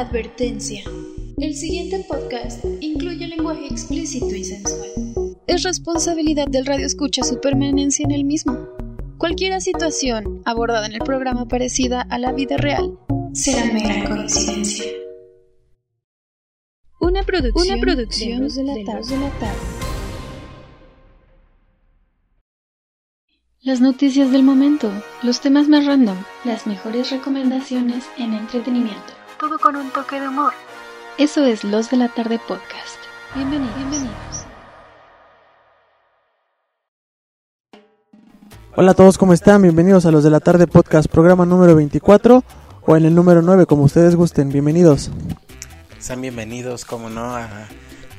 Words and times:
Advertencia. 0.00 0.82
El 1.36 1.54
siguiente 1.54 2.02
podcast 2.08 2.64
incluye 2.80 3.26
lenguaje 3.26 3.66
explícito 3.66 4.34
y 4.34 4.44
sensual. 4.44 4.88
Es 5.46 5.62
responsabilidad 5.62 6.48
del 6.48 6.64
radio 6.64 6.86
escucha 6.86 7.22
su 7.22 7.38
permanencia 7.38 8.04
en 8.04 8.12
el 8.12 8.24
mismo. 8.24 8.66
Cualquier 9.18 9.60
situación 9.60 10.40
abordada 10.46 10.86
en 10.86 10.94
el 10.94 11.00
programa 11.00 11.46
parecida 11.48 12.00
a 12.00 12.18
la 12.18 12.32
vida 12.32 12.56
real 12.56 12.98
será 13.34 13.66
mera 13.66 14.08
coincidencia. 14.08 14.86
Una 16.98 17.22
producción, 17.22 17.68
Una 17.76 17.80
producción 17.82 18.48
de, 18.48 18.64
la 18.64 18.72
de 18.72 18.84
la 18.84 18.94
tarde. 18.94 19.54
Las 23.60 23.82
noticias 23.82 24.32
del 24.32 24.44
momento, 24.44 24.90
los 25.22 25.42
temas 25.42 25.68
más 25.68 25.84
random, 25.84 26.16
las 26.46 26.66
mejores 26.66 27.10
recomendaciones 27.10 28.06
en 28.16 28.32
entretenimiento. 28.32 29.19
Todo 29.40 29.58
con 29.58 29.74
un 29.74 29.90
toque 29.90 30.20
de 30.20 30.28
humor. 30.28 30.52
Eso 31.16 31.42
es 31.46 31.64
Los 31.64 31.88
de 31.88 31.96
la 31.96 32.08
Tarde 32.08 32.38
Podcast. 32.46 32.98
Bienvenidos. 33.34 33.74
Bienvenidos. 33.74 34.44
Hola 38.76 38.90
a 38.90 38.94
todos, 38.94 39.16
¿cómo 39.16 39.32
están? 39.32 39.62
Bienvenidos 39.62 40.04
a 40.04 40.10
Los 40.10 40.24
de 40.24 40.30
la 40.30 40.40
Tarde 40.40 40.66
Podcast, 40.66 41.10
programa 41.10 41.46
número 41.46 41.74
24 41.74 42.44
o 42.84 42.96
en 42.98 43.06
el 43.06 43.14
número 43.14 43.40
9, 43.40 43.64
como 43.64 43.84
ustedes 43.84 44.14
gusten. 44.14 44.50
Bienvenidos. 44.50 45.10
Sean 45.98 46.20
bienvenidos, 46.20 46.84
como 46.84 47.08
no, 47.08 47.34
a 47.34 47.48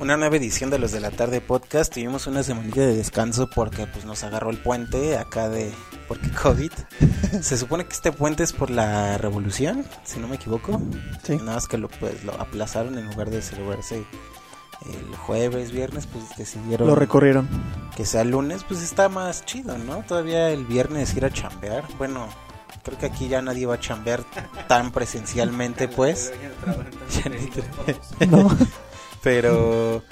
una 0.02 0.16
nueva 0.16 0.36
edición 0.36 0.68
de 0.68 0.80
los 0.80 0.90
de 0.90 0.98
la 0.98 1.12
tarde 1.12 1.40
podcast. 1.40 1.94
Tuvimos 1.94 2.26
una 2.26 2.42
semanita 2.42 2.80
de 2.80 2.96
descanso 2.96 3.48
porque 3.48 3.86
pues 3.86 4.04
nos 4.04 4.24
agarró 4.24 4.50
el 4.50 4.58
puente 4.58 5.16
acá 5.16 5.48
de 5.48 5.72
porque 6.08 6.28
COVID. 6.30 6.72
Se 7.40 7.56
supone 7.56 7.84
que 7.86 7.92
este 7.92 8.10
puente 8.10 8.42
es 8.42 8.52
por 8.52 8.70
la 8.70 9.16
revolución, 9.16 9.86
si 10.02 10.18
no 10.18 10.26
me 10.26 10.34
equivoco. 10.36 10.82
Sí. 11.22 11.36
Nada 11.36 11.54
más 11.54 11.68
que 11.68 11.78
lo 11.78 11.88
pues 11.88 12.24
lo 12.24 12.32
aplazaron 12.32 12.98
en 12.98 13.06
lugar 13.06 13.30
de 13.30 13.42
celebrarse 13.42 14.04
el 14.86 15.16
jueves, 15.16 15.70
viernes, 15.70 16.08
pues 16.08 16.24
decidieron 16.36 16.88
Lo 16.88 16.96
recorrieron. 16.96 17.48
que 17.96 18.04
sea 18.04 18.24
lunes, 18.24 18.64
pues 18.64 18.82
está 18.82 19.08
más 19.08 19.44
chido, 19.44 19.78
¿no? 19.78 20.02
Todavía 20.02 20.50
el 20.50 20.66
viernes 20.66 21.14
ir 21.14 21.24
a 21.24 21.30
chambear. 21.30 21.84
Bueno, 21.96 22.28
creo 22.82 22.98
que 22.98 23.06
aquí 23.06 23.28
ya 23.28 23.40
nadie 23.40 23.66
va 23.66 23.76
a 23.76 23.80
chambear 23.80 24.24
tan 24.66 24.90
presencialmente, 24.90 25.86
pues. 25.86 26.32
No. 28.28 28.50
Pero 29.22 30.02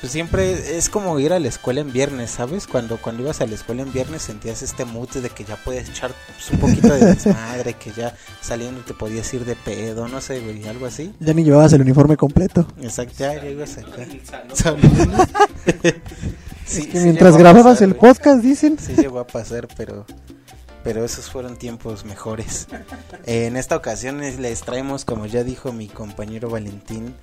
pues 0.00 0.12
siempre 0.12 0.76
es 0.78 0.88
como 0.88 1.18
ir 1.18 1.32
a 1.32 1.40
la 1.40 1.48
escuela 1.48 1.80
en 1.80 1.92
viernes, 1.92 2.30
¿sabes? 2.30 2.68
Cuando 2.68 2.98
cuando 2.98 3.24
ibas 3.24 3.40
a 3.40 3.46
la 3.46 3.54
escuela 3.54 3.82
en 3.82 3.92
viernes 3.92 4.22
sentías 4.22 4.62
este 4.62 4.84
mood 4.84 5.08
de 5.08 5.28
que 5.28 5.42
ya 5.44 5.56
puedes 5.56 5.88
echar 5.88 6.12
pues, 6.26 6.50
un 6.52 6.58
poquito 6.58 6.94
de 6.94 7.14
desmadre, 7.14 7.74
que 7.74 7.90
ya 7.90 8.14
saliendo 8.40 8.82
te 8.82 8.94
podías 8.94 9.32
ir 9.34 9.44
de 9.44 9.56
pedo, 9.56 10.06
no 10.06 10.20
sé, 10.20 10.38
güey, 10.40 10.68
algo 10.68 10.86
así. 10.86 11.12
Ya 11.18 11.34
ni 11.34 11.42
llevabas 11.42 11.72
el 11.72 11.80
uniforme 11.80 12.16
completo. 12.16 12.66
Exacto, 12.80 13.14
ya, 13.18 13.34
ya 13.42 13.50
ibas 13.50 13.76
acá. 13.78 14.06
sí, 16.64 16.86
Que 16.86 16.98
sí 16.98 17.04
mientras 17.04 17.36
grababas 17.36 17.78
pasar, 17.78 17.88
el 17.88 17.96
podcast, 17.96 18.40
dicen. 18.40 18.78
Sí 18.78 18.94
llegó 18.94 19.18
a 19.18 19.26
pasar, 19.26 19.66
pero 19.76 20.06
pero 20.88 21.04
esos 21.04 21.28
fueron 21.28 21.58
tiempos 21.58 22.06
mejores. 22.06 22.66
Eh, 23.26 23.44
en 23.44 23.58
esta 23.58 23.76
ocasión 23.76 24.22
es- 24.22 24.38
les 24.38 24.62
traemos, 24.62 25.04
como 25.04 25.26
ya 25.26 25.44
dijo 25.44 25.70
mi 25.70 25.86
compañero 25.86 26.48
Valentín, 26.48 27.14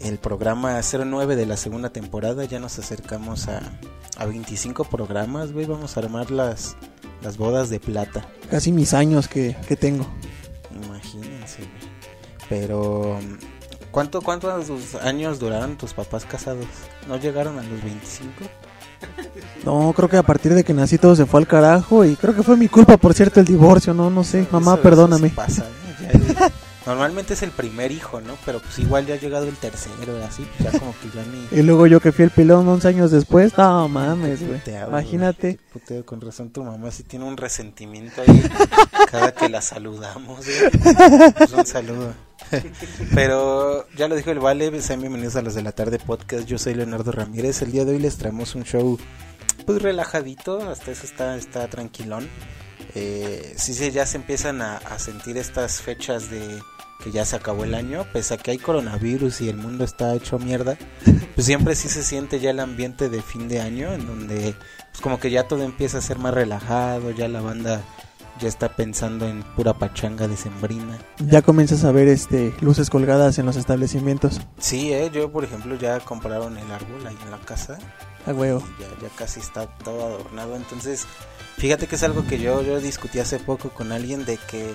el 0.00 0.18
programa 0.18 0.80
09 0.82 1.36
de 1.36 1.46
la 1.46 1.56
segunda 1.56 1.90
temporada. 1.90 2.44
Ya 2.46 2.58
nos 2.58 2.80
acercamos 2.80 3.46
a, 3.46 3.60
a 4.16 4.26
25 4.26 4.82
programas, 4.86 5.52
güey. 5.52 5.66
Vamos 5.66 5.96
a 5.96 6.00
armar 6.00 6.32
las, 6.32 6.74
las 7.22 7.36
bodas 7.36 7.70
de 7.70 7.78
plata. 7.78 8.26
Casi 8.50 8.72
mis 8.72 8.92
años 8.92 9.28
que, 9.28 9.56
que 9.68 9.76
tengo. 9.76 10.04
Imagínense, 10.84 11.58
güey. 11.58 11.92
Pero, 12.48 13.20
¿cuánto, 13.92 14.20
¿cuántos 14.20 14.96
años 14.96 15.38
duraron 15.38 15.76
tus 15.78 15.94
papás 15.94 16.24
casados? 16.24 16.66
¿No 17.06 17.18
llegaron 17.18 17.56
a 17.60 17.62
los 17.62 17.84
25? 17.84 18.32
No, 19.64 19.92
creo 19.94 20.08
que 20.08 20.16
a 20.16 20.22
partir 20.22 20.54
de 20.54 20.64
que 20.64 20.74
nací 20.74 20.98
todo 20.98 21.14
se 21.14 21.24
fue 21.26 21.40
al 21.40 21.46
carajo 21.46 22.04
y 22.04 22.16
creo 22.16 22.34
que 22.34 22.42
fue 22.42 22.56
mi 22.56 22.68
culpa, 22.68 22.96
por 22.96 23.14
cierto, 23.14 23.40
el 23.40 23.46
divorcio, 23.46 23.94
no, 23.94 24.10
no 24.10 24.24
sé. 24.24 24.46
Mamá, 24.50 24.72
Eso- 24.72 24.74
eso 24.74 24.82
perdóname. 24.82 25.28
sí 25.28 25.34
pasa, 25.34 25.64
¿eh? 25.64 26.20
Ya- 26.38 26.50
normalmente 26.86 27.34
es 27.34 27.42
el 27.44 27.52
primer 27.52 27.92
hijo, 27.92 28.20
¿no? 28.20 28.34
Pero 28.44 28.58
pues 28.58 28.76
igual 28.80 29.06
ya 29.06 29.14
ha 29.14 29.18
llegado 29.18 29.46
el 29.46 29.56
tercero 29.56 30.18
y 30.18 30.22
así, 30.22 30.44
pues 30.58 30.72
ya 30.72 30.78
como 30.80 30.92
que 31.00 31.08
ya 31.16 31.22
ni... 31.24 31.46
Y 31.60 31.62
luego 31.62 31.86
yo 31.86 32.00
que 32.00 32.10
fui 32.10 32.24
el 32.24 32.32
pilón 32.32 32.66
11 32.66 32.88
años 32.88 33.10
después. 33.12 33.56
No 33.56 33.88
mames, 33.88 34.44
güey. 34.44 34.60
Imagínate. 34.88 35.60
puteo, 35.72 36.04
con 36.04 36.20
razón 36.20 36.50
tu 36.50 36.64
mamá 36.64 36.90
sí 36.90 37.04
tiene 37.04 37.24
un 37.24 37.36
resentimiento 37.36 38.20
ahí 38.26 38.42
cada 39.12 39.32
que 39.32 39.48
la 39.48 39.60
saludamos, 39.62 40.40
güey. 40.44 41.32
Pues 41.38 41.52
un 41.52 41.66
saludo. 41.66 42.12
Pero 43.14 43.86
ya 43.96 44.08
lo 44.08 44.16
dijo 44.16 44.30
el 44.30 44.38
Vale, 44.38 44.80
sean 44.80 45.00
bienvenidos 45.00 45.36
a 45.36 45.42
los 45.42 45.54
de 45.54 45.62
la 45.62 45.72
tarde 45.72 45.98
podcast. 45.98 46.46
Yo 46.46 46.58
soy 46.58 46.74
Leonardo 46.74 47.12
Ramírez. 47.12 47.62
El 47.62 47.72
día 47.72 47.84
de 47.84 47.92
hoy 47.92 47.98
les 47.98 48.16
traemos 48.16 48.54
un 48.54 48.64
show 48.64 48.98
pues 49.66 49.80
relajadito, 49.80 50.68
hasta 50.68 50.90
eso 50.90 51.06
está, 51.06 51.36
está 51.36 51.68
tranquilón. 51.68 52.28
Eh, 52.94 53.54
sí, 53.56 53.74
sí, 53.74 53.90
ya 53.90 54.06
se 54.06 54.16
empiezan 54.16 54.60
a, 54.60 54.76
a 54.78 54.98
sentir 54.98 55.36
estas 55.36 55.80
fechas 55.80 56.30
de 56.30 56.60
que 57.02 57.10
ya 57.10 57.24
se 57.24 57.36
acabó 57.36 57.64
el 57.64 57.74
año, 57.74 58.06
pese 58.12 58.34
a 58.34 58.36
que 58.36 58.52
hay 58.52 58.58
coronavirus 58.58 59.40
y 59.40 59.48
el 59.48 59.56
mundo 59.56 59.82
está 59.84 60.14
hecho 60.14 60.38
mierda, 60.38 60.76
pues 61.34 61.46
siempre 61.46 61.74
sí 61.74 61.88
se 61.88 62.02
siente 62.02 62.38
ya 62.38 62.50
el 62.50 62.60
ambiente 62.60 63.08
de 63.08 63.22
fin 63.22 63.48
de 63.48 63.60
año, 63.60 63.92
en 63.92 64.06
donde 64.06 64.54
pues 64.90 65.00
como 65.00 65.18
que 65.18 65.30
ya 65.30 65.48
todo 65.48 65.64
empieza 65.64 65.98
a 65.98 66.02
ser 66.02 66.18
más 66.18 66.32
relajado, 66.32 67.10
ya 67.10 67.26
la 67.28 67.40
banda 67.40 67.82
ya 68.40 68.48
está 68.48 68.74
pensando 68.74 69.26
en 69.28 69.42
pura 69.42 69.74
pachanga 69.74 70.26
decembrina. 70.28 70.98
Ya 71.18 71.42
comienzas 71.42 71.84
a 71.84 71.92
ver 71.92 72.08
este 72.08 72.54
luces 72.60 72.90
colgadas 72.90 73.38
en 73.38 73.46
los 73.46 73.56
establecimientos. 73.56 74.40
Sí, 74.58 74.92
eh, 74.92 75.10
yo 75.12 75.30
por 75.30 75.44
ejemplo 75.44 75.76
ya 75.76 76.00
compraron 76.00 76.56
el 76.58 76.70
árbol 76.70 77.06
ahí 77.06 77.16
en 77.24 77.30
la 77.30 77.38
casa 77.38 77.78
A 78.26 78.32
huevo. 78.32 78.62
ya, 78.80 78.86
ya 79.02 79.08
casi 79.14 79.40
está 79.40 79.66
todo 79.66 80.04
adornado. 80.06 80.56
Entonces, 80.56 81.06
fíjate 81.58 81.86
que 81.86 81.96
es 81.96 82.02
algo 82.02 82.26
que 82.26 82.38
yo, 82.38 82.62
yo 82.62 82.80
discutí 82.80 83.18
hace 83.20 83.38
poco 83.38 83.70
con 83.70 83.92
alguien 83.92 84.24
de 84.24 84.38
que 84.38 84.74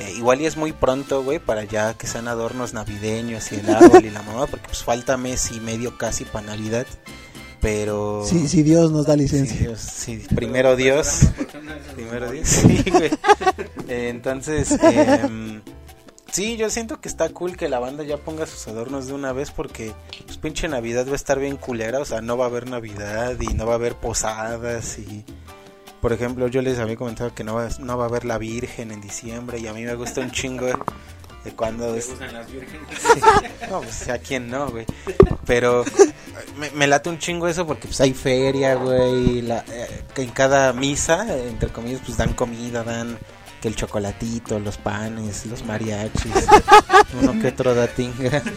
eh, 0.00 0.12
igual 0.16 0.40
y 0.40 0.46
es 0.46 0.56
muy 0.56 0.72
pronto, 0.72 1.22
güey, 1.22 1.38
para 1.38 1.64
ya 1.64 1.92
que 1.94 2.06
sean 2.06 2.26
adornos 2.26 2.72
navideños 2.72 3.52
y 3.52 3.56
el 3.56 3.68
árbol 3.68 4.04
y 4.04 4.10
la 4.10 4.22
mamá, 4.22 4.46
porque 4.46 4.66
pues 4.68 4.82
falta 4.82 5.16
mes 5.18 5.52
y 5.52 5.60
medio 5.60 5.98
casi 5.98 6.24
para 6.24 6.46
Navidad. 6.46 6.86
Pero... 7.60 8.22
Sí, 8.24 8.48
sí, 8.48 8.62
Dios 8.62 8.90
nos 8.90 9.06
da 9.06 9.14
Sí, 9.14 9.20
licencia. 9.20 9.58
Dios, 9.60 9.80
sí, 9.80 10.22
primero 10.34 10.76
Dios. 10.76 11.28
Primero 11.94 12.30
Dios. 12.30 12.48
Sí, 12.60 12.90
güey. 12.90 13.10
Eh, 13.88 14.08
entonces, 14.08 14.70
em, 14.82 15.60
sí, 16.32 16.56
yo 16.56 16.70
siento 16.70 17.00
que 17.00 17.08
está 17.08 17.28
cool 17.30 17.56
que 17.56 17.68
la 17.68 17.78
banda 17.78 18.02
ya 18.04 18.16
ponga 18.16 18.46
sus 18.46 18.66
adornos 18.68 19.06
de 19.06 19.12
una 19.12 19.32
vez 19.32 19.50
porque, 19.50 19.92
pues, 20.24 20.38
pinche 20.38 20.68
Navidad 20.68 21.06
va 21.06 21.12
a 21.12 21.16
estar 21.16 21.38
bien 21.38 21.56
culera. 21.56 21.98
O 22.00 22.04
sea, 22.04 22.22
no 22.22 22.36
va 22.38 22.46
a 22.46 22.48
haber 22.48 22.68
Navidad 22.68 23.36
y 23.40 23.52
no 23.54 23.66
va 23.66 23.72
a 23.72 23.76
haber 23.76 23.94
posadas 23.94 24.98
y. 24.98 25.24
Por 26.00 26.14
ejemplo, 26.14 26.48
yo 26.48 26.62
les 26.62 26.78
había 26.78 26.96
comentado 26.96 27.34
que 27.34 27.44
no 27.44 27.56
va, 27.56 27.68
no 27.78 27.98
va 27.98 28.04
a 28.04 28.08
haber 28.08 28.24
la 28.24 28.38
Virgen 28.38 28.90
en 28.90 29.02
diciembre 29.02 29.58
y 29.58 29.66
a 29.66 29.74
mí 29.74 29.82
me 29.84 29.94
gusta 29.96 30.22
un 30.22 30.30
chingo 30.30 30.66
de 31.44 31.52
cuando... 31.52 31.94
es- 31.96 32.06
Sí. 32.10 33.20
No, 33.70 33.80
pues 33.80 34.08
a 34.08 34.18
quién 34.18 34.48
no, 34.50 34.68
güey. 34.70 34.84
Pero 35.46 35.84
me, 36.58 36.70
me 36.70 36.86
late 36.86 37.08
un 37.08 37.18
chingo 37.18 37.48
eso 37.48 37.66
porque 37.66 37.86
pues 37.88 38.00
hay 38.00 38.12
feria, 38.14 38.74
güey. 38.74 39.42
La, 39.42 39.64
eh, 39.68 40.02
en 40.16 40.30
cada 40.30 40.72
misa, 40.72 41.26
entre 41.48 41.70
comillas, 41.70 42.00
pues 42.04 42.18
dan 42.18 42.34
comida, 42.34 42.82
dan 42.84 43.18
que 43.60 43.68
el 43.68 43.76
chocolatito, 43.76 44.58
los 44.58 44.78
panes, 44.78 45.44
los 45.46 45.64
mariachis, 45.66 46.32
uno 47.20 47.38
que 47.40 47.48
otro 47.48 47.74
datinga. 47.74 48.42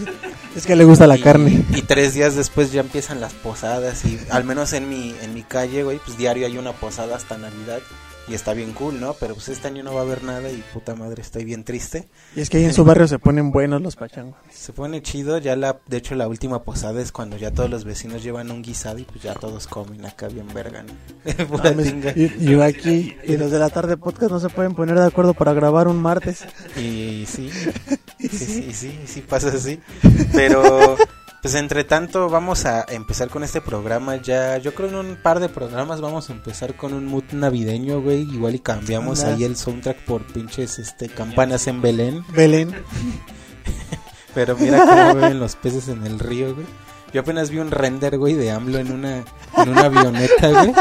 Es 0.56 0.68
que 0.68 0.76
le 0.76 0.84
gusta 0.84 1.08
la 1.08 1.18
Y- 1.18 1.22
carne. 1.22 1.66
Y 1.72 1.82
tres 1.82 2.14
días 2.14 2.36
después 2.36 2.72
ya 2.72 2.82
empiezan 2.82 3.20
las 3.20 3.34
posadas 3.34 4.06
y 4.06 4.20
al 4.30 4.44
menos 4.44 4.72
en 4.74 4.88
mi, 4.88 5.16
en 5.24 5.34
mi 5.34 5.42
calle, 5.42 5.84
güey, 5.84 5.98
pues 6.06 6.16
diario 6.16 6.46
hay 6.46 6.58
una 6.60 6.74
posada 6.74 7.16
hasta 7.16 7.38
Navidad. 7.40 7.80
Y 8.28 8.34
está 8.36 8.54
bien 8.54 8.72
cool, 8.74 9.00
¿no? 9.02 9.14
Pero 9.20 9.34
pues 9.34 9.50
este 9.50 9.68
año 9.68 9.84
no 9.84 9.94
va 9.94 10.02
a 10.02 10.04
haber 10.04 10.24
nada 10.24 10.50
y 10.50 10.64
puta 10.74 10.96
madre, 10.96 11.22
estoy 11.22 11.44
bien 11.44 11.66
triste. 11.66 12.08
Y 12.36 12.42
es 12.42 12.50
que 12.50 12.58
ahí 12.58 12.64
en 12.64 12.74
su 12.74 12.86
barrio 12.86 13.06
se 13.08 13.20
ponen 13.20 13.52
buenos 13.52 13.82
los 13.82 13.98
pachangos. 13.98 14.38
Se 14.50 14.72
pone 14.72 15.02
chido, 15.02 15.40
ya 15.40 15.58
la, 15.58 15.80
de 15.88 15.98
hecho 15.98 16.16
la 16.16 16.28
última 16.28 16.64
posada 16.64 17.02
es 17.02 17.12
cuando 17.12 17.36
ya 17.36 17.52
todos 17.52 17.70
los 17.70 17.84
vecinos 17.84 18.24
llevan 18.24 18.50
un 18.50 18.62
guisado 18.62 19.00
y 19.00 19.04
pues 19.04 19.22
ya 19.22 19.34
todos 19.34 19.68
comen 19.68 20.06
acá 20.06 20.30
bien 20.30 20.48
verga, 20.54 20.84
¿no? 20.84 20.94
Pura 21.48 21.72
Mames, 21.72 21.88
tinga. 21.88 22.12
Y, 22.16 22.34
y 22.40 22.46
yo 22.46 22.64
aquí 22.64 23.18
y 23.24 23.36
los 23.36 23.52
de 23.52 23.60
la 23.60 23.70
tarde 23.70 23.98
podcast 23.98 24.32
no 24.32 24.40
se 24.40 24.50
pueden 24.50 24.74
poner 24.74 24.98
de 24.98 25.06
acuerdo 25.06 25.34
para 25.34 25.54
grabar 25.54 25.90
un 25.90 26.02
martes. 26.02 26.46
Y 26.78 27.26
sí, 27.28 27.50
sí, 28.20 28.30
sí, 28.30 28.74
sí, 28.74 29.00
sí 29.06 29.22
pasa 29.22 29.50
así. 29.50 29.80
Pero 30.34 30.96
pues 31.44 31.56
entre 31.56 31.84
tanto 31.84 32.30
vamos 32.30 32.66
a 32.66 32.86
empezar 32.88 33.30
con 33.30 33.44
este 33.44 33.60
programa 33.60 34.16
ya, 34.16 34.58
yo 34.60 34.74
creo 34.74 34.88
en 34.88 34.96
un 34.96 35.16
par 35.22 35.42
de 35.42 35.50
programas 35.50 36.00
vamos 36.00 36.30
a 36.30 36.34
empezar 36.34 36.76
con 36.76 36.94
un 36.94 37.06
mood 37.06 37.26
navideño, 37.34 38.02
güey, 38.02 38.22
igual 38.22 38.56
y 38.56 38.60
cambiamos 38.60 39.20
Anda. 39.20 39.36
ahí 39.36 39.44
el 39.44 39.58
soundtrack 39.58 40.06
por 40.06 40.24
pinches 40.24 40.80
este 40.80 41.10
campanas 41.10 41.68
en 41.68 41.82
Belén. 41.82 42.24
Belén. 42.30 42.74
Pero 44.34 44.56
mira 44.56 44.86
cómo 44.86 45.16
beben 45.16 45.40
los 45.42 45.58
peces 45.58 45.90
en 45.90 46.08
el 46.08 46.18
río, 46.18 46.56
güey. 46.56 46.66
Yo 47.14 47.20
apenas 47.22 47.50
vi 47.50 47.60
un 47.60 47.72
render, 47.72 48.18
güey, 48.18 48.36
de 48.36 48.50
AMLO 48.50 48.80
en 48.80 48.92
una, 48.92 49.18
en 49.58 49.70
una 49.70 49.82
avioneta, 49.82 50.50
güey. 50.50 50.74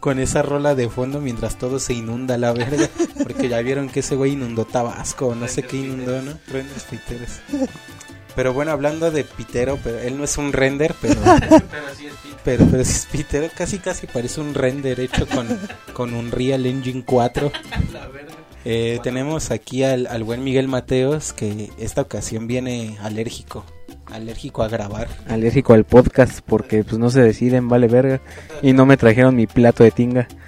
Con 0.00 0.20
esa 0.20 0.42
rola 0.42 0.74
de 0.74 0.88
fondo 0.90 1.20
mientras 1.20 1.58
todo 1.58 1.80
se 1.80 1.94
inunda, 1.94 2.36
la 2.36 2.52
verga. 2.52 2.88
Porque 3.22 3.48
ya 3.48 3.60
vieron 3.62 3.88
que 3.88 4.00
ese 4.00 4.14
güey 4.16 4.32
inundó 4.32 4.66
Tabasco, 4.66 5.28
o 5.28 5.34
no 5.34 5.48
sé 5.48 5.62
qué 5.64 5.78
inundó, 5.78 6.20
¿no? 6.22 6.38
Pero 8.36 8.52
bueno, 8.52 8.72
hablando 8.72 9.10
de 9.10 9.24
Pitero, 9.24 9.78
pero 9.82 9.98
él 10.00 10.18
no 10.18 10.24
es 10.24 10.36
un 10.38 10.52
render, 10.52 10.94
pero 11.00 11.20
Pero 11.22 11.94
sí 11.96 12.06
es 12.06 12.12
Pete. 12.14 12.36
pero, 12.44 12.66
pero 12.70 12.84
sí 12.84 12.92
es 12.92 13.06
Pitero, 13.06 13.48
casi 13.56 13.78
casi 13.78 14.06
parece 14.06 14.40
un 14.40 14.54
render 14.54 14.98
hecho 15.00 15.26
con, 15.26 15.46
con 15.92 16.14
un 16.14 16.30
Real 16.32 16.66
Engine 16.66 17.04
4. 17.04 17.52
La 17.92 18.08
verga. 18.08 18.32
Eh, 18.64 18.98
tenemos 19.02 19.50
aquí 19.50 19.84
al, 19.84 20.06
al 20.06 20.24
buen 20.24 20.42
Miguel 20.42 20.68
Mateos 20.68 21.32
que 21.34 21.70
esta 21.78 22.00
ocasión 22.00 22.46
viene 22.46 22.96
alérgico, 23.02 23.62
alérgico 24.06 24.62
a 24.62 24.68
grabar. 24.68 25.06
alérgico 25.28 25.74
al 25.74 25.84
podcast 25.84 26.40
porque 26.46 26.82
pues 26.82 26.98
no 26.98 27.10
se 27.10 27.20
deciden, 27.20 27.68
vale 27.68 27.88
verga. 27.88 28.22
Y 28.62 28.72
no 28.72 28.86
me 28.86 28.96
trajeron 28.96 29.36
mi 29.36 29.46
plato 29.46 29.84
de 29.84 29.90
tinga. 29.90 30.26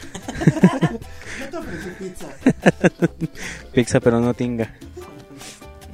Pizza 3.73 4.01
pero 4.01 4.21
no 4.21 4.35
tinga. 4.35 4.73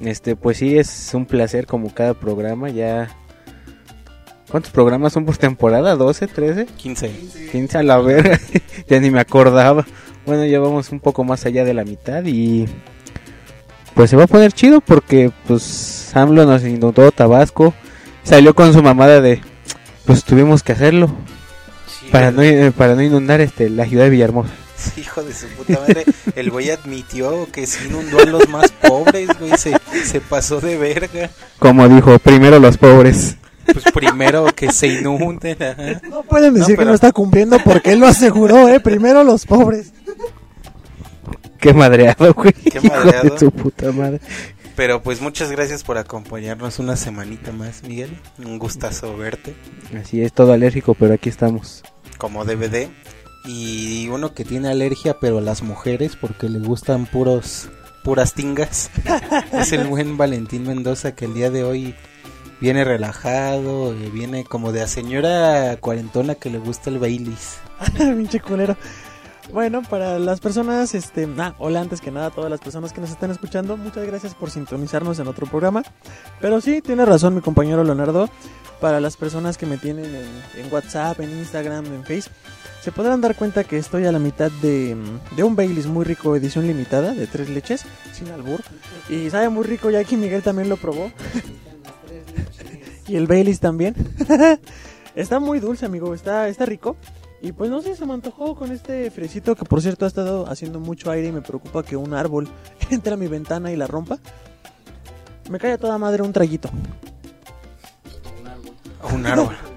Este, 0.03 0.37
pues 0.37 0.59
sí, 0.59 0.77
es 0.77 1.11
un 1.15 1.27
placer 1.27 1.67
como 1.67 1.93
cada 1.95 2.15
programa. 2.15 2.71
Ya. 2.71 3.09
¿Cuántos 4.51 4.73
programas 4.73 5.13
son 5.13 5.25
por 5.25 5.37
temporada? 5.37 5.97
¿12, 5.97 6.29
13? 6.29 6.67
15. 6.67 7.11
15 7.53 7.79
a 7.79 7.83
la 7.83 7.99
verga. 7.99 8.39
ya 8.89 9.01
ni 9.01 9.11
me 9.11 9.21
acordaba. 9.21 9.87
Bueno, 10.27 10.45
ya 10.45 10.61
vamos 10.61 10.91
un 10.93 11.01
poco 11.01 11.25
más 11.25 11.47
allá 11.47 11.65
de 11.65 11.75
la 11.75 11.85
mitad 11.85 12.25
y. 12.25 12.67
Pues 13.95 14.11
se 14.11 14.17
va 14.17 14.25
a 14.25 14.27
poner 14.27 14.53
chido 14.53 14.81
porque, 14.81 15.31
pues, 15.47 16.11
AMLO 16.15 16.47
nos 16.47 16.65
inundó 16.65 17.13
Tabasco. 17.13 17.75
Salió 18.23 18.55
con 18.55 18.73
su 18.73 18.83
mamada 18.83 19.21
de. 19.21 19.41
Pues 20.07 20.25
tuvimos 20.25 20.63
que 20.63 20.73
hacerlo 20.73 21.11
para 22.13 22.31
no, 22.31 22.43
eh, 22.43 22.73
para 22.77 22.95
no 22.95 23.03
inundar 23.03 23.41
este 23.41 23.71
la 23.71 23.87
ciudad 23.87 24.05
de 24.05 24.11
Villahermosa. 24.11 24.51
Hijo 24.97 25.23
de 25.23 25.33
su 25.35 25.47
puta 25.49 25.79
madre. 25.81 26.05
El 26.35 26.51
güey 26.51 26.71
admitió 26.71 27.47
que 27.53 27.67
se 27.67 27.85
inundó 27.87 28.21
a 28.21 28.25
los 28.27 28.49
más 28.49 28.71
pobres, 28.73 29.29
güey. 29.39 29.57
Se, 29.57 29.77
se 30.05 30.21
pasó 30.21 30.61
de 30.61 30.77
verga. 30.79 31.31
Como 31.59 31.89
dijo, 31.89 32.19
primero 32.19 32.59
los 32.59 32.77
pobres. 32.79 33.37
Pues 33.65 33.85
primero 33.95 34.47
que 34.57 34.73
se 34.73 34.89
inunden. 34.89 35.57
No 36.11 36.23
pueden 36.25 36.55
decir 36.55 36.75
No, 36.75 36.79
que 36.81 36.85
no 36.85 36.95
está 36.95 37.13
cumpliendo 37.13 37.59
porque 37.65 37.93
él 37.93 38.01
lo 38.01 38.07
aseguró, 38.09 38.69
¿eh? 38.69 38.81
Primero 38.81 39.23
los 39.25 39.47
pobres. 39.47 39.93
Qué 41.59 41.73
madreado, 41.73 42.35
güey. 42.35 42.53
Qué 42.53 42.79
Hijo 42.83 42.89
madreado. 42.89 43.31
de 43.31 43.39
su 43.39 43.51
puta 43.53 43.93
madre. 43.93 44.21
Pero 44.75 45.03
pues 45.03 45.21
muchas 45.21 45.51
gracias 45.51 45.85
por 45.85 45.97
acompañarnos 45.99 46.79
una 46.79 46.97
semanita 46.97 47.53
más, 47.53 47.83
Miguel. 47.83 48.19
Un 48.45 48.59
gustazo 48.59 49.17
verte 49.17 49.55
Así 50.01 50.23
es, 50.23 50.33
todo 50.33 50.53
alérgico, 50.53 50.95
pero 50.95 51.15
aquí 51.15 51.29
estamos. 51.29 51.83
como 52.19 52.45
DVD. 52.45 52.89
Y 53.45 54.09
uno 54.09 54.35
que 54.35 54.45
tiene 54.45 54.69
alergia, 54.69 55.19
pero 55.19 55.39
a 55.39 55.41
las 55.43 55.63
mujeres, 55.63 56.17
porque 56.17 56.49
le 56.49 56.61
gustan 56.61 57.07
puros 57.07 57.69
puras 58.03 58.35
tingas. 58.35 58.91
es 59.53 59.73
el 59.73 59.87
buen 59.87 60.17
Valentín 60.17 60.67
Mendoza 60.67 61.15
que 61.15 61.25
el 61.25 61.35
día 61.35 61.51
de 61.51 61.65
hoy 61.65 61.95
viene 62.61 62.85
relajado, 62.85 63.93
eh, 63.93 64.11
viene 64.13 64.45
como 64.45 64.73
de 64.73 64.83
a 64.83 64.89
señora 64.89 65.77
cuarentona 65.81 66.35
que 66.35 66.51
le 66.51 66.59
gusta 66.59 66.91
el 66.91 66.99
Baileys. 66.99 67.59
Pinche 67.97 68.41
culero. 68.41 68.77
Bueno, 69.53 69.83
para 69.83 70.19
las 70.21 70.41
personas, 70.41 70.95
este, 70.95 71.29
ah, 71.39 71.55
hola 71.59 71.81
antes 71.81 72.01
que 72.01 72.13
nada, 72.13 72.31
todas 72.31 72.49
las 72.49 72.61
personas 72.61 72.93
que 72.93 73.01
nos 73.01 73.11
están 73.11 73.33
escuchando, 73.33 73.77
muchas 73.77 74.07
gracias 74.07 74.35
por 74.35 74.51
sintonizarnos 74.51 75.19
en 75.19 75.27
otro 75.27 75.47
programa. 75.47 75.83
Pero 76.41 76.61
sí, 76.61 76.81
tiene 76.81 77.05
razón 77.05 77.35
mi 77.35 77.41
compañero 77.41 77.83
Leonardo, 77.83 78.31
para 78.81 79.01
las 79.01 79.17
personas 79.17 79.59
que 79.59 79.67
me 79.67 79.79
tienen 79.79 80.07
en, 80.07 80.65
en 80.65 80.73
WhatsApp, 80.73 81.21
en 81.21 81.31
Instagram, 81.31 81.87
en 81.87 82.05
Face, 82.05 82.31
se 82.83 82.91
podrán 82.91 83.21
dar 83.21 83.37
cuenta 83.37 83.63
que 83.63 83.79
estoy 83.79 84.07
a 84.07 84.13
la 84.13 84.19
mitad 84.19 84.51
de, 84.61 84.97
mm, 84.97 85.37
de 85.37 85.45
un 85.45 85.55
Baileys 85.55 85.87
muy 85.87 86.05
rico, 86.05 86.35
edición 86.35 86.67
limitada, 86.67 87.13
de 87.13 87.29
tres 87.29 87.49
leches, 87.49 87.85
sin 88.13 88.29
albur. 88.31 88.61
Y 89.09 89.31
sabe 89.31 89.49
muy 89.51 89.63
rico, 89.65 89.89
ya 89.89 90.03
que 90.03 90.17
Miguel 90.17 90.43
también 90.43 90.69
lo 90.69 90.77
probó. 90.77 91.13
y 93.07 93.15
el 93.15 93.29
Baileys 93.29 93.61
también. 93.61 93.95
está 95.15 95.39
muy 95.39 95.61
dulce, 95.61 95.87
amigo, 95.87 96.13
está, 96.13 96.49
está 96.49 96.67
rico. 96.67 96.97
Y 97.41 97.53
pues 97.53 97.71
no 97.71 97.83
sé, 97.83 97.95
se 97.95 98.05
me 98.05 98.15
antojó 98.15 98.57
con 98.57 98.73
este 98.73 99.11
fresito 99.13 99.55
que 99.55 99.65
por 99.65 99.81
cierto 99.81 100.05
ha 100.05 100.09
estado 100.09 100.49
haciendo 100.49 100.81
mucho 100.81 101.11
aire 101.11 101.29
y 101.29 101.33
me 101.33 101.41
preocupa 101.41 101.85
que 101.85 101.97
un 101.97 102.15
árbol 102.15 102.49
entre 102.91 103.15
a 103.15 103.17
mi 103.17 103.29
ventana 103.29 103.71
y 103.71 103.77
la 103.77 103.87
rompa. 103.87 104.19
Me 105.49 105.61
cae 105.61 105.73
a 105.73 105.79
toda 105.79 105.99
madre 105.99 106.23
un 106.23 106.33
traguito. 106.33 106.69
Un 109.13 109.27
árbol. 109.27 109.72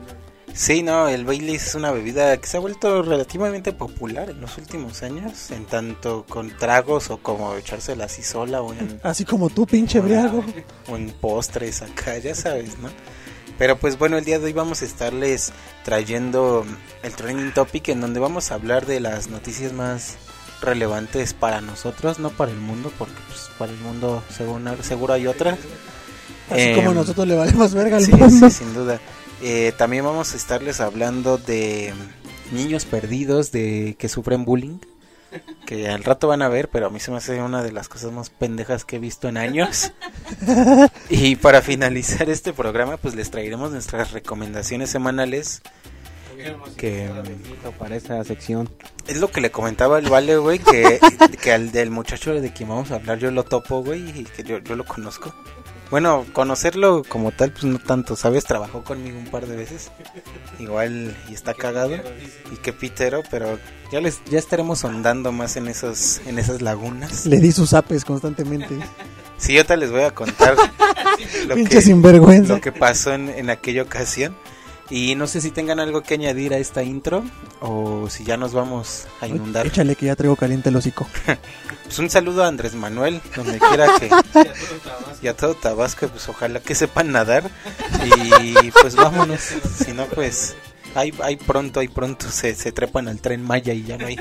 Sí, 0.56 0.84
no, 0.84 1.10
el 1.10 1.26
Baileys 1.26 1.68
es 1.68 1.76
una 1.76 1.92
bebida 1.92 2.38
que 2.38 2.48
se 2.48 2.56
ha 2.56 2.62
vuelto 2.62 3.02
relativamente 3.04 3.74
popular 3.74 4.30
en 4.30 4.40
los 4.40 4.58
últimos 4.58 5.04
años, 5.04 5.52
en 5.52 5.66
tanto 5.66 6.26
con 6.30 6.50
tragos 6.58 7.10
o 7.10 7.18
como 7.18 7.56
echársela 7.56 8.06
así 8.06 8.24
sola 8.24 8.62
o 8.62 8.72
en, 8.74 9.00
Así 9.04 9.26
como 9.26 9.50
tú, 9.50 9.66
pinche 9.68 10.00
briago. 10.00 10.46
o 10.90 10.96
en 10.96 11.10
postres 11.12 11.82
acá, 11.82 12.18
ya 12.20 12.34
sabes, 12.34 12.78
¿no? 12.80 12.88
Pero 13.58 13.78
pues 13.78 13.98
bueno, 13.98 14.18
el 14.18 14.24
día 14.24 14.40
de 14.40 14.46
hoy 14.46 14.54
vamos 14.54 14.82
a 14.82 14.86
estarles 14.86 15.52
trayendo 15.84 16.66
el 17.04 17.14
trending 17.14 17.54
topic 17.54 17.90
en 17.90 18.00
donde 18.02 18.20
vamos 18.22 18.52
a 18.52 18.56
hablar 18.56 18.86
de 18.86 19.00
las 19.02 19.28
noticias 19.30 19.74
más 19.74 20.16
relevantes 20.62 21.34
para 21.34 21.60
nosotros, 21.60 22.18
no 22.20 22.30
para 22.30 22.52
el 22.52 22.58
mundo, 22.58 22.92
porque 22.98 23.14
pues 23.28 23.50
para 23.60 23.72
el 23.74 23.78
mundo 23.80 24.24
según, 24.36 24.70
seguro 24.84 25.14
hay 25.14 25.28
otras. 25.28 25.60
Así 26.50 26.62
Em, 26.62 26.76
como 26.76 26.92
a 26.92 26.94
nosotros 26.94 27.28
le 27.28 27.36
valemos 27.36 27.74
verga 27.74 27.98
al 27.98 28.04
Sí, 28.06 28.12
mundo. 28.14 28.50
sí, 28.50 28.56
sin 28.58 28.74
duda. 28.74 29.00
Eh, 29.42 29.74
también 29.78 30.04
vamos 30.06 30.34
a 30.34 30.38
estarles 30.38 30.80
hablando 30.80 31.38
de 31.38 31.94
niños 32.52 32.86
perdidos 32.86 33.52
de 33.52 33.96
que 33.98 34.10
sufren 34.10 34.46
bullying. 34.46 34.80
Que 35.66 35.90
al 35.90 36.04
rato 36.04 36.30
van 36.30 36.42
a 36.42 36.48
ver, 36.48 36.70
pero 36.70 36.88
a 36.88 36.90
mí 36.90 37.00
se 37.02 37.12
me 37.12 37.18
hace 37.18 37.42
una 37.42 37.62
de 37.62 37.74
las 37.74 37.90
cosas 37.90 38.14
más 38.14 38.30
pendejas 38.30 38.86
que 38.86 38.96
he 38.96 39.00
visto 39.00 39.28
en 39.28 39.36
años. 39.36 39.92
y 41.10 41.36
para 41.36 41.62
finalizar 41.62 42.30
este 42.30 42.54
programa, 42.54 42.96
pues 42.98 43.16
les 43.16 43.32
traeremos 43.32 43.72
nuestras 43.72 44.12
recomendaciones 44.12 44.90
semanales. 44.90 45.62
Que 46.78 47.10
Para 47.80 47.96
esa 47.96 48.24
sección. 48.24 48.70
es 49.08 49.18
lo 49.18 49.32
que 49.32 49.42
le 49.42 49.52
comentaba 49.52 49.98
el 49.98 50.10
Vale, 50.10 50.38
güey, 50.38 50.60
que, 50.60 51.00
que 51.42 51.52
al 51.52 51.72
del 51.72 51.90
muchacho 51.90 52.34
de 52.34 52.54
quien 52.54 52.70
vamos 52.70 52.92
a 52.92 52.96
hablar 52.96 53.18
yo 53.18 53.32
lo 53.32 53.44
topo, 53.44 53.84
güey, 53.84 54.20
y 54.20 54.24
que 54.26 54.44
yo, 54.44 54.60
yo 54.60 54.76
lo 54.76 54.86
conozco. 54.86 55.34
Bueno, 55.92 56.26
conocerlo 56.34 57.04
como 57.08 57.32
tal, 57.32 57.52
pues 57.52 57.64
no 57.66 57.80
tanto, 57.80 58.16
¿sabes? 58.16 58.44
Trabajó 58.44 58.84
conmigo 58.84 59.18
un 59.18 59.28
par 59.28 59.46
de 59.46 59.56
veces. 59.56 59.92
Igual, 60.60 61.16
y 61.30 61.34
está 61.34 61.54
cagado. 61.54 61.96
Y 62.52 62.58
qué 62.58 62.74
pitero, 62.74 63.22
pero 63.30 63.60
ya 63.92 64.02
les 64.02 64.24
ya 64.26 64.40
estaremos 64.40 64.80
sondando 64.80 65.32
más 65.32 65.58
en 65.58 65.68
esos 65.68 66.22
en 66.26 66.40
esas 66.40 66.62
lagunas. 66.62 67.26
Le 67.26 67.38
di 67.38 67.52
sus 67.52 67.74
apes 67.74 68.04
constantemente. 68.04 68.76
Sí, 69.38 69.58
ahorita 69.58 69.76
les 69.76 69.92
voy 69.92 70.02
a 70.02 70.12
contar 70.12 70.56
lo 71.48 71.56
que, 71.56 71.82
sinvergüenza. 71.82 72.54
lo 72.54 72.62
que 72.62 72.72
pasó 72.72 73.14
en, 73.14 73.30
en 73.30 73.50
aquella 73.50 73.84
ocasión. 73.84 74.36
Y 74.90 75.16
no 75.16 75.26
sé 75.26 75.42
si 75.42 75.52
tengan 75.52 75.80
algo 75.80 76.04
que 76.04 76.14
añadir 76.14 76.54
a 76.54 76.58
esta 76.58 76.84
intro 76.84 77.24
o 77.60 78.08
si 78.10 78.24
ya 78.24 78.38
nos 78.38 78.54
vamos 78.54 79.08
a 79.20 79.28
inundar. 79.28 79.66
Échale 79.66 79.96
que 79.96 80.06
ya 80.06 80.16
traigo 80.16 80.36
caliente 80.36 80.70
el 80.70 80.76
hocico. 80.76 81.08
Pues 81.86 82.00
un 82.00 82.10
saludo 82.10 82.44
a 82.44 82.48
Andrés 82.48 82.74
Manuel, 82.74 83.22
donde 83.36 83.60
quiera 83.60 83.88
que... 84.00 84.10
y 85.22 85.28
a 85.28 85.36
todo 85.36 85.54
Tabasco, 85.54 86.08
pues 86.08 86.28
ojalá 86.28 86.60
que 86.60 86.74
sepan 86.74 87.12
nadar. 87.12 87.44
Y 88.04 88.72
pues 88.72 88.96
vámonos. 88.96 89.40
Si 89.86 89.94
no, 89.94 90.08
pues... 90.08 90.56
Hay, 90.96 91.14
hay 91.22 91.36
pronto, 91.36 91.82
hay 91.82 91.90
pronto 91.90 92.28
se, 92.32 92.56
se 92.56 92.72
trepan 92.72 93.08
al 93.08 93.20
tren 93.20 93.44
Maya 93.44 93.74
y 93.74 93.84
ya 93.84 93.98
no 93.98 94.08
hay, 94.08 94.18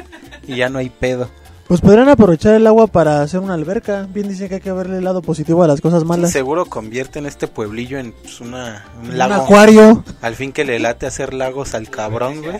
y 0.47 0.57
ya 0.57 0.69
no 0.69 0.79
hay 0.79 0.91
pedo. 0.91 1.31
Pues 1.67 1.81
podrían 1.81 2.11
aprovechar 2.11 2.55
el 2.55 2.67
agua 2.67 2.87
para 2.87 3.23
hacer 3.23 3.41
una 3.41 3.55
alberca. 3.55 4.07
Bien 4.13 4.29
dicen 4.29 4.49
que 4.49 4.57
hay 4.57 4.61
que 4.61 4.71
verle 4.73 4.99
el 4.99 5.05
lado 5.05 5.23
positivo 5.23 5.63
a 5.63 5.67
las 5.67 5.81
cosas 5.81 6.05
malas. 6.05 6.31
Seguro 6.31 6.67
convierten 6.67 7.25
este 7.25 7.49
pueblillo 7.49 7.99
en 7.99 8.13
pues, 8.13 8.41
una, 8.41 8.85
un 9.03 9.11
Un 9.11 9.19
lago. 9.19 9.35
acuario. 9.35 10.05
Al 10.21 10.35
fin 10.35 10.53
que 10.53 10.65
le 10.65 10.79
late 10.79 11.07
hacer 11.07 11.33
lagos 11.33 11.75
al 11.75 11.89
cabrón, 11.89 12.43
güey. 12.43 12.59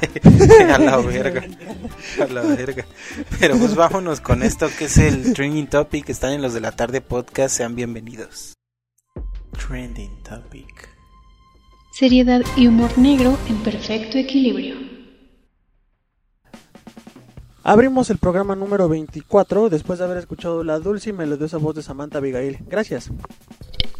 a 0.72 0.78
la 0.78 0.96
verga. 0.98 1.44
A 2.20 2.26
la 2.32 2.42
verga. 2.42 2.84
Pero 3.38 3.56
pues 3.56 3.76
vámonos 3.76 4.20
con 4.20 4.42
esto 4.42 4.68
que 4.76 4.86
es 4.86 4.98
el 4.98 5.32
Trending 5.32 5.68
Topic. 5.68 6.08
Están 6.08 6.32
en 6.32 6.42
los 6.42 6.52
de 6.52 6.60
la 6.60 6.72
tarde 6.72 7.00
podcast. 7.00 7.56
Sean 7.56 7.76
bienvenidos. 7.76 8.54
Trending 9.68 10.22
Topic. 10.24 10.88
Seriedad 11.92 12.40
y 12.56 12.66
humor 12.66 12.98
negro 12.98 13.38
en 13.48 13.62
perfecto 13.62 14.18
equilibrio. 14.18 14.74
Abrimos 17.62 18.08
el 18.10 18.18
programa 18.18 18.56
número 18.56 18.88
24 18.88 19.68
después 19.68 19.98
de 19.98 20.04
haber 20.06 20.16
escuchado 20.18 20.64
la 20.64 20.78
dulce 20.78 21.10
y 21.10 21.12
melodiosa 21.12 21.58
voz 21.58 21.74
de 21.74 21.82
Samantha 21.82 22.18
Abigail. 22.18 22.58
Gracias. 22.68 23.10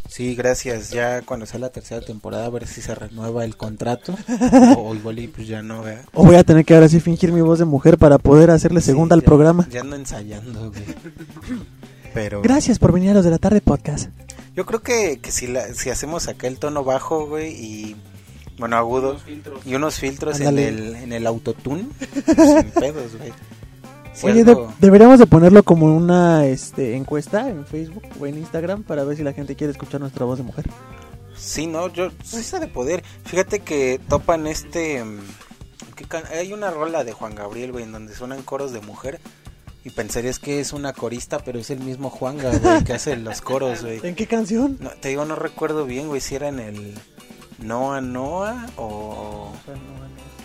Sí, 0.08 0.34
gracias. 0.34 0.90
Ya 0.90 1.22
cuando 1.22 1.46
sea 1.46 1.60
la 1.60 1.68
tercera 1.68 2.00
temporada, 2.00 2.46
a 2.46 2.50
ver 2.50 2.66
si 2.66 2.80
se 2.82 2.94
renueva 2.94 3.44
el 3.44 3.56
contrato. 3.56 4.16
o 4.78 4.94
igual 4.94 5.18
y 5.20 5.28
pues 5.28 5.46
ya 5.46 5.62
no, 5.62 5.82
¿verdad? 5.82 6.04
O 6.14 6.24
voy 6.24 6.36
a 6.36 6.42
tener 6.42 6.64
que 6.64 6.74
ahora 6.74 6.88
sí 6.88 7.00
fingir 7.00 7.32
mi 7.32 7.42
voz 7.42 7.58
de 7.58 7.64
mujer 7.64 7.96
para 7.98 8.18
poder 8.18 8.50
hacerle 8.50 8.80
segunda 8.80 9.14
Sí, 9.14 9.18
al 9.18 9.22
ya- 9.22 9.26
programa. 9.26 9.68
Ya 9.70 9.80
ando 9.82 9.96
ensayando, 9.96 10.70
güey. 10.70 10.84
Pero 12.14 12.42
Gracias 12.42 12.78
por 12.80 12.92
venir 12.92 13.10
a 13.10 13.14
los 13.14 13.24
de 13.24 13.30
la 13.30 13.38
tarde 13.38 13.60
podcast. 13.60 14.08
yo 14.56 14.66
creo 14.66 14.82
que, 14.82 15.20
que 15.20 15.30
si, 15.30 15.46
la, 15.46 15.72
si 15.74 15.90
hacemos 15.90 16.26
acá 16.26 16.48
el 16.48 16.58
tono 16.58 16.82
bajo, 16.82 17.26
güey, 17.28 17.52
y 17.52 17.96
bueno, 18.58 18.76
agudo, 18.76 19.16
y 19.64 19.74
unos 19.76 19.94
filtros 20.00 20.40
en 20.40 20.48
Ándale. 20.48 20.68
el, 20.68 20.94
en 20.96 21.12
el 21.12 21.24
autotune, 21.28 21.86
pues, 22.26 22.36
sin 22.36 22.70
pedos, 22.72 23.16
güey. 23.16 23.32
Oye, 24.22 24.44
de- 24.44 24.56
deberíamos 24.80 25.18
de 25.18 25.26
ponerlo 25.26 25.62
como 25.62 25.86
una 25.86 26.44
este, 26.46 26.96
encuesta 26.96 27.48
en 27.48 27.64
Facebook 27.66 28.02
o 28.20 28.26
en 28.26 28.38
Instagram 28.38 28.82
para 28.82 29.04
ver 29.04 29.16
si 29.16 29.22
la 29.22 29.32
gente 29.32 29.56
quiere 29.56 29.72
escuchar 29.72 30.00
nuestra 30.00 30.24
voz 30.24 30.38
de 30.38 30.44
mujer. 30.44 30.66
Sí, 31.36 31.66
no, 31.66 31.88
yo, 31.92 32.08
esa 32.32 32.58
de 32.58 32.66
poder. 32.66 33.02
Fíjate 33.24 33.60
que 33.60 34.00
topan 34.08 34.46
este. 34.46 35.02
mm, 35.04 35.20
¿qué 35.96 36.04
can- 36.04 36.24
Hay 36.38 36.52
una 36.52 36.70
rola 36.70 37.02
de 37.04 37.12
Juan 37.12 37.34
Gabriel, 37.34 37.72
güey, 37.72 37.84
en 37.84 37.92
donde 37.92 38.14
suenan 38.14 38.42
coros 38.42 38.72
de 38.72 38.80
mujer. 38.80 39.20
Y 39.82 39.90
pensarías 39.90 40.38
que 40.38 40.60
es 40.60 40.74
una 40.74 40.92
corista, 40.92 41.38
pero 41.38 41.58
es 41.58 41.70
el 41.70 41.80
mismo 41.80 42.10
Juan 42.10 42.36
güey, 42.38 42.84
que 42.84 42.92
hace 42.92 43.16
los 43.16 43.40
coros, 43.42 43.80
güey. 43.82 44.00
¿En 44.02 44.14
qué 44.14 44.26
canción? 44.26 44.76
No, 44.80 44.90
te 44.90 45.08
digo, 45.08 45.24
no 45.24 45.36
recuerdo 45.36 45.86
bien, 45.86 46.08
güey, 46.08 46.20
si 46.20 46.34
era 46.34 46.48
en 46.48 46.58
el 46.58 46.94
Noa 47.60 48.02
Noa 48.02 48.66
o... 48.76 49.50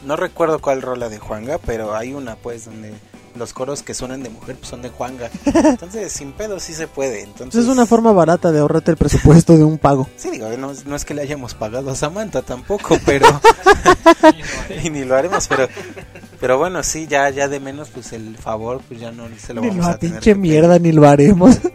No 0.06 0.16
recuerdo 0.16 0.60
cuál 0.60 0.82
rola 0.82 1.10
de 1.10 1.18
Juanga, 1.20 1.58
pero 1.58 1.96
hay 1.96 2.14
una, 2.14 2.36
pues, 2.38 2.66
donde 2.66 2.94
los 3.36 3.54
coros 3.54 3.84
que 3.84 3.94
suenan 3.94 4.24
de 4.24 4.30
mujer 4.30 4.56
pues, 4.56 4.70
son 4.70 4.82
de 4.82 4.90
Juanga. 4.90 5.30
Entonces, 5.46 6.12
sin 6.12 6.32
pedo 6.34 6.60
sí 6.60 6.74
se 6.74 6.88
puede. 6.88 7.22
Entonces, 7.22 7.54
Pues 7.54 7.66
es 7.66 7.70
una 7.72 7.86
forma 7.86 8.12
barata 8.12 8.52
de 8.52 8.60
ahorrarte 8.60 8.92
el 8.92 8.98
presupuesto 8.98 9.58
de 9.58 9.64
un 9.64 9.78
pago. 9.78 10.08
Sí, 10.18 10.32
digo, 10.32 10.48
no, 10.58 10.74
no 10.86 10.96
es 10.96 11.06
que 11.06 11.14
le 11.14 11.22
hayamos 11.22 11.54
pagado 11.54 11.92
a 11.92 11.96
Samantha 11.96 12.42
tampoco, 12.42 12.98
pero... 13.06 13.28
y 14.84 14.90
ni 14.90 15.04
lo 15.04 15.16
haremos, 15.16 15.48
pero... 15.48 15.68
Pero 16.40 16.58
bueno, 16.58 16.84
sí, 16.84 17.08
ya 17.08 17.30
ya 17.30 17.48
de 17.48 17.60
menos, 17.60 17.90
pues 17.90 18.14
el 18.14 18.38
favor, 18.38 18.82
pues 18.88 19.00
ya 19.00 19.12
no 19.12 19.28
se 19.38 19.54
lo 19.54 19.62
Ni 19.62 19.70
vamos 19.70 19.88
a 19.88 19.98
tener 19.98 20.16
pinche 20.16 20.36
mierda 20.36 20.80
ni 20.80 20.92
lo 20.92 21.08
haremos. 21.08 21.60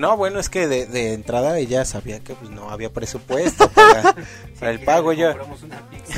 No, 0.00 0.16
bueno, 0.16 0.40
es 0.40 0.48
que 0.48 0.66
de, 0.66 0.86
de 0.86 1.12
entrada 1.12 1.56
ella 1.58 1.84
sabía 1.84 2.18
que 2.20 2.34
pues 2.34 2.50
no 2.50 2.70
había 2.70 2.92
presupuesto 2.92 3.68
para, 3.70 4.14
para 4.58 4.72
el 4.72 4.80
pago. 4.80 5.12
Ya 5.12 5.28
Compramos 5.28 5.62
una 5.62 5.88
pizza 5.88 6.13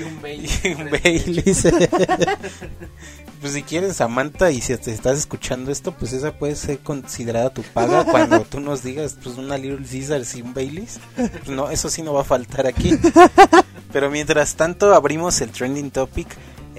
y 0.00 0.02
un 0.02 0.20
Baileys. 0.20 0.64
y 0.64 0.68
un 0.68 0.90
Baileys. 0.90 1.62
pues 3.40 3.52
si 3.52 3.62
quieres, 3.62 3.96
Samantha, 3.96 4.50
y 4.50 4.60
si 4.60 4.76
te 4.76 4.92
estás 4.92 5.18
escuchando 5.18 5.70
esto, 5.70 5.92
pues 5.92 6.12
esa 6.12 6.32
puede 6.32 6.56
ser 6.56 6.78
considerada 6.78 7.50
tu 7.50 7.62
paga 7.62 8.04
cuando 8.04 8.40
tú 8.42 8.60
nos 8.60 8.82
digas, 8.82 9.16
pues 9.22 9.36
una 9.36 9.58
Little 9.58 9.86
Caesars 9.86 10.34
y 10.34 10.42
un 10.42 10.54
Baileys. 10.54 10.98
Pues 11.16 11.48
no, 11.48 11.70
eso 11.70 11.90
sí 11.90 12.02
no 12.02 12.14
va 12.14 12.22
a 12.22 12.24
faltar 12.24 12.66
aquí. 12.66 12.98
Pero 13.92 14.10
mientras 14.10 14.54
tanto, 14.54 14.94
abrimos 14.94 15.40
el 15.40 15.50
trending 15.50 15.90
topic. 15.90 16.28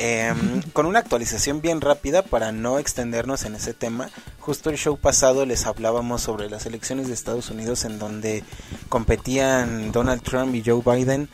Eh, 0.04 0.34
con 0.74 0.88
una 0.88 0.98
actualización 0.98 1.62
bien 1.62 1.80
rápida 1.80 2.24
para 2.24 2.52
no 2.52 2.80
extendernos 2.80 3.46
en 3.46 3.54
ese 3.54 3.76
tema. 3.76 4.10
Justo 4.40 4.72
el 4.72 4.78
show 4.78 4.98
pasado 4.98 5.46
les 5.46 5.68
hablábamos 5.68 6.24
sobre 6.24 6.50
las 6.50 6.66
elecciones 6.66 7.08
de 7.08 7.14
Estados 7.14 7.52
Unidos 7.52 7.86
en 7.86 8.00
donde 8.00 8.44
competían 8.90 9.92
Donald 9.92 10.24
Trump 10.24 10.56
y 10.56 10.64
Joe 10.66 10.82
Biden 10.84 11.30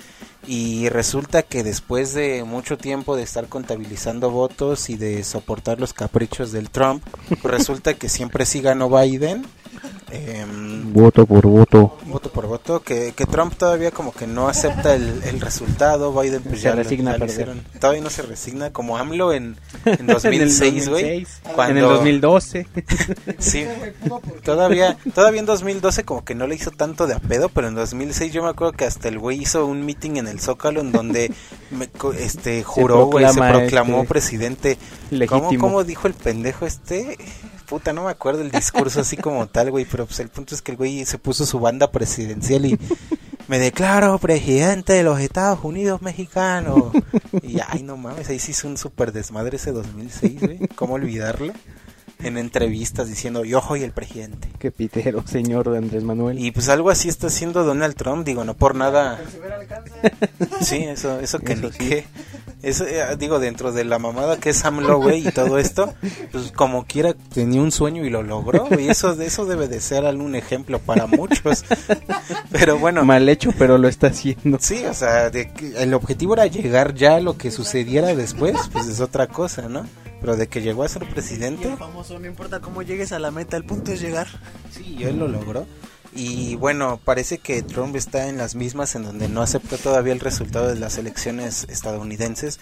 y 0.47 0.89
resulta 0.89 1.43
que 1.43 1.63
después 1.63 2.13
de 2.13 2.43
mucho 2.43 2.77
tiempo 2.77 3.15
de 3.15 3.23
estar 3.23 3.47
contabilizando 3.47 4.31
votos 4.31 4.89
y 4.89 4.97
de 4.97 5.23
soportar 5.23 5.79
los 5.79 5.93
caprichos 5.93 6.51
del 6.51 6.69
Trump, 6.69 7.01
resulta 7.43 7.93
que 7.93 8.09
siempre 8.09 8.45
sí 8.45 8.59
ganó 8.59 8.89
Biden. 8.89 9.45
Em, 10.11 10.93
Voto 10.93 11.25
por 11.25 11.45
voto. 11.45 11.97
voto 12.05 12.31
por 12.31 12.47
voto, 12.47 12.81
que, 12.81 13.11
que 13.15 13.25
Trump 13.25 13.53
todavía 13.55 13.91
como 13.91 14.13
que 14.13 14.25
no 14.25 14.47
acepta 14.47 14.95
el, 14.95 15.21
el 15.23 15.41
resultado, 15.41 16.13
Biden 16.13 16.41
pues 16.43 16.57
Se 16.59 16.63
ya 16.63 16.69
lo- 16.75 16.83
resigna 16.83 17.11
ya 17.11 17.15
a 17.15 17.19
lo 17.19 17.25
hicieron. 17.25 17.61
Todavía 17.79 18.01
no 18.01 18.09
se 18.09 18.21
resigna, 18.21 18.71
como 18.71 18.97
AMLO 18.97 19.33
en, 19.33 19.57
en 19.85 20.07
2006, 20.07 20.89
güey. 20.89 21.05
En 21.05 21.11
el 21.19 21.27
cuando- 21.55 21.89
2012. 21.89 22.67
Sí, 23.39 23.65
todavía, 24.43 24.97
todavía 25.13 25.39
en 25.41 25.45
2012 25.45 26.03
como 26.05 26.23
que 26.23 26.35
no 26.35 26.47
le 26.47 26.55
hizo 26.55 26.71
tanto 26.71 27.05
de 27.07 27.13
a 27.15 27.19
pedo, 27.19 27.49
pero 27.49 27.67
en 27.67 27.75
2006 27.75 28.31
yo 28.33 28.43
me 28.43 28.49
acuerdo 28.49 28.73
que 28.73 28.85
hasta 28.85 29.07
el 29.09 29.19
güey 29.19 29.41
hizo 29.41 29.65
un 29.65 29.85
meeting 29.85 30.17
en 30.17 30.27
el 30.27 30.39
Zócalo 30.39 30.81
en 30.81 30.91
donde 30.91 31.31
me 31.71 31.87
co- 31.87 32.13
este 32.13 32.63
juró, 32.63 33.05
güey, 33.07 33.25
se 33.27 33.33
proclama, 33.33 33.59
proclamó 33.59 33.97
este, 33.97 34.07
presidente. 34.07 34.77
¿Cómo, 34.77 35.19
Legítimo. 35.19 35.59
¿Cómo 35.59 35.83
dijo 35.83 36.07
el 36.07 36.13
pendejo 36.13 36.65
este? 36.65 37.17
Puta, 37.67 37.91
no 37.91 38.05
me 38.05 38.11
acuerdo 38.11 38.41
el 38.41 38.51
discurso 38.51 39.01
así 39.01 39.17
como 39.17 39.47
tal, 39.47 39.71
güey, 39.71 39.85
pero 39.85 40.05
pues 40.05 40.19
el 40.19 40.29
punto 40.29 40.55
es 40.55 40.61
que 40.61 40.71
el 40.71 40.77
güey 40.77 41.05
se 41.05 41.17
puso 41.17 41.45
su 41.45 41.59
banda 41.59 41.91
presidencial 41.91 42.65
y 42.65 42.79
me 43.47 43.59
declaro 43.59 44.17
presidente 44.19 44.93
de 44.93 45.03
los 45.03 45.19
Estados 45.19 45.59
Unidos 45.63 46.01
mexicanos. 46.01 46.93
Y 47.43 47.57
ay, 47.67 47.83
no 47.83 47.97
mames, 47.97 48.29
ahí 48.29 48.39
sí 48.39 48.51
hizo 48.51 48.67
un 48.67 48.77
super 48.77 49.11
desmadre 49.11 49.57
ese 49.57 49.71
2006, 49.73 50.39
güey. 50.41 50.59
¿Cómo 50.75 50.93
olvidarlo? 50.93 51.53
En 52.23 52.37
entrevistas 52.37 53.07
diciendo, 53.07 53.45
yo 53.45 53.61
soy 53.61 53.83
el 53.83 53.91
presidente. 53.91 54.49
Qué 54.57 54.71
pitero, 54.71 55.23
señor 55.27 55.75
Andrés 55.75 56.03
Manuel. 56.03 56.39
Y 56.39 56.51
pues 56.51 56.67
algo 56.69 56.89
así 56.89 57.09
está 57.09 57.27
haciendo 57.27 57.63
Donald 57.63 57.95
Trump, 57.95 58.25
digo, 58.25 58.43
no 58.43 58.55
por 58.55 58.75
nada. 58.75 59.19
Sí, 60.61 60.77
eso, 60.83 61.19
eso 61.19 61.39
que 61.39 61.53
Eso 61.53 61.67
ni 61.67 61.71
sí. 61.71 61.77
qué. 61.77 62.05
Eso, 62.63 62.85
eh, 62.85 63.03
digo, 63.19 63.39
dentro 63.39 63.71
de 63.71 63.85
la 63.85 63.99
mamada 63.99 64.37
que 64.37 64.49
es 64.49 64.65
AMLO, 64.65 64.97
güey, 64.97 65.27
y 65.27 65.31
todo 65.31 65.59
esto, 65.59 65.93
pues 66.31 66.51
como 66.51 66.85
quiera 66.85 67.13
tenía 67.13 67.61
un 67.61 67.71
sueño 67.71 68.03
y 68.03 68.09
lo 68.09 68.23
logró, 68.23 68.67
y 68.79 68.89
eso, 68.89 69.13
eso 69.21 69.45
debe 69.45 69.67
de 69.67 69.79
ser 69.79 70.05
algún 70.05 70.35
ejemplo 70.35 70.79
para 70.79 71.05
muchos. 71.05 71.63
Pero 72.51 72.79
bueno, 72.79 73.05
Mal 73.05 73.29
hecho, 73.29 73.51
pero 73.57 73.77
lo 73.77 73.87
está 73.87 74.07
haciendo. 74.07 74.57
sí, 74.59 74.83
o 74.85 74.93
sea, 74.93 75.29
de 75.29 75.51
el 75.77 75.93
objetivo 75.93 76.33
era 76.33 76.47
llegar 76.47 76.95
ya 76.95 77.15
a 77.15 77.19
lo 77.19 77.37
que 77.37 77.51
sucediera 77.51 78.15
después, 78.15 78.55
pues 78.71 78.87
es 78.87 78.99
otra 79.01 79.27
cosa, 79.27 79.69
¿no? 79.69 79.85
Pero 80.19 80.35
de 80.35 80.47
que 80.47 80.61
llegó 80.61 80.83
a 80.83 80.89
ser 80.89 81.07
presidente, 81.09 81.75
famoso, 81.77 82.17
no 82.19 82.25
importa 82.27 82.59
cómo 82.59 82.81
llegues 82.81 83.11
a 83.11 83.19
la 83.19 83.31
meta, 83.31 83.55
el 83.57 83.63
punto 83.65 83.91
es 83.91 84.01
llegar. 84.01 84.27
Sí, 84.71 84.97
él 85.01 85.19
lo 85.19 85.27
logró. 85.27 85.65
Y 86.15 86.55
bueno, 86.55 86.99
parece 87.03 87.37
que 87.37 87.61
Trump 87.61 87.95
está 87.95 88.27
en 88.27 88.37
las 88.37 88.55
mismas 88.55 88.95
en 88.95 89.03
donde 89.03 89.29
no 89.29 89.41
acepta 89.43 89.77
todavía 89.77 90.13
el 90.13 90.19
resultado 90.19 90.67
de 90.67 90.75
las 90.79 90.97
elecciones 90.97 91.67
estadounidenses 91.69 92.59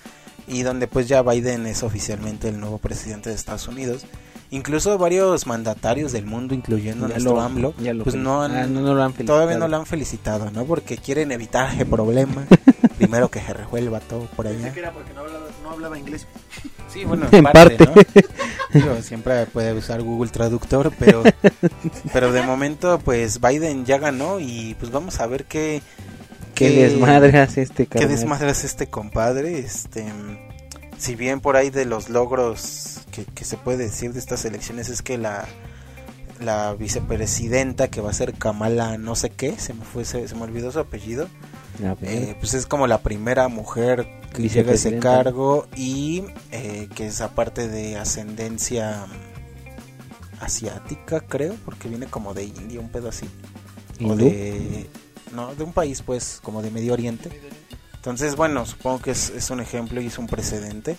y 0.47 0.63
donde 0.63 0.87
pues 0.87 1.07
ya 1.07 1.21
Biden 1.21 1.65
es 1.65 1.81
oficialmente 1.83 2.49
el 2.49 2.59
nuevo 2.59 2.79
presidente 2.79 3.29
de 3.29 3.35
Estados 3.35 3.67
Unidos. 3.69 4.05
Incluso 4.51 4.97
varios 4.97 5.47
mandatarios 5.47 6.11
del 6.11 6.25
mundo, 6.25 6.53
incluyendo 6.53 7.07
Ya 7.07 7.13
nuestro 7.13 7.35
lo- 7.35 7.41
AMLO, 7.41 7.73
lo 7.79 8.03
pues 8.03 8.15
no 8.15 8.43
han, 8.43 8.55
ah, 8.55 8.67
no, 8.67 8.81
no 8.81 8.93
lo 8.93 9.03
han 9.03 9.13
todavía 9.13 9.57
no 9.57 9.67
lo 9.67 9.77
han 9.77 9.85
felicitado, 9.85 10.51
¿no? 10.51 10.65
Porque 10.65 10.97
quieren 10.97 11.31
evitar 11.31 11.73
ese 11.73 11.85
problema. 11.85 12.45
Primero 12.97 13.29
que 13.29 13.41
se 13.41 13.53
resuelva 13.53 13.99
todo 14.01 14.25
por 14.35 14.47
allá. 14.47 14.71
era 14.75 14.91
porque 14.91 15.13
no 15.13 15.21
hablaba, 15.21 15.45
no 15.63 15.71
hablaba 15.71 15.97
inglés. 15.97 16.27
Sí, 16.95 17.03
bueno, 17.03 17.27
En 17.29 17.43
parte. 17.43 17.85
¿no? 17.85 17.93
Digo, 18.73 18.95
siempre 19.01 19.45
puede 19.47 19.73
usar 19.73 20.01
Google 20.01 20.31
Traductor, 20.31 20.93
pero 20.97 21.23
pero 22.13 22.31
de 22.31 22.41
momento 22.41 22.99
pues 23.03 23.41
Biden 23.41 23.85
ya 23.85 23.97
ganó 23.97 24.39
y 24.39 24.75
pues 24.79 24.91
vamos 24.91 25.19
a 25.19 25.27
ver 25.27 25.43
qué 25.43 25.81
Qué 26.53 26.69
desmadre 26.69 27.37
hace 27.37 27.61
este 27.63 27.85
qué 27.85 27.99
carnal. 27.99 28.09
desmadre 28.09 28.49
hace 28.49 28.65
este 28.65 28.87
compadre, 28.87 29.59
este 29.59 30.05
si 30.97 31.15
bien 31.15 31.41
por 31.41 31.57
ahí 31.57 31.69
de 31.69 31.83
los 31.83 32.07
logros 32.07 33.01
que, 33.11 33.25
que 33.25 33.43
se 33.43 33.57
puede 33.57 33.79
decir 33.79 34.13
de 34.13 34.19
estas 34.19 34.45
elecciones 34.45 34.87
es 34.87 35.01
que 35.01 35.17
la 35.17 35.45
la 36.39 36.73
vicepresidenta 36.75 37.89
que 37.89 37.99
va 37.99 38.09
a 38.11 38.13
ser 38.13 38.33
Kamala 38.33 38.97
no 38.97 39.15
sé 39.15 39.31
qué, 39.31 39.57
se 39.57 39.73
me 39.73 39.83
fue 39.83 40.05
se, 40.05 40.27
se 40.29 40.35
me 40.35 40.43
olvidó 40.43 40.71
su 40.71 40.79
apellido. 40.79 41.27
Eh, 42.03 42.37
pues 42.39 42.53
es 42.53 42.65
como 42.65 42.87
la 42.87 42.99
primera 42.99 43.49
mujer 43.49 44.07
que 44.35 44.73
ese 44.73 44.99
cargo 44.99 45.67
y 45.75 46.23
eh, 46.51 46.89
que 46.93 47.07
es 47.07 47.21
aparte 47.21 47.67
de 47.67 47.97
ascendencia 47.97 49.05
mm, 49.07 50.43
asiática, 50.43 51.21
creo, 51.21 51.55
porque 51.65 51.89
viene 51.89 52.07
como 52.07 52.33
de 52.33 52.45
India, 52.45 52.79
un 52.79 52.89
pedo 52.89 53.09
así. 53.09 53.27
O 54.03 54.15
de. 54.15 54.87
No, 55.33 55.53
de 55.55 55.63
un 55.63 55.73
país, 55.73 56.01
pues, 56.01 56.39
como 56.41 56.61
de 56.61 56.71
Medio 56.71 56.93
Oriente. 56.93 57.41
Entonces, 57.95 58.35
bueno, 58.35 58.65
supongo 58.65 59.01
que 59.01 59.11
es, 59.11 59.29
es 59.31 59.49
un 59.49 59.59
ejemplo 59.59 59.99
y 59.99 60.07
es 60.07 60.17
un 60.17 60.27
precedente. 60.27 60.97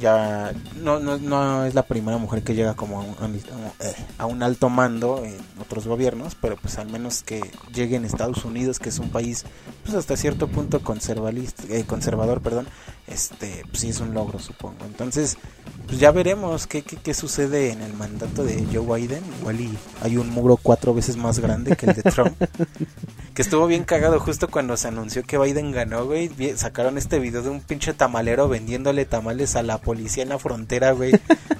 Ya 0.00 0.52
no, 0.82 0.98
no, 0.98 1.18
no 1.18 1.64
es 1.64 1.74
la 1.74 1.82
primera 1.82 2.16
mujer 2.16 2.42
que 2.42 2.54
llega 2.54 2.74
como 2.74 3.00
a 3.00 3.04
un, 3.04 3.40
a 4.18 4.26
un- 4.26 4.42
alto 4.42 4.68
mando 4.70 5.22
en 5.24 5.36
otros 5.60 5.86
gobiernos, 5.86 6.34
pero 6.34 6.56
pues 6.56 6.78
al 6.78 6.88
menos 6.88 7.22
que 7.22 7.40
llegue 7.74 7.96
en 7.96 8.04
Estados 8.06 8.44
Unidos, 8.44 8.78
que 8.78 8.88
es 8.88 8.98
un 8.98 9.10
país 9.10 9.44
pues 9.84 9.94
hasta 9.94 10.16
cierto 10.16 10.48
punto 10.48 10.80
conservalista, 10.80 11.64
eh, 11.68 11.84
conservador, 11.86 12.40
perdón, 12.40 12.66
este, 13.10 13.64
pues 13.68 13.80
sí 13.80 13.88
es 13.90 14.00
un 14.00 14.14
logro, 14.14 14.38
supongo. 14.38 14.84
Entonces, 14.86 15.36
pues 15.86 15.98
ya 15.98 16.10
veremos 16.12 16.66
qué, 16.66 16.82
qué, 16.82 16.96
qué 16.96 17.14
sucede 17.14 17.72
en 17.72 17.82
el 17.82 17.92
mandato 17.94 18.44
de 18.44 18.64
Joe 18.72 19.00
Biden. 19.00 19.22
Igual 19.40 19.60
y 19.60 19.76
hay 20.02 20.16
un 20.16 20.30
muro 20.30 20.56
cuatro 20.56 20.94
veces 20.94 21.16
más 21.16 21.38
grande 21.40 21.76
que 21.76 21.86
el 21.86 21.94
de 21.94 22.02
Trump. 22.02 22.34
que 23.34 23.42
estuvo 23.42 23.66
bien 23.66 23.84
cagado 23.84 24.20
justo 24.20 24.48
cuando 24.48 24.76
se 24.76 24.88
anunció 24.88 25.22
que 25.24 25.38
Biden 25.38 25.72
ganó, 25.72 26.04
güey. 26.06 26.30
Sacaron 26.56 26.98
este 26.98 27.18
video 27.18 27.42
de 27.42 27.50
un 27.50 27.60
pinche 27.60 27.92
tamalero 27.92 28.48
vendiéndole 28.48 29.04
tamales 29.04 29.56
a 29.56 29.62
la 29.62 29.78
policía 29.78 30.22
en 30.22 30.28
la 30.28 30.38
frontera, 30.38 30.92
güey. 30.92 31.12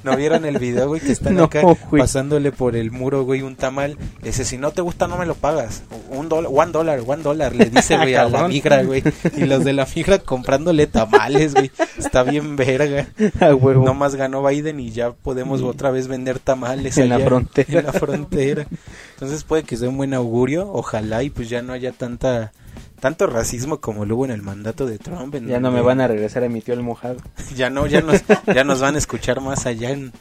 ¿No 0.05 0.17
vieron 0.17 0.45
el 0.45 0.59
video, 0.59 0.89
güey? 0.89 1.01
Que 1.01 1.13
están 1.13 1.35
No, 1.41 1.45
acá 1.45 1.63
güey. 1.63 2.01
pasándole 2.03 2.53
por 2.53 2.77
el 2.77 2.91
muro, 2.91 3.25
güey, 3.25 3.43
un 3.43 3.57
tamal. 3.57 3.97
Le 4.21 4.29
dice, 4.29 4.45
si 4.45 4.59
no 4.59 4.71
te 4.73 4.83
gusta, 4.83 5.09
no 5.09 5.17
me 5.17 5.27
lo 5.27 5.35
pagas. 5.35 5.83
Un 6.11 6.29
dólar, 6.29 6.51
one 6.55 6.73
dólar, 6.73 7.01
one 7.07 7.23
dólar, 7.23 7.55
le 7.55 7.71
dice, 7.71 7.97
güey, 7.97 8.15
a 8.15 8.29
la 8.29 8.47
migra, 8.49 8.83
güey. 8.83 9.03
Y 9.37 9.45
los 9.47 9.65
de 9.65 9.73
la 9.73 9.87
migra 9.95 10.19
comprándole 10.19 10.87
tamales, 10.87 11.40
güey. 11.49 11.71
Está 11.99 12.23
bien 12.23 12.57
verga. 12.57 13.09
A 13.41 13.55
huevo. 13.55 13.85
Nomás 13.85 14.15
ganó 14.15 14.43
Biden 14.47 14.81
y 14.81 14.91
ya 14.91 15.13
podemos 15.13 15.63
otra 15.63 15.91
vez 15.91 16.09
vender 16.09 16.39
tamales 16.39 16.99
En 16.99 17.09
la 17.09 17.19
frontera. 17.19 17.81
En 17.81 17.87
la 17.87 17.93
frontera. 17.93 18.67
Entonces 19.15 19.45
puede 19.45 19.65
que 19.65 19.77
sea 19.77 19.89
un 19.89 19.97
buen 19.97 20.15
augurio, 20.15 20.71
ojalá 20.73 21.23
y 21.23 21.31
pues 21.31 21.49
ya 21.49 21.63
no 21.63 21.73
haya 21.73 21.93
tanta 21.93 22.53
tanto 23.01 23.27
racismo 23.27 23.81
como 23.81 24.05
lo 24.05 24.17
hubo 24.17 24.25
en 24.27 24.31
el 24.31 24.43
mandato 24.43 24.87
de 24.87 24.99
Trump. 24.99 25.35
en 25.35 25.49
Ya 25.49 25.59
no 25.59 25.73
me 25.73 25.81
van 25.81 26.01
a 26.01 26.07
regresar 26.07 26.45
a 26.45 26.49
mi 26.49 26.61
tío 26.61 26.75
el 26.75 26.83
mojado. 26.83 27.17
ya 27.57 27.71
no, 27.71 27.87
ya 27.87 28.03
nos, 28.03 28.23
ya 28.55 28.63
nos 28.63 28.81
van 28.81 28.95
a 28.95 28.99
escuchar 28.99 29.41
más 29.41 29.67
allá 29.67 29.91
en, 29.91 30.13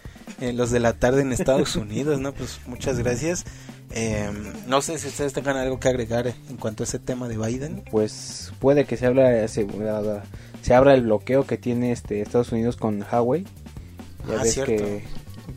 los 0.56 0.72
de 0.72 0.80
la 0.80 0.94
tarde 0.94 1.22
en 1.22 1.34
Estados 1.34 1.76
Unidos, 1.76 2.20
¿no? 2.20 2.32
Pues 2.32 2.62
muchas 2.66 2.98
gracias. 3.00 3.46
Eh, 3.92 4.32
no 4.68 4.82
sé 4.82 4.98
si 4.98 5.08
ustedes 5.08 5.34
tengan 5.34 5.58
algo 5.58 5.80
que 5.80 5.90
agregar 5.90 6.28
en 6.28 6.58
cuanto 6.58 6.84
a 6.84 6.86
ese 6.86 7.00
tema 7.00 7.28
de 7.28 7.38
Biden. 7.38 7.84
Pues 7.92 8.54
puede 8.60 8.86
que 8.86 8.96
se 8.96 9.06
habla 9.06 9.48
se, 9.48 9.68
se 10.62 10.74
abra 10.74 10.94
el 10.94 11.02
bloqueo 11.04 11.46
que 11.46 11.58
tiene 11.58 11.92
este 11.92 12.22
Estados 12.22 12.52
Unidos 12.52 12.76
con 12.78 13.02
Huawei. 13.04 13.44
Ya 14.28 14.40
Ah, 14.40 14.44
ves 14.44 14.54
cierto. 14.54 14.72
que 14.76 15.04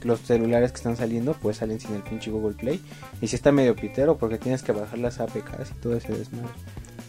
los 0.04 0.20
celulares 0.20 0.70
que 0.72 0.76
están 0.78 0.96
saliendo 0.96 1.34
pues 1.34 1.58
salen 1.58 1.78
sin 1.80 1.94
el 1.94 2.02
pinche 2.02 2.30
Google 2.30 2.54
Play 2.56 2.80
y 3.20 3.26
si 3.28 3.36
está 3.36 3.52
medio 3.52 3.76
pitero 3.76 4.16
porque 4.16 4.38
tienes 4.38 4.62
que 4.62 4.72
bajar 4.72 4.98
las 4.98 5.20
APKs 5.20 5.70
y 5.70 5.80
todo 5.80 5.96
ese 5.96 6.12
desmadre. 6.16 6.48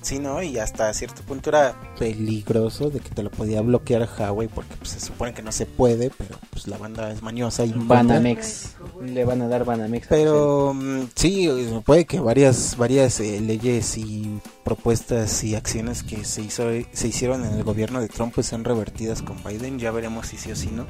Sí, 0.03 0.19
¿no? 0.19 0.43
Y 0.43 0.57
hasta 0.59 0.93
cierto 0.93 1.21
punto 1.23 1.49
era 1.49 1.75
peligroso 1.97 2.89
de 2.89 2.99
que 2.99 3.09
te 3.09 3.23
lo 3.23 3.31
podía 3.31 3.61
bloquear 3.61 4.07
Huawei 4.19 4.49
porque 4.49 4.75
pues, 4.75 4.89
se 4.91 4.99
supone 4.99 5.33
que 5.33 5.41
no 5.41 5.51
se 5.53 5.65
puede, 5.65 6.11
pero 6.17 6.35
pues 6.51 6.67
la 6.67 6.77
banda 6.77 7.09
es 7.11 7.21
mañosa 7.23 7.65
y. 7.65 7.71
Banamex. 7.73 8.75
Le 9.01 9.23
van 9.23 9.41
a 9.41 9.47
dar 9.47 9.63
Banamex. 9.63 10.07
Pero 10.09 10.73
mm, 10.73 11.03
sí, 11.15 11.49
puede 11.85 12.05
que 12.05 12.19
varias 12.19 12.75
varias 12.77 13.19
eh, 13.21 13.39
leyes 13.39 13.97
y 13.97 14.39
propuestas 14.65 15.43
y 15.45 15.55
acciones 15.55 16.03
que 16.03 16.25
se 16.25 16.41
hizo 16.41 16.63
se 16.91 17.07
hicieron 17.07 17.45
en 17.45 17.53
el 17.53 17.63
gobierno 17.63 18.01
de 18.01 18.09
Trump 18.09 18.33
pues 18.35 18.47
sean 18.47 18.63
revertidas 18.65 19.21
con 19.21 19.41
Biden, 19.43 19.79
ya 19.79 19.91
veremos 19.91 20.27
si 20.27 20.37
sí 20.37 20.51
o 20.51 20.55
si 20.55 20.67
no. 20.67 20.83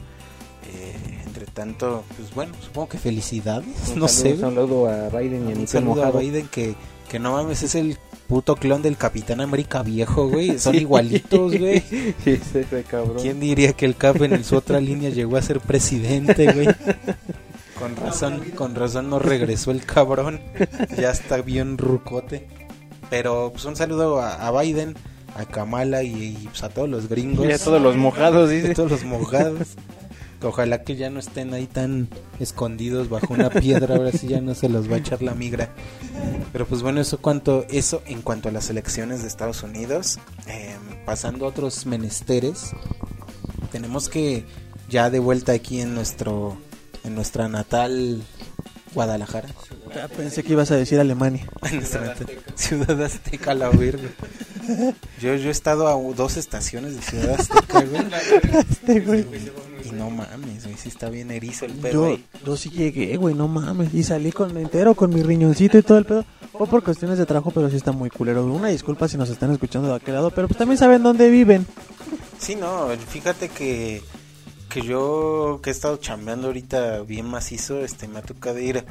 Eh, 0.73 1.21
entre 1.25 1.45
tanto, 1.45 2.03
pues 2.17 2.33
bueno, 2.33 2.53
supongo 2.61 2.89
que 2.89 2.97
felicidades, 2.97 3.67
Un 3.93 3.99
no 3.99 4.07
saludo- 4.07 4.07
sé. 4.07 4.33
Un 4.33 4.39
saludo 4.39 4.87
a 4.89 5.09
Biden 5.09 5.49
y 5.49 5.51
a 5.53 5.55
Un 5.55 5.67
saludo 5.67 6.03
a. 6.03 6.09
Biden 6.11 6.47
que, 6.47 6.73
que 7.09 7.19
no 7.19 7.33
mames, 7.33 7.61
es 7.63 7.75
el 7.75 7.97
puto 8.27 8.55
clon 8.55 8.81
del 8.81 8.97
Capitán 8.97 9.41
América 9.41 9.83
viejo, 9.83 10.27
güey. 10.29 10.57
Son 10.59 10.75
igualitos, 10.75 11.57
güey. 11.57 11.79
Sí, 11.81 12.15
ese, 12.25 12.61
ese 12.61 12.83
cabrón. 12.83 13.17
¿Quién 13.21 13.39
diría 13.39 13.73
que 13.73 13.85
el 13.85 13.95
Cap 13.95 14.21
en 14.21 14.43
su 14.43 14.55
otra 14.55 14.79
línea 14.79 15.09
llegó 15.09 15.37
a 15.37 15.41
ser 15.41 15.59
presidente, 15.59 16.51
güey? 16.51 16.67
Con 17.79 17.95
razón, 17.97 18.39
con 18.55 18.75
razón 18.75 19.09
no 19.09 19.19
regresó 19.19 19.71
el 19.71 19.83
cabrón. 19.85 20.39
Ya 20.97 21.09
está 21.09 21.41
bien 21.41 21.77
rucote. 21.77 22.47
Pero 23.09 23.49
pues 23.51 23.65
un 23.65 23.75
saludo 23.75 24.21
a, 24.21 24.47
a 24.47 24.61
Biden, 24.61 24.95
a 25.35 25.43
Kamala 25.45 26.01
y, 26.03 26.13
y, 26.27 26.47
pues, 26.47 26.63
a 26.63 26.69
todos 26.69 26.87
los 26.87 27.09
gringos. 27.09 27.45
Y 27.45 27.51
a 27.51 27.57
todos 27.57 27.81
los 27.81 27.97
mojados, 27.97 28.49
A 28.49 28.53
dice. 28.53 28.73
todos 28.73 28.91
los 28.91 29.03
mojados. 29.03 29.69
Ojalá 30.43 30.83
que 30.83 30.95
ya 30.95 31.09
no 31.09 31.19
estén 31.19 31.53
ahí 31.53 31.67
tan 31.67 32.09
escondidos 32.39 33.09
bajo 33.09 33.33
una 33.33 33.49
piedra, 33.49 33.95
ahora 33.95 34.11
sí 34.11 34.27
ya 34.27 34.41
no 34.41 34.53
se 34.55 34.67
los 34.69 34.91
va 34.91 34.95
a 34.95 34.99
echar 34.99 35.21
la 35.21 35.33
migra. 35.33 35.69
Pero 36.51 36.65
pues 36.67 36.81
bueno, 36.81 36.99
eso 37.01 37.17
cuanto 37.19 37.65
eso 37.69 38.01
en 38.05 38.21
cuanto 38.21 38.49
a 38.49 38.51
las 38.51 38.69
elecciones 38.69 39.21
de 39.21 39.27
Estados 39.27 39.63
Unidos. 39.63 40.19
Eh, 40.47 40.75
pasando 41.05 41.45
a 41.45 41.49
otros 41.49 41.85
menesteres, 41.85 42.71
tenemos 43.71 44.09
que 44.09 44.45
ya 44.89 45.09
de 45.09 45.19
vuelta 45.19 45.53
aquí 45.53 45.79
en 45.81 45.95
nuestro 45.95 46.57
en 47.03 47.15
nuestra 47.15 47.47
natal 47.47 48.21
Guadalajara, 48.93 49.49
Ah, 49.95 50.07
Pensé 50.15 50.43
que 50.43 50.53
ibas 50.53 50.71
a 50.71 50.75
decir 50.75 50.99
Alemania. 50.99 51.47
nuestra 51.73 52.01
natal 52.01 52.27
Ciudad 52.55 53.01
Azteca, 53.01 53.53
la 53.53 53.69
verga. 53.69 54.09
Yo, 55.19 55.35
yo 55.35 55.47
he 55.49 55.51
estado 55.51 55.87
a 55.87 56.13
dos 56.13 56.37
estaciones 56.37 56.95
de 56.95 57.01
Ciudad 57.01 57.39
Azteca, 57.39 57.81
güey. 57.81 59.25
No 60.03 60.09
mames, 60.09 60.65
güey, 60.65 60.75
sí 60.77 60.89
está 60.89 61.09
bien 61.09 61.31
erizo 61.31 61.63
el 61.65 61.71
pedo 61.73 61.93
Yo, 61.93 62.05
ahí. 62.07 62.25
yo 62.45 62.57
sí 62.57 62.69
llegué, 62.69 63.15
güey, 63.15 63.33
no 63.35 63.47
mames. 63.47 63.93
Y 63.93 64.03
salí 64.03 64.33
con 64.33 64.57
entero, 64.57 64.95
con 64.95 65.13
mi 65.13 65.23
riñoncito 65.23 65.77
y 65.77 65.81
todo 65.81 65.97
el 65.97 66.05
pedo. 66.05 66.25
Fue 66.51 66.67
por 66.67 66.83
cuestiones 66.83 67.17
de 67.17 67.25
trabajo, 67.25 67.51
pero 67.51 67.69
sí 67.69 67.77
está 67.77 67.93
muy 67.93 68.09
culero. 68.09 68.45
Una 68.45 68.67
disculpa 68.67 69.07
si 69.07 69.15
nos 69.17 69.29
están 69.29 69.51
escuchando 69.51 69.87
de 69.87 69.95
aquel 69.95 70.15
lado, 70.15 70.31
pero 70.31 70.47
pues 70.49 70.57
también 70.57 70.77
saben 70.77 71.03
dónde 71.03 71.29
viven. 71.29 71.65
Sí, 72.37 72.55
no, 72.55 72.87
fíjate 73.07 73.47
que, 73.47 74.01
que 74.69 74.81
yo 74.81 75.61
que 75.63 75.69
he 75.69 75.73
estado 75.73 75.95
chambeando 75.97 76.47
ahorita 76.47 76.99
bien 77.03 77.25
macizo, 77.25 77.79
este, 77.79 78.09
me 78.09 78.19
ha 78.19 78.21
tocado 78.23 78.59
ir 78.59 78.83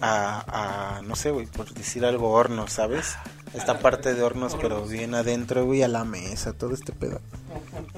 a, 0.00 0.98
a 0.98 1.02
no 1.02 1.16
sé, 1.16 1.30
güey, 1.30 1.46
por 1.46 1.72
decir 1.72 2.04
algo, 2.04 2.30
hornos, 2.30 2.72
¿sabes? 2.72 3.16
Esta 3.54 3.78
parte 3.78 4.14
de 4.14 4.22
hornos, 4.22 4.56
pero 4.60 4.84
bien 4.84 5.14
adentro, 5.14 5.64
güey, 5.64 5.82
a 5.82 5.88
la 5.88 6.04
mesa, 6.04 6.52
todo 6.52 6.74
este 6.74 6.92
pedo. 6.92 7.20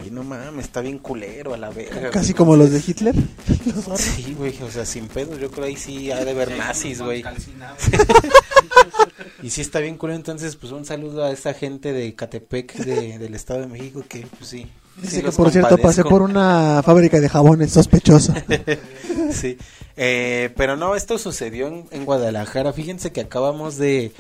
Y 0.07 0.11
no 0.11 0.23
mames, 0.23 0.67
está 0.67 0.81
bien 0.81 0.99
culero 0.99 1.55
a 1.55 1.57
la 1.57 1.71
verga. 1.71 2.11
Casi 2.11 2.33
güey. 2.33 2.37
como 2.37 2.57
los 2.57 2.71
de 2.71 2.83
Hitler. 2.87 3.14
Sí, 3.97 4.35
güey, 4.38 4.61
o 4.62 4.71
sea, 4.71 4.85
sin 4.85 5.09
pedo, 5.09 5.37
yo 5.37 5.51
creo 5.51 5.67
ahí 5.67 5.77
sí 5.77 6.11
ha 6.12 6.25
de 6.25 6.35
ver 6.35 6.57
nazis, 6.57 7.03
güey. 7.03 7.25
Y 9.43 9.51
sí 9.51 9.61
está 9.61 9.79
bien 9.79 9.97
culero, 9.97 10.17
entonces, 10.17 10.57
pues 10.57 10.73
un 10.73 10.85
saludo 10.85 11.25
a 11.25 11.31
esa 11.31 11.55
gente 11.55 11.93
de 11.93 12.14
Catepec, 12.14 12.75
de, 12.79 13.19
del 13.19 13.35
Estado 13.35 13.61
de 13.61 13.67
México, 13.69 14.05
que 14.09 14.27
pues 14.27 14.51
sí. 14.51 14.67
Dice 14.97 15.17
sí 15.17 15.23
que 15.23 15.31
por 15.31 15.53
cierto 15.53 15.79
pasé 15.79 16.03
por 16.03 16.23
una 16.23 16.83
fábrica 16.85 17.21
de 17.21 17.29
jabones 17.29 17.71
sospechoso. 17.71 18.35
sí, 19.31 19.57
eh, 19.97 20.51
pero 20.57 20.77
no, 20.77 20.97
esto 20.97 21.19
sucedió 21.19 21.69
en, 21.69 21.87
en 21.93 22.05
Guadalajara. 22.05 22.73
Fíjense 22.73 23.12
que 23.12 23.21
acabamos 23.21 23.77
de. 23.77 24.12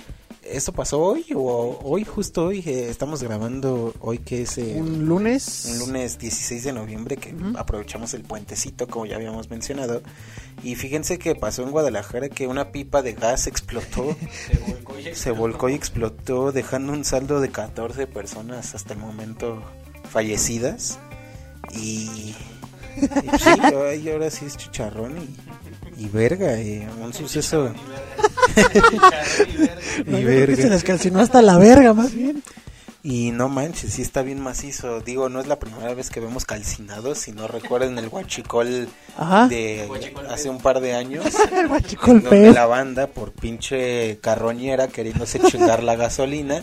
¿Esto 0.50 0.72
pasó 0.72 1.00
hoy 1.00 1.26
o 1.34 1.78
hoy, 1.84 2.04
justo 2.04 2.46
hoy? 2.46 2.60
eh, 2.66 2.88
estamos 2.88 3.22
grabando 3.22 3.94
hoy 4.00 4.18
que 4.18 4.42
es 4.42 4.56
eh, 4.58 4.76
Un 4.78 5.06
lunes. 5.06 5.68
un 5.72 5.78
lunes 5.80 6.18
16 6.18 6.64
de 6.64 6.72
noviembre 6.72 7.16
que 7.16 7.34
aprovechamos 7.56 8.14
el 8.14 8.22
puentecito 8.22 8.86
como 8.86 9.06
ya 9.06 9.16
habíamos 9.16 9.50
mencionado. 9.50 10.02
Y 10.62 10.74
fíjense 10.74 11.18
que 11.18 11.34
pasó 11.34 11.62
en 11.62 11.70
Guadalajara 11.70 12.28
que 12.28 12.46
una 12.46 12.72
pipa 12.72 13.02
de 13.02 13.12
gas 13.12 13.46
explotó, 13.46 14.16
se 15.12 15.30
volcó 15.30 15.68
y 15.68 15.74
explotó 15.74 16.50
dejando 16.52 16.92
un 16.92 17.04
saldo 17.04 17.40
de 17.40 17.50
14 17.50 18.06
personas 18.06 18.74
hasta 18.74 18.94
el 18.94 19.00
momento 19.00 19.62
fallecidas. 20.10 20.98
Y, 21.74 22.34
y 22.96 24.08
ahora 24.10 24.30
sí 24.30 24.46
es 24.46 24.56
chicharrón 24.56 25.18
y, 25.18 25.67
y 25.98 26.08
verga, 26.08 26.54
eh, 26.54 26.88
un 27.02 27.12
suceso. 27.12 27.72
y 28.56 28.62
creo 28.62 30.12
que 30.12 30.22
se 30.22 30.22
verga. 30.22 30.68
les 30.68 30.84
calcinó 30.84 31.20
hasta 31.20 31.42
la 31.42 31.58
verga, 31.58 31.92
más 31.92 32.14
bien. 32.14 32.42
Y 33.02 33.30
no 33.30 33.48
manches, 33.48 33.94
sí 33.94 34.02
está 34.02 34.22
bien 34.22 34.40
macizo. 34.40 35.00
Digo, 35.00 35.28
no 35.28 35.40
es 35.40 35.46
la 35.46 35.58
primera 35.58 35.94
vez 35.94 36.10
que 36.10 36.20
vemos 36.20 36.44
calcinados. 36.44 37.18
Si 37.18 37.32
no 37.32 37.48
recuerdan 37.48 37.96
el 37.98 38.08
guachicol 38.08 38.88
Ajá. 39.16 39.48
de 39.48 39.88
hace 40.28 40.50
un 40.50 40.58
par 40.58 40.80
de 40.80 40.94
años. 40.94 41.24
El 41.52 41.68
guachicol 41.68 42.22
donde 42.22 42.28
feo. 42.28 42.52
la 42.52 42.66
banda, 42.66 43.06
por 43.06 43.32
pinche 43.32 44.18
carroñera, 44.20 44.88
queriéndose 44.88 45.38
chingar 45.40 45.82
la 45.84 45.96
gasolina, 45.96 46.62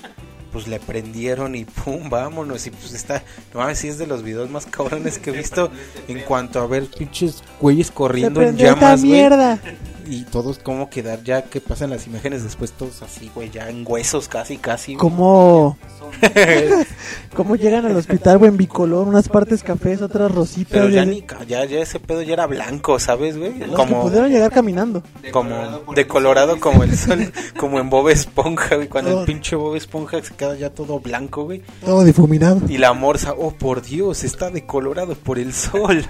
pues 0.56 0.70
le 0.70 0.80
prendieron 0.80 1.54
y 1.54 1.66
pum, 1.66 2.10
vámonos. 2.10 2.66
Y 2.66 2.72
pues 2.72 2.94
está, 2.94 3.22
no 3.54 3.60
mames, 3.60 3.78
sí 3.78 3.90
es 3.90 3.98
de 3.98 4.08
los 4.08 4.24
videos 4.24 4.50
más 4.50 4.66
cabrones 4.66 5.20
que 5.20 5.32
he 5.32 5.34
visto 5.38 5.70
en 6.08 6.22
cuanto 6.22 6.62
a 6.62 6.66
ver 6.66 6.86
pinches 6.86 7.44
güeyes 7.60 7.92
corriendo 7.92 8.42
en 8.42 8.56
llamas, 8.56 9.02
güey. 9.02 9.12
mierda. 9.12 9.60
Y 10.08 10.24
todos 10.26 10.60
como 10.60 10.90
quedar 10.90 11.24
ya 11.24 11.44
que 11.44 11.62
pasan 11.62 11.90
las 11.90 12.08
imágenes 12.08 12.44
después 12.44 12.72
todos 12.72 13.02
así, 13.02 13.32
güey, 13.34 13.50
ya 13.50 13.70
en 13.70 13.84
huesos 13.88 14.28
casi, 14.28 14.58
casi. 14.58 14.96
¿Cómo, 14.96 15.78
¿Cómo 17.36 17.56
llegan 17.56 17.86
al 17.86 17.96
hospital, 17.96 18.38
güey, 18.38 18.50
en 18.52 18.58
bicolor? 18.58 19.08
Unas 19.08 19.28
partes 19.30 19.64
cafés, 19.64 20.02
otras 20.02 20.32
rositas. 20.32 20.72
Pero 20.72 20.90
ya 20.90 21.06
ni, 21.06 21.22
ca- 21.22 21.44
ya, 21.48 21.66
ya 21.66 21.80
ese 21.80 22.00
pedo 22.00 22.22
ya 22.22 22.34
era 22.34 22.48
blanco, 22.48 23.00
¿sabes, 23.00 23.38
güey? 23.38 23.58
Los 23.60 23.70
que 23.70 23.76
Como, 23.76 24.02
pudieron 24.04 24.30
llegar 24.32 24.52
caminando. 24.52 25.04
como 25.32 25.82
de 25.94 26.08
colorado 26.08 26.60
como 26.60 26.84
el 26.84 26.96
sol, 26.98 27.32
como 27.58 27.80
en 27.80 27.90
Bob 27.90 28.10
Esponja, 28.10 28.76
güey, 28.76 28.88
cuando 28.88 29.18
Oh. 29.18 29.20
el 29.22 29.26
pinche 29.26 29.56
Bob 29.56 29.76
Esponja 29.76 30.22
se 30.24 30.34
queda 30.34 30.56
ya 30.56 30.70
todo 30.70 31.00
blanco, 31.00 31.44
güey. 31.46 31.62
Todo 31.84 32.04
difuminado. 32.04 32.62
Y 32.68 32.78
la 32.78 32.94
morsa, 32.94 33.34
oh 33.38 33.52
por 33.52 33.82
Dios, 33.82 34.24
está 34.24 34.50
decolorado 34.50 35.16
por 35.16 35.40
el 35.40 35.54
sol. 35.54 36.06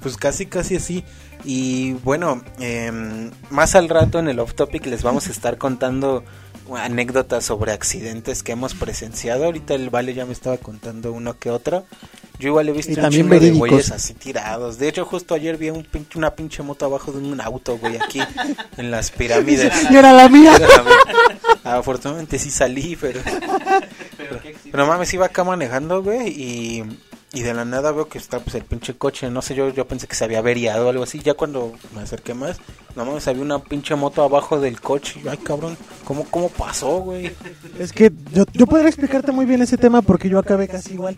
Pues 0.00 0.16
casi, 0.16 0.46
casi 0.46 0.76
así. 0.76 1.04
Y 1.44 1.94
bueno, 2.04 2.42
em, 2.58 3.30
más 3.50 3.74
al 3.74 3.88
rato 3.88 4.18
en 4.18 4.28
el 4.28 4.38
off 4.38 4.54
topic 4.54 4.86
les 4.86 5.02
vamos 5.02 5.28
a 5.28 5.30
estar 5.30 5.58
contando 5.58 6.24
anécdotas 6.76 7.44
sobre 7.44 7.72
accidentes 7.72 8.42
que 8.42 8.52
hemos 8.52 8.74
presenciado. 8.74 9.44
Ahorita 9.44 9.74
el 9.74 9.90
Vale 9.90 10.14
ya 10.14 10.26
me 10.26 10.32
estaba 10.32 10.56
contando 10.58 11.12
uno 11.12 11.38
que 11.38 11.50
otro. 11.50 11.84
Yo 12.38 12.48
igual 12.48 12.68
he 12.70 12.72
visto 12.72 12.92
Y 12.92 12.94
un 12.94 13.02
también 13.02 13.28
chingo 13.28 13.40
de 13.40 13.50
güeyes 13.50 13.90
así 13.90 14.14
tirados. 14.14 14.78
De 14.78 14.88
hecho, 14.88 15.04
justo 15.04 15.34
ayer 15.34 15.58
vi 15.58 15.70
un 15.70 15.84
pinche, 15.84 16.16
una 16.16 16.30
pinche 16.30 16.62
moto 16.62 16.86
abajo 16.86 17.12
de 17.12 17.18
un 17.18 17.40
auto, 17.40 17.76
güey, 17.76 17.96
aquí 17.96 18.20
en 18.76 18.90
las 18.90 19.10
pirámides. 19.10 19.72
Y 19.90 19.96
era 19.96 20.12
la 20.12 20.28
mía. 20.28 20.52
Afortunadamente 21.64 22.38
sí 22.38 22.50
salí, 22.50 22.96
pero... 22.96 23.20
Pero 24.70 24.86
mames, 24.86 25.12
iba 25.14 25.26
acá 25.26 25.42
manejando, 25.42 26.02
güey, 26.02 26.28
y, 26.28 26.84
y 27.32 27.42
de 27.42 27.54
la 27.54 27.64
nada 27.64 27.92
veo 27.92 28.08
que 28.08 28.18
está 28.18 28.40
pues 28.40 28.54
el 28.56 28.64
pinche 28.64 28.96
coche, 28.96 29.30
no 29.30 29.40
sé, 29.42 29.54
yo, 29.54 29.68
yo 29.70 29.86
pensé 29.86 30.06
que 30.08 30.14
se 30.16 30.24
había 30.24 30.38
averiado 30.40 30.86
o 30.86 30.90
algo 30.90 31.04
así, 31.04 31.20
ya 31.20 31.34
cuando 31.34 31.72
me 31.94 32.02
acerqué 32.02 32.34
más, 32.34 32.58
no 32.96 33.04
mames, 33.04 33.28
había 33.28 33.42
una 33.42 33.58
pinche 33.60 33.94
moto 33.94 34.22
abajo 34.24 34.58
del 34.60 34.80
coche, 34.80 35.20
y, 35.24 35.28
ay 35.28 35.36
cabrón, 35.38 35.76
¿cómo, 36.04 36.24
cómo 36.30 36.48
pasó, 36.48 36.98
güey? 37.00 37.30
Es 37.78 37.92
que 37.92 38.10
yo, 38.32 38.44
yo 38.52 38.66
podría 38.66 38.88
explicarte 38.88 39.30
muy 39.32 39.46
bien 39.46 39.62
ese 39.62 39.76
tema 39.78 40.02
porque 40.02 40.28
yo 40.28 40.38
acabé 40.38 40.66
casi 40.68 40.94
igual. 40.94 41.16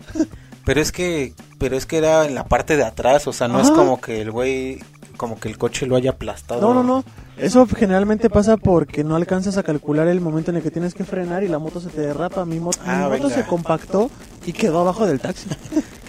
Pero 0.65 0.81
es 0.81 0.93
que, 0.93 1.33
pero 1.59 1.77
es 1.77 1.87
que 1.87 1.97
era 1.99 2.25
en 2.27 2.35
la 2.35 2.45
parte 2.45 2.77
de 2.77 2.85
atrás, 2.85 3.27
o 3.27 3.33
sea, 3.33 3.49
no 3.49 3.61
es 3.61 3.71
como 3.71 4.01
que 4.01 4.21
el 4.21 4.31
güey, 4.31 4.79
como 5.17 5.41
que 5.41 5.49
el 5.49 5.59
coche 5.59 5.87
lo 5.87 5.97
haya 5.97 6.11
aplastado. 6.11 6.61
No, 6.61 6.73
no, 6.75 6.83
no. 6.85 7.05
Eso 7.37 7.67
generalmente 7.67 8.31
pasa 8.31 8.57
porque 8.59 9.03
no 9.03 9.17
alcanzas 9.17 9.57
a 9.57 9.63
calcular 9.65 10.07
el 10.07 10.21
momento 10.21 10.51
en 10.53 10.59
el 10.59 10.63
que 10.63 10.71
tienes 10.71 10.95
que 10.95 11.03
frenar 11.05 11.43
y 11.43 11.49
la 11.49 11.59
moto 11.59 11.81
se 11.81 11.89
te 11.89 12.03
derrapa. 12.03 12.45
Mi, 12.45 12.61
mo- 12.61 12.71
Ah, 12.85 13.09
mi 13.11 13.17
moto 13.17 13.29
venga. 13.29 13.43
se 13.43 13.45
compactó 13.49 14.09
y 14.47 14.53
quedó 14.53 14.81
abajo 14.83 15.05
del 15.07 15.19
taxi. 15.19 15.49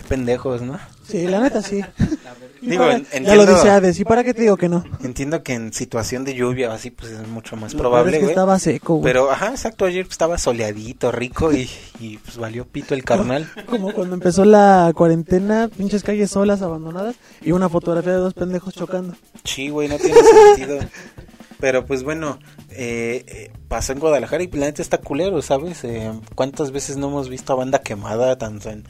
Pendejos, 0.07 0.61
¿no? 0.61 0.79
Sí, 1.07 1.27
la 1.27 1.39
neta 1.39 1.61
sí. 1.61 1.81
Digo, 2.61 2.83
para- 2.83 2.95
en- 2.95 3.03
ya 3.03 3.35
lo 3.35 3.41
entiendo- 3.43 3.55
dice 3.55 3.69
Hades, 3.69 3.99
¿y 3.99 4.05
para 4.05 4.23
qué 4.23 4.33
te 4.33 4.41
digo 4.43 4.55
que 4.55 4.69
no? 4.69 4.85
Entiendo 5.03 5.43
que 5.43 5.53
en 5.53 5.73
situación 5.73 6.23
de 6.23 6.33
lluvia 6.33 6.69
o 6.69 6.71
así, 6.71 6.91
pues 6.91 7.11
es 7.11 7.27
mucho 7.27 7.57
más 7.57 7.73
Lo 7.73 7.79
probable, 7.79 8.11
es 8.11 8.17
que 8.19 8.21
güey. 8.21 8.31
estaba 8.31 8.57
seco, 8.57 8.93
güey. 8.95 9.03
Pero, 9.03 9.29
ajá, 9.29 9.49
exacto, 9.49 9.83
ayer 9.83 10.07
estaba 10.09 10.37
soleadito, 10.37 11.11
rico 11.11 11.51
y, 11.51 11.69
y 11.99 12.17
pues 12.19 12.37
valió 12.37 12.65
pito 12.65 12.93
el 12.93 13.03
carnal. 13.03 13.49
Como 13.69 13.91
cuando 13.93 14.13
empezó 14.15 14.45
la 14.45 14.93
cuarentena, 14.95 15.69
pinches 15.75 16.03
calles 16.03 16.31
solas, 16.31 16.61
abandonadas, 16.61 17.15
y 17.41 17.51
una 17.51 17.67
fotografía 17.67 18.13
de 18.13 18.19
dos 18.19 18.33
pendejos 18.33 18.73
chocando. 18.73 19.13
Sí, 19.43 19.67
güey, 19.67 19.89
no 19.89 19.97
tiene 19.97 20.19
sentido. 20.55 20.79
Pero 21.59 21.85
pues 21.85 22.03
bueno, 22.03 22.39
eh, 22.71 23.23
eh, 23.27 23.51
pasó 23.69 23.93
en 23.93 23.99
Guadalajara 23.99 24.43
y 24.43 24.47
la 24.51 24.65
neta 24.65 24.81
está 24.81 24.97
culero, 24.99 25.41
¿sabes? 25.41 25.83
Eh, 25.85 26.11
¿Cuántas 26.35 26.71
veces 26.71 26.97
no 26.97 27.07
hemos 27.07 27.29
visto 27.29 27.53
a 27.53 27.55
banda 27.57 27.79
quemada, 27.79 28.37
tanto 28.37 28.69
en 28.69 28.83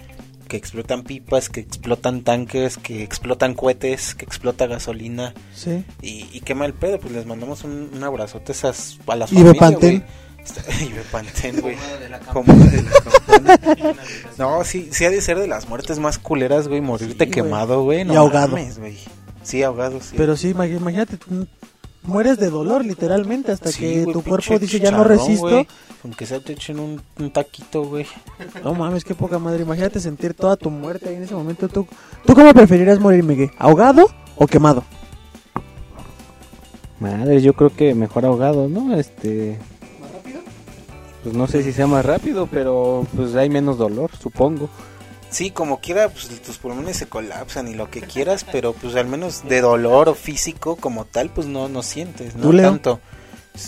que 0.53 0.57
explotan 0.57 1.01
pipas, 1.01 1.49
que 1.49 1.61
explotan 1.61 2.21
tanques, 2.21 2.77
que 2.77 3.01
explotan 3.01 3.55
cohetes, 3.55 4.13
que 4.13 4.23
explota 4.23 4.67
gasolina 4.67 5.33
Sí. 5.55 5.83
y, 5.99 6.27
y 6.31 6.41
quema 6.41 6.67
el 6.67 6.73
pedo? 6.75 6.99
Pues 6.99 7.11
les 7.11 7.25
mandamos 7.25 7.63
un, 7.63 7.89
un 7.91 8.03
abrazote 8.03 8.51
a, 8.51 8.55
esas, 8.55 8.99
a 9.07 9.15
las 9.15 9.31
Y 9.31 9.37
familias, 9.37 10.03
Y 10.79 10.89
Bepantén, 10.93 11.59
güey. 11.59 11.75
Pomada 11.81 11.99
de 11.99 12.09
la 12.09 12.19
Pomada 12.19 12.65
de 12.65 12.81
la 12.83 13.57
campana. 13.57 13.95
No, 14.37 14.63
sí, 14.63 14.89
sí 14.91 15.05
ha 15.05 15.09
de 15.09 15.21
ser 15.21 15.39
de 15.39 15.47
las 15.47 15.67
muertes 15.67 15.97
más 15.97 16.19
culeras, 16.19 16.67
güey, 16.67 16.81
morirte 16.81 17.25
Sí, 17.25 17.31
quemado, 17.31 17.81
güey. 17.83 18.05
No 18.05 18.13
Y 18.13 18.17
ahogado. 18.17 18.49
mames, 18.49 18.77
güey. 18.77 18.99
Sí, 19.41 19.63
ahogado, 19.63 19.99
sí. 20.01 20.13
Pero 20.15 20.37
sí, 20.37 20.53
imag- 20.53 20.77
imagínate, 20.77 21.17
tú 21.17 21.47
mueres 22.03 22.37
de 22.37 22.49
dolor 22.49 22.85
literalmente 22.85 23.51
hasta 23.51 23.71
Sí, 23.71 23.81
que 23.81 24.11
tu 24.11 24.21
cuerpo 24.23 24.59
dice 24.59 24.79
ya 24.79 24.91
no 24.91 25.03
resisto. 25.03 25.65
Aunque 26.03 26.25
sea 26.25 26.39
te 26.39 26.53
echen 26.53 26.79
un, 26.79 27.01
un 27.19 27.31
taquito, 27.31 27.83
güey. 27.85 28.05
No 28.63 28.73
mames, 28.73 29.03
qué 29.03 29.15
poca 29.15 29.39
madre. 29.39 29.63
Imagínate 29.63 29.99
sentir 29.99 30.33
toda 30.33 30.57
tu 30.57 30.69
muerte 30.69 31.09
ahí 31.09 31.15
en 31.15 31.23
ese 31.23 31.33
momento. 31.35 31.69
¿Tú, 31.69 31.87
¿tú 32.25 32.33
cómo 32.33 32.53
preferirías 32.53 32.99
morir, 32.99 33.23
Miguel? 33.23 33.51
¿Ahogado 33.57 34.09
o 34.35 34.47
quemado? 34.47 34.83
Madre, 36.99 37.41
yo 37.41 37.53
creo 37.53 37.75
que 37.75 37.95
mejor 37.95 38.25
ahogado, 38.25 38.67
¿no? 38.69 38.95
Este. 38.95 39.59
Pues 41.23 41.35
no 41.35 41.47
sé 41.47 41.63
si 41.63 41.71
sea 41.71 41.87
más 41.87 42.05
rápido, 42.05 42.47
pero 42.47 43.05
pues 43.15 43.35
hay 43.35 43.49
menos 43.49 43.77
dolor, 43.77 44.11
supongo. 44.21 44.69
Sí, 45.33 45.51
como 45.51 45.79
quiera, 45.81 46.09
pues 46.09 46.27
tus 46.41 46.57
pulmones 46.57 46.95
se 46.97 47.07
colapsan 47.07 47.67
y 47.67 47.73
lo 47.73 47.89
que 47.89 48.01
quieras, 48.01 48.45
pero 48.51 48.73
pues 48.73 48.95
al 48.95 49.07
menos 49.07 49.43
de 49.47 49.61
dolor 49.61 50.07
o 50.09 50.15
físico 50.15 50.75
como 50.75 51.05
tal, 51.05 51.29
pues 51.29 51.47
no, 51.47 51.67
no 51.69 51.83
sientes, 51.83 52.35
no 52.35 52.55
tanto. 52.61 52.99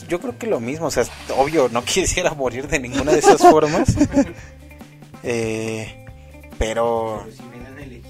Yo 0.08 0.20
creo 0.20 0.38
que 0.38 0.48
lo 0.48 0.60
mismo, 0.60 0.88
o 0.88 0.92
sea, 0.92 1.04
obvio, 1.38 1.70
no 1.70 1.84
quisiera 1.86 2.34
morir 2.34 2.68
de 2.68 2.80
ninguna 2.80 3.12
de 3.12 3.20
esas 3.20 3.42
formas. 3.42 3.96
Eh, 5.28 6.06
pero 6.60 7.26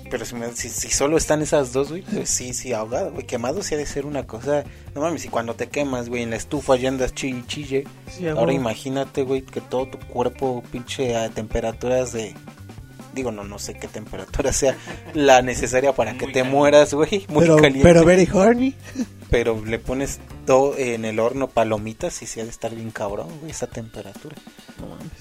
pero 0.10 0.26
si, 0.26 0.36
me- 0.36 0.52
si, 0.54 0.70
si 0.70 0.90
solo 0.90 1.18
están 1.18 1.42
esas 1.42 1.72
dos, 1.74 1.90
güey, 1.90 2.02
pues 2.04 2.30
sí, 2.30 2.54
sí, 2.54 2.74
ahogado, 2.74 3.12
güey. 3.12 3.26
Quemado 3.26 3.64
sí 3.64 3.74
ha 3.74 3.78
de 3.78 3.86
ser 3.86 4.06
una 4.06 4.28
cosa. 4.28 4.64
No 4.94 5.02
mames, 5.02 5.26
y 5.26 5.30
cuando 5.30 5.56
te 5.56 5.68
quemas, 5.68 6.10
güey, 6.10 6.24
en 6.24 6.30
la 6.30 6.36
estufa 6.36 6.76
ya 6.76 6.90
andas 6.90 7.14
chille 7.14 7.44
chille. 7.48 7.84
Sí, 8.12 8.28
Ahora 8.28 8.54
imagínate, 8.54 9.24
güey, 9.24 9.42
que 9.42 9.62
todo 9.62 9.88
tu 9.88 9.98
cuerpo 10.00 10.62
pinche 10.72 11.16
a 11.16 11.30
temperaturas 11.30 12.12
de. 12.14 12.36
Digo, 13.16 13.32
no, 13.32 13.44
no 13.44 13.58
sé 13.58 13.74
qué 13.76 13.88
temperatura 13.88 14.52
sea 14.54 14.76
la 15.14 15.42
necesaria 15.42 15.94
para 15.94 16.18
que 16.18 16.28
te 16.28 16.44
mueras, 16.44 16.94
güey. 16.94 17.26
Muy 17.30 17.42
pero, 17.44 17.56
caliente. 17.56 17.82
pero 17.82 18.06
very 18.06 18.28
horny. 18.32 18.76
Pero 19.32 19.64
le 19.66 19.80
pones 19.80 20.20
todo 20.46 20.78
en 20.78 21.04
el 21.06 21.20
horno 21.20 21.48
palomitas 21.50 22.22
y 22.22 22.28
sí 22.28 22.40
ha 22.40 22.44
de 22.44 22.50
estar 22.52 22.74
bien 22.76 22.92
cabrón, 22.92 23.28
güey, 23.40 23.52
esa 23.52 23.66
temperatura. 23.68 24.36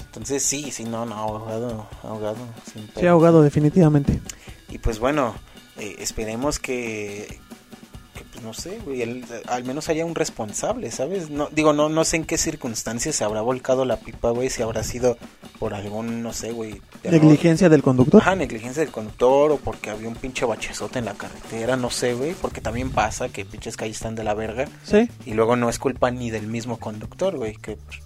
Entonces 0.07 0.43
sí, 0.43 0.71
sí, 0.71 0.85
no, 0.85 1.07
no, 1.07 1.15
ahogado, 1.15 1.89
ahogado. 2.03 2.37
sin 2.73 2.89
Sí, 2.99 3.07
ahogado, 3.07 3.43
definitivamente. 3.43 4.21
Y 4.69 4.79
pues 4.79 4.99
bueno, 4.99 5.35
eh, 5.79 5.97
esperemos 6.01 6.59
que, 6.59 7.39
que, 8.15 8.25
pues 8.25 8.45
no 8.45 8.53
sé, 8.55 8.79
güey, 8.85 9.03
el- 9.03 9.25
al 9.49 9.65
menos 9.65 9.89
haya 9.89 10.05
un 10.05 10.15
responsable, 10.15 10.91
¿sabes? 10.91 11.31
No, 11.31 11.49
digo, 11.51 11.73
no, 11.73 11.89
no 11.89 12.05
sé 12.05 12.17
en 12.17 12.25
qué 12.25 12.37
circunstancias 12.39 13.17
se 13.17 13.25
habrá 13.25 13.41
volcado 13.41 13.85
la 13.85 13.97
pipa, 13.97 14.31
güey, 14.31 14.51
si 14.51 14.63
habrá 14.63 14.83
sido 14.85 15.17
por 15.59 15.75
algún, 15.75 16.23
no 16.23 16.33
sé, 16.33 16.53
güey. 16.53 16.81
Negligencia 17.05 17.69
del 17.69 17.83
conductor. 17.83 18.21
Ajá, 18.21 18.35
negligencia 18.35 18.83
del 18.83 18.91
conductor 18.93 19.53
o 19.53 19.57
porque 19.59 19.91
había 19.91 20.09
un 20.09 20.15
pinche 20.15 20.45
bachezote 20.45 20.99
en 20.99 21.05
la 21.05 21.15
carretera, 21.15 21.77
no 21.77 21.91
sé, 21.91 22.15
güey, 22.15 22.35
porque 22.35 22.61
también 22.61 22.91
pasa 22.91 23.29
que 23.29 23.45
pinches 23.45 23.77
calles 23.77 23.97
están 23.97 24.15
de 24.15 24.25
la 24.25 24.35
verga 24.35 24.67
Sí. 24.85 25.09
y 25.27 25.35
luego 25.35 25.57
no 25.57 25.69
es 25.69 25.79
culpa 25.79 26.11
ni 26.11 26.31
del 26.31 26.47
mismo 26.47 26.79
conductor, 26.79 27.37
güey, 27.37 27.55
que 27.57 27.77
pues, 27.77 28.01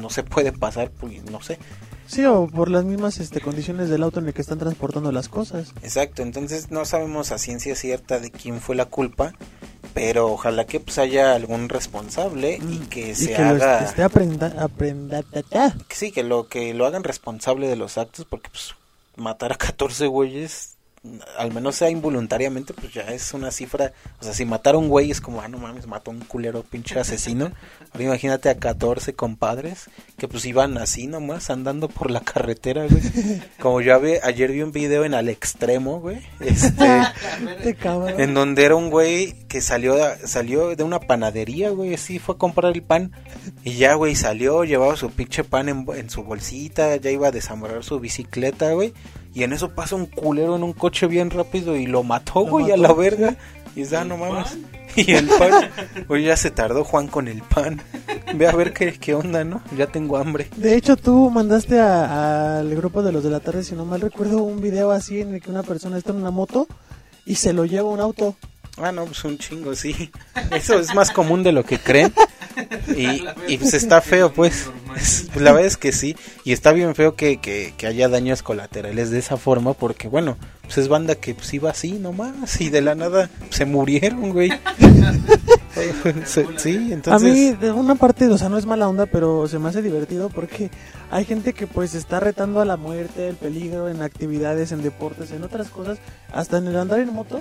no 0.00 0.10
se 0.10 0.22
puede 0.22 0.52
pasar, 0.52 0.90
pues, 0.90 1.24
no 1.30 1.42
sé. 1.42 1.58
Sí, 2.06 2.24
o 2.24 2.48
por 2.48 2.68
las 2.70 2.84
mismas 2.84 3.18
este, 3.18 3.40
condiciones 3.40 3.88
del 3.88 4.02
auto 4.02 4.18
en 4.18 4.26
el 4.26 4.34
que 4.34 4.42
están 4.42 4.58
transportando 4.58 5.12
las 5.12 5.28
cosas. 5.28 5.72
Exacto, 5.82 6.22
entonces 6.22 6.70
no 6.72 6.84
sabemos 6.84 7.30
a 7.30 7.38
ciencia 7.38 7.76
cierta 7.76 8.18
de 8.18 8.30
quién 8.32 8.60
fue 8.60 8.74
la 8.74 8.86
culpa, 8.86 9.32
pero 9.94 10.28
ojalá 10.32 10.64
que 10.66 10.80
pues 10.80 10.98
haya 10.98 11.34
algún 11.34 11.68
responsable 11.68 12.58
y 12.68 12.78
que 12.88 13.06
Mm. 13.06 13.10
y 13.10 13.14
se 13.14 13.32
que 13.34 13.42
lo 13.42 13.48
haga 13.48 13.78
est- 13.80 13.88
esté 13.90 14.02
aprenda, 14.02 14.54
aprenda, 14.58 15.22
ta, 15.22 15.42
ta. 15.42 15.74
que 15.88 15.94
sí, 15.94 16.12
que 16.12 16.22
lo 16.22 16.48
que 16.48 16.72
lo 16.74 16.86
hagan 16.86 17.04
responsable 17.04 17.66
de 17.68 17.76
los 17.76 17.98
actos 17.98 18.26
porque 18.28 18.50
pues 18.50 18.74
matar 19.16 19.52
a 19.52 19.56
14 19.56 20.06
güeyes 20.06 20.74
al 21.38 21.50
menos 21.54 21.76
sea 21.76 21.88
involuntariamente, 21.88 22.74
pues 22.74 22.92
ya 22.92 23.02
es 23.04 23.32
una 23.32 23.50
cifra, 23.50 23.92
o 24.20 24.24
sea, 24.24 24.34
si 24.34 24.44
matar 24.44 24.74
a 24.74 24.78
un 24.78 24.88
güey 24.90 25.10
es 25.10 25.22
como, 25.22 25.40
ah, 25.40 25.48
no 25.48 25.56
mames, 25.56 25.86
mató 25.86 26.10
a 26.10 26.14
un 26.14 26.20
culero 26.20 26.62
pinche 26.62 26.98
asesino, 27.00 27.52
ahora 27.92 28.04
imagínate 28.04 28.50
a 28.50 28.58
14 28.58 29.14
compadres 29.14 29.88
que 30.18 30.28
pues 30.28 30.44
iban 30.44 30.76
así 30.76 31.06
nomás, 31.06 31.48
andando 31.48 31.88
por 31.88 32.10
la 32.10 32.20
carretera, 32.20 32.86
güey, 32.86 33.02
como 33.58 33.80
yo 33.80 33.98
vi- 33.98 34.18
ayer 34.22 34.52
vi 34.52 34.60
un 34.60 34.72
video 34.72 35.06
en 35.06 35.14
Al 35.14 35.30
Extremo, 35.30 36.00
güey, 36.00 36.18
este, 36.40 36.84
en 38.18 38.34
donde 38.34 38.64
era 38.66 38.76
un 38.76 38.90
güey 38.90 39.32
que 39.48 39.62
salió 39.62 39.94
de, 39.94 40.26
salió 40.28 40.76
de 40.76 40.82
una 40.84 41.00
panadería, 41.00 41.70
güey, 41.70 41.94
así 41.94 42.18
fue 42.18 42.34
a 42.34 42.38
comprar 42.38 42.74
el 42.74 42.82
pan 42.82 43.12
y 43.64 43.72
ya, 43.76 43.94
güey, 43.94 44.14
salió, 44.16 44.64
llevaba 44.64 44.96
su 44.96 45.08
pinche 45.10 45.44
pan 45.44 45.70
en, 45.70 45.86
en 45.96 46.10
su 46.10 46.24
bolsita, 46.24 46.94
ya 46.96 47.10
iba 47.10 47.28
a 47.28 47.32
desambrar 47.32 47.82
su 47.84 47.98
bicicleta, 48.00 48.72
güey, 48.74 48.92
y 49.34 49.44
en 49.44 49.52
eso 49.52 49.70
pasa 49.70 49.96
un 49.96 50.06
culero 50.06 50.56
en 50.56 50.62
un 50.62 50.72
coche 50.72 51.06
bien 51.06 51.30
rápido 51.30 51.76
y 51.76 51.86
lo 51.86 52.02
mató, 52.02 52.40
güey, 52.40 52.70
a 52.70 52.76
la 52.76 52.92
verga. 52.92 53.36
Y 53.76 53.94
ah, 53.94 54.04
no 54.04 54.16
mames. 54.16 54.58
Y 54.96 55.12
el 55.12 55.28
pan, 55.28 55.70
güey, 56.08 56.24
ya 56.24 56.36
se 56.36 56.50
tardó 56.50 56.82
Juan 56.82 57.06
con 57.06 57.28
el 57.28 57.42
pan. 57.42 57.80
Ve 58.34 58.48
a 58.48 58.52
ver 58.52 58.72
qué, 58.72 58.92
qué 58.94 59.14
onda, 59.14 59.44
¿no? 59.44 59.62
Ya 59.76 59.86
tengo 59.86 60.16
hambre. 60.16 60.48
De 60.56 60.74
hecho, 60.74 60.96
tú 60.96 61.30
mandaste 61.30 61.78
al 61.78 62.74
grupo 62.74 63.00
de 63.04 63.12
los 63.12 63.22
de 63.22 63.30
la 63.30 63.38
tarde, 63.38 63.62
si 63.62 63.76
no 63.76 63.84
mal 63.84 64.00
recuerdo, 64.00 64.42
un 64.42 64.60
video 64.60 64.90
así 64.90 65.20
en 65.20 65.34
el 65.34 65.40
que 65.40 65.48
una 65.48 65.62
persona 65.62 65.96
está 65.96 66.10
en 66.10 66.16
una 66.16 66.32
moto 66.32 66.66
y 67.24 67.36
se 67.36 67.52
lo 67.52 67.66
lleva 67.66 67.88
un 67.88 68.00
auto. 68.00 68.34
Ah, 68.78 68.90
no, 68.90 69.04
pues 69.04 69.22
un 69.24 69.38
chingo, 69.38 69.76
sí. 69.76 70.10
Eso 70.50 70.80
es 70.80 70.92
más 70.92 71.12
común 71.12 71.44
de 71.44 71.52
lo 71.52 71.64
que 71.64 71.78
creen. 71.78 72.12
Y, 72.96 73.24
y 73.52 73.58
pues 73.58 73.74
está 73.74 74.00
feo, 74.00 74.32
pues. 74.32 74.68
Es- 74.96 75.26
pues, 75.32 75.42
La 75.42 75.52
verdad 75.52 75.66
es 75.66 75.76
que 75.76 75.92
sí. 75.92 76.16
Y 76.44 76.52
está 76.52 76.72
bien 76.72 76.94
feo 76.94 77.14
que, 77.14 77.38
que, 77.38 77.74
que 77.76 77.86
haya 77.86 78.08
daños 78.08 78.42
colaterales 78.42 79.10
de 79.10 79.18
esa 79.18 79.36
forma, 79.36 79.74
porque 79.74 80.08
bueno, 80.08 80.36
pues 80.62 80.78
es 80.78 80.88
banda 80.88 81.14
que 81.14 81.34
pues 81.34 81.52
iba 81.54 81.70
así 81.70 81.92
nomás. 81.92 82.60
Y 82.60 82.68
de 82.70 82.80
la 82.80 82.94
nada 82.94 83.30
se 83.50 83.64
murieron, 83.64 84.30
güey. 84.32 84.50
Sí, 86.56 86.88
entonces. 86.92 87.30
A 87.30 87.32
mí, 87.32 87.52
de 87.52 87.70
una 87.70 87.94
parte, 87.94 88.26
o 88.26 88.36
sea, 88.36 88.48
no 88.48 88.58
es 88.58 88.66
mala 88.66 88.88
onda, 88.88 89.06
pero 89.06 89.46
se 89.48 89.58
me 89.58 89.68
hace 89.68 89.82
divertido 89.82 90.28
porque 90.28 90.68
hay 91.10 91.24
gente 91.24 91.52
que 91.52 91.66
pues 91.66 91.94
está 91.94 92.20
retando 92.20 92.60
a 92.60 92.64
la 92.64 92.76
muerte, 92.76 93.28
el 93.28 93.36
peligro 93.36 93.88
en 93.88 94.02
actividades, 94.02 94.72
en 94.72 94.82
deportes, 94.82 95.30
en 95.30 95.44
otras 95.44 95.68
cosas, 95.70 95.98
hasta 96.32 96.58
en 96.58 96.66
el 96.66 96.76
andar 96.76 97.00
en 97.00 97.12
moto. 97.14 97.40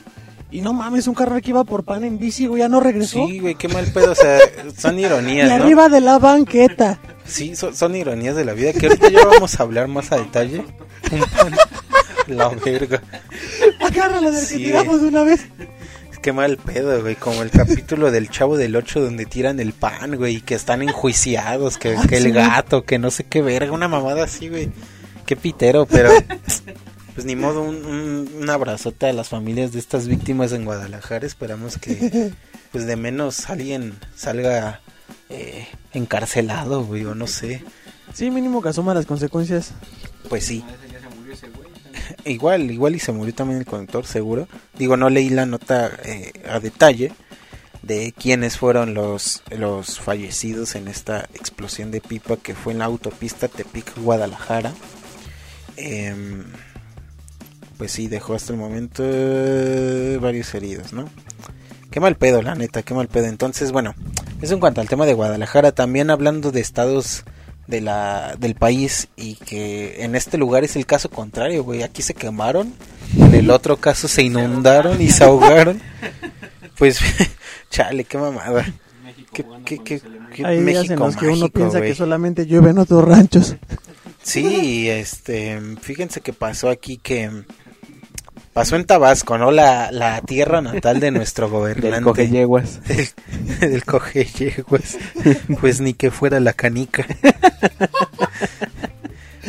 Y 0.52 0.62
no 0.62 0.74
mames, 0.74 1.08
un 1.08 1.14
carnal 1.14 1.42
que 1.42 1.52
iba 1.52 1.64
por 1.64 1.84
pan 1.84 2.04
en 2.04 2.18
bici, 2.18 2.48
güey, 2.48 2.62
ya 2.62 2.70
no 2.70 2.80
regresó. 2.80 3.28
Sí, 3.28 3.40
güey, 3.40 3.56
qué 3.56 3.68
mal 3.68 3.86
pedo. 3.88 4.12
O 4.12 4.16
sea, 4.16 4.40
son 4.76 4.98
y 4.98 5.04
ironías, 5.04 5.48
¿no? 5.48 5.56
arriba 5.56 5.90
de 5.90 6.02
la 6.02 6.18
banqueta. 6.18 7.00
Sí, 7.26 7.56
son, 7.56 7.76
son 7.76 7.96
ironías 7.96 8.36
de 8.36 8.46
la 8.46 8.54
vida 8.54 8.74
que 8.74 8.88
ahorita 8.88 9.10
ya 9.10 9.26
vamos 9.26 9.60
a 9.60 9.64
hablar 9.64 9.88
más 9.88 10.12
a 10.12 10.18
detalle. 10.18 10.66
La 12.28 12.50
verga. 12.50 13.02
Agárralo 13.80 14.32
del 14.32 14.46
Sí, 14.46 14.58
que 14.58 14.66
tiramos 14.66 15.02
de 15.02 15.08
una 15.08 15.24
vez. 15.24 15.46
Qué 16.22 16.34
mal 16.34 16.58
pedo, 16.58 17.02
güey. 17.02 17.16
Como 17.16 17.42
el 17.42 17.50
capítulo 17.50 18.12
del 18.12 18.30
Chavo 18.30 18.58
del 18.58 18.76
8 18.76 19.02
donde 19.02 19.26
tiran 19.26 19.60
el 19.60 19.74
pan, 19.74 20.16
güey. 20.18 20.36
Y 20.38 20.42
que 20.42 20.54
están 20.54 20.82
enjuiciados. 20.82 21.78
Que, 21.78 21.96
que 22.08 22.20
sí. 22.20 22.28
el 22.28 22.34
gato, 22.34 22.84
que 22.84 23.00
no 23.00 23.10
sé 23.10 23.24
qué 23.24 23.42
verga. 23.42 23.72
Una 23.72 23.88
mamada 23.88 24.26
así, 24.26 24.50
güey. 24.50 24.70
Qué 25.26 25.36
pitero, 25.36 25.86
pero. 25.86 26.12
Pues 27.20 27.26
ni 27.26 27.36
modo, 27.36 27.64
un, 27.64 27.86
un, 27.86 28.30
un 28.44 28.50
abrazote 28.50 29.08
a 29.08 29.12
las 29.12 29.28
familias 29.28 29.74
de 29.74 29.80
estas 29.80 30.08
víctimas 30.08 30.54
en 30.54 30.64
Guadalajara. 30.64 31.28
Esperamos 31.28 31.78
que, 31.78 32.32
pues 32.72 32.88
de 32.88 32.96
menos 32.96 33.50
alguien 33.50 34.00
salga 34.16 34.80
eh, 35.30 35.68
encarcelado, 35.92 36.86
güey. 36.86 37.04
O 37.04 37.16
no 37.16 37.28
sé. 37.28 37.62
Sí, 38.14 38.32
mínimo 38.32 38.62
que 38.62 38.70
asuma 38.70 38.94
las 38.94 39.06
consecuencias. 39.06 39.74
Pues 40.30 40.46
sí. 40.46 40.64
Igual, 42.24 42.72
igual 42.72 42.96
y 42.96 43.00
se 43.00 43.12
murió 43.12 43.36
también 43.36 43.60
el 43.60 43.66
conductor, 43.66 44.06
seguro. 44.06 44.48
Digo, 44.78 44.96
no 44.96 45.10
leí 45.10 45.28
la 45.28 45.46
nota 45.46 45.92
eh, 46.06 46.32
a 46.50 46.62
detalle 46.62 47.12
de 47.82 48.14
quiénes 48.18 48.58
fueron 48.58 48.94
los, 48.94 49.44
los 49.52 50.00
fallecidos 50.00 50.74
en 50.76 50.88
esta 50.88 51.28
explosión 51.34 51.92
de 51.92 52.00
pipa 52.00 52.38
que 52.38 52.56
fue 52.56 52.72
en 52.72 52.80
la 52.80 52.86
autopista 52.86 53.50
Tepic-Guadalajara. 53.50 54.72
Em, 55.76 56.46
pues 57.80 57.94
sí, 57.94 58.10
dejó 58.10 58.36
hasta 58.36 58.52
el 58.52 58.60
momento 58.60 59.04
eh, 59.06 60.20
varios 60.22 60.54
heridos, 60.54 60.92
¿no? 60.92 61.10
Qué 61.90 62.02
mal 62.02 62.18
pedo, 62.18 62.42
la 62.42 62.54
neta, 62.54 62.84
qué 62.84 62.94
mal 62.94 63.08
pedo. 63.08 63.28
Entonces, 63.28 63.72
bueno, 63.72 63.96
eso 64.42 64.54
en 64.54 64.60
cuanto 64.60 64.82
al 64.82 64.90
tema 64.90 65.06
de 65.06 65.14
Guadalajara, 65.14 65.72
también 65.72 66.10
hablando 66.10 66.52
de 66.52 66.60
estados 66.60 67.24
de 67.68 67.80
la, 67.80 68.36
del 68.38 68.56
país 68.56 69.08
y 69.16 69.36
que 69.36 70.04
en 70.04 70.16
este 70.16 70.38
lugar 70.38 70.66
es 70.66 70.76
el 70.76 70.86
caso 70.86 71.10
contrario, 71.10 71.64
güey. 71.64 71.82
Aquí 71.82 72.02
se 72.02 72.14
quemaron, 72.14 72.74
en 73.18 73.34
el 73.34 73.50
otro 73.50 73.78
caso 73.78 74.10
se 74.10 74.24
inundaron 74.24 75.02
y 75.02 75.10
se 75.10 75.24
ahogaron. 75.24 75.82
Pues, 76.78 77.00
chale, 77.70 78.04
qué 78.04 78.18
mamada. 78.18 78.66
Qué, 79.32 79.46
qué, 79.64 79.80
qué, 79.80 80.02
qué 80.36 80.46
Hay 80.46 80.62
días 80.66 80.90
en 80.90 81.00
México 81.00 81.06
los 81.06 81.16
que 81.16 81.28
uno 81.28 81.48
piensa 81.48 81.80
que 81.80 81.96
solamente 81.96 82.46
llueve 82.46 82.72
en 82.72 82.80
otros 82.80 83.08
ranchos. 83.08 83.56
Sí, 84.22 84.90
este, 84.90 85.60
fíjense 85.82 86.20
que 86.20 86.34
pasó 86.34 86.70
aquí 86.70 86.98
que 86.98 87.32
pasó 88.60 88.76
en 88.76 88.84
Tabasco, 88.84 89.38
¿no? 89.38 89.52
La, 89.52 89.90
la 89.90 90.20
tierra 90.20 90.60
natal 90.60 91.00
de 91.00 91.12
nuestro 91.12 91.46
Del 91.50 91.54
gobernante. 91.54 92.02
coge 92.02 92.28
yeguas. 92.28 92.82
del, 92.90 93.08
del 93.62 93.86
cogeyeguas. 93.86 94.98
Pues 95.62 95.80
ni 95.80 95.94
que 95.94 96.12
fuera 96.12 96.42
la 96.42 96.52
canica. 96.52 97.06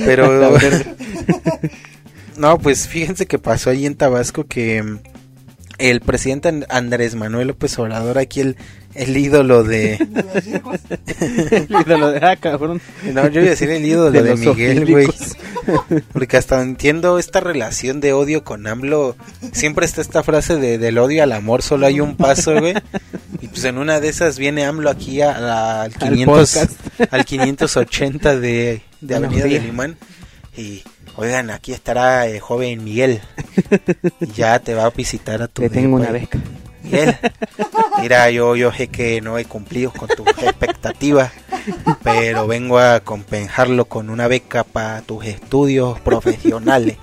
Pero 0.05 0.57
no, 2.37 2.59
pues 2.59 2.87
fíjense 2.87 3.27
que 3.27 3.41
pasó 3.41 3.71
ahí 3.71 3.85
en 3.85 3.97
Tabasco 3.97 4.45
que 4.45 5.01
el 5.81 6.01
presidente 6.01 6.49
An- 6.49 6.67
Andrés 6.69 7.15
Manuel 7.15 7.49
López 7.49 7.79
Obrador, 7.79 8.19
aquí 8.19 8.41
el, 8.41 8.57
el 8.95 9.17
ídolo 9.17 9.65
de... 9.65 9.95
El 11.21 11.69
ídolo 11.71 12.13
de, 12.13 12.19
ah, 12.27 12.37
cabrón. 12.37 12.81
No, 13.13 13.29
yo 13.29 13.41
iba 13.41 13.49
a 13.49 13.51
decir 13.51 13.71
el 13.71 13.85
ídolo 13.85 14.11
de, 14.23 14.35
Miguel, 14.37 14.87
güey. 14.91 15.09
Porque 16.13 16.37
hasta 16.37 16.61
entiendo 16.63 17.19
esta 17.19 17.41
relación 17.41 18.01
de 18.01 18.13
odio 18.13 18.45
con 18.45 18.67
AMLO. 18.67 19.17
Siempre 19.53 19.87
está 19.87 20.01
esta 20.01 20.23
frase 20.23 20.57
de 20.57 20.79
del 20.79 20.99
odio 20.99 21.23
al 21.23 21.33
amor, 21.33 21.63
solo 21.63 21.87
hay 21.87 22.01
un 22.01 22.17
paso, 22.17 22.59
güey. 22.59 22.75
Y 23.41 23.49
pues 23.49 23.65
en 23.65 23.79
una 23.79 24.01
de 24.01 24.09
esas 24.09 24.39
viene 24.39 24.65
AMLO 24.65 24.91
aquí 24.91 25.21
a- 25.21 25.33
a- 25.37 25.83
al, 25.83 25.93
500, 25.95 26.27
podcast. 26.55 26.81
al 27.13 27.25
580 27.25 28.41
de, 28.41 28.83
de 29.01 29.15
Avenida 29.15 29.43
de 29.45 29.49
días. 29.51 29.65
Limán. 29.65 29.97
Y, 30.57 30.83
oigan, 31.17 31.51
aquí 31.51 31.73
estará 31.73 32.27
el 32.27 32.41
joven 32.41 32.85
Miguel. 32.85 33.21
Y 34.21 34.27
ya 34.33 34.59
te 34.59 34.75
va 34.75 34.85
a 34.85 34.91
visitar 34.91 35.43
a 35.43 35.49
tu 35.49 35.63
Le 35.63 35.71
tengo 35.71 35.97
una 35.97 36.11
beca. 36.11 36.39
Miguel, 36.83 37.17
mira, 38.01 38.31
yo, 38.31 38.57
yo 38.57 38.73
sé 38.73 38.89
que 38.89 39.21
no 39.21 39.39
he 39.39 39.45
cumplido 39.45 39.93
con 39.93 40.09
tus 40.09 40.27
expectativas, 40.29 41.33
pero 42.03 42.47
vengo 42.47 42.79
a 42.79 43.01
compensarlo 43.01 43.85
con 43.85 44.11
una 44.11 44.29
beca 44.29 44.65
para 44.65 45.03
tus 45.03 45.25
estudios 45.27 46.01
profesionales 46.01 46.97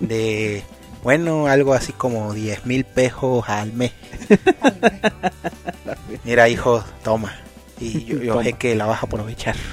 de, 0.00 0.62
bueno, 1.02 1.46
algo 1.46 1.72
así 1.72 1.92
como 1.92 2.34
10 2.34 2.66
mil 2.66 2.84
pesos 2.84 3.48
al 3.48 3.72
mes. 3.72 3.92
Mira, 6.24 6.48
hijo, 6.48 6.84
toma. 7.02 7.45
Y 7.80 8.04
yo, 8.04 8.18
yo 8.22 8.42
sé 8.42 8.54
que 8.54 8.74
la 8.74 8.86
vas 8.86 9.02
a 9.02 9.06
aprovechar. 9.06 9.56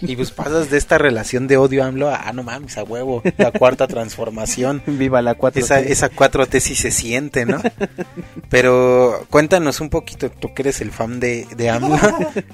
Y 0.00 0.16
pues 0.16 0.30
pasas 0.30 0.70
de 0.70 0.78
esta 0.78 0.98
relación 0.98 1.48
de 1.48 1.56
odio 1.56 1.82
a 1.82 1.86
AMLO 1.86 2.08
a, 2.08 2.28
ah, 2.28 2.32
no 2.32 2.42
mames, 2.42 2.78
a 2.78 2.84
huevo, 2.84 3.22
la 3.36 3.50
cuarta 3.50 3.86
transformación. 3.86 4.82
Viva 4.86 5.22
la 5.22 5.34
4 5.34 5.60
Esa, 5.60 5.80
esa 5.80 6.10
4T 6.10 6.60
sí 6.60 6.74
se 6.74 6.90
siente, 6.90 7.44
¿no? 7.44 7.60
Pero 8.48 9.26
cuéntanos 9.30 9.80
un 9.80 9.90
poquito, 9.90 10.30
tú 10.30 10.54
que 10.54 10.62
eres 10.62 10.80
el 10.80 10.92
fan 10.92 11.20
de, 11.20 11.46
de 11.56 11.70
AMLO, 11.70 11.98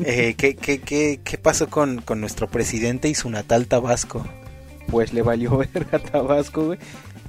eh, 0.05 0.35
¿qué, 0.37 0.57
qué, 0.57 0.81
qué, 0.81 1.21
qué 1.23 1.39
pasó 1.39 1.69
con, 1.69 2.01
con 2.01 2.21
nuestro 2.21 2.49
presidente 2.49 3.09
y 3.09 3.15
su 3.15 3.31
natal 3.31 3.67
Tabasco? 3.67 4.27
pues 4.95 5.13
le 5.13 5.23
valió 5.23 5.57
verga 5.59 5.99
a 5.99 5.99
Tabasco, 5.99 6.67
güey. 6.67 6.79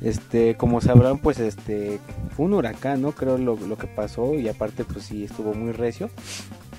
Este, 0.02 0.56
como 0.56 0.82
sabrán, 0.82 1.18
pues 1.20 1.39
este 1.39 2.00
fue 2.36 2.46
un 2.46 2.54
huracán, 2.54 3.02
¿no? 3.02 3.13
Creo 3.13 3.38
lo, 3.38 3.56
lo 3.56 3.78
que 3.78 3.88
pasó 3.88 4.36
y 4.36 4.48
aparte 4.48 4.84
pues 4.84 5.06
sí 5.06 5.24
estuvo 5.24 5.54
muy 5.54 5.72
recio. 5.72 6.10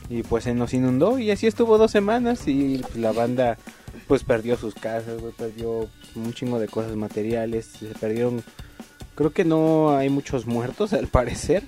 Y 0.09 0.23
pues 0.23 0.45
se 0.45 0.55
nos 0.55 0.73
inundó 0.73 1.19
y 1.19 1.31
así 1.31 1.47
estuvo 1.47 1.79
dos 1.79 1.90
semanas 1.90 2.47
y 2.47 2.79
pues, 2.79 2.97
la 2.97 3.12
banda 3.12 3.59
pues 4.07 4.23
perdió 4.23 4.57
sus 4.57 4.75
casas, 4.75 5.21
güey, 5.21 5.33
perdió 5.33 5.88
un 6.14 6.33
chingo 6.33 6.61
de 6.61 6.69
cosas 6.69 6.95
materiales, 6.95 7.66
se 7.66 7.87
perdieron 7.87 8.42
creo 9.16 9.33
que 9.33 9.45
no 9.45 9.97
hay 9.97 10.09
muchos 10.09 10.47
muertos 10.47 10.92
al 10.92 11.09
parecer. 11.09 11.64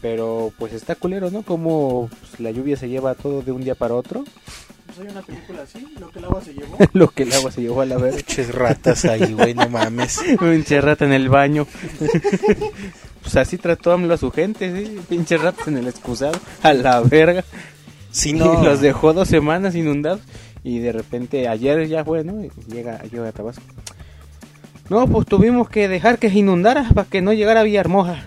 Pero 0.00 0.52
pues 0.58 0.72
está 0.72 0.94
culero, 0.94 1.30
¿no? 1.30 1.42
Como 1.42 2.08
pues, 2.08 2.38
la 2.38 2.50
lluvia 2.50 2.76
se 2.76 2.88
lleva 2.88 3.14
todo 3.14 3.42
de 3.42 3.50
un 3.50 3.64
día 3.64 3.74
para 3.74 3.94
otro. 3.94 4.24
Pues 4.86 4.98
hay 5.00 5.08
una 5.08 5.22
película 5.22 5.62
así, 5.62 5.86
lo 5.98 6.10
que 6.10 6.18
el 6.18 6.24
agua 6.26 6.42
se 6.42 6.54
llevó. 6.54 6.76
lo 6.92 7.08
que 7.08 7.22
el 7.24 7.32
agua 7.32 7.50
se 7.50 7.62
llevó 7.62 7.80
a 7.80 7.86
la 7.86 7.96
verga. 7.96 8.18
Pinches 8.18 8.54
ratas 8.54 9.04
ahí, 9.06 9.32
güey, 9.32 9.54
no 9.54 9.68
mames. 9.68 10.20
Pinche 10.38 10.80
rata 10.80 11.06
en 11.06 11.12
el 11.12 11.28
baño. 11.28 11.66
Pues 13.26 13.36
así 13.36 13.58
trató 13.58 13.92
AMLO 13.92 14.14
a 14.14 14.16
su 14.18 14.30
gente, 14.30 14.72
¿sí? 14.86 14.98
Pinche 15.08 15.36
ratas 15.36 15.66
en 15.68 15.76
el 15.78 15.88
excusado. 15.88 16.38
A 16.62 16.72
la 16.72 17.00
verga. 17.00 17.44
Sí, 18.12 18.30
Y 18.34 18.34
no. 18.34 18.62
los 18.62 18.80
dejó 18.80 19.12
dos 19.12 19.26
semanas 19.28 19.74
inundados. 19.74 20.20
Y 20.62 20.78
de 20.78 20.92
repente, 20.92 21.48
ayer 21.48 21.88
ya 21.88 22.04
fue, 22.04 22.22
¿no? 22.24 22.44
Y 22.44 22.50
Llega, 22.72 23.02
llega 23.02 23.28
a 23.28 23.32
Tabasco. 23.32 23.62
No, 24.88 25.06
pues 25.08 25.26
tuvimos 25.26 25.68
que 25.68 25.88
dejar 25.88 26.18
que 26.18 26.30
se 26.30 26.38
inundara 26.38 26.88
para 26.94 27.08
que 27.08 27.20
no 27.20 27.32
llegara 27.32 27.60
a 27.60 27.62
Villahermosa. 27.64 28.22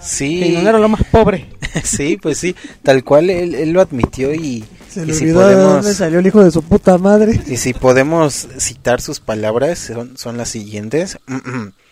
Se 0.00 0.26
Sí, 0.26 0.44
inundaron 0.52 0.82
lo 0.82 0.88
más 0.90 1.02
pobre. 1.10 1.48
sí, 1.82 2.18
pues 2.20 2.36
sí, 2.38 2.54
tal 2.82 3.02
cual 3.04 3.30
él, 3.30 3.54
él 3.54 3.70
lo 3.72 3.80
admitió 3.80 4.34
y, 4.34 4.64
Se 4.90 5.02
y 5.02 5.06
le 5.06 5.14
si 5.14 5.24
olvidó 5.24 5.40
de 5.48 5.54
podemos... 5.54 5.72
dónde 5.76 5.94
salió 5.94 6.18
el 6.18 6.26
hijo 6.26 6.44
de 6.44 6.50
su 6.50 6.62
puta 6.62 6.98
madre. 6.98 7.40
Y 7.46 7.56
si 7.56 7.72
podemos 7.72 8.48
citar 8.58 9.00
sus 9.00 9.20
palabras, 9.20 9.78
son, 9.78 10.18
son 10.18 10.36
las 10.36 10.50
siguientes. 10.50 11.18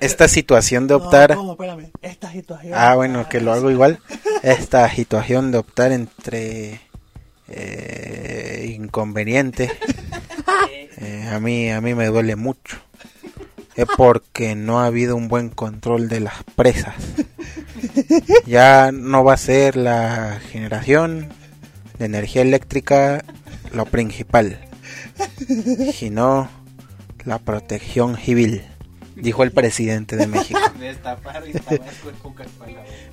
Esta 0.00 0.28
situación 0.28 0.86
de 0.86 0.94
optar... 0.94 1.30
No, 1.30 1.36
¿cómo? 1.36 1.52
Espérame. 1.52 1.90
Esta 2.02 2.32
situación. 2.32 2.74
Ah, 2.76 2.94
bueno, 2.94 3.28
que 3.28 3.40
lo 3.40 3.52
hago 3.52 3.70
igual. 3.70 4.00
Esta 4.42 4.88
situación 4.90 5.52
de 5.52 5.58
optar 5.58 5.92
entre 5.92 6.80
eh, 7.48 8.74
inconveniente 8.76 9.72
eh, 10.98 11.26
a 11.32 11.40
mí 11.40 11.70
a 11.70 11.80
mí 11.80 11.94
me 11.94 12.06
duele 12.06 12.36
mucho. 12.36 12.78
Es 13.74 13.86
porque 13.96 14.56
no 14.56 14.80
ha 14.80 14.86
habido 14.86 15.14
un 15.14 15.28
buen 15.28 15.50
control 15.50 16.08
de 16.08 16.20
las 16.20 16.42
presas. 16.56 16.96
Ya 18.44 18.90
no 18.92 19.22
va 19.22 19.34
a 19.34 19.36
ser 19.36 19.76
la 19.76 20.40
generación 20.50 21.28
de 21.98 22.06
energía 22.06 22.42
eléctrica 22.42 23.24
lo 23.72 23.86
principal, 23.86 24.58
sino 25.94 26.48
la 27.24 27.38
protección 27.38 28.16
civil, 28.16 28.64
dijo 29.20 29.42
el 29.42 29.50
presidente 29.52 30.16
de 30.16 30.26
México. 30.26 30.58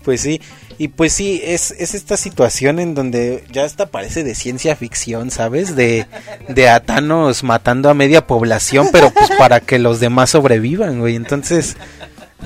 Pues 0.04 0.22
sí, 0.22 0.40
y 0.78 0.90
pues 0.90 1.14
sí, 1.14 1.42
es, 1.44 1.72
es 1.72 1.96
esta 1.96 2.16
situación 2.16 2.80
en 2.80 2.94
donde 2.94 3.44
ya 3.52 3.64
hasta 3.64 3.88
parece 3.88 4.24
de 4.24 4.36
ciencia 4.36 4.76
ficción, 4.76 5.32
¿sabes? 5.32 5.76
De, 5.76 6.06
de 6.48 6.70
a 6.70 6.80
Thanos 6.80 7.44
matando 7.44 7.90
a 7.90 7.96
media 7.96 8.28
población, 8.28 8.90
pero 8.92 9.10
pues 9.10 9.30
para 9.40 9.62
que 9.62 9.80
los 9.80 10.00
demás 10.00 10.30
sobrevivan, 10.30 11.00
güey. 11.00 11.16
Entonces, 11.16 11.76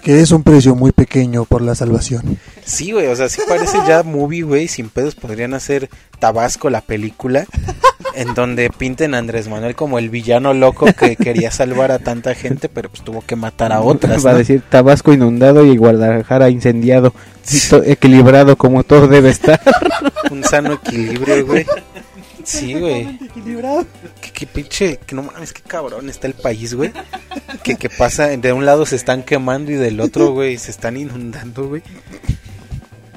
Que 0.04 0.22
es 0.22 0.32
un 0.32 0.44
precio 0.44 0.76
muy 0.76 0.94
pequeño 0.94 1.44
por 1.44 1.62
la 1.62 1.76
salvación. 1.76 2.40
sí, 2.64 2.94
güey, 2.94 3.08
o 3.08 3.16
sea, 3.18 3.28
sí 3.28 3.42
parece 3.46 3.78
ya 3.86 4.04
movie, 4.04 4.44
güey, 4.44 4.70
sin 4.70 4.90
pedos 4.90 5.16
podrían 5.16 5.54
hacer 5.54 5.90
Tabasco 6.20 6.70
la 6.70 6.80
película, 6.82 7.46
en 8.20 8.34
donde 8.36 8.70
pinten 8.70 9.14
a 9.14 9.18
Andrés 9.18 9.48
Manuel 9.48 9.76
como 9.76 9.98
el 9.98 10.10
villano 10.10 10.54
loco 10.54 10.86
que 10.98 11.16
quería 11.18 11.52
salvar 11.52 11.92
a 11.92 12.00
tanta 12.00 12.36
gente, 12.36 12.70
pero 12.70 12.90
pues 12.90 13.04
tuvo 13.04 13.22
que 13.22 13.36
matar 13.36 13.72
a 13.72 13.82
otras, 13.82 14.26
Va 14.26 14.32
a 14.32 14.36
decir 14.36 14.62
Tabasco 14.70 15.14
inundado 15.14 15.66
y 15.66 15.78
Guadalajara 15.78 16.50
incendiado. 16.50 17.14
Equilibrado 17.86 18.56
como 18.58 18.84
todo 18.84 19.08
debe 19.08 19.30
estar. 19.30 19.60
Un 20.32 20.44
sano 20.44 20.74
equilibrio, 20.74 21.46
güey. 21.46 21.66
Sí, 22.44 22.74
güey. 22.74 23.20
Equilibrado. 23.26 23.86
Que, 24.22 24.32
que 24.32 24.48
pinche, 24.48 25.00
que 25.06 25.16
no 25.16 25.24
mames, 25.24 25.54
qué 25.54 25.62
cabrón 25.62 26.10
está 26.10 26.28
el 26.28 26.34
país, 26.34 26.74
güey. 26.74 26.92
Que, 27.64 27.76
que 27.76 27.90
pasa, 27.90 28.28
de 28.28 28.54
un 28.54 28.66
lado 28.66 28.86
se 28.86 28.96
están 28.96 29.24
quemando 29.24 29.72
y 29.72 29.76
del 29.76 30.00
otro, 30.00 30.32
güey, 30.32 30.58
se 30.58 30.72
están 30.72 30.98
inundando, 30.98 31.68
güey. 31.68 31.82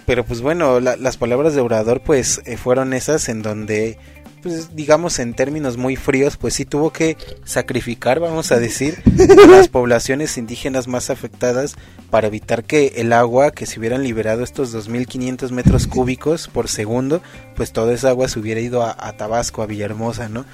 Pero 0.07 0.25
pues 0.25 0.41
bueno, 0.41 0.81
la- 0.81 0.97
las 0.97 1.17
palabras 1.17 1.55
de 1.55 1.61
Obrador 1.61 2.01
pues 2.01 2.41
eh, 2.45 2.57
fueron 2.57 2.93
esas 2.93 3.29
en 3.29 3.41
donde, 3.43 3.99
pues 4.43 4.75
digamos 4.75 5.19
en 5.19 5.35
términos 5.35 5.77
muy 5.77 5.97
fríos, 5.97 6.37
pues 6.37 6.55
sí 6.55 6.65
tuvo 6.65 6.93
que 6.93 7.17
sacrificar, 7.45 8.21
vamos 8.21 8.53
a 8.53 8.59
decir, 8.59 9.03
a 9.45 9.47
las 9.47 9.69
poblaciones 9.69 10.37
indígenas 10.37 10.89
más 10.89 11.11
afectadas 11.11 11.77
para 12.11 12.27
evitar 12.27 12.65
que 12.65 12.95
el 12.97 13.13
agua, 13.13 13.53
que 13.53 13.67
se 13.67 13.79
hubieran 13.79 14.03
liberado 14.03 14.43
estos 14.43 14.75
2.500 14.75 15.51
metros 15.51 15.87
cúbicos 15.87 16.49
por 16.49 16.69
segundo, 16.69 17.23
pues 17.55 17.73
toda 17.73 17.95
esa 17.95 18.11
agua 18.11 18.29
se 18.29 18.41
hubiera 18.41 18.61
ido 18.61 18.83
a, 18.83 18.97
a 18.99 19.17
Tabasco, 19.17 19.63
a 19.63 19.67
Villahermosa, 19.67 20.29
¿no? 20.29 20.45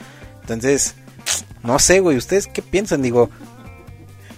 Entonces, 0.42 0.94
no 1.62 1.78
sé, 1.78 2.00
güey, 2.00 2.16
¿ustedes 2.16 2.46
qué 2.46 2.62
piensan? 2.62 3.02
Digo, 3.02 3.30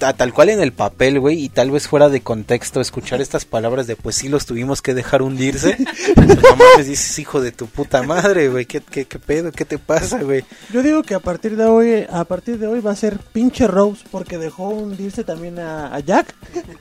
a 0.02 0.12
tal 0.12 0.32
cual 0.32 0.50
en 0.50 0.60
el 0.60 0.72
papel, 0.72 1.20
güey, 1.20 1.44
y 1.44 1.48
tal 1.48 1.70
vez 1.70 1.88
fuera 1.88 2.08
de 2.08 2.20
contexto 2.20 2.80
escuchar 2.80 3.20
estas 3.20 3.44
palabras 3.44 3.86
de 3.86 3.96
pues 3.96 4.16
sí 4.16 4.28
los 4.28 4.46
tuvimos 4.46 4.82
que 4.82 4.94
dejar 4.94 5.22
hundirse. 5.22 5.76
no 6.16 6.56
mames, 6.56 6.86
dices, 6.86 7.18
hijo 7.18 7.40
de 7.40 7.52
tu 7.52 7.66
puta 7.66 8.02
madre, 8.02 8.48
güey, 8.48 8.66
¿qué, 8.66 8.80
qué, 8.80 9.04
qué 9.04 9.18
pedo? 9.18 9.52
¿Qué 9.52 9.64
te 9.64 9.78
pasa, 9.78 10.22
güey? 10.22 10.44
Yo 10.72 10.82
digo 10.82 11.02
que 11.02 11.14
a 11.14 11.20
partir 11.20 11.56
de 11.56 11.64
hoy, 11.64 12.06
a 12.10 12.24
partir 12.24 12.58
de 12.58 12.66
hoy 12.66 12.80
va 12.80 12.92
a 12.92 12.96
ser 12.96 13.18
pinche 13.18 13.66
Rose 13.66 14.02
porque 14.10 14.38
dejó 14.38 14.68
hundirse 14.68 15.24
también 15.24 15.58
a, 15.58 15.94
a 15.94 16.00
Jack. 16.00 16.34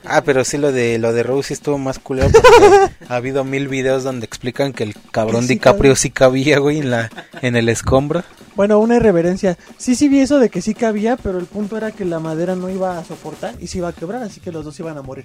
Ah, 0.05 0.21
pero 0.23 0.43
sí 0.43 0.57
lo 0.57 0.71
de 0.71 0.97
lo 0.97 1.13
de 1.13 1.23
Rose 1.23 1.49
sí 1.49 1.53
estuvo 1.53 1.77
más 1.77 1.99
culero 1.99 2.29
porque 2.31 2.93
ha 3.07 3.15
habido 3.15 3.43
mil 3.43 3.67
videos 3.67 4.03
donde 4.03 4.25
explican 4.25 4.73
que 4.73 4.83
el 4.83 4.95
cabrón 5.11 5.43
sí 5.43 5.55
DiCaprio 5.55 5.91
cabía. 5.91 5.95
sí 5.95 6.09
cabía, 6.09 6.59
güey, 6.59 6.79
en 6.79 6.91
la 6.91 7.09
en 7.41 7.55
el 7.55 7.69
escombro. 7.69 8.23
Bueno, 8.59 8.77
una 8.79 8.97
irreverencia. 8.97 9.57
Sí, 9.77 9.95
sí 9.95 10.09
vi 10.09 10.19
eso 10.19 10.37
de 10.37 10.49
que 10.49 10.61
sí 10.61 10.73
cabía, 10.73 11.15
pero 11.15 11.39
el 11.39 11.45
punto 11.45 11.77
era 11.77 11.93
que 11.93 12.03
la 12.03 12.19
madera 12.19 12.57
no 12.57 12.69
iba 12.69 12.97
a 12.97 13.05
soportar 13.05 13.55
y 13.61 13.67
se 13.67 13.77
iba 13.77 13.87
a 13.87 13.93
quebrar, 13.93 14.21
así 14.21 14.41
que 14.41 14.51
los 14.51 14.65
dos 14.65 14.77
iban 14.81 14.97
a 14.97 15.01
morir. 15.01 15.23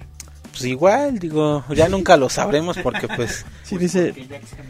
Pues 0.53 0.64
igual, 0.66 1.18
digo, 1.18 1.64
ya 1.75 1.88
nunca 1.88 2.16
lo 2.16 2.29
sabremos 2.29 2.79
porque 2.79 3.09
pues 3.09 3.44
Sí, 3.64 3.77
dice, 3.77 4.14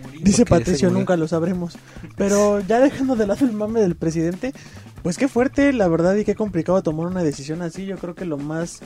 murió. 0.03 0.20
dice 0.22 0.46
Patricio, 0.46 0.88
nunca 0.88 1.14
lo 1.18 1.29
sabremos. 1.29 1.77
Pero 2.16 2.61
ya 2.61 2.81
dejando 2.81 3.16
de 3.16 3.27
lado 3.27 3.44
el 3.44 3.53
mame 3.53 3.83
del 3.83 3.96
presidente, 3.96 4.55
pues 5.03 5.18
qué 5.18 5.29
fuerte, 5.29 5.74
la 5.74 5.87
verdad, 5.88 6.16
y 6.16 6.24
qué 6.24 6.35
complicado 6.35 6.83
tomar 6.83 7.09
una 7.09 7.22
decisión 7.22 7.61
así. 7.61 7.85
Yo 7.85 7.98
creo 7.98 8.14
que 8.14 8.24
lo 8.24 8.38
más 8.38 8.79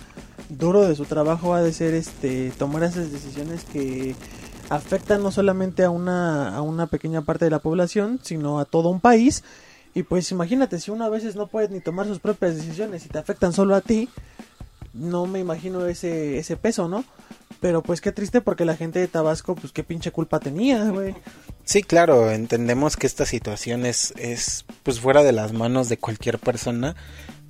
duro 0.48 0.88
de 0.88 0.96
su 0.96 1.04
trabajo 1.04 1.54
ha 1.54 1.62
de 1.62 1.72
ser 1.72 1.94
este 1.94 2.50
tomar 2.58 2.82
esas 2.82 3.12
decisiones 3.12 3.62
que 3.62 4.16
afectan 4.70 5.22
no 5.22 5.30
solamente 5.30 5.84
a 5.84 5.90
una, 5.90 6.56
a 6.56 6.62
una 6.62 6.88
pequeña 6.88 7.22
parte 7.22 7.44
de 7.44 7.52
la 7.52 7.60
población, 7.60 8.18
sino 8.24 8.58
a 8.58 8.64
todo 8.64 8.88
un 8.88 8.98
país. 8.98 9.44
Y 9.98 10.04
pues 10.04 10.30
imagínate, 10.30 10.78
si 10.78 10.92
uno 10.92 11.04
a 11.04 11.08
veces 11.08 11.34
no 11.34 11.48
puede 11.48 11.70
ni 11.70 11.80
tomar 11.80 12.06
sus 12.06 12.20
propias 12.20 12.54
decisiones 12.54 13.04
y 13.04 13.08
te 13.08 13.18
afectan 13.18 13.52
solo 13.52 13.74
a 13.74 13.80
ti, 13.80 14.08
no 14.94 15.26
me 15.26 15.40
imagino 15.40 15.84
ese, 15.86 16.38
ese 16.38 16.56
peso, 16.56 16.86
¿no? 16.86 17.04
Pero 17.60 17.82
pues 17.82 18.00
qué 18.00 18.12
triste 18.12 18.40
porque 18.40 18.64
la 18.64 18.76
gente 18.76 19.00
de 19.00 19.08
Tabasco, 19.08 19.56
pues 19.56 19.72
qué 19.72 19.82
pinche 19.82 20.12
culpa 20.12 20.38
tenía, 20.38 20.84
güey. 20.84 21.16
Sí, 21.64 21.82
claro, 21.82 22.30
entendemos 22.30 22.96
que 22.96 23.08
esta 23.08 23.26
situación 23.26 23.84
es, 23.86 24.14
es 24.16 24.64
pues 24.84 25.00
fuera 25.00 25.24
de 25.24 25.32
las 25.32 25.52
manos 25.52 25.88
de 25.88 25.98
cualquier 25.98 26.38
persona, 26.38 26.94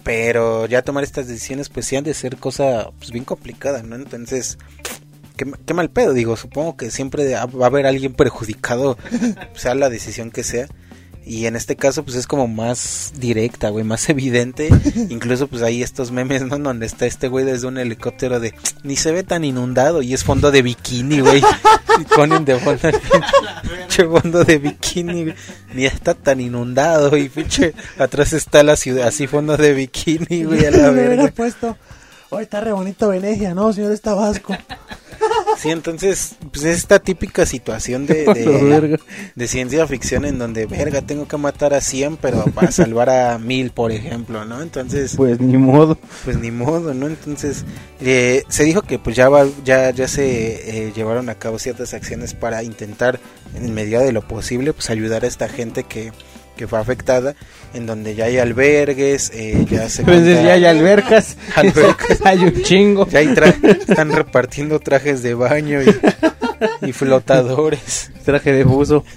pero 0.02 0.64
ya 0.64 0.80
tomar 0.80 1.04
estas 1.04 1.28
decisiones 1.28 1.68
pues 1.68 1.84
sí 1.84 1.96
han 1.96 2.04
de 2.04 2.14
ser 2.14 2.38
cosa 2.38 2.92
pues 2.98 3.10
bien 3.10 3.26
complicada, 3.26 3.82
¿no? 3.82 3.94
Entonces, 3.94 4.56
qué, 5.36 5.52
qué 5.66 5.74
mal 5.74 5.90
pedo, 5.90 6.14
digo, 6.14 6.34
supongo 6.34 6.78
que 6.78 6.90
siempre 6.90 7.30
va 7.34 7.64
a 7.64 7.66
haber 7.66 7.84
alguien 7.84 8.14
perjudicado, 8.14 8.96
sea 9.54 9.74
la 9.74 9.90
decisión 9.90 10.30
que 10.30 10.44
sea. 10.44 10.66
Y 11.28 11.44
en 11.44 11.56
este 11.56 11.76
caso, 11.76 12.04
pues 12.04 12.16
es 12.16 12.26
como 12.26 12.48
más 12.48 13.12
directa, 13.18 13.68
güey, 13.68 13.84
más 13.84 14.08
evidente. 14.08 14.70
Incluso, 15.10 15.46
pues 15.46 15.62
hay 15.62 15.82
estos 15.82 16.10
memes, 16.10 16.42
¿no? 16.42 16.58
Donde 16.58 16.86
está 16.86 17.04
este 17.04 17.28
güey 17.28 17.44
desde 17.44 17.66
un 17.66 17.76
helicóptero 17.76 18.40
de 18.40 18.54
ni 18.82 18.96
se 18.96 19.12
ve 19.12 19.22
tan 19.22 19.44
inundado 19.44 20.00
y 20.00 20.14
es 20.14 20.24
fondo 20.24 20.50
de 20.50 20.62
bikini, 20.62 21.20
güey. 21.20 21.42
Y 22.00 22.04
ponen 22.04 22.46
de 22.46 22.58
fondo, 22.58 22.80
pinche 23.62 24.04
fondo 24.04 24.42
de 24.42 24.58
bikini, 24.58 25.24
güey. 25.24 25.34
Ni 25.74 25.84
está 25.84 26.14
tan 26.14 26.40
inundado 26.40 27.14
y 27.16 27.28
pinche 27.28 27.74
atrás 27.98 28.32
está 28.32 28.62
la 28.62 28.76
ciudad, 28.76 29.06
así 29.08 29.26
fondo 29.26 29.56
de 29.56 29.74
bikini, 29.74 30.44
güey, 30.44 30.64
a 30.64 30.70
la 30.70 30.90
verga. 30.92 31.28
puesto. 31.28 31.76
Hoy 32.30 32.44
está 32.44 32.60
re 32.60 32.72
bonito 32.72 33.08
Venecia, 33.08 33.54
¿no, 33.54 33.72
señor 33.72 33.98
Tabasco? 33.98 34.56
Sí, 35.60 35.70
entonces, 35.70 36.36
pues 36.52 36.64
es 36.64 36.76
esta 36.78 37.00
típica 37.00 37.44
situación 37.44 38.06
de, 38.06 38.98
de 39.34 39.48
ciencia 39.48 39.86
ficción 39.88 40.24
en 40.24 40.38
donde, 40.38 40.66
verga, 40.66 41.02
tengo 41.02 41.26
que 41.26 41.36
matar 41.36 41.74
a 41.74 41.80
100, 41.80 42.16
pero 42.18 42.44
para 42.54 42.70
salvar 42.70 43.10
a 43.10 43.38
1000, 43.38 43.70
por 43.72 43.90
ejemplo, 43.90 44.44
¿no? 44.44 44.62
Entonces, 44.62 45.14
Pues 45.16 45.40
ni 45.40 45.56
modo. 45.58 45.98
pues 46.24 46.38
ni 46.38 46.52
modo, 46.52 46.94
¿no? 46.94 47.08
Entonces, 47.08 47.64
eh, 48.00 48.44
se 48.48 48.62
dijo 48.62 48.82
que 48.82 49.00
pues 49.00 49.16
ya, 49.16 49.28
va, 49.28 49.46
ya, 49.64 49.90
ya 49.90 50.06
se 50.06 50.86
eh, 50.86 50.92
llevaron 50.94 51.28
a 51.28 51.34
cabo 51.34 51.58
ciertas 51.58 51.92
acciones 51.92 52.34
para 52.34 52.62
intentar, 52.62 53.18
en 53.56 53.74
medida 53.74 54.00
de 54.00 54.12
lo 54.12 54.22
posible, 54.22 54.72
pues 54.72 54.90
ayudar 54.90 55.24
a 55.24 55.26
esta 55.26 55.48
gente 55.48 55.82
que, 55.82 56.12
que 56.58 56.66
fue 56.68 56.78
afectada, 56.78 57.34
en 57.72 57.86
donde 57.86 58.14
ya 58.14 58.26
hay 58.26 58.36
albergues, 58.36 59.30
eh, 59.32 59.64
ya 59.70 59.88
se... 59.88 60.02
Pues 60.02 60.20
cuenta- 60.22 60.42
ya 60.42 60.52
hay 60.52 60.64
albercas. 60.66 61.38
Albercas. 61.56 62.18
hay 62.24 62.40
un 62.40 62.62
chingo. 62.62 63.08
ya 63.08 63.20
hay 63.20 63.28
tra- 63.28 63.78
están 63.88 64.12
repartiendo 64.12 64.78
trajes 64.80 65.22
de 65.22 65.32
baño 65.32 65.80
y, 65.82 66.86
y 66.88 66.92
flotadores. 66.92 68.10
Traje 68.26 68.52
de 68.52 68.64
buzo. 68.64 69.04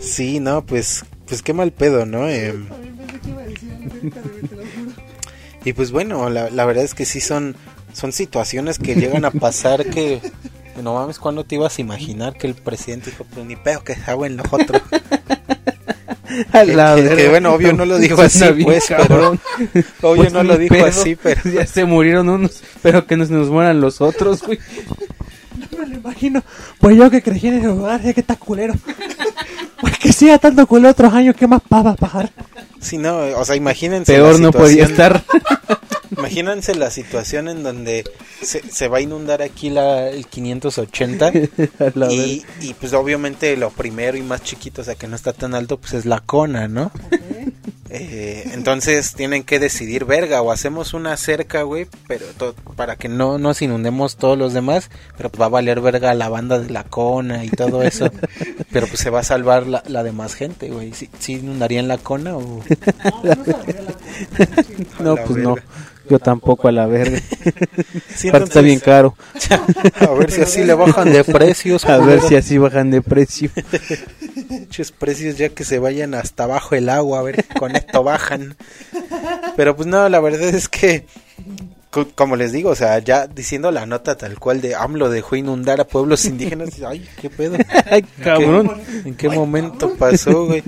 Sí, 0.00 0.38
no, 0.40 0.64
pues, 0.64 1.04
pues 1.26 1.42
qué 1.42 1.52
mal 1.52 1.72
pedo, 1.72 2.06
¿no? 2.06 2.28
Em, 2.28 2.66
y 5.64 5.72
pues 5.72 5.90
bueno, 5.90 6.30
la, 6.30 6.50
la 6.50 6.64
verdad 6.64 6.84
es 6.84 6.94
que 6.94 7.04
sí 7.04 7.20
son, 7.20 7.56
son 7.92 8.12
situaciones 8.12 8.78
que 8.78 8.94
llegan 8.94 9.24
a 9.24 9.30
pasar 9.30 9.84
que, 9.86 10.20
no 10.82 10.94
mames, 10.94 11.18
¿cuándo 11.18 11.44
te 11.44 11.54
ibas 11.56 11.78
a 11.78 11.80
imaginar 11.80 12.34
que 12.36 12.46
el 12.46 12.54
presidente 12.54 13.10
dijo, 13.10 13.24
pues 13.32 13.46
ni 13.46 13.56
pedo 13.56 13.82
que 13.84 13.94
se 13.94 14.10
en 14.10 14.36
los 14.36 14.46
otros? 14.52 14.82
A 16.52 16.62
Que- 16.64 17.16
que- 17.16 17.28
bueno, 17.30 17.52
obvio 17.54 17.72
no 17.72 17.84
lo 17.84 17.98
dijo 17.98 18.20
así, 18.22 18.40
bien 18.52 18.64
pues, 18.66 18.84
pero- 18.88 19.02
cabrón. 19.08 19.40
Obvio 20.02 20.22
Pues 20.22 20.32
no 20.32 20.42
lo 20.44 20.56
dijo 20.56 20.74
pedo. 20.74 20.86
así, 20.86 21.16
pero... 21.16 21.40
Ya 21.50 21.66
se 21.66 21.84
murieron 21.84 22.28
unos, 22.28 22.62
pero 22.82 23.06
que 23.06 23.16
nos, 23.16 23.30
nos 23.30 23.48
mueran 23.48 23.80
los 23.80 24.00
otros, 24.00 24.42
güey. 24.42 24.58
No 25.72 25.78
me 25.78 25.86
lo 25.86 25.94
imagino. 25.96 26.42
Pues 26.78 26.96
yo 26.96 27.10
que 27.10 27.22
crecí 27.22 27.48
en 27.48 27.54
ese 27.58 27.66
lugar, 27.68 28.02
ya 28.02 28.12
que 28.12 28.20
está 28.20 28.36
culero. 28.36 28.74
Pues 29.80 29.98
que 29.98 30.12
siga 30.12 30.38
tanto 30.38 30.66
culero 30.66 30.90
otros 30.90 31.12
años, 31.12 31.34
¿qué 31.36 31.46
más 31.48 31.62
pava 31.66 31.96
pajar? 31.96 32.30
Sí, 32.80 32.98
no, 32.98 33.18
o 33.18 33.44
sea, 33.44 33.56
imagínense 33.56 34.12
Peor 34.12 34.34
la 34.34 34.38
no 34.40 34.52
podía 34.52 34.84
estar. 34.84 35.22
Imagínense 36.18 36.74
la 36.74 36.90
situación 36.90 37.48
en 37.48 37.62
donde 37.62 38.04
se, 38.42 38.60
se 38.70 38.88
va 38.88 38.98
a 38.98 39.00
inundar 39.00 39.40
aquí 39.42 39.70
la, 39.70 40.08
el 40.08 40.26
580 40.26 41.26
A 41.78 41.92
la 41.94 42.12
y, 42.12 42.44
y 42.60 42.74
pues 42.74 42.92
obviamente 42.92 43.56
lo 43.56 43.70
primero 43.70 44.16
y 44.16 44.22
más 44.22 44.42
chiquito, 44.42 44.82
o 44.82 44.84
sea 44.84 44.94
que 44.96 45.06
no 45.08 45.16
está 45.16 45.32
tan 45.32 45.54
alto, 45.54 45.78
pues 45.78 45.94
es 45.94 46.04
la 46.06 46.20
cona, 46.20 46.68
¿no? 46.68 46.90
Eh, 47.90 48.50
entonces 48.52 49.14
tienen 49.14 49.44
que 49.44 49.58
decidir, 49.58 50.04
verga, 50.04 50.42
o 50.42 50.50
hacemos 50.52 50.92
una 50.92 51.16
cerca, 51.16 51.62
güey, 51.62 51.86
pero 52.06 52.26
to- 52.36 52.54
para 52.76 52.96
que 52.96 53.08
no 53.08 53.38
nos 53.38 53.62
inundemos 53.62 54.16
todos 54.16 54.36
los 54.36 54.52
demás, 54.52 54.90
pero 55.16 55.30
pues 55.30 55.40
va 55.40 55.46
a 55.46 55.48
valer 55.48 55.80
verga 55.80 56.12
la 56.12 56.28
banda 56.28 56.58
de 56.58 56.68
la 56.68 56.84
cona 56.84 57.44
y 57.46 57.48
todo 57.48 57.82
eso, 57.82 58.10
pero 58.72 58.86
pues 58.88 59.00
se 59.00 59.08
va 59.08 59.20
a 59.20 59.24
salvar 59.24 59.66
la, 59.66 59.82
la 59.86 60.02
demás 60.02 60.34
gente, 60.34 60.68
güey. 60.68 60.92
¿Sí, 60.92 61.08
sí 61.18 61.34
inundarían 61.36 61.88
la 61.88 61.96
cona 61.96 62.36
o...? 62.36 62.62
No, 65.00 65.14
la 65.16 65.24
pues 65.24 65.38
no. 65.42 65.54
verga. 65.54 65.68
Yo 66.10 66.18
tampoco 66.18 66.68
a 66.68 66.72
la 66.72 66.86
verga. 66.86 67.18
Sí, 68.14 68.28
está 68.32 68.60
bien 68.60 68.80
caro. 68.80 69.14
A 70.00 70.10
ver 70.12 70.30
si 70.30 70.40
así 70.42 70.64
le 70.64 70.74
bajan 70.74 71.12
de 71.12 71.22
precios. 71.24 71.84
A 71.84 71.98
ver 71.98 72.20
si 72.20 72.34
así 72.36 72.58
bajan 72.58 72.90
de 72.90 73.00
precio. 73.02 73.50
Pinches 74.48 74.92
precios 74.92 75.36
ya 75.38 75.48
que 75.50 75.64
se 75.64 75.78
vayan 75.78 76.14
hasta 76.14 76.44
abajo 76.44 76.74
el 76.74 76.88
agua, 76.88 77.20
a 77.20 77.22
ver 77.22 77.44
con 77.58 77.74
esto 77.76 78.02
bajan. 78.02 78.56
Pero 79.56 79.76
pues 79.76 79.86
no, 79.86 80.08
la 80.08 80.20
verdad 80.20 80.48
es 80.48 80.68
que, 80.68 81.04
co- 81.90 82.08
como 82.14 82.36
les 82.36 82.52
digo, 82.52 82.70
o 82.70 82.74
sea, 82.74 82.98
ya 82.98 83.26
diciendo 83.26 83.70
la 83.70 83.86
nota 83.86 84.16
tal 84.16 84.38
cual 84.38 84.60
de 84.60 84.74
AMLO 84.74 85.10
dejó 85.10 85.36
inundar 85.36 85.80
a 85.80 85.84
pueblos 85.86 86.24
indígenas, 86.24 86.70
ay, 86.86 87.08
qué 87.20 87.30
pedo. 87.30 87.56
Ay, 87.90 88.04
cabrón. 88.22 88.72
¿En 89.04 89.14
qué 89.14 89.28
momento 89.28 89.94
pasó, 89.94 90.46
güey? 90.46 90.62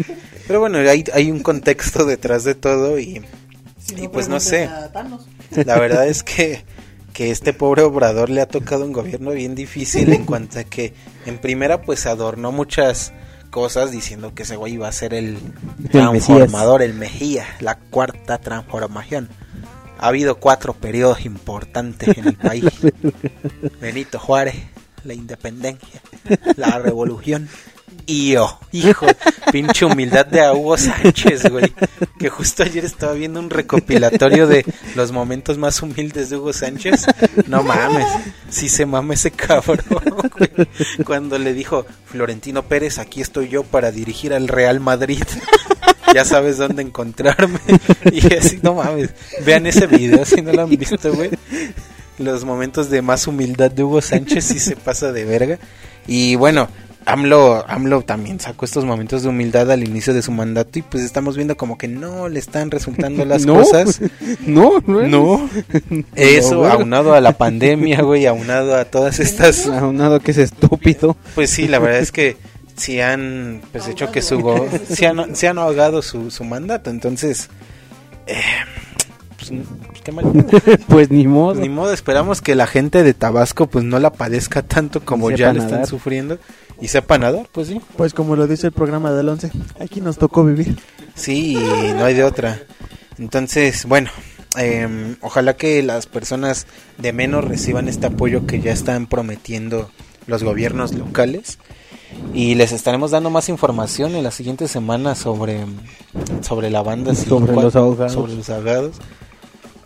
Pero 0.46 0.60
bueno, 0.60 0.78
hay, 0.78 1.04
hay 1.12 1.30
un 1.30 1.40
contexto 1.42 2.04
detrás 2.04 2.44
de 2.44 2.54
todo 2.54 2.98
y 2.98 3.22
Y 3.96 4.08
pues 4.08 4.28
no 4.28 4.40
sé. 4.40 4.68
la 5.64 5.78
verdad 5.78 6.06
es 6.06 6.22
que, 6.22 6.64
que 7.12 7.30
este 7.30 7.52
pobre 7.52 7.82
obrador 7.82 8.30
le 8.30 8.40
ha 8.40 8.48
tocado 8.48 8.84
un 8.84 8.92
gobierno 8.92 9.30
bien 9.32 9.54
difícil 9.54 10.12
en 10.12 10.24
cuanto 10.24 10.58
a 10.58 10.64
que 10.64 10.94
en 11.26 11.38
primera 11.38 11.82
pues 11.82 12.06
adornó 12.06 12.52
muchas 12.52 13.12
cosas 13.50 13.90
diciendo 13.90 14.32
que 14.34 14.44
ese 14.44 14.56
güey 14.56 14.74
iba 14.74 14.88
a 14.88 14.92
ser 14.92 15.12
el 15.12 15.38
transformador, 15.90 16.82
el 16.82 16.94
Mejía, 16.94 17.46
la 17.60 17.76
cuarta 17.76 18.38
transformación. 18.38 19.28
Ha 19.98 20.08
habido 20.08 20.36
cuatro 20.36 20.72
periodos 20.72 21.26
importantes 21.26 22.16
en 22.16 22.28
el 22.28 22.36
país. 22.36 22.64
Benito 23.80 24.18
Juárez, 24.18 24.54
la 25.04 25.12
independencia, 25.12 26.00
la 26.56 26.78
revolución 26.78 27.48
yo, 28.06 28.58
hijo, 28.72 29.06
pinche 29.52 29.84
humildad 29.84 30.26
de 30.26 30.50
Hugo 30.50 30.76
Sánchez, 30.76 31.50
güey. 31.50 31.72
Que 32.18 32.28
justo 32.28 32.62
ayer 32.62 32.84
estaba 32.84 33.12
viendo 33.12 33.40
un 33.40 33.50
recopilatorio 33.50 34.46
de 34.46 34.64
los 34.94 35.12
momentos 35.12 35.58
más 35.58 35.82
humildes 35.82 36.30
de 36.30 36.36
Hugo 36.36 36.52
Sánchez. 36.52 37.06
No 37.46 37.62
mames, 37.62 38.06
sí 38.48 38.68
se 38.68 38.86
mama 38.86 39.14
ese 39.14 39.30
cabrón, 39.30 39.80
güey. 40.36 40.68
Cuando 41.04 41.38
le 41.38 41.54
dijo, 41.54 41.86
Florentino 42.06 42.62
Pérez, 42.64 42.98
aquí 42.98 43.20
estoy 43.20 43.48
yo 43.48 43.62
para 43.62 43.92
dirigir 43.92 44.32
al 44.32 44.48
Real 44.48 44.80
Madrid. 44.80 45.24
Ya 46.14 46.24
sabes 46.24 46.58
dónde 46.58 46.82
encontrarme. 46.82 47.60
Y 48.12 48.34
así, 48.34 48.58
no 48.62 48.74
mames. 48.74 49.10
Vean 49.44 49.66
ese 49.66 49.86
video 49.86 50.24
si 50.24 50.42
no 50.42 50.52
lo 50.52 50.62
han 50.62 50.70
visto, 50.70 51.12
güey. 51.12 51.30
Los 52.18 52.44
momentos 52.44 52.90
de 52.90 53.00
más 53.00 53.26
humildad 53.26 53.70
de 53.70 53.84
Hugo 53.84 54.02
Sánchez 54.02 54.44
sí 54.44 54.58
se 54.58 54.76
pasa 54.76 55.12
de 55.12 55.24
verga. 55.24 55.58
Y 56.06 56.34
bueno, 56.34 56.68
AMLO, 57.06 57.64
AMLO 57.68 58.02
también 58.02 58.38
sacó 58.40 58.64
estos 58.64 58.84
momentos 58.84 59.22
de 59.22 59.28
humildad 59.30 59.70
al 59.70 59.82
inicio 59.82 60.12
de 60.14 60.22
su 60.22 60.30
mandato 60.32 60.78
y 60.78 60.82
pues 60.82 61.02
estamos 61.02 61.34
viendo 61.36 61.56
como 61.56 61.78
que 61.78 61.88
no 61.88 62.28
le 62.28 62.38
están 62.38 62.70
resultando 62.70 63.24
las 63.24 63.44
No, 63.46 63.54
cosas. 63.54 64.00
No, 64.46 64.80
no. 64.86 65.00
No, 65.10 65.48
eso 66.14 66.66
aunado 66.66 67.14
a 67.14 67.20
la 67.20 67.32
pandemia, 67.36 68.02
güey, 68.02 68.26
aunado 68.26 68.76
a 68.76 68.84
todas 68.84 69.18
estas, 69.20 69.66
Aunado 69.66 70.20
que 70.20 70.30
es 70.32 70.38
estúpido. 70.38 71.16
pues 71.34 71.50
sí, 71.50 71.66
la 71.68 71.78
verdad 71.78 72.00
es 72.00 72.12
que 72.12 72.36
sí 72.76 73.00
han, 73.00 73.60
pues 73.72 73.88
hecho 73.88 74.10
que 74.12 74.22
su, 74.22 74.40
go- 74.40 74.66
sí 74.88 75.04
han, 75.04 75.34
sí 75.36 75.46
han 75.46 75.58
ahogado 75.58 76.02
su, 76.02 76.30
su 76.30 76.44
mandato, 76.44 76.90
entonces, 76.90 77.48
eh, 78.26 78.40
pues, 79.36 79.52
qué 80.04 80.12
mal. 80.12 80.24
Pues 80.88 81.10
ni 81.10 81.26
modo. 81.26 81.60
Ni 81.60 81.68
modo, 81.68 81.92
esperamos 81.92 82.40
que 82.40 82.54
la 82.54 82.66
gente 82.66 83.02
de 83.02 83.14
Tabasco 83.14 83.66
pues 83.66 83.84
no 83.84 83.98
la 83.98 84.12
padezca 84.12 84.62
tanto 84.62 85.00
como 85.04 85.30
ya 85.30 85.52
le 85.52 85.60
están 85.60 85.86
sufriendo 85.86 86.38
y 86.80 86.88
sepa 86.88 87.18
nadar, 87.18 87.48
pues 87.52 87.68
sí. 87.68 87.80
Pues 87.96 88.14
como 88.14 88.36
lo 88.36 88.46
dice 88.46 88.68
el 88.68 88.72
programa 88.72 89.12
del 89.12 89.28
11, 89.28 89.50
aquí 89.80 90.00
nos 90.00 90.18
tocó 90.18 90.44
vivir. 90.44 90.78
Sí, 91.14 91.54
no 91.96 92.04
hay 92.04 92.14
de 92.14 92.24
otra. 92.24 92.62
Entonces, 93.18 93.84
bueno, 93.84 94.10
em, 94.56 95.16
ojalá 95.20 95.56
que 95.56 95.82
las 95.82 96.06
personas 96.06 96.66
de 96.96 97.12
menos 97.12 97.44
reciban 97.44 97.88
este 97.88 98.06
apoyo 98.06 98.46
que 98.46 98.60
ya 98.60 98.72
están 98.72 99.06
prometiendo 99.06 99.90
los 100.26 100.42
gobiernos 100.42 100.94
locales. 100.94 101.58
Y 102.34 102.54
les 102.54 102.72
estaremos 102.72 103.10
dando 103.10 103.30
más 103.30 103.48
información 103.48 104.16
en 104.16 104.24
las 104.24 104.34
siguientes 104.34 104.70
semanas 104.70 105.18
sobre, 105.18 105.64
sobre 106.40 106.70
la 106.70 106.82
banda. 106.82 107.14
Sobre 107.14 107.54
los 107.54 107.76
ahogados. 107.76 108.12
Sobre 108.12 108.34
los 108.34 108.50
ahogados. 108.50 108.96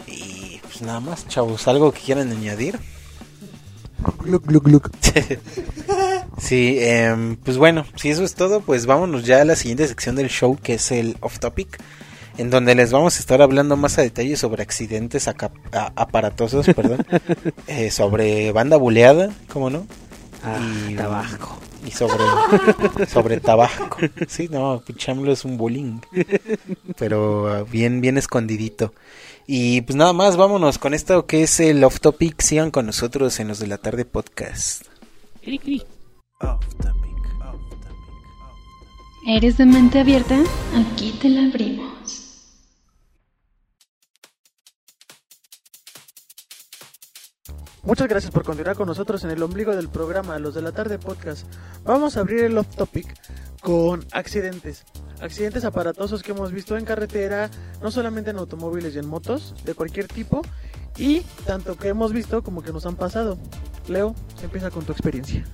Y 0.07 0.61
pues 0.63 0.81
nada 0.83 1.01
más, 1.01 1.27
chavos, 1.29 1.67
algo 1.69 1.93
que 1.93 2.01
quieran 2.01 2.31
añadir. 2.31 2.79
Gluc, 4.25 4.47
gluc, 4.47 4.65
gluc. 4.65 4.91
Sí, 6.39 6.79
em, 6.81 7.37
pues 7.37 7.57
bueno, 7.59 7.87
si 7.97 8.11
eso 8.11 8.25
es 8.25 8.35
todo, 8.35 8.61
pues 8.61 8.87
vámonos 8.87 9.25
ya 9.25 9.41
a 9.41 9.45
la 9.45 9.57
siguiente 9.57 9.87
sección 9.87 10.17
del 10.17 10.29
show, 10.29 10.59
que 10.63 10.75
es 10.75 10.91
el 10.91 11.17
off 11.21 11.39
topic, 11.39 11.79
en 12.39 12.51
donde 12.51 12.75
les 12.75 12.91
vamos 12.93 13.17
a 13.17 13.21
estar 13.21 13.41
hablando 13.41 13.77
más 13.77 13.99
a 13.99 14.03
detalle 14.03 14.37
sobre 14.37 14.63
accidentes 14.63 15.29
a- 15.29 15.37
aparatosos, 15.97 16.67
perdón, 16.75 17.07
eh, 17.69 17.91
sobre 17.91 18.51
banda 18.53 18.77
buleada, 18.77 19.31
¿cómo 19.49 19.71
no? 19.71 19.87
y 20.91 20.95
Tabasco. 20.95 21.59
Y 21.87 21.91
sobre, 21.91 22.25
sobre 23.09 23.41
tabaco. 23.41 23.99
Sí, 24.27 24.49
no, 24.51 24.83
Pichamlo 24.87 25.33
es 25.33 25.45
un 25.45 25.57
bullying. 25.59 26.01
Pero 26.99 27.49
ah, 27.53 27.65
bien, 27.71 28.01
bien 28.01 28.17
escondidito. 28.19 28.95
Y 29.47 29.83
pues 29.83 29.97
nada 29.97 30.15
más, 30.15 30.37
vámonos 30.39 30.79
con 30.79 30.95
esto 30.95 31.27
que 31.27 31.43
es 31.43 31.61
el 31.61 31.85
off 31.85 32.01
topic. 32.01 32.41
Sigan 32.41 32.71
con 32.71 32.87
nosotros 32.87 33.39
en 33.39 33.49
los 33.49 33.59
de 33.59 33.67
la 33.67 33.77
tarde 33.79 34.05
podcast. 34.07 34.85
Off 35.47 35.59
topic. 35.59 35.85
¿Eres 39.27 39.57
de 39.57 39.65
mente 39.65 40.01
abierta? 40.01 40.39
Aquí 40.75 41.13
te 41.21 41.31
la 41.31 41.47
abrimos. 41.47 41.95
Muchas 47.83 48.07
gracias 48.07 48.33
por 48.33 48.45
continuar 48.45 48.77
con 48.77 48.87
nosotros 48.87 49.25
en 49.25 49.31
el 49.31 49.43
ombligo 49.43 49.75
del 49.75 49.89
programa 49.89 50.39
Los 50.39 50.55
de 50.55 50.61
la 50.61 50.73
Tarde 50.73 50.99
Podcast. 50.99 51.47
Vamos 51.85 52.17
a 52.17 52.21
abrir 52.21 52.45
el 52.45 52.59
off 52.59 52.75
topic 52.77 53.15
con 53.61 54.05
accidentes. 54.13 54.85
Accidentes 55.21 55.65
aparatosos 55.65 56.23
que 56.23 56.33
hemos 56.33 56.53
visto 56.53 56.77
en 56.77 56.85
carretera, 56.85 57.51
no 57.83 57.91
solamente 57.91 58.31
en 58.31 58.39
automóviles 58.39 58.95
y 58.95 58.99
en 58.99 59.09
motos, 59.09 59.55
de 59.65 59.75
cualquier 59.75 60.07
tipo. 60.07 60.43
Y 60.99 61.21
tanto 61.47 61.77
que 61.77 61.89
hemos 61.89 62.13
visto 62.13 62.43
como 62.43 62.63
que 62.63 62.73
nos 62.73 62.85
han 62.85 62.97
pasado. 62.97 63.39
Leo, 63.89 64.15
empieza 64.43 64.71
con 64.71 64.85
tu 64.85 64.93
experiencia. 64.93 65.45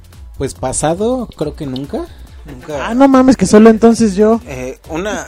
Pues 0.41 0.55
pasado, 0.55 1.29
creo 1.37 1.55
que 1.55 1.67
nunca. 1.67 2.07
Nunca. 2.47 2.89
Ah, 2.89 2.95
no 2.95 3.07
mames, 3.09 3.37
que 3.37 3.45
solo 3.45 3.69
entonces 3.69 4.15
yo. 4.15 4.41
Eh, 4.47 4.79
una. 4.89 5.27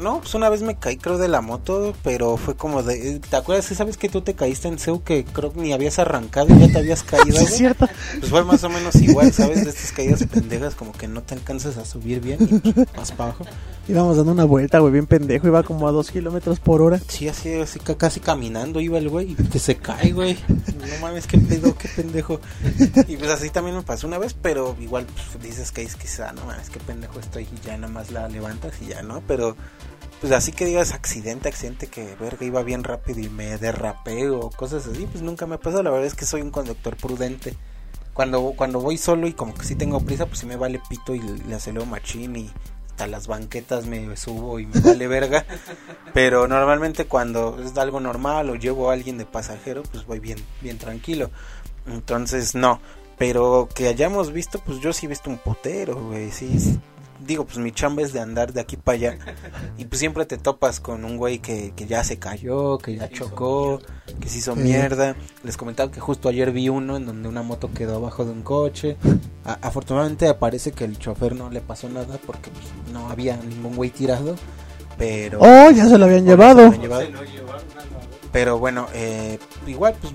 No, 0.00 0.20
pues 0.20 0.34
una 0.34 0.48
vez 0.48 0.62
me 0.62 0.76
caí, 0.78 0.96
creo, 0.96 1.18
de 1.18 1.28
la 1.28 1.40
moto, 1.40 1.94
pero 2.02 2.36
fue 2.36 2.56
como 2.56 2.82
de. 2.82 3.20
¿Te 3.20 3.36
acuerdas? 3.36 3.66
¿Sabes 3.66 3.96
que 3.96 4.08
tú 4.08 4.22
te 4.22 4.34
caíste 4.34 4.68
en 4.68 4.78
Seu 4.78 5.02
que 5.02 5.24
creo 5.24 5.52
que 5.52 5.60
ni 5.60 5.72
habías 5.72 5.98
arrancado 5.98 6.54
y 6.54 6.58
ya 6.58 6.68
te 6.72 6.78
habías 6.78 7.02
caído? 7.02 7.38
Sí, 7.38 7.44
es 7.44 7.56
cierto. 7.56 7.88
Pues 8.18 8.30
fue 8.30 8.44
más 8.44 8.64
o 8.64 8.70
menos 8.70 8.94
igual, 8.96 9.32
¿sabes? 9.32 9.64
De 9.64 9.70
estas 9.70 9.92
caídas 9.92 10.24
pendejas, 10.24 10.74
como 10.74 10.92
que 10.92 11.06
no 11.08 11.22
te 11.22 11.34
alcanzas 11.34 11.76
a 11.76 11.84
subir 11.84 12.20
bien 12.20 12.38
y 12.64 12.96
más 12.96 13.12
para 13.12 13.30
abajo. 13.30 13.44
Íbamos 13.88 14.16
dando 14.16 14.32
una 14.32 14.44
vuelta, 14.44 14.78
güey, 14.78 14.92
bien 14.92 15.06
pendejo. 15.06 15.46
Iba 15.48 15.62
como 15.64 15.88
a 15.88 15.92
dos 15.92 16.10
kilómetros 16.10 16.60
por 16.60 16.80
hora. 16.80 17.00
Sí, 17.08 17.28
así, 17.28 17.52
así 17.54 17.78
ca- 17.80 17.96
casi 17.96 18.20
caminando 18.20 18.80
iba 18.80 18.98
el 18.98 19.08
güey 19.08 19.32
y 19.32 19.34
que 19.34 19.58
se 19.58 19.76
cae, 19.76 20.12
güey. 20.12 20.38
No 20.48 21.00
mames, 21.02 21.26
qué 21.26 21.38
pedo, 21.38 21.76
qué 21.76 21.88
pendejo. 21.88 22.40
Y 23.08 23.16
pues 23.16 23.30
así 23.30 23.50
también 23.50 23.76
me 23.76 23.82
pasó 23.82 24.06
una 24.06 24.18
vez, 24.18 24.34
pero 24.40 24.76
igual 24.80 25.06
pues, 25.06 25.42
dices 25.42 25.72
que 25.72 25.82
es 25.82 25.96
quizá, 25.96 26.32
no 26.32 26.44
mames, 26.46 26.70
qué 26.70 26.78
pendejo 26.80 27.18
estoy 27.20 27.44
y 27.44 27.66
ya 27.66 27.76
nada 27.76 27.92
más 27.92 28.10
la 28.12 28.28
levantas 28.28 28.74
y 28.80 28.86
ya, 28.86 29.02
¿no? 29.02 29.22
Pero 29.26 29.56
pues 30.20 30.32
así 30.32 30.52
que 30.52 30.66
digas 30.66 30.92
accidente, 30.92 31.48
accidente 31.48 31.86
que 31.86 32.14
verga 32.16 32.44
iba 32.44 32.62
bien 32.62 32.84
rápido 32.84 33.20
y 33.20 33.28
me 33.30 33.56
derrapé 33.56 34.28
o 34.28 34.50
cosas 34.50 34.86
así, 34.86 35.06
pues 35.06 35.22
nunca 35.22 35.46
me 35.46 35.54
ha 35.54 35.58
pasado. 35.58 35.82
La 35.82 35.90
verdad 35.90 36.06
es 36.06 36.14
que 36.14 36.26
soy 36.26 36.42
un 36.42 36.50
conductor 36.50 36.96
prudente. 36.96 37.56
Cuando, 38.12 38.52
cuando 38.54 38.80
voy 38.80 38.98
solo 38.98 39.26
y 39.26 39.32
como 39.32 39.54
que 39.54 39.64
sí 39.64 39.76
tengo 39.76 40.00
prisa, 40.00 40.26
pues 40.26 40.40
sí 40.40 40.46
me 40.46 40.56
vale 40.56 40.80
pito 40.88 41.14
y 41.14 41.20
le 41.20 41.54
acelero 41.54 41.86
machín 41.86 42.36
y 42.36 42.50
hasta 42.90 43.06
las 43.06 43.28
banquetas 43.28 43.86
me 43.86 44.14
subo 44.16 44.58
y 44.60 44.66
me 44.66 44.80
vale 44.84 45.08
verga. 45.08 45.46
Pero 46.12 46.46
normalmente 46.46 47.06
cuando 47.06 47.58
es 47.62 47.76
algo 47.78 47.98
normal 47.98 48.50
o 48.50 48.56
llevo 48.56 48.90
a 48.90 48.92
alguien 48.92 49.16
de 49.16 49.24
pasajero, 49.24 49.82
pues 49.84 50.04
voy 50.04 50.20
bien, 50.20 50.38
bien 50.60 50.76
tranquilo. 50.76 51.30
Entonces, 51.86 52.54
no. 52.54 52.80
Pero 53.16 53.68
que 53.74 53.88
hayamos 53.88 54.32
visto, 54.32 54.58
pues 54.58 54.80
yo 54.80 54.92
sí 54.92 55.06
he 55.06 55.08
visto 55.08 55.30
un 55.30 55.38
potero, 55.38 55.94
güey. 56.08 56.30
Sí. 56.30 56.78
Digo, 57.26 57.44
pues 57.44 57.58
mi 57.58 57.70
chamba 57.72 58.02
es 58.02 58.12
de 58.12 58.20
andar 58.20 58.52
de 58.52 58.60
aquí 58.60 58.76
para 58.76 58.96
allá. 58.96 59.18
Y 59.78 59.84
pues 59.84 59.98
siempre 60.00 60.24
te 60.26 60.38
topas 60.38 60.80
con 60.80 61.04
un 61.04 61.16
güey 61.16 61.38
que, 61.38 61.72
que 61.76 61.86
ya 61.86 62.02
se 62.02 62.18
cayó, 62.18 62.78
que 62.78 62.96
ya 62.96 63.08
chocó, 63.10 63.80
que 64.20 64.28
se 64.28 64.38
hizo 64.38 64.54
Sí. 64.54 64.60
mierda. 64.60 65.14
Les 65.44 65.56
comentaba 65.56 65.90
que 65.92 66.00
justo 66.00 66.28
ayer 66.28 66.50
vi 66.50 66.68
uno 66.68 66.96
en 66.96 67.06
donde 67.06 67.28
una 67.28 67.42
moto 67.42 67.70
quedó 67.72 67.96
abajo 67.96 68.24
de 68.24 68.32
un 68.32 68.42
coche. 68.42 68.96
A- 69.44 69.58
afortunadamente 69.62 70.32
parece 70.34 70.72
que 70.72 70.84
el 70.84 70.98
chofer 70.98 71.34
no 71.36 71.50
le 71.50 71.60
pasó 71.60 71.88
nada 71.88 72.18
porque 72.26 72.50
pues, 72.50 72.64
no 72.92 73.08
había 73.10 73.36
ningún 73.36 73.76
güey 73.76 73.90
tirado. 73.90 74.34
Pero... 75.00 75.38
Oh, 75.40 75.70
ya 75.70 75.86
se 75.86 75.96
lo 75.96 76.04
habían 76.04 76.26
llevado. 76.26 76.70
se 76.70 76.76
lo 76.86 76.96
han 76.96 77.06
llevado. 77.06 77.08
Pero 78.32 78.58
bueno, 78.58 78.86
eh, 78.92 79.38
igual, 79.66 79.94
pues 80.00 80.12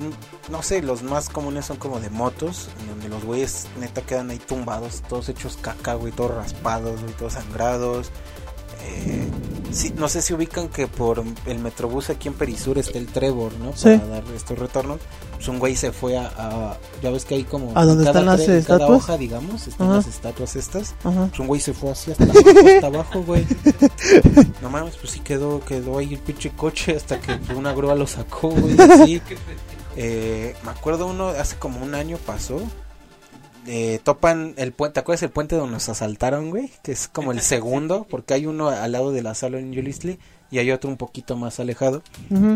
no 0.49 0.63
sé, 0.63 0.81
los 0.81 1.03
más 1.03 1.27
comunes 1.27 1.65
son 1.65 1.77
como 1.77 1.99
de 1.99 2.09
motos, 2.09 2.69
en 2.79 2.87
donde 2.87 3.09
los 3.09 3.25
güeyes 3.25 3.67
neta 3.79 4.01
quedan 4.03 4.29
ahí 4.29 4.37
tumbados, 4.37 5.01
todos 5.09 5.27
hechos 5.27 5.57
caca, 5.59 5.95
güey, 5.95 6.13
todos 6.13 6.35
raspados, 6.35 7.01
güey, 7.01 7.13
todos 7.13 7.33
sangrados. 7.33 8.11
Eh, 8.83 9.27
sí, 9.71 9.93
no 9.97 10.07
sé 10.07 10.21
si 10.21 10.33
ubican 10.33 10.69
que 10.69 10.87
por 10.87 11.23
el 11.45 11.59
metrobús 11.59 12.09
aquí 12.09 12.27
en 12.27 12.35
Perisur 12.35 12.77
está 12.77 12.99
el 12.99 13.07
Trevor, 13.07 13.53
¿no? 13.53 13.75
Sí. 13.75 13.97
Para 13.97 14.07
dar 14.07 14.23
estos 14.33 14.59
retornos. 14.59 14.99
Pues 15.45 15.53
un 15.53 15.59
güey 15.59 15.75
se 15.75 15.91
fue 15.91 16.17
a, 16.17 16.31
a- 16.37 16.77
ya 17.03 17.11
ves 17.11 17.23
que 17.23 17.35
hay 17.35 17.43
como 17.43 17.69
¿A 17.71 17.73
cada 17.75 18.03
están 18.03 18.25
las 18.25 18.39
en 18.39 18.45
cada 18.47 18.57
estatuas? 18.59 18.91
hoja, 19.03 19.17
digamos, 19.17 19.67
están 19.67 19.87
Ajá. 19.87 19.97
las 19.97 20.07
estatuas 20.07 20.55
estas. 20.55 20.95
Ajá. 21.03 21.27
Pues 21.27 21.39
un 21.39 21.47
güey 21.47 21.61
se 21.61 21.73
fue 21.73 21.91
así 21.91 22.11
hasta 22.11 22.23
abajo, 22.23 22.39
hasta 22.49 22.87
abajo, 22.87 23.23
güey. 23.23 23.45
No 24.63 24.69
mames, 24.71 24.95
pues 24.97 25.11
sí 25.11 25.19
quedó, 25.19 25.59
quedó 25.63 25.99
ahí 25.99 26.13
el 26.15 26.19
pinche 26.19 26.49
coche 26.51 26.95
hasta 26.95 27.19
que 27.19 27.37
una 27.53 27.73
grúa 27.73 27.93
lo 27.93 28.07
sacó, 28.07 28.49
güey. 28.49 28.75
así. 28.79 29.21
Eh, 29.97 30.53
me 30.65 30.71
acuerdo 30.71 31.07
uno, 31.07 31.27
hace 31.29 31.55
como 31.55 31.81
un 31.81 31.95
año 31.95 32.17
pasó. 32.25 32.59
Eh, 33.67 33.99
topan 34.03 34.53
el 34.57 34.73
puente, 34.73 34.95
¿te 34.95 34.99
acuerdas 34.99 35.23
el 35.23 35.29
puente 35.29 35.55
donde 35.55 35.71
nos 35.73 35.87
asaltaron, 35.89 36.49
güey? 36.49 36.69
Que 36.83 36.91
es 36.91 37.07
como 37.07 37.31
el 37.31 37.39
segundo, 37.53 38.05
porque 38.09 38.33
hay 38.33 38.45
uno 38.45 38.67
al 38.69 38.91
lado 38.91 39.11
de 39.13 39.21
la 39.23 39.35
sala 39.35 39.57
en 39.59 39.71
Yulisli 39.71 40.19
y 40.51 40.57
hay 40.59 40.71
otro 40.71 40.89
un 40.89 40.97
poquito 40.97 41.37
más 41.37 41.59
alejado. 41.61 42.03
Ujú. 42.29 42.55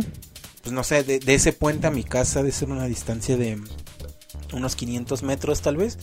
Pues 0.62 0.74
no 0.74 0.84
sé, 0.84 1.03
de, 1.03 1.20
de 1.20 1.34
ese 1.36 1.53
puente 1.53 1.88
a 1.88 1.91
mi 1.91 2.03
casa 2.03 2.39
debe 2.39 2.51
ser 2.51 2.70
una 2.70 2.86
distancia 2.86 3.38
de 3.38 3.62
unos 4.53 4.76
500 4.76 5.24
metros 5.24 5.62
tal 5.62 5.78
vez. 5.78 5.97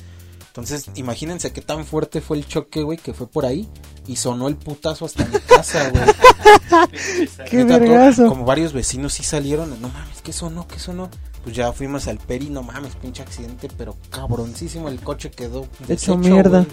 Entonces, 0.48 0.86
imagínense 0.94 1.52
qué 1.52 1.60
tan 1.60 1.84
fuerte 1.84 2.22
fue 2.22 2.38
el 2.38 2.46
choque, 2.46 2.82
güey, 2.82 2.96
que 2.96 3.12
fue 3.12 3.28
por 3.28 3.44
ahí 3.44 3.68
y 4.06 4.16
sonó 4.16 4.48
el 4.48 4.56
putazo 4.56 5.04
hasta 5.04 5.26
mi 5.26 5.38
casa, 5.40 5.90
güey. 5.90 6.04
Qué 7.50 7.64
vergazo. 7.64 8.26
Como 8.26 8.46
varios 8.46 8.72
vecinos 8.72 9.12
sí 9.12 9.22
salieron, 9.22 9.70
no 9.82 9.88
mames, 9.90 10.22
¿qué 10.22 10.32
sonó? 10.32 10.66
¿Qué 10.66 10.78
sonó? 10.78 11.10
Pues 11.44 11.54
ya 11.54 11.72
fuimos 11.72 12.08
al 12.08 12.18
peri, 12.18 12.48
no 12.48 12.62
mames, 12.62 12.96
pinche 12.96 13.22
accidente, 13.22 13.68
pero 13.76 13.96
cabroncísimo, 14.10 14.88
el 14.88 14.98
coche 15.00 15.30
quedó 15.30 15.68
Hecho 15.88 16.16
mierda. 16.16 16.64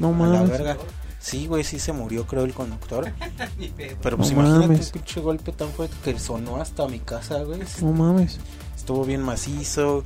No 0.00 0.08
a 0.08 0.10
la 0.12 0.38
mames. 0.38 0.50
verga. 0.50 0.78
Sí, 1.24 1.46
güey, 1.46 1.64
sí 1.64 1.78
se 1.78 1.92
murió, 1.94 2.26
creo, 2.26 2.44
el 2.44 2.52
conductor. 2.52 3.10
Pero 4.02 4.16
pues 4.18 4.30
No 4.30 4.40
imagínate 4.40 4.66
mames. 4.68 4.86
un 4.88 4.92
pinche 4.92 5.20
golpe 5.22 5.52
tan 5.52 5.70
fuerte 5.70 5.96
que 6.04 6.18
sonó 6.18 6.56
hasta 6.56 6.86
mi 6.86 6.98
casa, 6.98 7.42
güey. 7.44 7.60
No 7.80 7.92
mames. 7.92 8.38
Estuvo 8.76 9.04
bien 9.06 9.22
macizo. 9.22 10.04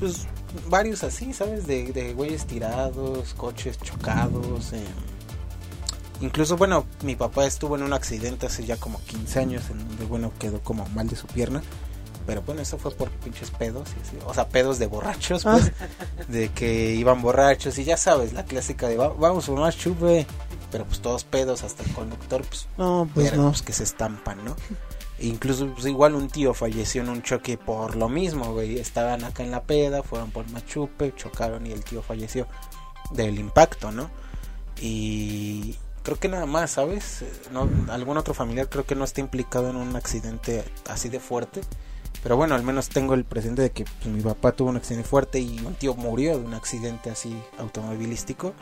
Pues 0.00 0.26
varios 0.70 1.04
así, 1.04 1.34
¿sabes? 1.34 1.66
De, 1.66 1.92
de 1.92 2.14
güeyes 2.14 2.46
tirados, 2.46 3.34
coches 3.34 3.78
chocados. 3.78 4.72
eh. 4.72 4.82
Incluso, 6.22 6.56
bueno, 6.56 6.86
mi 7.02 7.14
papá 7.16 7.44
estuvo 7.44 7.76
en 7.76 7.82
un 7.82 7.92
accidente 7.92 8.46
hace 8.46 8.64
ya 8.64 8.78
como 8.78 9.00
15 9.02 9.40
años 9.40 9.64
en 9.70 9.86
donde, 9.86 10.04
bueno, 10.06 10.32
quedó 10.38 10.60
como 10.60 10.86
mal 10.90 11.08
de 11.08 11.16
su 11.16 11.26
pierna. 11.26 11.62
Pero 12.26 12.40
bueno, 12.42 12.62
eso 12.62 12.78
fue 12.78 12.90
por 12.90 13.10
pinches 13.10 13.50
pedos, 13.50 13.88
o 14.26 14.32
sea, 14.32 14.48
pedos 14.48 14.78
de 14.78 14.86
borrachos, 14.86 15.44
Ah. 15.44 15.58
pues, 15.58 15.72
de 16.28 16.48
que 16.50 16.92
iban 16.94 17.20
borrachos 17.20 17.76
y 17.78 17.84
ya 17.84 17.96
sabes, 17.98 18.32
la 18.32 18.44
clásica 18.44 18.88
de 18.88 18.96
"Va- 18.96 19.08
vamos 19.12 19.46
por 19.46 19.60
más 19.60 19.76
chupe, 19.76 20.26
pero 20.72 20.84
pues 20.86 21.00
todos 21.00 21.24
pedos, 21.24 21.62
hasta 21.64 21.82
el 21.82 21.92
conductor, 21.92 22.42
pues, 22.48 22.66
No, 22.78 23.08
pues 23.12 23.34
no. 23.36 23.50
pues, 23.50 23.60
que 23.62 23.72
se 23.74 23.84
estampan, 23.84 24.42
¿no? 24.44 24.56
E 25.18 25.26
Incluso, 25.26 25.68
pues 25.74 25.86
igual 25.86 26.14
un 26.14 26.28
tío 26.28 26.54
falleció 26.54 27.02
en 27.02 27.08
un 27.10 27.22
choque 27.22 27.56
por 27.58 27.94
lo 27.94 28.08
mismo, 28.08 28.52
güey. 28.52 28.78
Estaban 28.78 29.22
acá 29.24 29.42
en 29.44 29.50
la 29.52 29.62
peda, 29.62 30.02
fueron 30.02 30.30
por 30.32 30.48
más 30.50 30.64
chupe, 30.66 31.14
chocaron 31.14 31.66
y 31.66 31.72
el 31.72 31.84
tío 31.84 32.02
falleció 32.02 32.48
del 33.12 33.38
impacto, 33.38 33.92
¿no? 33.92 34.10
Y 34.80 35.76
creo 36.02 36.18
que 36.18 36.28
nada 36.28 36.46
más, 36.46 36.72
¿sabes? 36.72 37.24
No, 37.52 37.68
algún 37.92 38.16
otro 38.16 38.34
familiar 38.34 38.68
creo 38.68 38.84
que 38.84 38.94
no 38.94 39.04
está 39.04 39.20
implicado 39.20 39.70
en 39.70 39.76
un 39.76 39.94
accidente 39.94 40.64
así 40.88 41.08
de 41.08 41.20
fuerte. 41.20 41.60
Pero 42.24 42.38
bueno, 42.38 42.54
al 42.54 42.62
menos 42.62 42.88
tengo 42.88 43.14
el 43.14 43.24
presente 43.24 43.62
de 43.62 43.70
que 43.70 43.84
pues, 43.84 44.06
mi 44.06 44.22
papá 44.22 44.52
tuvo 44.52 44.70
un 44.70 44.76
accidente 44.78 45.06
fuerte 45.06 45.38
y 45.38 45.60
un 45.60 45.74
tío 45.74 45.94
murió 45.94 46.38
de 46.38 46.44
un 46.44 46.54
accidente 46.54 47.10
así 47.10 47.36
automovilístico. 47.58 48.54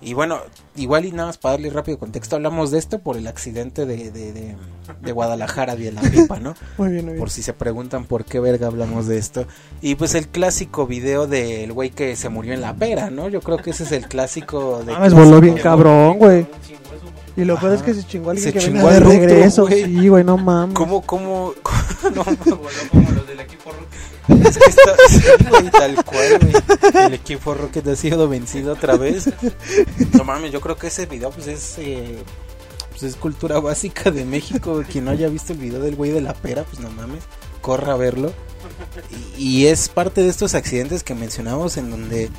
Y 0.00 0.12
bueno, 0.12 0.38
igual 0.76 1.04
y 1.04 1.12
nada 1.12 1.28
más 1.28 1.38
para 1.38 1.54
darle 1.54 1.70
rápido 1.70 1.98
contexto, 1.98 2.36
hablamos 2.36 2.70
de 2.70 2.78
esto 2.78 3.00
por 3.00 3.16
el 3.16 3.26
accidente 3.26 3.84
de, 3.86 4.10
de, 4.12 4.32
de, 4.32 4.56
de 5.00 5.12
Guadalajara 5.12 5.74
de 5.76 5.90
la 5.92 6.02
pipa, 6.02 6.38
¿no? 6.38 6.54
Muy 6.78 6.90
bien, 6.90 7.04
muy 7.04 7.14
bien. 7.14 7.18
Por 7.18 7.30
si 7.30 7.42
se 7.42 7.52
preguntan 7.52 8.04
por 8.04 8.24
qué 8.24 8.38
verga 8.38 8.66
hablamos 8.66 9.06
de 9.06 9.18
esto. 9.18 9.46
Y 9.80 9.94
pues 9.94 10.14
el 10.14 10.28
clásico 10.28 10.86
video 10.86 11.26
del 11.26 11.72
güey 11.72 11.90
que 11.90 12.14
se 12.16 12.28
murió 12.28 12.52
en 12.52 12.60
la 12.60 12.74
pera, 12.74 13.10
¿no? 13.10 13.28
Yo 13.28 13.40
creo 13.40 13.56
que 13.58 13.70
ese 13.70 13.84
es 13.84 13.92
el 13.92 14.06
clásico 14.06 14.84
de... 14.84 14.94
Ah, 14.94 15.00
me 15.00 15.08
voló 15.08 15.40
bien 15.40 15.56
cabrón, 15.56 16.18
güey. 16.18 16.46
Y 17.36 17.44
lo 17.44 17.58
peor 17.58 17.72
es 17.74 17.82
que 17.82 17.94
se 17.94 18.04
chingó 18.06 18.30
alguien 18.30 18.44
Se 18.46 18.52
que 18.52 18.60
chingó 18.60 18.86
venía 18.86 18.92
de 18.92 19.00
regreso. 19.00 19.66
güey. 19.66 19.84
Sí, 19.84 20.08
güey, 20.08 20.22
no 20.24 20.36
mames. 20.36 20.74
¿Cómo, 20.74 21.02
cómo? 21.02 21.52
no, 22.14 22.24
Voló 22.24 22.68
como 22.90 23.10
los 23.10 23.26
del 23.26 23.40
equipo 23.40 23.70
Rocket. 23.72 24.46
es 24.46 24.58
que 24.58 24.70
está, 24.70 24.92
sí, 25.08 25.70
tal 25.72 26.04
cual, 26.04 26.38
güey. 26.40 27.06
El 27.06 27.14
equipo 27.14 27.54
Rocket 27.54 27.86
ha 27.88 27.96
sido 27.96 28.28
vencido 28.28 28.74
otra 28.74 28.96
vez. 28.96 29.30
No 30.16 30.24
mames, 30.24 30.52
yo 30.52 30.60
creo 30.60 30.76
que 30.76 30.86
ese 30.86 31.06
video 31.06 31.30
pues 31.30 31.46
es... 31.48 31.74
eh, 31.78 32.22
pues 32.90 33.02
es 33.02 33.16
cultura 33.16 33.58
básica 33.58 34.12
de 34.12 34.24
México. 34.24 34.82
Quien 34.90 35.06
no 35.06 35.10
haya 35.10 35.28
visto 35.28 35.52
el 35.52 35.58
video 35.58 35.80
del 35.80 35.96
güey 35.96 36.12
de 36.12 36.20
la 36.20 36.34
pera, 36.34 36.62
pues 36.62 36.78
no 36.78 36.88
mames, 36.90 37.24
corra 37.60 37.94
a 37.94 37.96
verlo. 37.96 38.32
Y, 39.36 39.62
y 39.62 39.66
es 39.66 39.88
parte 39.88 40.22
de 40.22 40.28
estos 40.28 40.54
accidentes 40.54 41.02
que 41.02 41.14
mencionamos 41.16 41.76
en 41.76 41.90
donde 41.90 42.30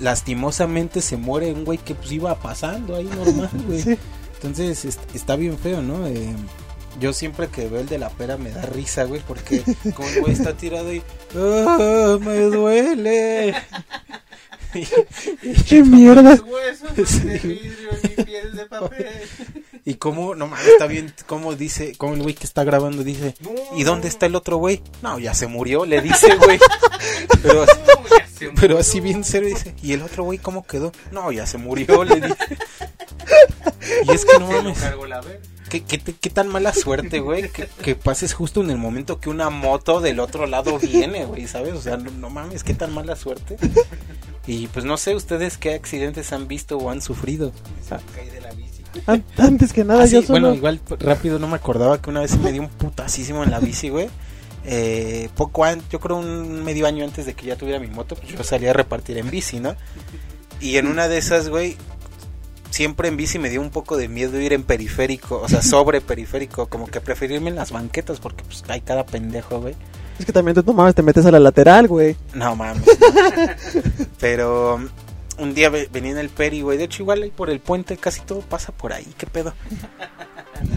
lastimosamente 0.00 1.00
se 1.00 1.16
muere 1.16 1.52
un 1.52 1.64
güey 1.64 1.78
que 1.78 1.94
pues 1.94 2.10
iba 2.12 2.34
pasando 2.40 2.96
ahí 2.96 3.04
normal, 3.04 3.50
güey. 3.66 3.82
Sí. 3.82 3.98
Entonces 4.34 4.84
est- 4.84 5.14
está 5.14 5.36
bien 5.36 5.58
feo, 5.58 5.82
¿no? 5.82 6.06
Eh, 6.06 6.34
yo 7.00 7.12
siempre 7.12 7.48
que 7.48 7.68
veo 7.68 7.80
el 7.80 7.88
de 7.88 7.98
la 7.98 8.08
pera 8.10 8.36
me 8.36 8.50
da 8.50 8.62
risa, 8.62 9.04
güey, 9.04 9.20
porque 9.26 9.62
como 9.94 10.08
el 10.08 10.20
güey 10.20 10.32
está 10.32 10.52
tirado 10.56 10.92
y 10.92 11.02
"Ah, 11.36 12.18
me 12.20 12.40
duele. 12.42 13.54
y, 14.74 14.84
¡Qué 15.68 15.82
mierda! 15.82 16.32
Mis 16.32 16.42
huesos 16.42 16.90
son 16.96 17.06
Sí. 17.06 17.20
de 17.28 17.38
vidrio 17.38 17.88
y 18.04 18.08
mi 18.18 18.24
piel 18.24 18.56
de 18.56 18.66
papel. 18.66 19.06
Y 19.84 19.94
como, 19.94 20.34
no 20.34 20.46
mames, 20.46 20.66
está 20.66 20.86
bien, 20.86 21.12
como 21.26 21.54
dice, 21.54 21.94
como 21.96 22.14
el 22.14 22.22
güey 22.22 22.34
que 22.34 22.44
está 22.44 22.64
grabando 22.64 23.02
dice, 23.04 23.34
¿y 23.76 23.82
dónde 23.84 24.08
está 24.08 24.26
el 24.26 24.34
otro 24.36 24.56
güey? 24.58 24.82
No, 25.02 25.18
ya 25.18 25.34
se 25.34 25.46
murió, 25.46 25.84
le 25.86 26.00
dice, 26.00 26.34
güey. 26.36 26.58
Pero, 27.42 27.62
así- 27.62 28.44
No, 28.44 28.52
pero 28.60 28.78
así 28.78 29.00
bien 29.00 29.24
serio 29.24 29.48
dice, 29.48 29.74
¿y 29.82 29.92
el 29.94 30.02
otro 30.02 30.22
güey 30.24 30.38
cómo 30.38 30.64
quedó? 30.64 30.92
No, 31.10 31.32
ya 31.32 31.44
se 31.46 31.58
murió, 31.58 32.04
le 32.04 32.16
dice. 32.20 32.36
Y 34.06 34.10
es 34.12 34.24
que 34.24 34.38
no 34.38 34.46
mames. 34.50 34.78
¿Qué, 35.70 35.82
qué, 35.82 35.98
qué 35.98 36.30
tan 36.30 36.48
mala 36.48 36.72
suerte, 36.72 37.20
güey, 37.20 37.50
que, 37.50 37.66
que 37.82 37.94
pases 37.94 38.32
justo 38.34 38.60
en 38.62 38.70
el 38.70 38.78
momento 38.78 39.18
que 39.20 39.28
una 39.30 39.50
moto 39.50 40.00
del 40.00 40.20
otro 40.20 40.46
lado 40.46 40.78
viene, 40.78 41.24
güey, 41.26 41.46
¿sabes? 41.46 41.74
O 41.74 41.80
sea, 41.82 41.96
no, 41.96 42.10
no 42.10 42.30
mames, 42.30 42.64
qué 42.64 42.74
tan 42.74 42.92
mala 42.92 43.16
suerte. 43.16 43.56
Y 44.46 44.66
pues 44.68 44.84
no 44.84 44.96
sé, 44.96 45.14
ustedes 45.14 45.58
qué 45.58 45.74
accidentes 45.74 46.32
han 46.32 46.48
visto 46.48 46.78
o 46.78 46.90
han 46.90 47.02
sufrido. 47.02 47.52
Se 47.86 47.94
me 47.94 48.37
Antes 49.36 49.72
que 49.72 49.84
nada, 49.84 50.04
Ah, 50.04 50.06
sí, 50.06 50.14
yo 50.14 50.22
solo. 50.22 50.40
Bueno, 50.40 50.54
igual 50.54 50.80
rápido 51.00 51.38
no 51.38 51.48
me 51.48 51.56
acordaba 51.56 52.00
que 52.00 52.10
una 52.10 52.20
vez 52.20 52.38
me 52.38 52.52
dio 52.52 52.62
un 52.62 52.68
putasísimo 52.68 53.44
en 53.44 53.50
la 53.50 53.60
bici, 53.60 53.88
güey. 53.88 54.08
Eh, 54.64 55.28
poco 55.34 55.64
antes, 55.64 55.88
yo 55.88 56.00
creo 56.00 56.16
un 56.16 56.64
medio 56.64 56.86
año 56.86 57.04
antes 57.04 57.24
de 57.26 57.34
que 57.34 57.46
ya 57.46 57.56
tuviera 57.56 57.78
mi 57.78 57.86
moto, 57.86 58.16
pues 58.16 58.28
yo 58.28 58.42
salía 58.44 58.70
a 58.70 58.74
repartir 58.74 59.16
en 59.18 59.30
bici, 59.30 59.60
¿no? 59.60 59.74
Y 60.60 60.76
en 60.76 60.86
una 60.88 61.08
de 61.08 61.18
esas, 61.18 61.48
güey, 61.48 61.76
siempre 62.70 63.08
en 63.08 63.16
bici 63.16 63.38
me 63.38 63.48
dio 63.48 63.60
un 63.60 63.70
poco 63.70 63.96
de 63.96 64.08
miedo 64.08 64.38
ir 64.40 64.52
en 64.52 64.62
periférico, 64.64 65.40
o 65.40 65.48
sea, 65.48 65.62
sobre 65.62 66.00
periférico, 66.00 66.66
como 66.66 66.86
que 66.86 67.00
preferirme 67.00 67.50
en 67.50 67.56
las 67.56 67.72
banquetas 67.72 68.20
porque 68.20 68.44
pues 68.44 68.64
hay 68.68 68.80
cada 68.80 69.06
pendejo, 69.06 69.60
güey. 69.60 69.74
Es 70.18 70.26
que 70.26 70.32
también 70.32 70.54
tú 70.54 70.64
no 70.66 70.72
mames, 70.72 70.94
te 70.96 71.02
metes 71.02 71.24
a 71.26 71.30
la 71.30 71.38
lateral, 71.38 71.86
güey. 71.86 72.16
No 72.34 72.56
mames. 72.56 72.84
no. 72.84 74.04
Pero 74.18 74.80
un 75.38 75.54
día 75.54 75.68
ve- 75.70 75.88
venía 75.92 76.10
en 76.12 76.18
el 76.18 76.28
peri, 76.28 76.60
güey. 76.62 76.78
De 76.78 76.84
hecho, 76.84 77.02
igual 77.02 77.22
ahí 77.22 77.30
por 77.30 77.50
el 77.50 77.60
puente 77.60 77.96
casi 77.96 78.20
todo 78.20 78.40
pasa 78.40 78.72
por 78.72 78.92
ahí. 78.92 79.06
¿Qué 79.16 79.26
pedo? 79.26 79.54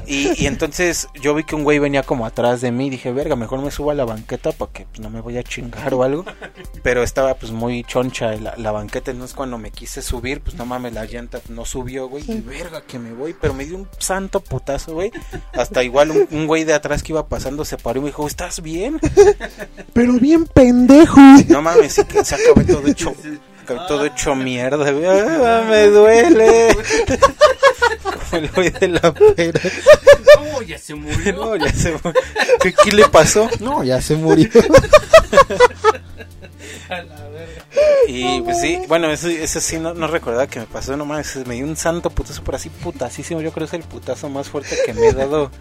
Y, 0.06 0.44
y 0.44 0.46
entonces 0.46 1.08
yo 1.20 1.34
vi 1.34 1.44
que 1.44 1.56
un 1.56 1.64
güey 1.64 1.80
venía 1.80 2.04
como 2.04 2.26
atrás 2.28 2.62
de 2.62 2.72
mí. 2.72 2.90
Dije, 2.92 3.12
verga, 3.12 3.36
mejor 3.36 3.62
me 3.64 3.72
subo 3.72 3.90
a 3.90 3.96
la 3.96 4.06
banqueta 4.06 4.52
porque 4.52 4.86
pues, 4.86 5.00
no 5.00 5.10
me 5.10 5.22
voy 5.22 5.38
a 5.40 5.44
chingar 5.44 5.94
o 5.96 6.04
algo. 6.04 6.24
Pero 6.84 7.02
estaba 7.02 7.34
pues 7.34 7.52
muy 7.52 7.84
choncha 7.84 8.34
la, 8.36 8.56
la 8.58 8.72
banqueta. 8.72 9.10
Entonces 9.10 9.36
cuando 9.36 9.58
me 9.58 9.72
quise 9.72 10.04
subir, 10.04 10.42
pues 10.42 10.56
no 10.56 10.68
mames, 10.68 10.94
la 10.94 11.06
llanta 11.06 11.42
no 11.50 11.66
subió, 11.66 12.08
güey. 12.10 12.24
Y 12.30 12.42
verga, 12.42 12.82
que 12.82 13.00
me 13.00 13.14
voy. 13.14 13.36
Pero 13.40 13.56
me 13.56 13.66
dio 13.66 13.76
un 13.78 13.88
santo 13.98 14.40
putazo, 14.42 14.94
güey. 14.94 15.12
Hasta 15.54 15.84
igual 15.84 16.12
un, 16.12 16.28
un 16.30 16.46
güey 16.48 16.64
de 16.64 16.74
atrás 16.76 17.02
que 17.02 17.14
iba 17.14 17.28
pasando 17.28 17.66
se 17.66 17.78
paró 17.78 18.00
y 18.00 18.04
me 18.04 18.08
dijo, 18.10 18.28
¿estás 18.28 18.62
bien? 18.62 19.00
Pero 19.94 20.14
bien 20.14 20.46
pendejo. 20.46 21.20
No 21.50 21.62
mames, 21.64 21.94
sí 21.94 22.04
que 22.06 22.24
se 22.24 22.36
acabó 22.36 22.62
todo 22.66 22.86
hecho, 22.88 23.16
todo 23.88 24.06
hecho 24.06 24.36
mierda. 24.36 24.86
Ah, 24.90 25.64
me 25.70 25.88
duele. 25.88 26.76
Como 28.04 28.42
el 28.44 28.50
güey 28.52 28.70
de 28.70 28.88
la 28.88 29.14
pera. 29.14 29.60
No, 30.38 30.62
ya 30.62 30.78
se 30.78 30.96
murió. 30.96 31.34
No, 31.34 31.56
ya 31.56 31.72
se 31.74 31.92
mu- 31.92 32.14
¿Qué, 32.62 32.74
qué 32.74 32.92
le 32.92 33.08
pasó? 33.10 33.50
No, 33.60 33.84
ya 33.84 34.02
se 34.02 34.16
murió. 34.16 34.50
A 36.90 37.02
la 37.04 37.28
verga. 37.30 37.64
Y 38.08 38.42
pues 38.42 38.60
sí, 38.60 38.80
bueno, 38.88 39.10
eso, 39.12 39.28
eso 39.30 39.62
sí 39.62 39.78
no, 39.80 39.94
no 39.94 40.08
recordaba 40.08 40.48
que 40.48 40.60
me 40.60 40.66
pasó, 40.66 40.98
no 40.98 41.06
mames, 41.06 41.36
me 41.48 41.56
dio 41.56 41.66
un 41.66 41.78
santo 41.78 42.10
putazo 42.10 42.44
por 42.44 42.56
así 42.56 42.70
putasísimo. 42.70 43.42
Yo 43.42 43.52
creo 43.52 43.68
que 43.68 43.78
es 43.78 43.82
el 43.84 43.88
putazo 43.88 44.30
más 44.30 44.50
fuerte 44.50 44.78
que 44.86 44.94
me 44.94 45.08
he 45.08 45.14
dado. 45.14 45.52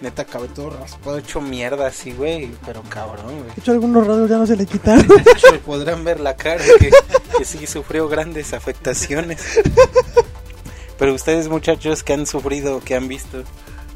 Neta, 0.00 0.22
acabé 0.22 0.48
todo 0.48 0.70
raspado, 0.70 1.18
hecho 1.18 1.40
mierda 1.42 1.86
así, 1.86 2.12
güey. 2.12 2.50
Pero 2.64 2.82
cabrón, 2.82 3.26
güey. 3.40 3.54
De 3.54 3.60
hecho, 3.60 3.72
algunos 3.72 4.06
rasgos 4.06 4.30
ya 4.30 4.38
no 4.38 4.46
se 4.46 4.56
le 4.56 4.64
quitaron. 4.66 5.06
De 5.06 5.14
hecho, 5.16 5.60
podrán 5.64 6.04
ver 6.04 6.20
la 6.20 6.36
cara 6.36 6.64
que, 6.78 6.90
que 7.36 7.44
sí 7.44 7.66
sufrió 7.66 8.08
grandes 8.08 8.54
afectaciones. 8.54 9.60
Pero 10.98 11.14
ustedes, 11.14 11.48
muchachos, 11.48 12.02
que 12.02 12.14
han 12.14 12.26
sufrido, 12.26 12.80
que 12.80 12.94
han 12.94 13.08
visto. 13.08 13.42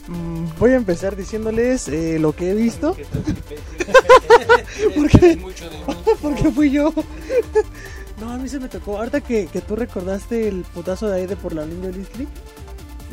Mm, 0.08 0.46
Voy 0.58 0.72
a 0.72 0.76
empezar 0.76 1.16
diciéndoles 1.16 1.88
eh, 1.88 2.18
lo 2.18 2.32
que 2.36 2.50
he 2.50 2.54
visto. 2.54 2.96
¿Por 4.94 5.08
qué? 5.08 5.36
Mucho 5.40 5.70
de 5.70 5.78
mí. 5.78 5.84
Porque 6.22 6.50
fui 6.50 6.70
yo. 6.70 6.92
No, 8.20 8.30
a 8.30 8.36
mí 8.36 8.48
se 8.48 8.60
me 8.60 8.68
tocó. 8.68 8.98
Ahorita 8.98 9.20
que, 9.20 9.48
que 9.48 9.60
tú 9.60 9.74
recordaste 9.74 10.46
el 10.46 10.62
putazo 10.72 11.08
de 11.08 11.16
aire 11.22 11.34
por 11.34 11.52
la 11.52 11.66
Lindo 11.66 11.88
Listli, 11.90 12.28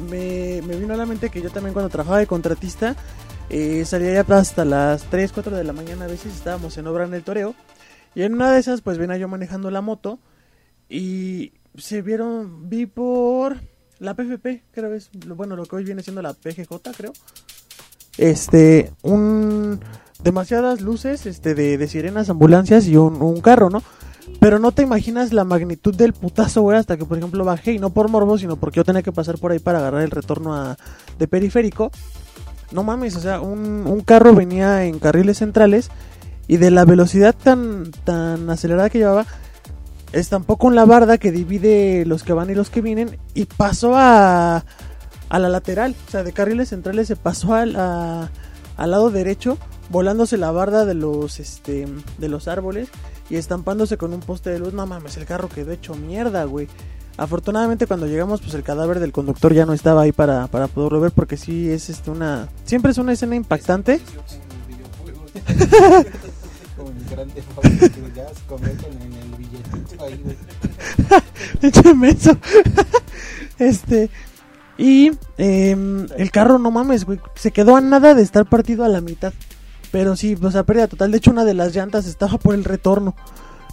me, 0.10 0.62
me 0.64 0.76
vino 0.76 0.93
a 0.93 0.97
la 0.97 1.06
mente 1.06 1.30
que 1.30 1.41
yo 1.41 1.49
también 1.49 1.74
cuando 1.74 1.89
trabajaba 1.89 2.20
de 2.20 2.28
contratista 2.28 2.95
eh, 3.54 3.84
salía 3.84 4.14
ya 4.14 4.36
hasta 4.38 4.64
las 4.64 5.04
3, 5.04 5.34
4 5.34 5.58
de 5.58 5.66
la 5.66 5.74
mañana. 5.74 6.06
A 6.06 6.08
veces 6.08 6.34
estábamos 6.34 6.78
en 6.78 6.88
obra 6.88 7.04
en 7.04 7.14
el 7.14 7.24
toreo. 7.24 7.54
Y 8.16 8.24
en 8.24 8.34
una 8.34 8.49
de 8.52 8.60
esas, 8.60 8.80
pues 8.82 8.97
venía 8.97 9.18
yo 9.18 9.28
manejando 9.28 9.70
la 9.72 9.82
moto. 9.82 10.20
Y 10.88 11.52
se 11.78 12.02
vieron, 12.02 12.70
vi 12.70 12.86
por 12.86 13.58
la 13.99 14.16
PFP, 14.16 14.64
creo 14.72 14.93
es, 14.93 15.10
bueno, 15.14 15.56
lo 15.56 15.66
que 15.66 15.76
hoy 15.76 15.84
viene 15.84 16.02
siendo 16.02 16.22
la 16.22 16.34
PGJ, 16.34 16.68
creo. 16.95 17.12
Este, 18.18 18.91
un 19.02 19.82
demasiadas 20.24 20.82
luces 20.82 21.26
este 21.26 21.54
de, 21.54 21.78
de 21.78 21.88
sirenas, 21.88 22.30
ambulancias 22.30 22.88
y 22.88 22.95
un, 22.95 23.22
un 23.22 23.41
carro, 23.41 23.70
¿no? 23.70 23.84
Pero 24.42 24.58
no 24.58 24.72
te 24.72 24.82
imaginas 24.82 25.34
la 25.34 25.44
magnitud 25.44 25.96
del 25.96 26.14
putazo, 26.14 26.64
güey, 26.64 26.76
hasta 26.80 26.98
que 26.98 27.06
por 27.06 27.16
ejemplo 27.16 27.46
bajé 27.46 27.74
y 27.74 27.80
no 27.80 27.92
por 27.92 28.10
morbo, 28.10 28.39
sino 28.39 28.56
porque 28.56 28.78
yo 28.78 28.84
tenía 28.84 29.04
que 29.04 29.12
pasar 29.12 29.38
por 29.38 29.52
ahí 29.52 29.60
para 29.60 29.78
agarrar 29.78 30.02
el 30.02 30.10
retorno 30.10 30.56
a, 30.56 30.78
de 31.20 31.28
periférico. 31.28 31.92
No 32.72 32.82
mames, 32.82 33.16
o 33.16 33.20
sea, 33.20 33.39
un, 33.39 33.86
un 33.86 34.02
carro 34.02 34.34
venía 34.34 34.84
en 34.86 34.98
carriles 34.98 35.38
centrales 35.38 35.92
y 36.48 36.58
de 36.58 36.72
la 36.72 36.86
velocidad 36.86 37.36
tan, 37.36 37.92
tan 38.04 38.50
acelerada 38.50 38.89
que 38.89 38.98
llevaba, 38.98 39.28
estampó 40.12 40.58
con 40.58 40.74
la 40.74 40.86
barda 40.86 41.20
que 41.20 41.32
divide 41.32 42.04
los 42.08 42.24
que 42.24 42.34
van 42.34 42.50
y 42.50 42.56
los 42.56 42.72
que 42.72 42.82
vienen 42.82 43.20
y 43.36 43.46
pasó 43.46 43.94
a, 43.96 44.66
a 45.30 45.39
la 45.39 45.50
lateral, 45.50 45.96
o 46.08 46.12
sea, 46.12 46.24
de 46.24 46.34
carriles 46.34 46.70
centrales 46.70 47.08
se 47.08 47.16
pasó 47.16 47.54
al, 47.54 47.76
a- 47.76 48.32
al 48.76 48.89
lado 48.92 49.12
derecho, 49.12 49.60
volándose 49.92 50.38
la 50.38 50.50
barda 50.50 50.86
de 50.86 50.96
los, 50.96 51.39
este, 51.39 51.86
de 52.18 52.28
los 52.28 52.48
árboles 52.48 52.89
y 53.32 53.38
estampándose 53.38 53.98
con 53.98 54.14
un 54.14 54.20
poste 54.20 54.50
de 54.50 54.60
luz. 54.60 54.74
No 54.74 54.86
mames, 54.86 55.16
el 55.16 55.26
carro 55.26 55.48
quedó 55.48 55.72
hecho 55.72 55.96
mierda, 55.96 56.44
güey. 56.44 56.68
Afortunadamente 57.16 57.88
cuando 57.88 58.06
llegamos, 58.06 58.42
pues 58.42 58.54
el 58.54 58.64
cadáver 58.64 59.00
del 59.00 59.14
conductor 59.14 59.54
ya 59.54 59.66
no 59.66 59.74
estaba 59.74 60.02
ahí 60.02 60.12
para, 60.12 60.48
para 60.48 60.68
poderlo 60.68 61.00
ver 61.00 61.12
porque 61.12 61.38
sí 61.38 61.70
es 61.70 61.90
este 61.90 62.12
una... 62.12 62.50
Siempre 62.66 62.92
es 62.92 62.98
una 62.98 63.14
escena 63.14 63.36
impactante. 63.36 64.02
Este. 73.60 74.10
Y 74.78 75.12
em, 75.38 76.08
el 76.18 76.32
carro, 76.32 76.58
no 76.58 76.72
mames, 76.72 77.06
güey. 77.06 77.20
Se 77.36 77.52
quedó 77.52 77.76
a 77.76 77.82
nada 77.82 78.16
de 78.16 78.24
estar 78.24 78.50
partido 78.50 78.84
a 78.84 78.90
la 78.90 79.00
mitad. 79.00 79.34
Pero 79.92 80.16
sí, 80.16 80.38
o 80.42 80.52
sea, 80.52 80.64
pérdida 80.64 80.88
total. 80.88 81.12
De 81.12 81.18
hecho, 81.18 81.32
una 81.32 81.46
de 81.46 81.54
las 81.54 81.76
llantas 81.76 82.08
estaba 82.08 82.38
por 82.38 82.56
el 82.56 82.64
retorno. 82.64 83.16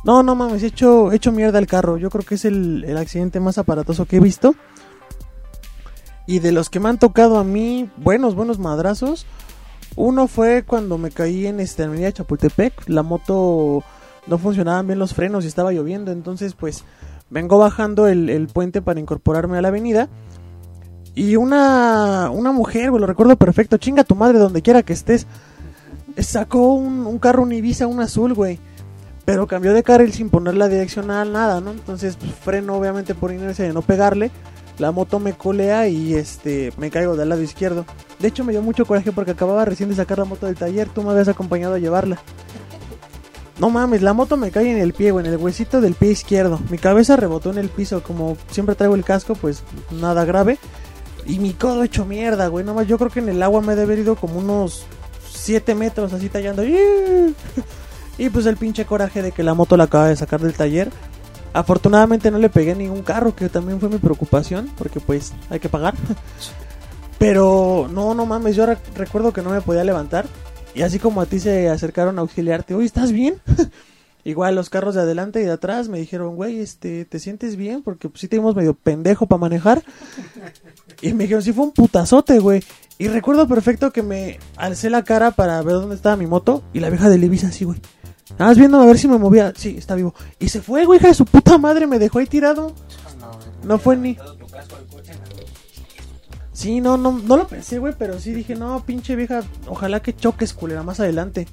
No, 0.04 0.22
no 0.22 0.34
mames, 0.34 0.62
he 0.62 0.66
hecho, 0.66 1.12
he 1.12 1.16
hecho 1.16 1.32
mierda 1.32 1.58
el 1.58 1.66
carro. 1.66 1.96
Yo 1.96 2.10
creo 2.10 2.24
que 2.24 2.36
es 2.36 2.44
el, 2.44 2.84
el 2.84 2.96
accidente 2.96 3.40
más 3.40 3.58
aparatoso 3.58 4.06
que 4.06 4.16
he 4.16 4.20
visto. 4.20 4.54
Y 6.26 6.40
de 6.40 6.52
los 6.52 6.70
que 6.70 6.80
me 6.80 6.88
han 6.88 6.98
tocado 6.98 7.38
a 7.38 7.44
mí, 7.44 7.90
buenos, 7.96 8.34
buenos 8.34 8.58
madrazos. 8.58 9.26
Uno 9.96 10.28
fue 10.28 10.62
cuando 10.62 10.98
me 10.98 11.10
caí 11.10 11.46
en 11.46 11.58
esta 11.58 11.84
avenida 11.84 12.12
Chapultepec. 12.12 12.88
La 12.88 13.02
moto 13.02 13.82
no 14.26 14.38
funcionaban 14.38 14.86
bien 14.86 14.98
los 14.98 15.14
frenos 15.14 15.44
y 15.44 15.48
estaba 15.48 15.72
lloviendo. 15.72 16.12
Entonces, 16.12 16.54
pues, 16.54 16.84
vengo 17.30 17.58
bajando 17.58 18.06
el, 18.06 18.28
el 18.28 18.48
puente 18.48 18.82
para 18.82 19.00
incorporarme 19.00 19.58
a 19.58 19.62
la 19.62 19.68
avenida. 19.68 20.08
Y 21.14 21.34
una, 21.36 22.30
una 22.30 22.52
mujer, 22.52 22.90
güey, 22.90 23.00
lo 23.00 23.06
recuerdo 23.06 23.34
perfecto. 23.36 23.76
Chinga 23.76 24.04
tu 24.04 24.14
madre 24.14 24.38
donde 24.38 24.62
quiera 24.62 24.82
que 24.82 24.92
estés. 24.92 25.26
Sacó 26.20 26.74
un, 26.74 27.18
carro, 27.18 27.42
un 27.42 27.52
Ibiza, 27.52 27.86
un 27.86 28.00
azul, 28.00 28.34
güey. 28.34 28.58
Pero 29.24 29.46
cambió 29.46 29.72
de 29.74 29.82
carril 29.82 30.12
sin 30.12 30.30
poner 30.30 30.54
la 30.54 30.68
direccional, 30.68 31.32
nada, 31.32 31.60
¿no? 31.60 31.70
Entonces, 31.70 32.16
pues, 32.16 32.32
freno 32.32 32.76
obviamente 32.76 33.14
por 33.14 33.32
inercia 33.32 33.64
de 33.64 33.72
no 33.72 33.82
pegarle. 33.82 34.30
La 34.78 34.92
moto 34.92 35.18
me 35.18 35.32
colea 35.32 35.88
y 35.88 36.14
este 36.14 36.72
me 36.78 36.90
caigo 36.90 37.16
del 37.16 37.28
lado 37.28 37.42
izquierdo. 37.42 37.84
De 38.20 38.28
hecho, 38.28 38.44
me 38.44 38.52
dio 38.52 38.62
mucho 38.62 38.86
coraje 38.86 39.12
porque 39.12 39.32
acababa 39.32 39.64
recién 39.64 39.88
de 39.88 39.96
sacar 39.96 40.18
la 40.18 40.24
moto 40.24 40.46
del 40.46 40.56
taller. 40.56 40.88
Tú 40.88 41.02
me 41.02 41.10
habías 41.10 41.28
acompañado 41.28 41.74
a 41.74 41.78
llevarla. 41.78 42.18
No 43.58 43.70
mames, 43.70 44.02
la 44.02 44.12
moto 44.12 44.36
me 44.36 44.52
cae 44.52 44.70
en 44.70 44.78
el 44.78 44.92
pie, 44.92 45.10
güey, 45.10 45.26
en 45.26 45.32
el 45.32 45.38
huesito 45.38 45.80
del 45.80 45.94
pie 45.94 46.12
izquierdo. 46.12 46.60
Mi 46.70 46.78
cabeza 46.78 47.16
rebotó 47.16 47.50
en 47.50 47.58
el 47.58 47.68
piso, 47.68 48.04
como 48.04 48.36
siempre 48.50 48.76
traigo 48.76 48.94
el 48.94 49.04
casco, 49.04 49.34
pues 49.34 49.64
nada 49.90 50.24
grave. 50.24 50.58
Y 51.26 51.40
mi 51.40 51.52
codo 51.54 51.82
hecho 51.82 52.04
mierda, 52.04 52.46
güey. 52.46 52.64
Nomás 52.64 52.86
yo 52.86 52.98
creo 52.98 53.10
que 53.10 53.18
en 53.18 53.28
el 53.28 53.42
agua 53.42 53.60
me 53.60 53.74
debe 53.74 53.82
haber 53.82 53.98
ido 53.98 54.14
como 54.14 54.38
unos 54.38 54.86
7 55.38 55.74
metros 55.74 56.12
así 56.12 56.28
tallando. 56.28 56.62
Y 56.64 58.30
pues 58.30 58.46
el 58.46 58.56
pinche 58.56 58.84
coraje 58.84 59.22
de 59.22 59.32
que 59.32 59.42
la 59.42 59.54
moto 59.54 59.76
la 59.76 59.84
acaba 59.84 60.08
de 60.08 60.16
sacar 60.16 60.40
del 60.40 60.54
taller. 60.54 60.90
Afortunadamente 61.52 62.30
no 62.30 62.38
le 62.38 62.48
pegué 62.50 62.74
ningún 62.74 63.02
carro, 63.02 63.34
que 63.34 63.48
también 63.48 63.80
fue 63.80 63.88
mi 63.88 63.98
preocupación, 63.98 64.70
porque 64.76 65.00
pues 65.00 65.32
hay 65.50 65.60
que 65.60 65.68
pagar. 65.68 65.94
Pero 67.18 67.88
no, 67.92 68.14
no 68.14 68.26
mames, 68.26 68.54
yo 68.54 68.66
re- 68.66 68.78
recuerdo 68.94 69.32
que 69.32 69.42
no 69.42 69.50
me 69.50 69.60
podía 69.60 69.84
levantar. 69.84 70.26
Y 70.74 70.82
así 70.82 70.98
como 70.98 71.20
a 71.20 71.26
ti 71.26 71.40
se 71.40 71.68
acercaron 71.68 72.18
a 72.18 72.22
auxiliarte, 72.22 72.74
oye, 72.74 72.86
¿estás 72.86 73.10
bien? 73.12 73.40
Igual 74.24 74.54
los 74.54 74.68
carros 74.68 74.94
de 74.94 75.02
adelante 75.02 75.40
y 75.40 75.44
de 75.44 75.52
atrás 75.52 75.88
me 75.88 75.98
dijeron, 75.98 76.36
güey, 76.36 76.58
este, 76.60 77.04
¿te 77.04 77.18
sientes 77.18 77.56
bien? 77.56 77.82
Porque 77.82 78.08
pues 78.08 78.20
sí 78.20 78.28
te 78.28 78.36
vimos 78.36 78.54
medio 78.56 78.74
pendejo 78.74 79.26
para 79.26 79.40
manejar. 79.40 79.82
Y 81.00 81.12
me 81.12 81.24
dijeron, 81.24 81.44
sí 81.44 81.52
fue 81.52 81.64
un 81.64 81.70
putazote, 81.70 82.40
güey. 82.40 82.60
Y 82.98 83.06
recuerdo 83.06 83.46
perfecto 83.46 83.92
que 83.92 84.02
me 84.02 84.40
alcé 84.56 84.90
la 84.90 85.04
cara 85.04 85.30
para 85.30 85.62
ver 85.62 85.74
dónde 85.74 85.94
estaba 85.94 86.16
mi 86.16 86.26
moto 86.26 86.64
y 86.72 86.80
la 86.80 86.90
vieja 86.90 87.08
de 87.08 87.24
Ibiza 87.24 87.48
así, 87.48 87.64
güey. 87.64 87.80
Nada 88.32 88.50
más 88.50 88.58
viendo 88.58 88.80
a 88.80 88.86
ver 88.86 88.98
si 88.98 89.06
me 89.06 89.16
movía. 89.16 89.52
Sí, 89.56 89.76
está 89.78 89.94
vivo. 89.94 90.12
Y 90.40 90.48
se 90.48 90.60
fue, 90.60 90.84
güey, 90.84 90.98
hija 90.98 91.06
de 91.06 91.14
su 91.14 91.24
puta 91.24 91.56
madre, 91.56 91.86
me 91.86 92.00
dejó 92.00 92.18
ahí 92.18 92.26
tirado. 92.26 92.74
No 93.62 93.78
fue 93.78 93.96
ni... 93.96 94.16
Sí, 96.52 96.80
no, 96.80 96.96
no, 96.96 97.12
no 97.12 97.36
lo 97.36 97.46
pensé, 97.46 97.78
güey, 97.78 97.94
pero 97.96 98.18
sí 98.18 98.32
dije, 98.32 98.56
no, 98.56 98.84
pinche 98.84 99.14
vieja, 99.14 99.44
ojalá 99.68 100.00
que 100.02 100.16
choques, 100.16 100.52
culera, 100.52 100.82
más 100.82 100.98
adelante. 100.98 101.46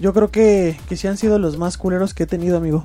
Yo 0.00 0.12
creo 0.12 0.30
que, 0.30 0.76
que 0.88 0.96
sí 0.96 1.06
han 1.06 1.16
sido 1.16 1.38
los 1.38 1.56
más 1.56 1.78
culeros 1.78 2.14
que 2.14 2.24
he 2.24 2.26
tenido, 2.26 2.56
amigo. 2.56 2.84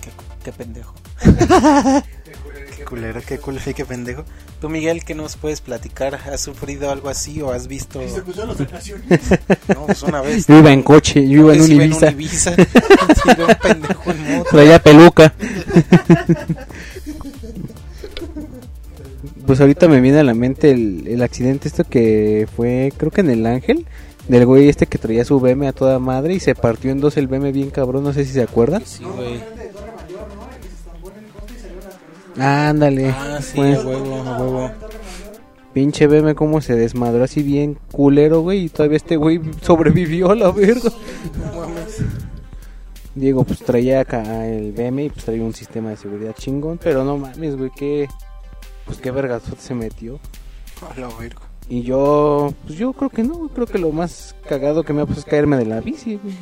Qué, 0.00 0.10
qué 0.44 0.52
pendejo. 0.52 0.94
qué 2.76 2.84
culero, 2.84 3.20
qué 3.26 3.38
culero 3.38 3.70
y 3.70 3.74
qué 3.74 3.84
pendejo. 3.84 4.24
Tú, 4.60 4.68
Miguel, 4.68 5.04
¿qué 5.04 5.14
nos 5.14 5.36
puedes 5.36 5.60
platicar? 5.60 6.14
¿Has 6.14 6.40
sufrido 6.40 6.90
algo 6.90 7.08
así 7.08 7.42
o 7.42 7.50
has 7.50 7.66
visto? 7.66 8.00
No, 8.00 9.86
pues 9.86 10.02
una 10.02 10.20
vez. 10.20 10.46
Yo 10.48 10.58
iba 10.58 10.72
en 10.72 10.82
coche, 10.82 11.28
yo 11.28 11.40
iba 11.40 11.54
en 11.54 11.62
un 11.62 11.72
Ibiza. 11.72 12.10
Ibiza. 12.10 12.54
Sí, 12.56 13.28
iba 13.36 13.46
un 13.46 13.54
pendejo 13.54 14.10
en 14.10 14.36
moto. 14.36 14.50
Traía 14.50 14.82
peluca. 14.82 15.34
Pues 19.46 19.60
ahorita 19.60 19.88
me 19.88 20.00
viene 20.00 20.20
a 20.20 20.24
la 20.24 20.34
mente 20.34 20.70
el, 20.70 21.06
el 21.08 21.22
accidente 21.22 21.68
esto 21.68 21.84
que 21.84 22.46
fue, 22.56 22.92
creo 22.96 23.10
que 23.10 23.20
en 23.22 23.30
el 23.30 23.44
Ángel, 23.46 23.86
del 24.28 24.46
güey 24.46 24.68
este 24.68 24.86
que 24.86 24.98
traía 24.98 25.24
su 25.24 25.40
BM 25.40 25.66
a 25.66 25.72
toda 25.72 25.98
madre 25.98 26.34
y 26.34 26.40
se 26.40 26.54
partió 26.54 26.90
en 26.90 27.00
dos 27.00 27.16
el 27.16 27.26
BM 27.26 27.52
bien 27.52 27.70
cabrón, 27.70 28.04
no 28.04 28.12
sé 28.12 28.24
si 28.24 28.32
se 28.32 28.42
acuerdan. 28.42 28.82
Sí, 28.84 29.04
güey. 29.04 29.42
Ándale. 32.38 33.10
Ah, 33.10 33.38
sí, 33.42 33.56
fue. 33.56 33.74
a 33.74 33.80
huevo, 33.80 34.14
a 34.22 34.38
huevo. 34.40 34.70
Pinche 35.72 36.06
BM 36.06 36.34
como 36.34 36.60
se 36.60 36.74
desmadró 36.74 37.24
así 37.24 37.42
bien 37.42 37.78
culero, 37.92 38.40
güey, 38.40 38.64
y 38.64 38.68
todavía 38.68 38.96
este 38.96 39.16
güey 39.16 39.40
sobrevivió 39.62 40.30
a 40.30 40.34
la 40.34 40.50
verga. 40.50 40.90
No 41.38 41.60
mames. 41.60 42.02
Diego 43.14 43.44
pues 43.44 43.58
traía 43.58 44.00
acá 44.00 44.46
el 44.46 44.72
BM 44.72 45.04
y 45.04 45.10
pues 45.10 45.24
traía 45.24 45.42
un 45.42 45.54
sistema 45.54 45.90
de 45.90 45.96
seguridad 45.96 46.34
chingón, 46.38 46.78
pero 46.82 47.04
no 47.04 47.18
mames, 47.18 47.56
güey, 47.56 47.70
que 47.70 48.08
pues 48.86 48.98
qué 48.98 49.10
vergazote 49.10 49.60
se 49.60 49.74
metió. 49.74 50.18
A 50.94 50.98
la 50.98 51.08
verga. 51.18 51.51
Y 51.68 51.82
yo, 51.82 52.52
pues 52.66 52.78
yo 52.78 52.92
creo 52.92 53.08
que 53.08 53.22
no, 53.22 53.48
creo 53.48 53.66
que 53.66 53.78
lo 53.78 53.92
más 53.92 54.34
cagado 54.48 54.82
que 54.82 54.92
me 54.92 55.02
ha 55.02 55.06
puesto 55.06 55.20
es 55.20 55.26
caerme 55.26 55.56
de 55.56 55.64
la 55.64 55.80
bici. 55.80 56.16
güey. 56.22 56.34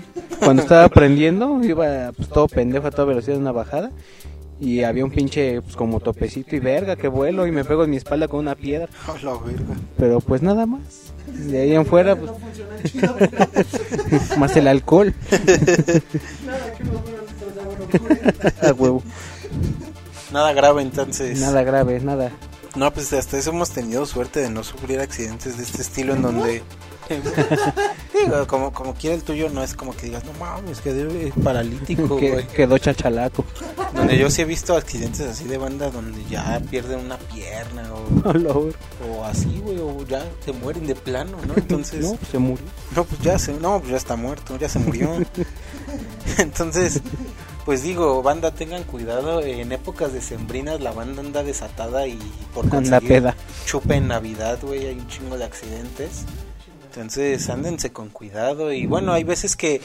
Cuando 0.42 0.62
estaba 0.62 0.84
aprendiendo, 0.84 1.62
iba 1.62 2.12
pues 2.12 2.28
todo 2.28 2.48
pendejo 2.48 2.86
a 2.86 2.90
toda 2.90 3.04
velocidad 3.04 3.36
en 3.36 3.42
una 3.42 3.52
bajada. 3.52 3.92
Y 4.60 4.82
había 4.82 5.04
un 5.04 5.10
pinche, 5.10 5.62
pues 5.62 5.74
como 5.74 6.00
topecito 6.00 6.54
y 6.54 6.58
verga, 6.58 6.96
que 6.96 7.08
vuelo 7.08 7.46
y 7.46 7.52
me 7.52 7.64
pego 7.64 7.84
en 7.84 7.90
mi 7.90 7.96
espalda 7.96 8.28
con 8.28 8.40
una 8.40 8.54
piedra. 8.54 8.88
Pero 9.96 10.20
pues 10.20 10.42
nada 10.42 10.66
más. 10.66 11.14
De 11.26 11.60
ahí 11.62 11.74
en 11.74 11.86
fuera, 11.86 12.14
pues. 12.16 12.30
más 14.38 14.54
el 14.56 14.68
alcohol. 14.68 15.14
A 18.62 18.72
huevo. 18.72 19.02
Nada 20.32 20.52
grave 20.52 20.82
entonces. 20.82 21.40
Nada 21.40 21.62
grave, 21.62 22.00
nada. 22.00 22.30
No, 22.76 22.92
pues 22.92 23.12
hasta 23.12 23.36
eso 23.38 23.50
hemos 23.50 23.70
tenido 23.70 24.06
suerte 24.06 24.40
de 24.40 24.50
no 24.50 24.62
sufrir 24.62 25.00
accidentes 25.00 25.56
de 25.56 25.64
este 25.64 25.82
estilo 25.82 26.14
en 26.14 26.22
donde... 26.22 26.62
Digo, 28.14 28.46
como, 28.46 28.72
como 28.72 28.94
quiera 28.94 29.16
el 29.16 29.22
tuyo, 29.24 29.48
no 29.50 29.64
es 29.64 29.74
como 29.74 29.96
que 29.96 30.06
digas, 30.06 30.22
no 30.24 30.32
mames, 30.34 30.80
que 30.80 30.92
debe 30.92 31.32
paralítico, 31.42 32.16
Que- 32.18 32.46
quedó 32.54 32.78
chachalaco. 32.78 33.44
Donde 33.94 34.16
yo 34.16 34.30
sí 34.30 34.42
he 34.42 34.44
visto 34.44 34.76
accidentes 34.76 35.22
así 35.22 35.44
de 35.44 35.58
banda 35.58 35.90
donde 35.90 36.22
ya 36.30 36.60
pierden 36.70 37.00
una 37.00 37.18
pierna 37.18 37.90
o, 37.92 38.72
o 39.18 39.24
así, 39.24 39.58
güey, 39.64 39.78
o 39.78 40.06
ya 40.06 40.24
se 40.44 40.52
mueren 40.52 40.86
de 40.86 40.94
plano, 40.94 41.36
¿no? 41.48 41.54
Entonces, 41.56 42.00
No, 42.04 42.10
no, 42.12 42.16
pues 42.18 42.30
se 42.30 42.38
murió. 42.38 42.64
pues 42.94 43.20
ya 43.22 43.38
se, 43.38 43.52
no, 43.54 43.78
pues 43.80 43.90
ya 43.90 43.96
está 43.96 44.14
muerto, 44.16 44.56
ya 44.58 44.68
se 44.68 44.78
murió. 44.78 45.10
Entonces, 46.38 47.00
pues 47.70 47.84
digo, 47.84 48.20
banda, 48.20 48.50
tengan 48.50 48.82
cuidado, 48.82 49.42
en 49.42 49.70
épocas 49.70 50.12
decembrinas 50.12 50.80
la 50.80 50.90
banda 50.90 51.20
anda 51.20 51.44
desatada 51.44 52.04
y 52.08 52.18
por 52.52 52.68
conseguir 52.68 53.08
peda. 53.08 53.36
chupe 53.64 53.94
en 53.94 54.08
Navidad, 54.08 54.58
güey, 54.60 54.88
hay 54.88 54.98
un 54.98 55.06
chingo 55.06 55.38
de 55.38 55.44
accidentes. 55.44 56.24
Entonces, 56.86 57.48
ándense 57.48 57.92
con 57.92 58.08
cuidado. 58.08 58.72
Y 58.72 58.86
bueno, 58.86 59.12
hay 59.12 59.22
veces 59.22 59.54
que, 59.54 59.80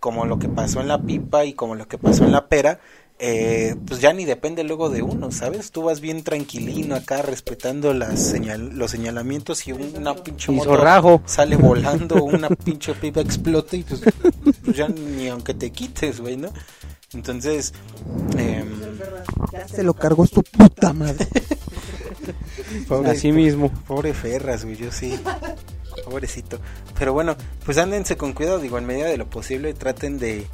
como 0.00 0.26
lo 0.26 0.38
que 0.38 0.50
pasó 0.50 0.82
en 0.82 0.88
la 0.88 1.00
pipa 1.00 1.46
y 1.46 1.54
como 1.54 1.76
lo 1.76 1.88
que 1.88 1.96
pasó 1.96 2.24
en 2.24 2.32
la 2.32 2.46
pera, 2.46 2.78
eh, 3.18 3.74
pues 3.86 4.02
ya 4.02 4.12
ni 4.12 4.26
depende 4.26 4.62
luego 4.62 4.90
de 4.90 5.00
uno, 5.00 5.32
¿sabes? 5.32 5.70
Tú 5.70 5.84
vas 5.84 6.02
bien 6.02 6.22
tranquilino 6.22 6.94
acá 6.94 7.22
respetando 7.22 7.94
las 7.94 8.20
señal 8.20 8.76
los 8.76 8.90
señalamientos 8.90 9.66
y 9.66 9.72
una 9.72 10.14
pinche 10.14 10.52
moto 10.52 11.22
sale 11.24 11.56
volando, 11.56 12.22
una 12.22 12.50
pinche 12.50 12.92
pipa 12.92 13.22
explota 13.22 13.76
y 13.76 13.82
pues, 13.82 14.02
pues 14.62 14.76
ya 14.76 14.88
ni 14.88 15.28
aunque 15.28 15.54
te 15.54 15.70
quites, 15.70 16.20
güey, 16.20 16.36
¿no? 16.36 16.52
Entonces, 17.14 17.72
em, 18.36 18.68
Se 19.68 19.82
lo 19.82 19.94
cargó 19.94 20.26
su 20.26 20.42
puta 20.42 20.92
madre. 20.92 21.26
pobre- 22.88 23.10
Así 23.10 23.32
mismo. 23.32 23.70
Pobre 23.86 24.14
Ferras, 24.14 24.64
güey, 24.64 24.76
yo 24.76 24.92
sí. 24.92 25.18
Pobrecito. 26.04 26.58
Pero 26.98 27.12
bueno, 27.12 27.36
pues 27.64 27.78
ándense 27.78 28.16
con 28.16 28.32
cuidado, 28.32 28.58
digo, 28.60 28.78
en 28.78 28.86
medida 28.86 29.06
de 29.06 29.16
lo 29.18 29.28
posible, 29.28 29.74
traten 29.74 30.18
de, 30.18 30.46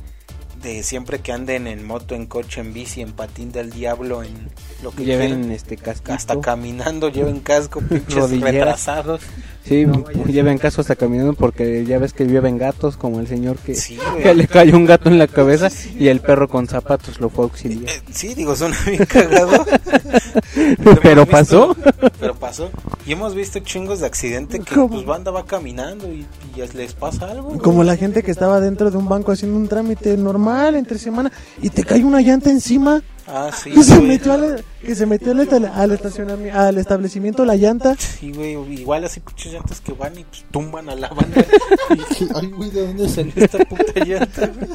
de 0.63 0.83
siempre 0.83 1.21
que 1.21 1.33
anden 1.33 1.67
en 1.67 1.85
moto, 1.87 2.15
en 2.15 2.27
coche, 2.27 2.61
en 2.61 2.73
bici, 2.73 3.01
en 3.01 3.13
patín 3.13 3.53
del 3.53 3.71
diablo, 3.71 4.23
en 4.23 4.49
lo 4.83 4.91
que 4.93 5.05
Lleven 5.05 5.33
quieran. 5.35 5.51
este 5.53 5.77
casco. 5.77 6.13
Hasta 6.13 6.41
caminando 6.41 7.09
lleven 7.11 7.41
casco, 7.41 7.81
pinches 7.89 8.31
retrasados. 8.41 9.21
Sí, 9.67 9.85
lleven 10.29 10.59
caso 10.59 10.81
hasta 10.81 10.95
caminando 10.95 11.33
porque 11.35 11.85
ya 11.85 11.99
ves 11.99 12.12
que 12.12 12.25
llueven 12.25 12.57
gatos 12.57 12.97
como 12.97 13.19
el 13.21 13.27
señor 13.27 13.57
que, 13.59 13.75
Sí, 13.75 13.97
que 14.17 14.23
güey. 14.23 14.35
le 14.37 14.47
cayó 14.47 14.77
un 14.77 14.87
gato 14.87 15.09
en 15.09 15.19
la 15.19 15.27
cabeza 15.27 15.69
y 15.99 16.07
el 16.09 16.21
perro 16.21 16.49
con 16.49 16.69
zapatos 16.69 17.19
lo 17.21 17.31
fue 17.31 17.45
a 17.45 17.49
auxiliar. 17.49 17.93
Eh, 17.93 18.01
sí, 18.12 18.35
digo, 18.35 18.55
suena 18.55 18.77
bien 18.87 19.05
cagado. 19.07 19.64
Pero 21.03 21.27
pasó. 21.27 21.75
visto- 21.75 22.11
pero 22.21 22.35
pasó. 22.35 22.71
Y 23.07 23.12
hemos 23.12 23.35
visto 23.35 23.59
chingos 23.61 24.01
de 24.01 24.07
accidente 24.07 24.61
que 24.61 24.75
¿Cómo? 24.75 24.89
pues 24.91 25.05
banda 25.05 25.31
va 25.31 25.45
caminando 25.45 26.07
y, 26.12 26.27
y 26.57 26.77
les 26.77 26.95
pasa 26.95 27.31
algo. 27.31 27.49
güey. 27.49 27.59
Como 27.59 27.85
la 27.85 27.97
gente 27.97 28.23
que 28.23 28.31
estaba 28.31 28.61
dentro 28.61 28.91
de 28.91 28.97
un 28.97 29.09
banco 29.09 29.33
haciendo 29.33 29.57
un 29.57 29.69
trámite 29.69 30.17
normal 30.17 30.77
entre 30.77 30.99
semana 30.99 31.31
y 31.61 31.71
te 31.71 31.85
cae 31.85 32.05
una 32.05 32.21
llanta 32.21 32.51
encima. 32.51 33.03
Ah, 33.29 33.51
sí, 33.53 33.70
Que 33.72 33.83
se 33.83 34.01
metió 34.01 34.33
al, 34.35 34.64
que 34.81 34.95
se 34.95 35.05
metió 35.05 35.33
al, 35.33 35.41
esta- 35.41 35.57
al 35.83 35.91
estacionamiento, 35.93 36.59
al 36.61 36.79
establecimiento 36.79 37.45
la 37.45 37.57
llanta. 37.57 37.97
Sí, 37.97 38.31
güey, 38.33 38.53
igual 38.81 39.05
así 39.05 39.18
pinches 39.20 39.53
llantas 39.53 39.81
que 39.81 39.93
van 39.93 40.16
y 40.18 40.22
pues, 40.24 40.45
tumban 40.53 40.89
a 40.89 40.95
la 40.95 41.09
banda. 41.09 41.45
Y 41.91 41.95
dije, 41.97 42.29
ay, 42.35 42.47
güey, 42.51 42.70
¿de 42.70 42.87
dónde 42.87 43.09
salió 43.09 43.33
esta 43.37 43.59
puta 43.64 44.05
llanta? 44.05 44.47
güey? 44.47 44.68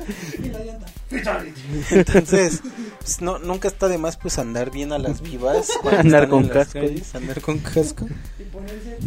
Entonces, 1.91 2.62
pues, 2.99 3.22
no, 3.22 3.39
nunca 3.39 3.68
está 3.68 3.88
de 3.88 3.97
más 3.97 4.18
pues 4.18 4.38
andar 4.39 4.72
bien 4.72 4.91
a 4.93 4.97
las 4.99 5.22
vivas. 5.22 5.70
Andar 5.97 6.30
con 6.30 6.47
casco. 6.47 6.74
calles, 6.80 7.14
andar 7.16 7.41
con 7.41 7.60
casco. 7.60 8.08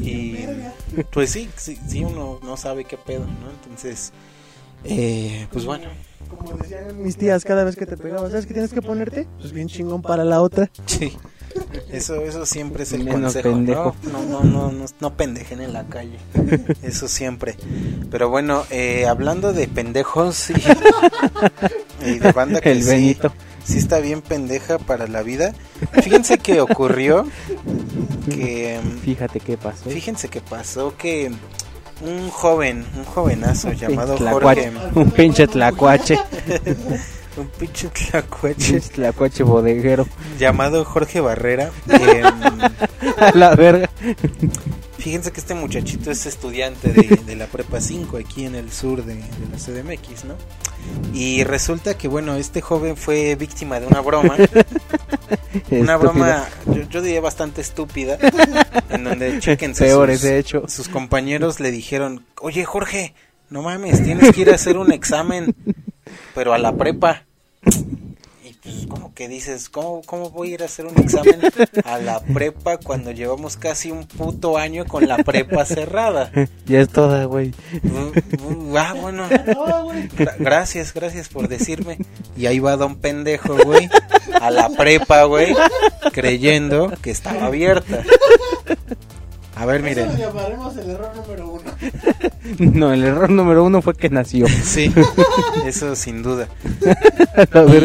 Y 0.00 0.46
pues 1.10 1.30
sí, 1.30 1.48
sí, 1.56 1.78
sí, 1.88 2.04
uno 2.04 2.40
no 2.42 2.56
sabe 2.56 2.84
qué 2.84 2.96
pedo, 2.98 3.26
¿no? 3.26 3.50
Entonces, 3.62 4.12
eh, 4.84 5.46
pues 5.52 5.64
bueno, 5.64 5.88
Como 6.28 6.56
decían 6.58 7.02
mis 7.02 7.16
tías 7.16 7.44
cada 7.44 7.64
vez 7.64 7.76
que 7.76 7.86
te 7.86 7.96
pegabas, 7.96 8.30
¿sabes 8.30 8.46
qué 8.46 8.52
tienes 8.54 8.72
que 8.72 8.82
ponerte? 8.82 9.26
Pues 9.38 9.52
bien 9.52 9.68
chingón 9.68 10.02
para 10.02 10.24
la 10.24 10.40
otra. 10.40 10.70
sí. 10.86 11.16
Eso, 11.92 12.16
eso 12.16 12.44
siempre 12.46 12.82
es 12.82 12.92
el 12.92 13.04
Menos 13.04 13.20
consejo, 13.34 13.50
pendejo. 13.50 13.94
¿no? 14.10 14.24
No, 14.24 14.24
no, 14.24 14.44
no, 14.44 14.72
no, 14.72 14.84
no 15.00 15.16
pendejen 15.16 15.60
en 15.60 15.72
la 15.72 15.84
calle. 15.86 16.18
Eso 16.82 17.06
siempre. 17.06 17.54
Pero 18.10 18.28
bueno, 18.28 18.64
eh, 18.70 19.06
hablando 19.06 19.52
de 19.52 19.68
pendejos 19.68 20.50
y, 20.50 20.54
y 22.04 22.18
de 22.18 22.32
banda 22.32 22.60
que 22.60 22.72
El 22.72 22.82
sí- 22.82 22.88
Benito. 22.90 23.32
sí 23.64 23.78
está 23.78 24.00
bien 24.00 24.20
pendeja 24.20 24.78
para 24.78 25.06
la 25.06 25.22
vida. 25.22 25.54
Fíjense 26.02 26.38
que 26.38 26.60
ocurrió 26.60 27.24
que 28.28 28.80
Fíjate 29.04 29.38
qué 29.38 29.56
pasó. 29.56 29.88
fíjense 29.88 30.28
que 30.28 30.40
pasó 30.40 30.96
que 30.96 31.30
un 32.00 32.30
joven, 32.30 32.84
un 32.96 33.04
jovenazo 33.04 33.72
llamado. 33.72 34.16
Jorge, 34.16 34.72
Un 34.94 35.10
pinche 35.10 35.46
tlacuache. 35.46 36.18
un 37.36 37.48
pinche 37.58 37.90
tlacuache 37.90 38.80
tlacuache 38.80 39.42
bodeguero. 39.42 40.06
llamado 40.38 40.84
Jorge 40.84 41.20
Barrera. 41.20 41.70
A 43.18 43.30
la 43.34 43.54
verga. 43.54 43.88
Fíjense 44.98 45.32
que 45.32 45.40
este 45.40 45.54
muchachito 45.54 46.10
es 46.10 46.26
estudiante 46.26 46.92
de, 46.92 47.16
de 47.26 47.36
la 47.36 47.46
Prepa 47.46 47.80
5 47.80 48.16
aquí 48.16 48.46
en 48.46 48.54
el 48.54 48.70
sur 48.72 49.04
de, 49.04 49.14
de 49.16 49.22
la 49.50 49.56
CDMX, 49.56 50.24
¿no? 50.24 50.36
Y 51.12 51.44
resulta 51.44 51.96
que, 51.96 52.08
bueno, 52.08 52.36
este 52.36 52.60
joven 52.60 52.96
fue 52.96 53.34
víctima 53.36 53.80
de 53.80 53.86
una 53.86 54.00
broma, 54.00 54.36
una 55.70 55.96
broma, 55.96 56.48
yo, 56.66 56.82
yo 56.88 57.02
diría 57.02 57.20
bastante 57.20 57.60
estúpida, 57.60 58.18
en 58.90 59.04
donde, 59.04 59.38
chequense, 59.40 59.84
Peores, 59.84 60.20
sus, 60.20 60.28
de 60.28 60.38
hecho. 60.38 60.64
sus 60.68 60.88
compañeros 60.88 61.60
le 61.60 61.70
dijeron, 61.70 62.24
oye 62.40 62.64
Jorge, 62.64 63.14
no 63.50 63.62
mames, 63.62 64.02
tienes 64.02 64.32
que 64.32 64.42
ir 64.42 64.50
a 64.50 64.56
hacer 64.56 64.76
un 64.76 64.92
examen, 64.92 65.54
pero 66.34 66.52
a 66.52 66.58
la 66.58 66.76
prepa. 66.76 67.24
Pues 68.64 68.86
como 68.88 69.12
que 69.12 69.28
dices, 69.28 69.68
¿cómo, 69.68 70.00
¿cómo 70.06 70.30
voy 70.30 70.50
a 70.50 70.54
ir 70.54 70.62
a 70.62 70.64
hacer 70.64 70.86
un 70.86 70.98
examen 70.98 71.38
a 71.84 71.98
la 71.98 72.20
prepa 72.20 72.78
cuando 72.78 73.10
llevamos 73.10 73.58
casi 73.58 73.90
un 73.90 74.06
puto 74.06 74.56
año 74.56 74.86
con 74.86 75.06
la 75.06 75.18
prepa 75.18 75.64
cerrada? 75.66 76.30
Ya 76.66 76.80
es 76.80 76.88
toda, 76.88 77.26
güey. 77.26 77.52
Uh, 77.82 78.42
uh, 78.72 78.78
ah, 78.78 78.94
bueno. 78.98 79.28
Gra- 79.28 80.34
gracias, 80.38 80.94
gracias 80.94 81.28
por 81.28 81.46
decirme. 81.46 81.98
Y 82.38 82.46
ahí 82.46 82.58
va 82.58 82.76
don 82.76 82.96
pendejo, 82.96 83.54
güey, 83.64 83.90
a 84.40 84.50
la 84.50 84.70
prepa, 84.70 85.24
güey, 85.24 85.54
creyendo 86.12 86.90
que 87.02 87.10
estaba 87.10 87.44
abierta. 87.46 88.02
A 89.56 89.66
ver, 89.66 89.82
miren. 89.82 90.16
llamaremos 90.16 90.76
el 90.76 90.90
error 90.90 91.12
número 91.16 91.48
uno. 91.48 91.62
No, 92.58 92.92
el 92.92 93.02
error 93.02 93.30
número 93.30 93.64
uno 93.64 93.80
fue 93.80 93.94
que 93.94 94.10
nació. 94.10 94.46
Sí, 94.48 94.92
eso 95.66 95.96
sin 95.96 96.22
duda. 96.22 96.46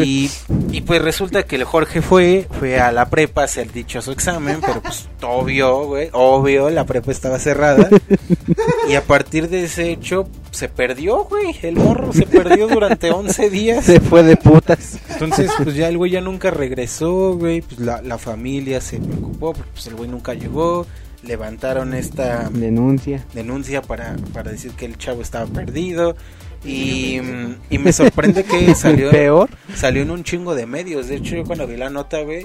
Y, 0.04 0.30
y 0.70 0.82
pues 0.82 1.00
resulta 1.00 1.44
que 1.44 1.56
el 1.56 1.64
Jorge 1.64 2.02
fue, 2.02 2.46
fue 2.58 2.78
a 2.78 2.92
la 2.92 3.08
prepa 3.08 3.40
a 3.40 3.44
hacer 3.44 3.72
dichoso 3.72 4.12
examen, 4.12 4.58
pero 4.60 4.82
pues 4.82 5.08
obvio, 5.22 5.86
güey, 5.86 6.10
obvio, 6.12 6.68
la 6.68 6.84
prepa 6.84 7.10
estaba 7.10 7.38
cerrada. 7.38 7.88
Y 8.86 8.94
a 8.94 9.02
partir 9.02 9.48
de 9.48 9.64
ese 9.64 9.90
hecho 9.90 10.28
se 10.50 10.68
perdió, 10.68 11.24
güey, 11.24 11.56
el 11.62 11.76
morro 11.76 12.12
se 12.12 12.26
perdió 12.26 12.68
durante 12.68 13.10
11 13.10 13.48
días. 13.48 13.84
Se 13.86 13.98
fue 13.98 14.22
de 14.22 14.36
putas. 14.36 14.98
Entonces, 15.08 15.50
pues 15.56 15.74
ya 15.74 15.88
el 15.88 15.96
güey 15.96 16.10
ya 16.10 16.20
nunca 16.20 16.50
regresó, 16.50 17.34
güey, 17.36 17.62
pues 17.62 17.80
la, 17.80 18.02
la 18.02 18.18
familia 18.18 18.80
se 18.82 18.98
preocupó, 18.98 19.54
porque 19.54 19.70
pues 19.72 19.86
el 19.86 19.94
güey 19.94 20.10
nunca 20.10 20.34
llegó, 20.34 20.86
levantaron 21.22 21.94
esta 21.94 22.48
Denuncia. 22.50 23.24
denuncia 23.34 23.82
para, 23.82 24.16
para 24.32 24.50
decir 24.50 24.72
que 24.72 24.86
el 24.86 24.96
chavo 24.98 25.22
estaba 25.22 25.46
perdido. 25.46 26.16
Y, 26.64 27.18
y 27.70 27.78
me 27.78 27.92
sorprende 27.92 28.44
que 28.44 28.74
salió 28.74 29.10
Peor. 29.10 29.48
salió 29.74 30.02
en 30.02 30.10
un 30.10 30.24
chingo 30.24 30.54
de 30.54 30.66
medios. 30.66 31.08
De 31.08 31.16
hecho, 31.16 31.36
yo 31.36 31.44
cuando 31.44 31.66
vi 31.66 31.76
la 31.78 31.88
nota, 31.88 32.20
güey, 32.20 32.44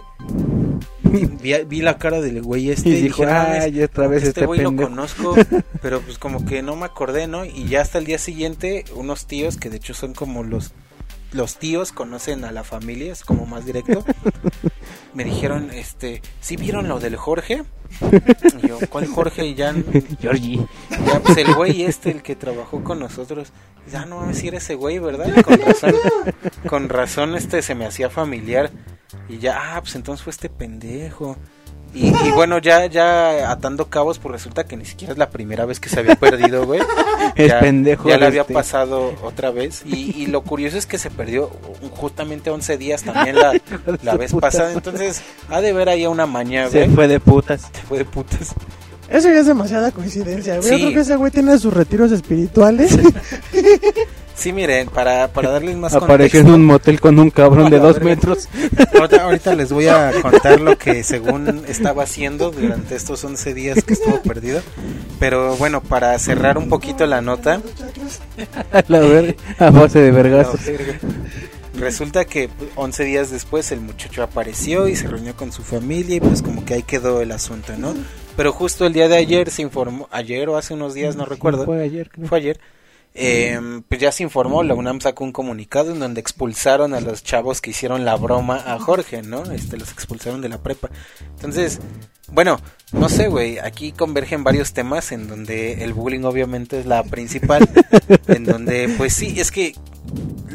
vi, 1.42 1.54
vi- 1.68 1.82
la 1.82 1.98
cara 1.98 2.22
del 2.22 2.42
güey 2.42 2.70
este 2.72 2.90
Y 2.90 2.94
y, 2.94 3.02
dijo, 3.02 3.24
dije, 3.24 3.34
"No 3.34 3.40
mames, 3.44 3.64
ay, 3.64 3.82
otra 3.84 4.08
vez 4.08 4.20
este 4.24 4.30
este 4.30 4.46
güey 4.46 4.62
lo 4.62 4.70
pendejo". 4.70 4.90
conozco, 4.90 5.36
pero 5.82 6.00
pues 6.02 6.18
como 6.18 6.46
que 6.46 6.62
no 6.62 6.76
me 6.78 6.86
acordé, 6.86 7.28
¿no? 7.28 7.44
Y 7.46 7.66
ya 7.66 7.82
hasta 7.82 7.98
el 7.98 8.06
día 8.06 8.18
siguiente, 8.18 8.86
unos 8.96 9.26
tíos 9.26 9.58
que 9.58 9.70
de 9.70 9.78
hecho 9.78 9.94
son 9.94 10.14
como 10.14 10.44
los 10.44 10.72
los 11.34 11.58
tíos 11.58 11.92
conocen 11.92 12.46
a 12.46 12.52
la 12.54 12.64
familia, 12.64 13.12
es 13.12 13.24
como 13.26 13.46
más 13.46 13.66
directo. 13.66 14.06
Me 15.16 15.24
dijeron, 15.24 15.72
este, 15.72 16.22
¿sí 16.42 16.58
vieron 16.58 16.88
lo 16.88 17.00
del 17.00 17.16
Jorge? 17.16 17.64
Y 18.62 18.68
yo, 18.68 18.78
¿cuál 18.90 19.08
Jorge? 19.08 19.46
Y 19.46 19.56
ya, 19.56 19.74
Georgie. 20.22 20.60
ya, 20.90 21.20
pues 21.22 21.38
el 21.38 21.56
güey 21.56 21.84
este, 21.84 22.12
el 22.12 22.22
que 22.22 22.36
trabajó 22.36 22.84
con 22.84 23.00
nosotros. 23.00 23.52
Ya 23.92 24.06
no 24.06 24.18
mames, 24.18 24.38
si 24.40 24.50
era 24.50 24.58
ese 24.58 24.76
güey, 24.76 25.00
¿verdad? 25.00 25.32
Y 25.36 25.42
Con 25.42 25.60
razón, 25.60 25.96
con 26.68 26.90
razón 26.90 27.36
este 27.36 27.62
se 27.62 27.76
me 27.76 27.86
hacía 27.86 28.10
familiar. 28.10 28.72
Y 29.30 29.38
ya, 29.40 29.76
ah, 29.78 29.82
pues 29.82 29.96
entonces 29.96 30.22
fue 30.24 30.32
este 30.32 30.50
pendejo. 30.50 31.38
Y, 31.96 32.08
y 32.10 32.32
bueno, 32.36 32.58
ya, 32.60 32.86
ya 32.88 33.50
atando 33.50 33.88
cabos, 33.90 34.20
pues 34.20 34.34
resulta 34.34 34.66
que 34.66 34.76
ni 34.76 34.84
siquiera 34.86 35.14
es 35.14 35.18
la 35.18 35.30
primera 35.30 35.66
vez 35.66 35.80
que 35.80 35.88
se 35.90 36.00
había 36.02 36.16
perdido, 36.16 36.66
güey. 36.66 36.82
Es 37.36 37.50
ya, 37.50 37.60
pendejo 37.60 38.08
Ya 38.08 38.18
le 38.18 38.28
había 38.28 38.42
este. 38.42 38.54
pasado 38.54 39.14
otra 39.24 39.50
vez. 39.50 39.82
Y, 39.86 40.14
y 40.24 40.28
lo 40.28 40.44
curioso 40.44 40.78
es 40.78 40.86
que 40.86 40.98
se 40.98 41.10
perdió 41.10 41.50
justamente 41.92 42.50
11 42.50 42.78
días 42.78 43.04
también 43.04 43.36
la, 43.36 43.54
la 44.04 44.16
vez 44.16 44.34
pasada. 44.34 44.72
Entonces, 44.74 45.22
ha 45.50 45.60
de 45.62 45.74
ver 45.74 45.90
ahí 45.90 46.06
una 46.06 46.26
maña, 46.28 46.70
Se 46.70 46.84
güey. 46.84 46.96
fue 46.96 47.08
de 47.08 47.20
putas. 47.20 47.62
Se 47.74 47.82
fue 47.82 47.98
de 48.00 48.06
putas. 48.06 48.54
Eso 49.10 49.30
ya 49.30 49.40
es 49.40 49.46
demasiada 49.48 49.92
coincidencia, 49.92 50.58
güey. 50.58 50.64
Sí. 50.68 50.72
Yo 50.72 50.78
creo 50.78 50.94
que 50.94 51.00
ese 51.02 51.16
güey 51.16 51.32
tiene 51.32 51.58
sus 51.58 51.74
retiros 51.74 52.12
espirituales. 52.12 52.98
Sí, 54.36 54.52
miren, 54.52 54.90
para, 54.90 55.30
para 55.30 55.50
darles 55.50 55.78
más 55.78 55.94
Apareció 55.96 56.42
en 56.42 56.52
un 56.52 56.66
motel 56.66 57.00
con 57.00 57.18
un 57.20 57.30
cabrón 57.32 57.70
de 57.70 57.80
dos 57.80 58.02
metros. 58.02 58.50
Ahorita, 58.94 59.24
ahorita 59.24 59.56
les 59.56 59.72
voy 59.72 59.88
a 59.88 60.12
contar 60.22 60.60
lo 60.60 60.78
que 60.78 61.04
según 61.04 61.64
estaba 61.68 62.04
haciendo 62.04 62.52
durante 62.52 62.96
estos 62.96 63.24
11 63.24 63.54
días 63.54 63.84
que 63.84 63.94
estuvo 63.94 64.22
perdido. 64.22 64.62
Pero 65.20 65.56
bueno, 65.56 65.82
para 65.82 66.18
cerrar 66.20 66.58
un 66.58 66.68
poquito 66.70 67.06
la 67.06 67.22
nota, 67.22 67.62
A 68.74 68.84
la 68.88 69.00
verga. 69.00 69.34
A 69.58 69.70
base 69.70 70.00
de 70.00 70.12
vergazos. 70.12 70.60
resulta 71.78 72.26
que 72.26 72.50
11 72.76 73.04
días 73.06 73.32
después 73.32 73.72
el 73.72 73.80
muchacho 73.82 74.22
apareció 74.24 74.88
y 74.88 74.96
se 74.96 75.08
reunió 75.08 75.36
con 75.36 75.52
su 75.52 75.62
familia 75.64 76.18
y 76.18 76.20
pues 76.20 76.42
como 76.42 76.66
que 76.66 76.74
ahí 76.76 76.84
quedó 76.84 77.22
el 77.22 77.32
asunto, 77.32 77.74
¿no? 77.78 77.94
Pero 78.36 78.52
justo 78.52 78.86
el 78.86 78.92
día 78.94 79.08
de 79.08 79.16
ayer 79.16 79.50
se 79.50 79.62
informó, 79.62 80.08
ayer 80.12 80.50
o 80.50 80.58
hace 80.58 80.74
unos 80.74 80.94
días, 80.94 81.16
no 81.16 81.26
recuerdo, 81.26 81.64
Fue 81.66 81.82
ayer, 81.82 82.10
creo. 82.10 82.28
fue 82.28 82.38
ayer, 82.40 82.60
eh, 83.18 83.82
pues 83.88 84.02
ya 84.02 84.12
se 84.12 84.24
informó, 84.24 84.62
la 84.62 84.74
UNAM 84.74 85.00
sacó 85.00 85.24
un 85.24 85.32
comunicado 85.32 85.94
en 85.94 86.00
donde 86.00 86.20
expulsaron 86.20 86.94
a 86.94 87.00
los 87.00 87.24
chavos 87.24 87.62
que 87.62 87.70
hicieron 87.70 88.04
la 88.04 88.16
broma 88.18 88.62
a 88.66 88.78
Jorge, 88.78 89.24
¿no? 89.24 89.50
Este, 89.52 89.78
los 89.78 89.92
expulsaron 89.92 90.42
de 90.42 90.50
la 90.50 90.62
prepa. 90.62 90.90
Entonces, 91.36 91.80
bueno, 92.32 92.60
no 92.92 93.08
sé, 93.08 93.30
güey, 93.30 93.58
aquí 93.60 93.94
convergen 93.94 94.44
varios 94.44 94.74
temas 94.74 95.14
en 95.14 95.30
donde 95.30 95.84
el 95.84 95.94
bullying 95.94 96.24
obviamente 96.26 96.80
es 96.80 96.86
la 96.86 97.04
principal, 97.04 97.68
en 98.28 98.44
donde, 98.44 98.94
pues 98.98 99.14
sí, 99.14 99.40
es 99.40 99.50
que 99.50 99.76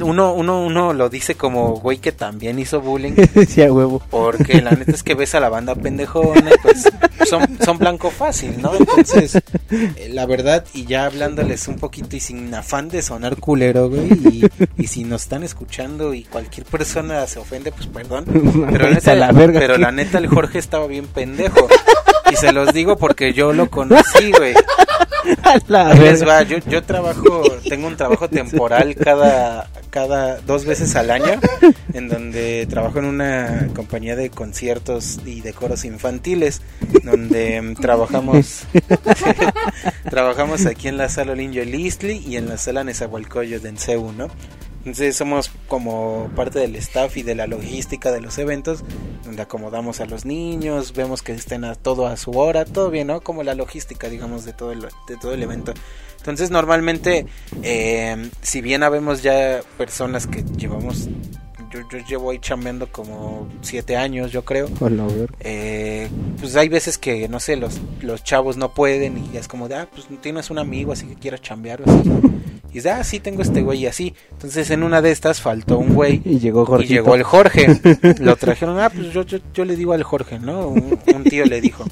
uno, 0.02 0.32
uno, 0.32 0.64
uno 0.64 0.92
lo 0.92 1.08
dice 1.08 1.34
como 1.34 1.76
güey 1.76 1.98
que 1.98 2.12
también 2.12 2.58
hizo 2.58 2.80
bullying. 2.80 3.12
sí, 3.48 3.62
a 3.62 3.72
huevo. 3.72 4.02
Porque 4.10 4.60
la 4.62 4.70
neta 4.72 4.92
es 4.92 5.02
que 5.02 5.14
ves 5.14 5.34
a 5.34 5.40
la 5.40 5.48
banda 5.48 5.74
pendejona, 5.74 6.50
pues 6.62 6.84
son, 7.28 7.58
son 7.64 7.78
blanco 7.78 8.10
fácil, 8.10 8.60
¿no? 8.60 8.74
Entonces, 8.74 9.36
eh, 9.70 10.10
la 10.12 10.26
verdad, 10.26 10.64
y 10.74 10.84
ya 10.86 11.06
hablándoles 11.06 11.68
un 11.68 11.76
poquito 11.76 12.16
y 12.16 12.20
sin 12.20 12.54
afán 12.54 12.88
de 12.88 13.02
sonar 13.02 13.36
culero, 13.36 13.88
güey, 13.88 14.12
y, 14.12 14.48
y 14.76 14.86
si 14.86 15.04
nos 15.04 15.22
están 15.22 15.42
escuchando 15.42 16.14
y 16.14 16.24
cualquier 16.24 16.66
persona 16.66 17.26
se 17.26 17.38
ofende, 17.38 17.72
pues 17.72 17.86
perdón. 17.86 18.24
Pero 18.72 18.88
la 18.88 18.90
neta, 18.90 19.14
la 19.14 19.32
verga. 19.32 19.60
pero 19.60 19.78
la 19.78 19.92
neta 19.92 20.18
el 20.18 20.28
Jorge 20.28 20.58
estaba 20.58 20.86
bien 20.86 21.06
pendejo. 21.06 21.68
Y 22.30 22.36
se 22.36 22.52
los 22.52 22.72
digo 22.72 22.96
porque 22.96 23.32
yo 23.32 23.52
lo 23.52 23.68
conocí, 23.70 24.30
güey. 24.36 24.54
A 25.42 25.58
va, 26.24 26.42
yo, 26.42 26.58
yo 26.68 26.82
trabajo, 26.82 27.42
tengo 27.68 27.86
un 27.86 27.96
trabajo 27.96 28.28
temporal 28.28 28.94
cada, 28.94 29.68
cada 29.90 30.40
dos 30.40 30.64
veces 30.64 30.96
al 30.96 31.10
año, 31.10 31.40
en 31.92 32.08
donde 32.08 32.66
trabajo 32.68 32.98
en 32.98 33.06
una 33.06 33.68
compañía 33.74 34.16
de 34.16 34.30
conciertos 34.30 35.20
y 35.24 35.40
de 35.40 35.52
coros 35.52 35.84
infantiles, 35.84 36.62
donde 37.02 37.60
mm, 37.60 37.74
trabajamos, 37.74 38.64
trabajamos 40.10 40.66
aquí 40.66 40.88
en 40.88 40.96
la 40.96 41.08
sala 41.08 41.32
Olinjo 41.32 41.62
Listli 41.62 42.18
y 42.26 42.36
en 42.36 42.48
la 42.48 42.58
sala 42.58 42.84
Nezahualcóyotl 42.84 43.66
en 43.66 43.78
CEU, 43.78 44.12
¿no? 44.12 44.28
Entonces 44.80 45.14
somos 45.14 45.50
como 45.68 46.30
parte 46.34 46.58
del 46.58 46.74
staff 46.76 47.16
y 47.18 47.22
de 47.22 47.34
la 47.34 47.46
logística 47.46 48.10
de 48.10 48.22
los 48.22 48.38
eventos, 48.38 48.82
donde 49.24 49.42
acomodamos 49.42 50.00
a 50.00 50.06
los 50.06 50.24
niños, 50.24 50.94
vemos 50.94 51.22
que 51.22 51.32
estén 51.32 51.64
a 51.64 51.74
todo 51.74 52.06
a 52.06 52.16
su 52.16 52.30
hora, 52.32 52.64
todo 52.64 52.90
bien, 52.90 53.08
¿no? 53.08 53.20
Como 53.20 53.42
la 53.42 53.54
logística, 53.54 54.08
digamos, 54.08 54.46
de 54.46 54.54
todo 54.54 54.72
el, 54.72 54.80
de 54.80 55.16
todo 55.20 55.34
el 55.34 55.42
evento. 55.42 55.74
Entonces 56.16 56.50
normalmente, 56.50 57.26
eh, 57.62 58.30
si 58.40 58.62
bien 58.62 58.82
habemos 58.82 59.22
ya 59.22 59.60
personas 59.76 60.26
que 60.26 60.44
llevamos, 60.56 61.08
yo, 61.70 61.80
yo 61.88 61.98
llevo 62.06 62.30
ahí 62.30 62.38
chambeando 62.38 62.90
como 62.90 63.48
siete 63.62 63.96
años, 63.96 64.32
yo 64.32 64.44
creo. 64.44 64.68
A. 64.80 64.90
Eh, 65.40 66.08
pues 66.38 66.56
hay 66.56 66.68
veces 66.68 66.98
que, 66.98 67.28
no 67.28 67.40
sé, 67.40 67.56
los, 67.56 67.80
los 68.00 68.24
chavos 68.24 68.56
no 68.56 68.74
pueden 68.74 69.24
y 69.32 69.36
es 69.36 69.48
como 69.48 69.68
de, 69.68 69.76
ah, 69.76 69.88
pues 69.92 70.06
tienes 70.20 70.50
un 70.50 70.58
amigo 70.58 70.92
así 70.92 71.06
que 71.06 71.14
quiera 71.14 71.38
chambear 71.38 71.82
o 71.82 71.90
así. 71.90 72.10
Y 72.70 72.74
dice, 72.74 72.90
ah, 72.90 73.02
sí, 73.02 73.20
tengo 73.20 73.42
este 73.42 73.62
güey 73.62 73.80
y 73.80 73.86
así. 73.86 74.14
Entonces 74.32 74.70
en 74.70 74.82
una 74.82 75.02
de 75.02 75.10
estas 75.10 75.40
faltó 75.40 75.78
un 75.78 75.94
güey 75.94 76.22
Y 76.24 76.38
llegó 76.38 76.64
Jorge. 76.66 76.84
y 76.84 76.88
llegó 76.88 77.14
el 77.14 77.22
Jorge. 77.22 77.80
Lo 78.20 78.36
trajeron, 78.36 78.78
ah, 78.78 78.90
pues 78.90 79.12
yo, 79.12 79.22
yo, 79.24 79.38
yo 79.54 79.64
le 79.64 79.76
digo 79.76 79.92
al 79.92 80.02
Jorge, 80.02 80.38
¿no? 80.38 80.68
Un, 80.68 80.98
un 81.14 81.24
tío 81.24 81.44
le 81.44 81.60
dijo. 81.60 81.84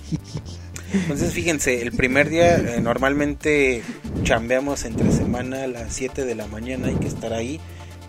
Entonces 0.93 1.33
fíjense, 1.33 1.83
el 1.83 1.93
primer 1.93 2.31
día 2.31 2.57
eh, 2.57 2.81
normalmente 2.81 3.83
chambeamos 4.23 4.85
entre 4.85 5.13
semana 5.13 5.65
a 5.65 5.67
las 5.67 5.93
7 5.93 6.25
de 6.25 6.35
la 6.35 6.47
mañana, 6.47 6.89
hay 6.89 6.95
que 6.95 7.09
estar 7.09 7.33
ahí. 7.33 7.61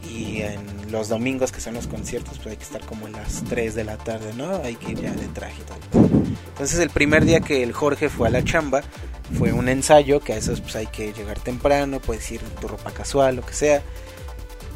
Y 0.08 0.42
en 0.42 0.92
los 0.92 1.10
domingos 1.10 1.52
que 1.52 1.62
son 1.62 1.74
los 1.74 1.88
conciertos, 1.88 2.38
pues 2.38 2.48
hay 2.48 2.58
que 2.58 2.64
estar 2.64 2.82
como 2.86 3.08
a 3.08 3.10
las 3.10 3.44
3 3.44 3.76
de 3.76 3.84
la 3.84 3.98
tarde, 3.98 4.34
¿no? 4.36 4.62
Hay 4.64 4.76
que 4.76 4.92
ir 4.92 5.02
ya 5.02 5.12
de 5.12 5.28
traje 5.28 5.62
y 5.62 5.66
todo. 5.66 6.00
Entonces 6.48 6.80
el 6.80 6.90
primer 6.90 7.26
día 7.26 7.42
que 7.42 7.64
el 7.64 7.74
Jorge 7.74 8.10
fue 8.10 8.28
a 8.28 8.32
la 8.32 8.44
chamba, 8.44 8.82
fue 9.38 9.54
un 9.54 9.70
ensayo, 9.70 10.20
que 10.20 10.34
a 10.34 10.38
esos 10.38 10.62
pues 10.62 10.76
hay 10.76 10.88
que 10.88 11.14
llegar 11.14 11.40
temprano, 11.40 12.00
puedes 12.00 12.30
ir 12.32 12.42
en 12.42 12.62
tu 12.62 12.68
ropa 12.68 12.92
casual, 12.92 13.36
lo 13.36 13.46
que 13.46 13.54
sea. 13.54 13.82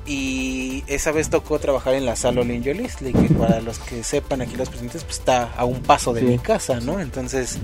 Y 0.06 0.84
esa 0.88 1.12
vez 1.14 1.30
tocó 1.30 1.60
trabajar 1.60 1.94
en 1.94 2.06
la 2.06 2.18
sala 2.18 2.42
Olinjo 2.42 2.74
Listley, 2.74 3.14
que 3.14 3.34
para 3.36 3.62
los 3.62 3.80
que 3.80 4.04
sepan 4.04 4.42
aquí 4.42 4.56
los 4.58 4.68
presentes, 4.70 5.04
pues 5.06 5.20
está 5.20 5.54
a 5.54 5.64
un 5.64 5.82
paso 5.82 6.14
de 6.14 6.20
Sí. 6.22 6.26
mi 6.28 6.40
casa, 6.40 6.82
¿no? 6.82 7.00
Entonces 7.00 7.58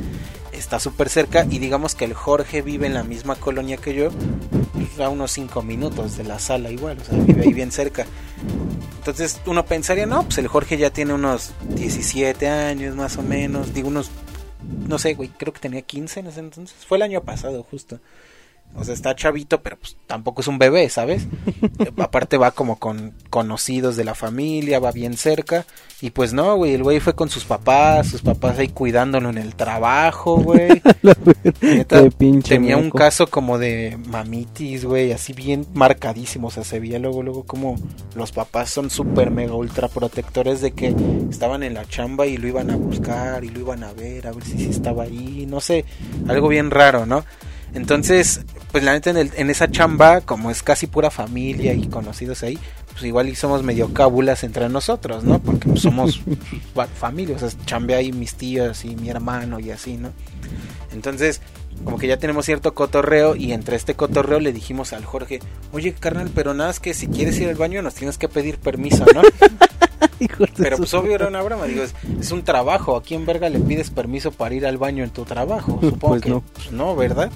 está 0.53 0.79
súper 0.79 1.09
cerca 1.09 1.45
y 1.49 1.59
digamos 1.59 1.95
que 1.95 2.05
el 2.05 2.13
Jorge 2.13 2.61
vive 2.61 2.87
en 2.87 2.93
la 2.93 3.03
misma 3.03 3.35
colonia 3.35 3.75
que 3.75 3.93
yo, 3.93 4.09
pues, 4.73 4.99
a 5.01 5.09
unos 5.09 5.31
5 5.31 5.61
minutos 5.63 6.15
de 6.15 6.23
la 6.23 6.39
sala 6.39 6.71
igual, 6.71 6.97
o 7.01 7.03
sea, 7.03 7.17
vive 7.19 7.43
ahí 7.43 7.53
bien 7.53 7.73
cerca. 7.73 8.05
Entonces 8.99 9.41
uno 9.45 9.65
pensaría, 9.65 10.05
no, 10.05 10.23
pues 10.23 10.37
el 10.37 10.47
Jorge 10.47 10.77
ya 10.77 10.91
tiene 10.91 11.13
unos 11.13 11.51
17 11.75 12.47
años 12.47 12.95
más 12.95 13.17
o 13.17 13.21
menos, 13.21 13.73
digo 13.73 13.89
unos, 13.89 14.11
no 14.87 14.97
sé, 14.97 15.13
güey, 15.13 15.29
creo 15.29 15.51
que 15.51 15.59
tenía 15.59 15.81
15 15.81 16.21
en 16.21 16.27
ese 16.27 16.39
entonces, 16.39 16.77
fue 16.87 16.97
el 16.97 17.01
año 17.01 17.21
pasado 17.21 17.63
justo. 17.69 17.99
O 18.75 18.83
sea, 18.83 18.93
está 18.93 19.15
chavito, 19.15 19.61
pero 19.61 19.77
pues 19.77 19.97
tampoco 20.07 20.41
es 20.41 20.47
un 20.47 20.57
bebé, 20.57 20.87
¿sabes? 20.89 21.27
Aparte 21.97 22.37
va 22.37 22.51
como 22.51 22.77
con 22.77 23.13
conocidos 23.29 23.97
de 23.97 24.05
la 24.05 24.15
familia, 24.15 24.79
va 24.79 24.91
bien 24.91 25.17
cerca. 25.17 25.65
Y 26.01 26.11
pues 26.11 26.31
no, 26.31 26.55
güey, 26.55 26.75
el 26.75 26.83
güey 26.83 27.01
fue 27.01 27.13
con 27.13 27.29
sus 27.29 27.43
papás, 27.43 28.07
sus 28.07 28.21
papás 28.21 28.57
ahí 28.57 28.69
cuidándolo 28.69 29.29
en 29.29 29.37
el 29.37 29.55
trabajo, 29.55 30.37
güey. 30.37 30.81
Tenía 32.47 32.77
un 32.77 32.89
caso 32.89 33.27
como 33.27 33.57
de 33.57 33.97
mamitis, 34.07 34.85
güey, 34.85 35.11
así 35.11 35.33
bien 35.33 35.67
marcadísimo. 35.73 36.47
O 36.47 36.51
sea, 36.51 36.63
se 36.63 36.79
veía 36.79 36.99
luego, 36.99 37.21
luego 37.21 37.43
como 37.43 37.75
los 38.15 38.31
papás 38.31 38.69
son 38.69 38.89
súper 38.89 39.29
mega 39.29 39.55
ultra 39.55 39.89
protectores 39.89 40.61
de 40.61 40.71
que 40.71 40.95
estaban 41.29 41.63
en 41.63 41.73
la 41.73 41.85
chamba 41.85 42.27
y 42.27 42.37
lo 42.37 42.47
iban 42.47 42.69
a 42.69 42.77
buscar 42.77 43.43
y 43.43 43.49
lo 43.49 43.59
iban 43.59 43.83
a 43.83 43.91
ver, 43.91 44.27
a 44.27 44.31
ver 44.31 44.43
si 44.45 44.57
sí 44.57 44.69
estaba 44.69 45.03
ahí, 45.03 45.45
no 45.49 45.59
sé, 45.59 45.83
algo 46.27 46.47
bien 46.47 46.71
raro, 46.71 47.05
¿no? 47.05 47.25
Entonces, 47.73 48.41
pues 48.71 48.83
la 48.83 48.93
neta 48.93 49.09
en, 49.11 49.17
el- 49.17 49.31
en 49.35 49.49
esa 49.49 49.69
chamba, 49.69 50.21
como 50.21 50.51
es 50.51 50.63
casi 50.63 50.87
pura 50.87 51.11
familia 51.11 51.73
y 51.73 51.87
conocidos 51.87 52.43
ahí, 52.43 52.57
pues 52.91 53.03
igual 53.03 53.29
y 53.29 53.35
somos 53.35 53.63
medio 53.63 53.93
cábulas 53.93 54.43
entre 54.43 54.67
nosotros, 54.69 55.23
¿no? 55.23 55.39
Porque 55.39 55.69
pues, 55.69 55.81
somos 55.81 56.21
fa- 56.73 56.87
familia, 56.87 57.35
o 57.35 57.39
sea, 57.39 57.49
chambea 57.65 57.97
ahí 57.97 58.11
mis 58.11 58.35
tíos 58.35 58.85
y 58.85 58.95
mi 58.95 59.09
hermano 59.09 59.59
y 59.59 59.71
así, 59.71 59.97
¿no? 59.97 60.11
Entonces, 60.91 61.41
como 61.85 61.97
que 61.97 62.07
ya 62.07 62.17
tenemos 62.17 62.45
cierto 62.45 62.73
cotorreo 62.73 63.35
y 63.35 63.53
entre 63.53 63.75
este 63.77 63.93
cotorreo 63.93 64.39
le 64.39 64.51
dijimos 64.51 64.91
al 64.91 65.05
Jorge, 65.05 65.39
oye 65.71 65.93
carnal, 65.93 66.29
pero 66.33 66.53
nada 66.53 66.71
es 66.71 66.79
que 66.79 66.93
si 66.93 67.07
quieres 67.07 67.39
ir 67.39 67.47
al 67.47 67.55
baño 67.55 67.81
nos 67.81 67.93
tienes 67.93 68.17
que 68.17 68.27
pedir 68.27 68.57
permiso, 68.57 69.05
¿no? 69.13 69.21
Pero 70.57 70.77
pues 70.77 70.93
obvio 70.93 71.15
era 71.15 71.27
una 71.27 71.41
broma, 71.41 71.65
digo, 71.65 71.83
es, 71.83 71.93
es 72.19 72.31
un 72.31 72.43
trabajo, 72.43 72.95
¿a 72.95 73.03
quién 73.03 73.25
verga 73.25 73.49
le 73.49 73.59
pides 73.59 73.89
permiso 73.89 74.31
para 74.31 74.55
ir 74.55 74.65
al 74.65 74.77
baño 74.77 75.03
en 75.03 75.09
tu 75.09 75.25
trabajo? 75.25 75.79
Supongo 75.81 76.07
Pues 76.13 76.21
que 76.21 76.29
no. 76.29 76.41
pues 76.53 76.71
no, 76.71 76.95
¿verdad? 76.95 77.31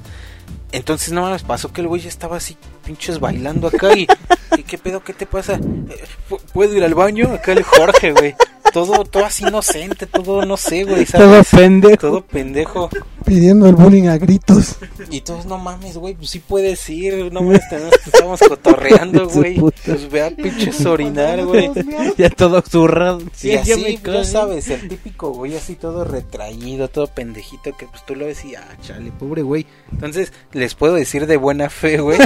Entonces 0.72 1.11
no 1.14 1.22
mames, 1.22 1.43
pasó 1.43 1.72
que 1.72 1.82
el 1.82 1.88
güey 1.88 2.01
ya 2.01 2.09
estaba 2.09 2.38
así 2.38 2.57
pinches 2.86 3.20
bailando 3.20 3.68
acá 3.68 3.95
y, 3.95 4.07
y 4.57 4.64
¿qué 4.64 4.78
pedo? 4.78 5.03
¿Qué 5.03 5.14
te 5.14 5.26
pasa? 5.26 5.53
Eh, 5.55 6.03
¿pu- 6.30 6.41
¿Puedo 6.51 6.76
ir 6.76 6.84
al 6.84 6.95
baño? 6.95 7.32
Acá 7.32 7.51
el 7.53 7.64
Jorge, 7.64 8.11
güey. 8.11 8.36
Todo, 8.72 9.03
todo 9.03 9.26
así 9.26 9.45
inocente, 9.45 10.07
todo 10.07 10.45
no 10.45 10.57
sé, 10.57 10.84
güey, 10.84 11.05
Todo 11.05 11.22
¿sabes? 11.22 11.47
pendejo. 11.49 11.97
Todo 11.97 12.26
pendejo. 12.26 12.89
Pidiendo 13.26 13.68
el 13.68 13.76
bullying 13.76 14.07
a 14.07 14.18
gritos. 14.18 14.78
Y 15.09 15.22
todos, 15.22 15.45
no 15.45 15.57
mames, 15.57 15.97
güey, 15.97 16.16
pues 16.16 16.30
sí 16.32 16.39
puedes 16.39 16.89
ir, 16.89 17.32
no 17.32 17.41
mames, 17.41 17.61
estamos 18.05 18.39
cotorreando, 18.39 19.28
güey. 19.34 19.59
Pues 19.59 20.09
ve 20.09 20.24
a 20.24 20.32
pinches 20.32 20.86
orinar, 20.86 21.45
güey. 21.45 21.70
ya 22.18 22.30
todo 22.30 22.61
zurrado. 22.61 23.22
y 23.41 23.49
ya 23.49 23.61
así, 23.61 23.74
pues, 23.74 23.99
cagué. 24.01 24.18
ya 24.18 24.24
sabes, 24.26 24.70
el 24.70 24.88
típico 24.88 25.30
güey 25.32 25.55
así 25.55 25.76
todo 25.76 26.03
retraído, 26.03 26.88
todo 26.88 27.07
pendejito, 27.07 27.76
que 27.78 27.86
pues 27.88 28.05
tú 28.05 28.16
lo 28.16 28.26
ves 28.26 28.43
y, 28.45 28.55
ah, 28.55 28.68
chale, 28.82 29.11
pobre 29.11 29.41
güey. 29.43 29.66
Entonces, 29.91 30.34
les 30.51 30.74
puedo 30.76 30.95
decir 30.95 31.28
de 31.28 31.38
buena 31.38 31.70
fe, 31.70 31.99
güey, 31.99 32.18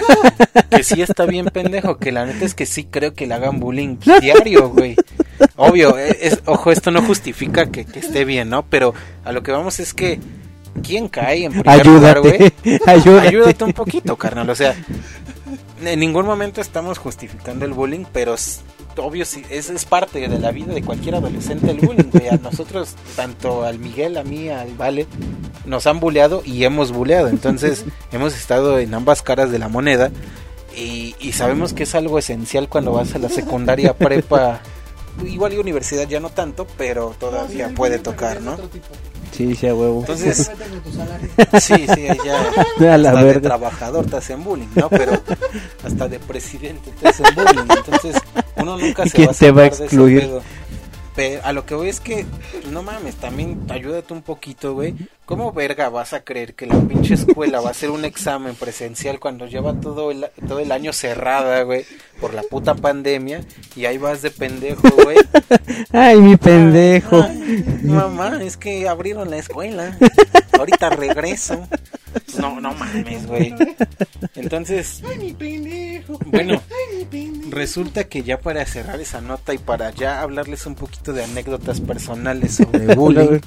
que 0.72 0.84
sí 0.84 1.02
está 1.02 1.26
bien 1.26 1.46
pendejo, 1.48 1.98
que 1.98 2.12
la 2.12 2.26
neta 2.26 2.46
es 2.46 2.54
que 2.56 2.66
sí 2.66 2.86
creo 2.86 3.14
que 3.14 3.28
le 3.28 3.34
hagan 3.34 3.60
bullying 3.60 3.98
diario, 4.22 4.70
güey. 4.70 4.96
Obvio, 5.56 5.98
eh, 5.98 6.18
es, 6.22 6.42
ojo, 6.46 6.72
esto 6.72 6.92
no 6.92 7.02
justifica 7.02 7.68
que, 7.68 7.86
que 7.86 8.00
esté 8.00 8.26
bien, 8.26 8.50
¿no? 8.50 8.64
Pero 8.64 8.94
a 9.24 9.32
lo 9.32 9.44
que 9.44 9.52
vamos 9.52 9.80
es 9.80 9.94
que, 9.94 10.20
¿quién 10.84 11.08
cae 11.08 11.46
en 11.46 11.52
primer 11.52 11.86
lugar, 11.86 12.22
güey? 12.22 12.34
Ayúdate. 12.36 12.82
Ayúdate. 12.86 13.28
Ayúdate 13.28 13.64
un 13.64 13.74
poquito, 13.74 14.16
carnal. 14.16 14.50
O 14.50 14.56
sea, 14.56 14.76
en 15.84 16.00
ningún 16.00 16.26
momento 16.26 16.62
estamos 16.62 16.98
justificando 16.98 17.66
el 17.66 17.74
bullying, 17.74 18.06
pero 18.12 18.34
es 18.34 18.62
obvio, 18.98 19.26
sí, 19.26 19.44
es, 19.50 19.70
es 19.70 19.86
parte 19.86 20.28
de 20.28 20.40
la 20.40 20.52
vida 20.52 20.74
de 20.74 20.82
cualquier 20.82 21.16
adolescente 21.16 21.72
el 21.72 21.78
bullying. 21.78 22.10
güey. 22.12 22.30
A 22.30 22.38
nosotros, 22.38 22.96
tanto 23.16 23.64
al 23.64 23.80
Miguel, 23.80 24.18
a 24.18 24.24
mí, 24.24 24.50
al 24.50 24.76
Vale, 24.76 25.08
nos 25.66 25.88
han 25.88 26.00
bulleado 26.00 26.42
y 26.46 26.64
hemos 26.64 26.92
bulleado. 26.92 27.28
Entonces, 27.28 27.86
hemos 28.12 28.36
estado 28.36 28.80
en 28.80 28.94
ambas 28.94 29.22
caras 29.22 29.52
de 29.52 29.60
la 29.60 29.68
moneda. 29.68 30.12
Y, 30.76 31.16
y 31.20 31.32
sabemos 31.32 31.74
que 31.74 31.84
es 31.84 31.96
algo 31.96 32.20
esencial 32.20 32.70
cuando 32.70 32.92
vas 32.92 33.16
a 33.16 33.20
la 33.20 33.30
secundaria, 33.30 33.94
prepa, 33.98 34.62
igual 35.26 35.53
y 35.53 35.57
universidad 35.57 36.07
ya 36.07 36.20
no 36.20 36.30
tanto, 36.30 36.68
pero 36.78 37.15
todavía 37.20 37.70
puede 37.76 37.99
tocar, 37.99 38.41
¿no? 38.41 38.57
Sí, 39.32 39.55
sí, 39.55 39.68
a 39.68 39.76
huevo. 39.76 39.99
Entonces, 39.99 40.49
sí, 41.61 41.86
sí, 41.93 42.07
ya 42.26 42.51
A 42.93 42.97
la 42.97 43.09
hasta 43.09 43.24
de 43.24 43.39
trabajador 43.39 44.05
te 44.05 44.18
hacen 44.18 44.43
bullying, 44.43 44.68
¿no? 44.76 44.89
Pero 44.89 45.22
hasta 45.84 46.07
de 46.07 46.20
presidente 46.20 46.91
te 46.99 47.09
hacen 47.09 47.26
bullying. 47.36 47.68
Entonces, 47.78 48.18
uno 48.55 48.78
nunca 48.78 49.05
¿Y 49.05 49.09
se 49.09 49.15
quién 49.18 49.28
va 49.28 49.32
a 49.32 49.36
te 49.36 49.51
va 49.51 49.61
a 49.61 49.65
zafar 49.65 49.70
de 49.70 49.76
ese 49.76 49.84
excluir? 49.86 50.20
pedo. 50.22 50.41
Pero 51.15 51.45
a 51.45 51.51
lo 51.51 51.65
que 51.65 51.76
voy 51.76 51.89
es 51.89 51.99
que, 51.99 52.26
no 52.72 52.84
mames, 52.84 53.15
también 53.15 53.59
ayúdate 53.70 54.13
un 54.13 54.22
poquito, 54.22 54.74
güey. 54.74 54.95
¿Cómo 55.28 55.52
verga 55.52 55.90
vas 55.90 56.14
a 56.14 56.22
creer 56.24 56.54
que 56.56 56.66
la 56.68 56.80
pinche 56.80 57.16
escuela 57.16 57.60
va 57.60 57.68
a 57.68 57.72
hacer 57.72 57.90
un 57.90 58.06
examen 58.06 58.56
presencial 58.56 59.20
cuando 59.20 59.46
lleva 59.46 59.74
todo 59.74 60.10
el, 60.10 60.26
todo 60.48 60.60
el 60.60 60.72
año 60.72 60.94
cerrada, 60.94 61.64
güey, 61.64 61.86
por 62.22 62.34
la 62.34 62.44
puta 62.44 62.76
pandemia? 62.76 63.42
Y 63.76 63.84
ahí 63.86 63.98
vas 63.98 64.22
de 64.22 64.32
pendejo, 64.32 64.88
güey. 65.04 65.18
Ay, 65.92 66.22
mi 66.22 66.38
pendejo. 66.38 67.22
Ay, 67.22 67.82
mamá, 67.84 68.42
es 68.42 68.56
que 68.56 68.88
abrieron 68.88 69.30
la 69.30 69.38
escuela. 69.38 69.98
Ahorita 70.58 70.92
regreso. 70.92 71.68
No, 72.40 72.62
no 72.62 72.74
mames, 72.74 73.28
güey. 73.28 73.54
Entonces, 74.36 75.02
Ay, 75.10 75.18
mi 75.18 75.34
pendejo. 75.34 76.20
bueno, 76.28 76.62
Ay, 76.70 77.00
mi 77.00 77.06
pendejo. 77.06 77.52
resulta 77.52 78.06
que 78.06 78.24
ya 78.24 78.40
para 78.40 78.66
cerrar 78.66 79.02
esa 79.02 79.20
nota 79.20 79.54
y 79.54 79.58
para 79.58 79.92
ya 79.92 80.22
hablarles 80.22 80.66
un 80.66 80.76
poquito 80.76 81.12
de 81.12 81.26
anécdotas 81.26 81.82
personales 81.82 82.56
sobre 82.56 82.96
bullying, 82.96 83.42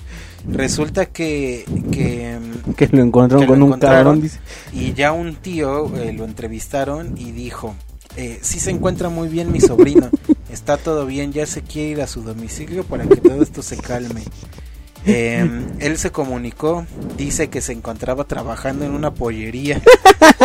resulta 0.49 1.07
que, 1.07 1.65
que 1.93 2.39
Que 2.77 2.89
lo 2.89 3.03
encontraron 3.03 3.43
Que 3.43 3.47
con 3.49 3.59
lo 3.59 3.65
un 3.67 3.71
encontraron. 3.71 4.21
cabrón, 4.21 4.31
y 4.73 4.93
ya 4.95 5.13
un 5.13 5.37
tío 5.37 5.95
eh, 5.97 6.13
lo 6.13 6.25
entrevistaron 6.25 7.17
y 7.19 7.33
dijo, 7.33 7.75
eh, 8.17 8.39
sí 8.43 8.61
se 8.61 8.71
encuentra 8.71 9.09
muy 9.09 9.29
bien 9.29 9.53
mi 9.53 9.61
sobrino, 9.61 10.11
está 10.53 10.77
todo 10.77 11.07
bien, 11.07 11.33
ya 11.33 11.47
se 11.47 11.63
quiere 11.63 11.91
ir 11.91 12.01
a 12.03 12.07
su 12.07 12.23
domicilio 12.23 12.85
para 12.85 13.07
que 13.07 13.17
todo 13.17 13.43
esto 13.43 13.63
se 13.63 13.77
calme. 13.77 14.23
Eh, 15.07 15.49
él 15.79 15.97
se 15.97 16.11
comunicó, 16.11 16.85
dice 17.17 17.49
que 17.49 17.61
se 17.63 17.73
encontraba 17.73 18.25
trabajando 18.25 18.85
en 18.85 18.93
una 18.93 19.13
pollería. 19.15 19.81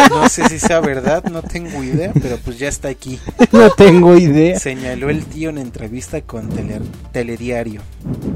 No 0.10 0.30
sé 0.30 0.48
si 0.48 0.60
sea 0.60 0.80
verdad, 0.80 1.24
no 1.26 1.42
tengo 1.42 1.84
idea, 1.84 2.12
pero 2.22 2.38
pues 2.38 2.58
ya 2.60 2.68
está 2.70 2.88
aquí. 2.90 3.20
No 3.52 3.70
tengo 3.72 4.16
idea. 4.18 4.58
Señaló 4.60 5.10
el 5.10 5.26
tío 5.26 5.50
en 5.50 5.58
entrevista 5.58 6.22
con 6.22 6.50
Tele- 6.50 6.82
Telediario. 7.12 7.82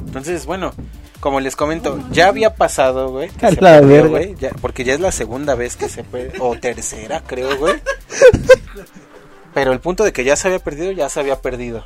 Entonces, 0.08 0.46
bueno, 0.46 0.74
como 1.20 1.40
les 1.40 1.56
comento, 1.56 2.00
ya 2.12 2.28
había 2.28 2.56
pasado, 2.56 3.10
güey. 3.10 3.30
que 3.30 3.50
se 3.50 3.62
la 3.62 3.80
perdió, 3.80 4.10
güey, 4.10 4.36
ya- 4.40 4.52
porque 4.62 4.84
ya 4.84 4.94
es 4.94 5.00
la 5.00 5.12
segunda 5.12 5.56
vez 5.56 5.76
que 5.76 5.90
se 5.90 6.04
puede, 6.04 6.32
o 6.40 6.56
tercera, 6.58 7.22
creo, 7.26 7.58
güey. 7.58 7.76
Pero 9.54 9.74
el 9.74 9.80
punto 9.80 10.04
de 10.04 10.14
que 10.14 10.24
ya 10.24 10.36
se 10.36 10.48
había 10.48 10.60
perdido, 10.60 10.92
ya 10.92 11.10
se 11.10 11.20
había 11.20 11.42
perdido. 11.42 11.84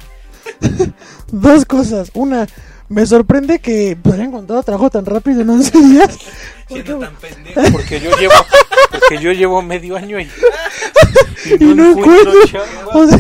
Dos 1.32 1.66
cosas. 1.66 2.12
Una, 2.14 2.46
me 2.90 3.06
sorprende 3.06 3.60
que 3.60 3.98
hayan 4.06 4.22
encontrado 4.28 4.62
trabajo 4.64 4.90
tan 4.90 5.06
rápido 5.06 5.42
en 5.42 5.50
11 5.50 5.78
días. 5.80 6.18
Siendo 6.68 7.00
tan 7.00 7.16
pendejo. 7.16 7.62
Porque 7.72 8.00
yo 8.00 8.16
llevo, 8.18 8.34
porque 8.92 9.18
yo 9.20 9.32
llevo 9.32 9.62
medio 9.62 9.96
año 9.96 10.20
y, 10.20 10.30
Y 11.60 11.64
no 11.66 11.92
encuentro. 11.92 12.34
chamba. 12.46 13.18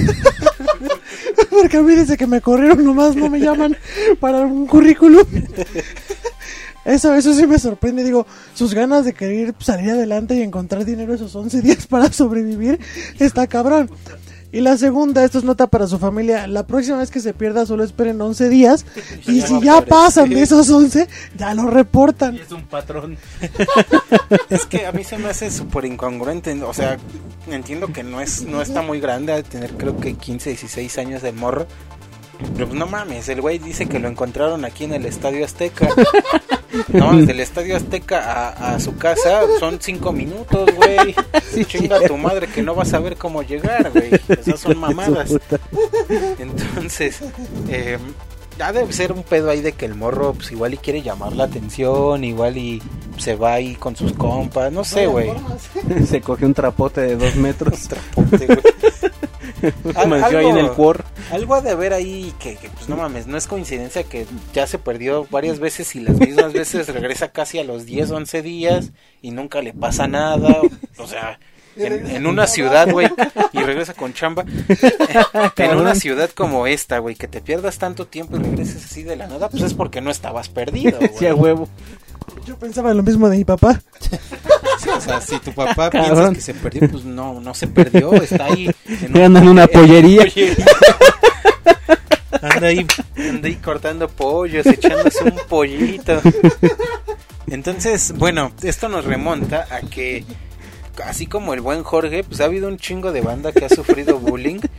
Porque 1.53 1.77
a 1.77 1.81
mí 1.81 1.95
desde 1.95 2.17
que 2.17 2.27
me 2.27 2.41
corrieron 2.41 2.83
nomás 2.83 3.15
no 3.15 3.29
me 3.29 3.39
llaman 3.39 3.77
para 4.19 4.39
un 4.41 4.67
currículum. 4.67 5.25
Eso, 6.85 7.13
eso 7.13 7.33
sí 7.33 7.47
me 7.47 7.59
sorprende. 7.59 8.03
Digo, 8.03 8.27
sus 8.53 8.73
ganas 8.73 9.05
de 9.05 9.13
querer 9.13 9.55
salir 9.59 9.91
adelante 9.91 10.35
y 10.35 10.41
encontrar 10.41 10.83
dinero 10.83 11.13
esos 11.13 11.33
11 11.33 11.61
días 11.61 11.87
para 11.87 12.11
sobrevivir 12.11 12.79
está 13.19 13.47
cabrón. 13.47 13.89
Y 14.53 14.61
la 14.61 14.77
segunda, 14.77 15.23
esto 15.23 15.39
es 15.39 15.43
nota 15.43 15.65
para 15.65 15.87
su 15.87 15.97
familia. 15.97 16.45
La 16.45 16.67
próxima 16.67 16.99
vez 16.99 17.09
que 17.09 17.19
se 17.19 17.33
pierda, 17.33 17.65
solo 17.65 17.83
esperen 17.83 18.21
11 18.21 18.49
días. 18.49 18.85
Y 19.25 19.41
si 19.41 19.59
ya 19.61 19.81
pasan 19.81 20.29
de 20.29 20.43
esos 20.43 20.69
11, 20.69 21.07
ya 21.35 21.55
lo 21.55 21.65
reportan. 21.71 22.35
Y 22.35 22.41
es 22.41 22.51
un 22.51 22.63
patrón. 22.67 23.17
Es 24.49 24.65
que 24.67 24.85
a 24.85 24.91
mí 24.91 25.03
se 25.03 25.17
me 25.17 25.29
hace 25.29 25.49
súper 25.49 25.85
incongruente. 25.85 26.53
O 26.61 26.73
sea, 26.73 26.97
entiendo 27.47 27.87
que 27.87 28.03
no 28.03 28.21
es 28.21 28.43
no 28.43 28.61
está 28.61 28.81
muy 28.81 28.99
grande, 28.99 29.33
de 29.33 29.43
tener 29.43 29.71
creo 29.71 29.97
que 29.97 30.15
15, 30.15 30.51
16 30.51 30.97
años 30.97 31.21
de 31.21 31.31
morro. 31.31 31.67
Pero 32.55 32.67
pues 32.67 32.77
no 32.77 32.87
mames, 32.87 33.29
el 33.29 33.41
güey 33.41 33.59
dice 33.59 33.85
que 33.85 33.99
lo 33.99 34.09
encontraron 34.09 34.65
aquí 34.65 34.83
en 34.83 34.93
el 34.93 35.05
Estadio 35.05 35.45
Azteca. 35.45 35.89
No, 36.87 37.15
desde 37.15 37.33
el 37.33 37.39
Estadio 37.39 37.77
Azteca 37.77 38.49
a, 38.51 38.73
a 38.73 38.79
su 38.79 38.97
casa 38.97 39.41
son 39.59 39.79
5 39.79 40.11
minutos, 40.11 40.71
güey. 40.73 41.15
Chinga 41.67 42.01
tu 42.07 42.17
madre 42.17 42.47
que 42.47 42.63
no 42.63 42.73
vas 42.73 42.93
a 42.93 42.99
ver 42.99 43.15
cómo 43.15 43.43
llegar, 43.43 43.91
güey. 43.91 44.09
Esas 44.27 44.59
son 44.59 44.79
mamadas. 44.79 45.35
Entonces, 46.39 47.19
eh, 47.69 47.99
ya 48.57 48.71
debe 48.71 48.91
ser 48.93 49.11
un 49.11 49.23
pedo 49.23 49.49
ahí 49.49 49.61
de 49.61 49.73
que 49.73 49.85
el 49.85 49.95
morro, 49.95 50.33
pues 50.33 50.51
igual 50.51 50.73
y 50.73 50.77
quiere 50.77 51.01
llamar 51.01 51.33
la 51.33 51.45
atención, 51.45 52.23
igual 52.23 52.57
y 52.57 52.81
se 53.17 53.35
va 53.35 53.53
ahí 53.53 53.75
con 53.75 53.95
sus 53.95 54.13
compas, 54.13 54.71
no 54.71 54.83
sé, 54.83 55.07
güey. 55.07 55.31
Se 56.07 56.21
cogió 56.21 56.47
un 56.47 56.53
trapote 56.53 57.01
de 57.01 57.15
dos 57.15 57.35
metros. 57.35 57.87
Trapote, 57.87 58.45
güey. 58.47 58.59
Al- 59.95 60.23
ahí 60.23 60.45
en 60.47 60.57
el 60.57 60.71
cuor. 60.71 61.05
algo 61.31 61.55
ha 61.55 61.61
de 61.61 61.69
haber 61.71 61.93
ahí 61.93 62.33
que, 62.37 62.55
que, 62.57 62.69
pues 62.69 62.89
no 62.89 62.97
mames, 62.97 63.27
no 63.27 63.37
es 63.37 63.47
coincidencia 63.47 64.03
que 64.03 64.25
ya 64.53 64.67
se 64.67 64.77
perdió 64.77 65.25
varias 65.31 65.59
veces 65.59 65.95
y 65.95 66.01
las 66.01 66.17
mismas 66.19 66.51
veces 66.51 66.87
regresa 66.89 67.29
casi 67.31 67.59
a 67.59 67.63
los 67.63 67.85
10, 67.85 68.11
11 68.11 68.41
días 68.41 68.91
y 69.21 69.31
nunca 69.31 69.61
le 69.61 69.71
pasa 69.73 70.05
nada. 70.07 70.57
O 70.97 71.07
sea, 71.07 71.39
en, 71.77 72.07
en 72.07 72.27
una 72.27 72.47
ciudad, 72.47 72.89
güey, 72.89 73.07
y 73.51 73.59
regresa 73.59 73.93
con 73.93 74.13
chamba. 74.13 74.45
en 75.57 75.77
una 75.77 75.95
ciudad 75.95 76.29
como 76.31 76.67
esta, 76.67 76.99
güey, 76.99 77.15
que 77.15 77.27
te 77.27 77.41
pierdas 77.41 77.77
tanto 77.77 78.07
tiempo 78.07 78.37
y 78.37 78.39
regreses 78.39 78.85
así 78.85 79.03
de 79.03 79.15
la 79.15 79.27
nada, 79.27 79.49
pues 79.49 79.63
es 79.63 79.73
porque 79.73 80.01
no 80.01 80.11
estabas 80.11 80.49
perdido, 80.49 80.99
Sí, 81.17 81.25
a 81.25 81.33
güey. 81.33 81.53
huevo. 81.53 81.69
Yo 82.45 82.57
pensaba 82.57 82.93
lo 82.93 83.03
mismo 83.03 83.29
de 83.29 83.37
mi 83.37 83.45
papá. 83.45 83.81
Sí, 84.79 84.89
o 84.89 84.99
sea, 84.99 85.21
si 85.21 85.39
tu 85.39 85.53
papá 85.53 85.89
Cabrón. 85.89 86.33
piensas 86.33 86.33
que 86.35 86.41
se 86.41 86.53
perdió, 86.53 86.89
pues 86.89 87.05
no, 87.05 87.39
no 87.39 87.53
se 87.53 87.67
perdió, 87.67 88.13
está 88.15 88.45
ahí. 88.45 88.69
En 88.87 89.17
Anda 89.21 89.39
en 89.41 89.47
una 89.47 89.67
pollería. 89.67 90.23
Anda 92.41 92.67
ahí, 92.67 92.85
anda 93.15 93.47
ahí 93.47 93.55
cortando 93.55 94.09
pollos, 94.09 94.65
echándose 94.65 95.23
un 95.23 95.39
pollito. 95.47 96.19
Entonces, 97.47 98.13
bueno, 98.17 98.51
esto 98.63 98.89
nos 98.89 99.05
remonta 99.05 99.65
a 99.69 99.79
que, 99.81 100.25
así 101.05 101.25
como 101.27 101.53
el 101.53 101.61
buen 101.61 101.83
Jorge, 101.83 102.23
pues 102.23 102.41
ha 102.41 102.45
habido 102.45 102.67
un 102.67 102.77
chingo 102.77 103.11
de 103.11 103.21
banda 103.21 103.51
que 103.51 103.65
ha 103.65 103.69
sufrido 103.69 104.19
bullying, 104.19 104.59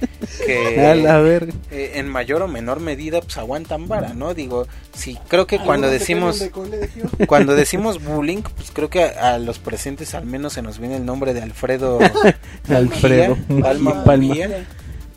A 0.78 0.94
la 0.94 1.16
que 1.16 1.22
verga. 1.22 1.52
eh, 1.70 1.92
en 1.94 2.08
mayor 2.08 2.42
o 2.42 2.48
menor 2.48 2.80
medida, 2.80 3.20
pues 3.20 3.36
aguantan 3.38 3.88
vara, 3.88 4.14
¿no? 4.14 4.34
Digo, 4.34 4.66
sí, 4.94 5.18
creo 5.28 5.46
que 5.46 5.58
cuando 5.58 5.88
decimos... 5.88 6.44
Cuando 7.26 7.54
decimos 7.54 8.02
bullying, 8.02 8.42
pues 8.42 8.70
creo 8.72 8.90
que 8.90 9.04
a, 9.04 9.34
a 9.34 9.38
los 9.38 9.58
presentes 9.58 10.14
al 10.14 10.26
menos 10.26 10.52
se 10.54 10.62
nos 10.62 10.78
viene 10.78 10.96
el 10.96 11.04
nombre 11.06 11.32
de 11.34 11.42
Alfredo 11.42 11.98
Alfredo. 12.68 13.36
Mejía, 13.48 13.62
Palma 13.62 14.04
Palma. 14.04 14.26
Mejía, 14.28 14.66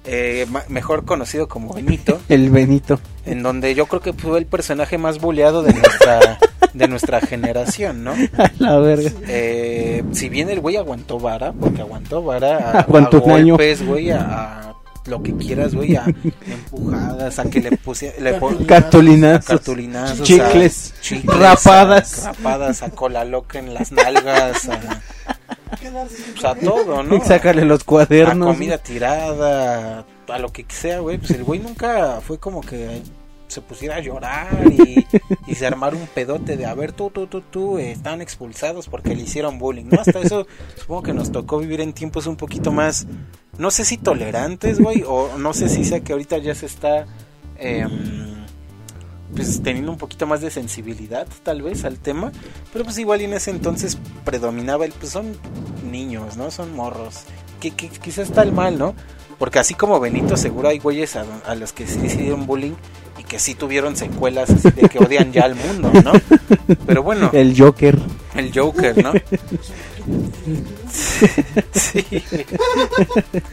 eh, 0.05 0.45
mejor 0.69 1.05
conocido 1.05 1.47
como 1.47 1.73
Benito, 1.73 2.21
El 2.29 2.49
Benito. 2.49 2.99
En 3.27 3.43
donde 3.43 3.75
yo 3.75 3.85
creo 3.87 4.01
que 4.01 4.13
fue 4.13 4.39
el 4.39 4.45
personaje 4.45 4.97
más 4.97 5.19
bulleado 5.19 5.61
de 5.63 5.73
nuestra 5.73 6.39
de 6.73 6.87
nuestra 6.87 7.21
generación, 7.21 8.03
¿no? 8.03 8.11
A 8.37 8.51
la 8.59 8.77
verga. 8.79 9.11
Eh, 9.27 10.03
si 10.11 10.29
bien 10.29 10.49
el 10.49 10.59
güey 10.59 10.77
aguantó 10.77 11.19
vara, 11.19 11.51
porque 11.53 11.81
aguantó 11.81 12.21
vara 12.23 12.57
a, 12.57 12.79
Aguantó 12.81 13.17
a 13.17 13.19
golpes, 13.21 13.85
güey, 13.85 14.11
a, 14.11 14.19
a 14.69 14.75
lo 15.05 15.23
que 15.23 15.35
quieras, 15.35 15.73
güey, 15.73 15.95
a 15.95 16.05
empujadas, 16.45 17.39
a 17.39 17.49
que 17.49 17.61
le 17.61 17.77
pusiera 17.77 18.19
le 18.19 18.39
Cartulinazos. 18.67 19.45
cartulinazos, 19.45 20.27
Chicles. 20.27 20.93
a 20.97 21.01
chicles, 21.01 21.39
Rapadas. 21.39 22.25
a 22.25 22.33
rapadas, 22.33 22.83
a 22.83 22.89
cola 22.91 23.25
loca 23.25 23.59
en 23.59 23.73
las 23.73 23.91
nalgas, 23.91 24.69
a, 24.69 24.79
pues 26.33 26.45
a 26.45 26.55
todo, 26.55 27.03
¿no? 27.03 27.23
Sácale 27.23 27.65
los 27.65 27.81
a 27.81 27.85
cuadernos. 27.85 28.53
comida 28.55 28.77
tirada, 28.77 30.05
a 30.27 30.39
lo 30.39 30.51
que 30.51 30.65
sea, 30.69 30.99
güey. 30.99 31.17
Pues 31.17 31.31
el 31.31 31.43
güey 31.43 31.59
nunca 31.59 32.19
fue 32.21 32.37
como 32.37 32.61
que 32.61 33.01
se 33.47 33.61
pusiera 33.61 33.95
a 33.95 33.99
llorar 33.99 34.49
y, 34.71 35.05
y 35.47 35.55
se 35.55 35.65
armar 35.65 35.95
un 35.95 36.07
pedote 36.07 36.57
de 36.57 36.65
a 36.65 36.73
ver, 36.73 36.91
tú, 36.91 37.09
tú, 37.09 37.27
tú, 37.27 37.41
tú, 37.41 37.77
eh, 37.77 37.91
están 37.91 38.21
expulsados 38.21 38.87
porque 38.87 39.15
le 39.15 39.23
hicieron 39.23 39.57
bullying, 39.57 39.85
¿no? 39.85 40.01
Hasta 40.01 40.19
eso 40.19 40.45
supongo 40.75 41.03
que 41.03 41.13
nos 41.13 41.31
tocó 41.31 41.59
vivir 41.59 41.81
en 41.81 41.93
tiempos 41.93 42.27
un 42.27 42.35
poquito 42.35 42.71
más, 42.71 43.07
no 43.57 43.71
sé 43.71 43.85
si 43.85 43.97
tolerantes, 43.97 44.79
güey, 44.79 45.03
o 45.07 45.37
no 45.37 45.53
sé 45.53 45.69
si 45.69 45.85
sea 45.85 46.01
que 46.01 46.13
ahorita 46.13 46.37
ya 46.39 46.53
se 46.55 46.65
está... 46.65 47.05
em, 47.57 48.27
pues 49.35 49.61
teniendo 49.61 49.91
un 49.91 49.97
poquito 49.97 50.25
más 50.25 50.41
de 50.41 50.49
sensibilidad 50.49 51.27
tal 51.43 51.61
vez 51.61 51.83
al 51.83 51.99
tema, 51.99 52.31
pero 52.71 52.85
pues 52.85 52.97
igual 52.97 53.21
en 53.21 53.33
ese 53.33 53.51
entonces 53.51 53.97
predominaba 54.23 54.85
el, 54.85 54.93
pues 54.93 55.11
son 55.11 55.37
niños, 55.91 56.37
¿no? 56.37 56.49
Son 56.49 56.73
morros, 56.73 57.23
que, 57.59 57.71
que 57.71 57.89
quizás 57.89 58.29
está 58.29 58.43
el 58.43 58.53
mal, 58.53 58.79
¿no? 58.79 58.95
Porque 59.37 59.59
así 59.59 59.73
como 59.75 59.99
Benito, 59.99 60.35
seguro 60.37 60.69
hay 60.69 60.79
güeyes 60.79 61.15
a, 61.15 61.25
a 61.45 61.55
los 61.55 61.71
que 61.73 61.85
sí 61.87 61.99
hicieron 62.03 62.45
bullying 62.47 62.73
y 63.19 63.23
que 63.23 63.39
sí 63.39 63.53
tuvieron 63.55 63.95
secuelas 63.95 64.49
así 64.49 64.71
de 64.71 64.89
que 64.89 64.99
odian 64.99 65.31
ya 65.31 65.43
al 65.45 65.55
mundo, 65.55 65.91
¿no? 66.03 66.11
Pero 66.87 67.03
bueno, 67.03 67.29
El 67.33 67.55
Joker. 67.57 67.97
el 68.35 68.51
Joker, 68.57 69.03
¿no? 69.03 69.13
sí, 71.73 72.05
El 72.39 72.45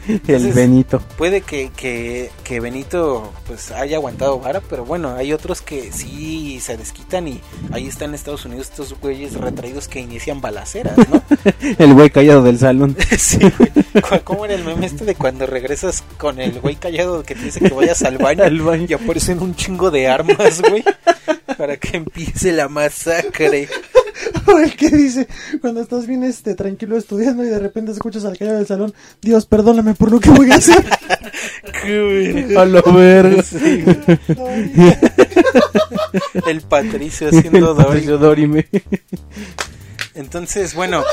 Entonces- 0.07 0.55
Benito. 0.55 1.01
puede 1.17 1.41
que, 1.41 1.71
que, 1.75 2.29
que 2.43 2.59
Benito 2.59 3.33
pues 3.47 3.71
haya 3.71 3.97
aguantado 3.97 4.39
vara, 4.39 4.61
pero 4.61 4.85
bueno, 4.85 5.15
hay 5.15 5.33
otros 5.33 5.61
que 5.61 5.91
sí 5.91 6.59
se 6.61 6.77
desquitan 6.77 7.27
y 7.27 7.41
ahí 7.71 7.87
están 7.87 8.09
en 8.09 8.15
Estados 8.15 8.45
Unidos 8.45 8.67
estos 8.69 8.99
güeyes 8.99 9.33
retraídos 9.35 9.87
que 9.87 9.99
inician 9.99 10.41
balaceras, 10.41 10.97
¿no? 11.09 11.23
El 11.77 11.93
güey 11.93 12.09
callado 12.09 12.43
del 12.43 12.59
salón. 12.59 12.95
sí, 13.17 13.39
güey. 13.39 13.71
¿Cómo 14.23 14.45
era 14.45 14.55
el 14.55 14.63
meme 14.63 14.85
este 14.87 15.05
de 15.05 15.15
cuando 15.15 15.45
regresas 15.45 16.03
con 16.17 16.39
el 16.39 16.59
güey 16.59 16.75
callado 16.75 17.23
que 17.23 17.35
te 17.35 17.43
dice 17.43 17.59
que 17.59 17.73
vayas 17.73 18.01
al 18.03 18.17
baño, 18.17 18.43
Al 18.43 18.61
baño. 18.61 18.85
y 18.89 18.93
aparecen 18.93 19.41
un 19.41 19.55
chingo 19.55 19.91
de 19.91 20.07
armas, 20.07 20.61
güey? 20.61 20.83
Para 21.57 21.77
que 21.77 21.97
empiece 21.97 22.51
la 22.51 22.67
masacre. 22.67 23.69
O 24.47 24.59
el 24.59 24.75
que 24.75 24.89
dice, 24.89 25.27
cuando 25.61 25.81
estás 25.81 26.07
bien 26.07 26.23
este, 26.23 26.55
tranquilo 26.55 26.97
estudiando 26.97 27.34
y 27.43 27.47
de 27.47 27.59
repente 27.59 27.91
escuchas 27.91 28.25
al 28.25 28.37
callado 28.37 28.57
del 28.57 28.67
salón, 28.67 28.93
Dios, 29.21 29.45
perdóname 29.45 29.93
por 29.95 30.11
lo 30.11 30.19
que 30.19 30.29
voy 30.29 30.51
a 30.51 30.55
hacer. 30.55 30.85
A. 30.95 31.25
Sí, 31.85 33.83
güey. 34.35 34.67
el 36.47 36.61
Patricio 36.61 37.27
haciendo 37.27 37.57
El 37.71 37.75
Dory. 37.75 37.83
Patricio 37.83 38.17
Dorime. 38.17 38.67
Entonces, 40.13 40.73
bueno, 40.73 41.03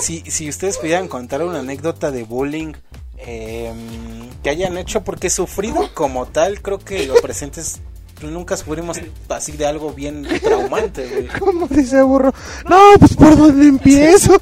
si, 0.00 0.22
si 0.26 0.48
ustedes 0.48 0.78
pudieran 0.78 1.08
contar 1.08 1.42
una 1.42 1.60
anécdota 1.60 2.10
de 2.10 2.24
bullying 2.24 2.74
eh, 3.18 3.72
que 4.42 4.50
hayan 4.50 4.76
hecho, 4.76 5.02
porque 5.02 5.30
sufrido 5.30 5.90
como 5.94 6.26
tal, 6.26 6.60
creo 6.60 6.78
que 6.78 7.06
los 7.06 7.20
presentes 7.20 7.80
nunca 8.22 8.56
sufrimos 8.56 9.00
así 9.28 9.52
de 9.52 9.66
algo 9.66 9.92
bien 9.92 10.26
traumante, 10.42 11.08
güey. 11.08 11.26
¿Cómo 11.38 11.66
dice 11.68 12.02
burro? 12.02 12.32
No, 12.68 12.78
pues 12.98 13.14
por 13.16 13.36
dónde 13.36 13.66
empiezo. 13.66 14.40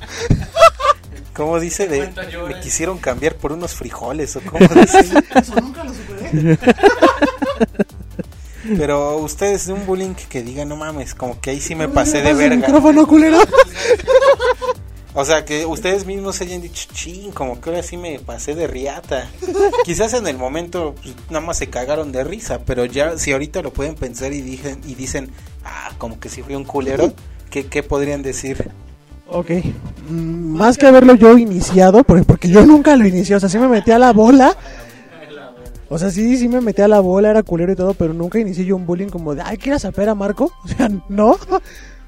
¿Cómo 1.35 1.59
dice? 1.59 1.89
De, 1.89 2.13
me 2.47 2.61
quisieron 2.61 2.99
cambiar 2.99 3.37
por 3.37 3.53
unos 3.53 3.75
frijoles, 3.75 4.37
o 4.37 4.41
cómo 4.43 4.67
dice. 4.67 5.01
Eso 5.35 5.55
nunca 5.61 5.85
lo 5.85 5.95
superé. 5.95 6.59
Pero 8.77 9.17
ustedes 9.19 9.67
de 9.67 9.73
un 9.73 9.87
bullying 9.87 10.15
que 10.15 10.43
digan, 10.43 10.69
no 10.69 10.77
mames, 10.77 11.15
como 11.15 11.41
que 11.41 11.51
ahí 11.51 11.61
sí 11.61 11.75
me 11.75 11.89
pasé 11.89 12.23
de 12.23 12.35
verga. 12.35 12.57
micrófono, 12.57 13.07
culero. 13.07 13.41
O 15.15 15.27
sea, 15.27 15.45
que 15.45 15.67
ustedes 15.67 16.07
mismos 16.07 16.41
hayan 16.41 16.63
dicho, 16.63 16.89
ching, 16.91 17.33
como 17.33 17.61
que 17.61 17.69
ahora 17.69 17.83
sí 17.83 17.99
me 17.99 18.19
pasé 18.19 18.55
de 18.55 18.67
riata. 18.67 19.31
Quizás 19.85 20.15
en 20.15 20.27
el 20.27 20.39
momento 20.39 20.95
pues, 21.03 21.15
nada 21.29 21.45
más 21.45 21.59
se 21.59 21.67
cagaron 21.67 22.13
de 22.13 22.25
risa, 22.25 22.61
pero 22.65 22.87
ya 22.87 23.19
si 23.19 23.33
ahorita 23.33 23.61
lo 23.61 23.75
pueden 23.75 23.95
pensar 23.95 24.33
y 24.33 24.41
dicen, 24.41 24.81
y 24.87 24.95
dicen 24.95 25.31
ah, 25.67 25.91
como 25.99 26.19
que 26.19 26.31
sí 26.31 26.43
fui 26.43 26.55
un 26.55 26.65
culero, 26.65 27.13
¿qué, 27.51 27.67
qué 27.67 27.83
podrían 27.83 28.23
decir? 28.23 28.71
Ok. 29.33 29.51
Mm, 30.11 30.57
más 30.57 30.77
que 30.77 30.87
haberlo 30.87 31.15
yo 31.15 31.39
iniciado, 31.39 32.05
porque, 32.05 32.49
yo 32.49 32.65
nunca 32.67 32.97
lo 32.97 33.07
inicié, 33.07 33.37
o 33.37 33.41
sea, 33.41 33.49
sí 33.49 33.59
me 33.59 33.69
metí 33.69 33.91
a 33.91 33.99
la 33.99 34.13
bola. 34.13 34.55
O 35.89 35.99
sea, 35.99 36.11
sí, 36.11 36.37
sí 36.37 36.49
me 36.49 36.61
metí 36.61 36.83
a 36.83 36.89
la 36.89 37.01
bola, 37.01 37.31
era 37.31 37.43
culero 37.43 37.73
y 37.73 37.77
todo, 37.77 37.95
pero 37.95 38.15
nunca 38.15 38.39
inicié 38.39 38.65
yo 38.65 38.77
un 38.77 38.87
bullying 38.87 39.09
como 39.09 39.35
de, 39.35 39.43
ay, 39.43 39.59
¿quieres 39.59 39.83
sapear 39.83 40.11
a 40.11 40.15
Marco? 40.15 40.53
O 40.65 40.69
sea, 40.69 40.89
no. 41.09 41.37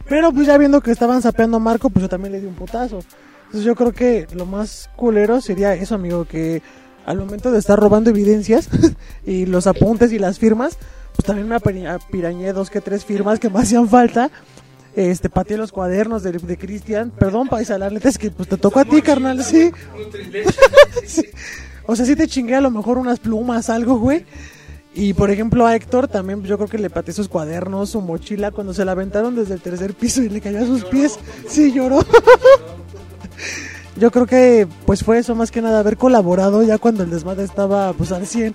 Pero 0.08 0.32
pues 0.32 0.46
ya 0.46 0.58
viendo 0.58 0.80
que 0.82 0.90
estaban 0.90 1.22
sapeando 1.22 1.56
a 1.56 1.60
Marco, 1.60 1.88
pues 1.90 2.02
yo 2.02 2.08
también 2.08 2.32
le 2.32 2.40
di 2.40 2.46
un 2.46 2.54
putazo. 2.54 3.00
Entonces 3.46 3.64
yo 3.64 3.74
creo 3.74 3.92
que 3.92 4.26
lo 4.34 4.44
más 4.46 4.90
culero 4.96 5.40
sería 5.40 5.74
eso, 5.74 5.94
amigo, 5.94 6.26
que 6.26 6.62
al 7.06 7.18
momento 7.18 7.50
de 7.52 7.58
estar 7.58 7.78
robando 7.78 8.10
evidencias 8.10 8.68
y 9.26 9.46
los 9.46 9.66
apuntes 9.66 10.12
y 10.12 10.18
las 10.18 10.38
firmas, 10.38 10.76
pues 11.14 11.26
también 11.26 11.48
me 11.48 11.54
apirañé 11.54 12.52
dos 12.52 12.70
que 12.70 12.80
tres 12.80 13.04
firmas 13.04 13.38
que 13.38 13.48
me 13.48 13.60
hacían 13.60 13.88
falta. 13.88 14.30
Este, 14.96 15.28
pateé 15.28 15.56
los 15.56 15.72
cuadernos 15.72 16.22
de, 16.22 16.32
de 16.32 16.56
Cristian. 16.56 17.10
Perdón, 17.10 17.48
paisa, 17.48 17.78
la 17.78 17.90
neta 17.90 18.08
es 18.08 18.18
que 18.18 18.30
pues 18.30 18.48
te 18.48 18.56
tocó 18.56 18.80
a 18.80 18.84
ti, 18.84 19.02
carnal, 19.02 19.44
sí. 19.44 19.70
Sí. 21.06 21.22
O 21.86 21.96
sea, 21.96 22.06
sí 22.06 22.16
te 22.16 22.28
chingué 22.28 22.54
a 22.54 22.60
lo 22.60 22.70
mejor 22.70 22.96
unas 22.96 23.18
plumas, 23.18 23.68
algo, 23.68 23.98
güey. 23.98 24.24
Y 24.94 25.12
por 25.12 25.30
ejemplo 25.30 25.66
a 25.66 25.74
Héctor 25.74 26.06
también 26.06 26.38
pues, 26.38 26.48
yo 26.48 26.56
creo 26.56 26.68
que 26.68 26.78
le 26.78 26.88
pateé 26.88 27.12
sus 27.12 27.28
cuadernos, 27.28 27.90
su 27.90 28.00
mochila 28.00 28.52
cuando 28.52 28.72
se 28.72 28.84
la 28.84 28.92
aventaron 28.92 29.34
desde 29.34 29.54
el 29.54 29.60
tercer 29.60 29.92
piso 29.94 30.22
y 30.22 30.28
le 30.28 30.40
cayó 30.40 30.58
a 30.62 30.66
sus 30.66 30.84
pies. 30.84 31.18
Sí, 31.48 31.72
lloró. 31.72 31.98
yo 33.96 34.10
creo 34.12 34.26
que 34.26 34.68
pues 34.86 35.02
fue 35.02 35.18
eso 35.18 35.34
más 35.34 35.50
que 35.50 35.62
nada 35.62 35.80
haber 35.80 35.96
colaborado 35.96 36.62
ya 36.62 36.78
cuando 36.78 37.02
el 37.02 37.10
desmadre 37.10 37.42
estaba 37.42 37.92
pues 37.92 38.12
al 38.12 38.26
100. 38.26 38.54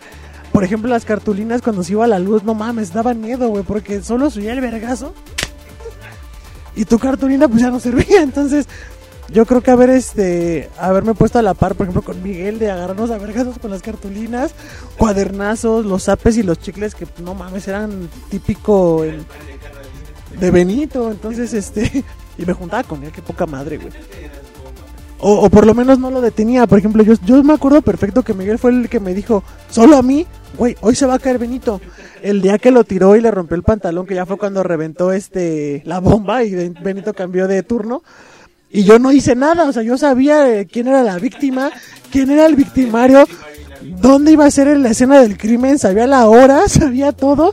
Por 0.54 0.64
ejemplo 0.64 0.90
las 0.90 1.04
cartulinas 1.04 1.62
cuando 1.62 1.84
se 1.84 1.92
iba 1.92 2.06
a 2.06 2.08
la 2.08 2.20
luz, 2.20 2.44
no 2.44 2.54
mames, 2.54 2.94
daba 2.94 3.14
miedo, 3.14 3.50
güey, 3.50 3.64
porque 3.64 4.02
solo 4.02 4.30
subía 4.30 4.54
el 4.54 4.62
vergazo. 4.62 5.14
Y 6.76 6.86
tu 6.86 7.00
cartulina 7.00 7.48
pues 7.48 7.62
ya 7.62 7.70
no 7.70 7.80
servía, 7.80 8.22
entonces 8.22 8.68
yo 9.32 9.46
creo 9.46 9.62
que 9.62 9.72
haber 9.72 9.90
este 9.92 10.70
haberme 10.80 11.14
puesto 11.14 11.40
a 11.40 11.42
la 11.42 11.54
par, 11.54 11.76
por 11.76 11.86
ejemplo, 11.86 12.02
con 12.02 12.22
Miguel 12.24 12.58
de 12.60 12.72
agarrarnos 12.72 13.12
a 13.12 13.18
vergazos 13.18 13.60
con 13.60 13.72
las 13.72 13.82
cartulinas, 13.82 14.54
cuadernazos, 14.98 15.86
los 15.86 16.04
zapes 16.04 16.38
y 16.38 16.44
los 16.44 16.60
chicles 16.60 16.96
que 16.96 17.08
no 17.24 17.36
mames 17.36 17.68
eran 17.68 18.10
típico 18.30 19.04
de 20.40 20.52
Benito, 20.52 21.12
entonces 21.12 21.54
este 21.54 22.04
y 22.38 22.46
me 22.46 22.54
juntaba 22.54 22.84
con 22.84 23.04
él, 23.04 23.12
qué 23.12 23.22
poca 23.22 23.46
madre, 23.46 23.78
güey. 23.78 23.92
O, 25.22 25.34
o 25.34 25.50
por 25.50 25.66
lo 25.66 25.74
menos 25.74 26.00
no 26.00 26.10
lo 26.12 26.22
detenía, 26.22 26.66
por 26.66 26.80
ejemplo, 26.80 27.04
yo, 27.04 27.14
yo 27.26 27.44
me 27.44 27.54
acuerdo 27.54 27.82
perfecto 27.82 28.24
que 28.24 28.34
Miguel 28.34 28.58
fue 28.58 28.72
el 28.72 28.88
que 28.88 29.02
me 29.02 29.14
dijo, 29.14 29.44
solo 29.70 29.98
a 29.98 30.02
mí, 30.02 30.26
güey, 30.58 30.76
hoy 30.82 30.95
se 30.95 31.06
va 31.06 31.16
a 31.16 31.20
caer 31.20 31.38
Benito. 31.38 31.82
El 32.22 32.41
día 32.41 32.58
que 32.58 32.72
lo 32.72 32.84
tiró 32.84 33.16
y 33.16 33.22
le 33.22 33.32
rompió 33.32 33.56
el 33.56 33.64
pantalón, 33.64 34.06
que 34.06 34.16
ya 34.16 34.26
fue 34.26 34.38
cuando 34.38 34.62
reventó 34.64 35.12
este 35.12 35.82
la 35.86 36.00
bomba 36.00 36.43
y 36.43 36.54
Ben- 36.54 36.76
Benito 36.82 37.14
cambió 37.14 37.47
de 37.47 37.64
turno. 37.64 38.04
Y 38.72 38.84
yo 38.84 39.00
no 39.00 39.12
hice 39.12 39.36
nada, 39.36 39.68
o 39.68 39.74
sea, 39.74 39.82
yo 39.82 39.97
sabía 39.97 40.60
eh, 40.60 40.68
quién 40.72 40.88
era 40.88 41.02
la 41.02 41.18
víctima, 41.18 41.72
quién 42.12 42.30
era 42.30 42.45
el 42.45 42.56
victimario, 42.56 43.28
dónde 43.82 44.34
iba 44.34 44.45
a 44.45 44.52
ser 44.52 44.78
la 44.78 44.89
escena 44.91 45.22
del 45.22 45.38
crimen, 45.38 45.80
sabía 45.80 46.06
la 46.06 46.28
hora, 46.28 46.62
sabía 46.68 47.12
todo. 47.12 47.52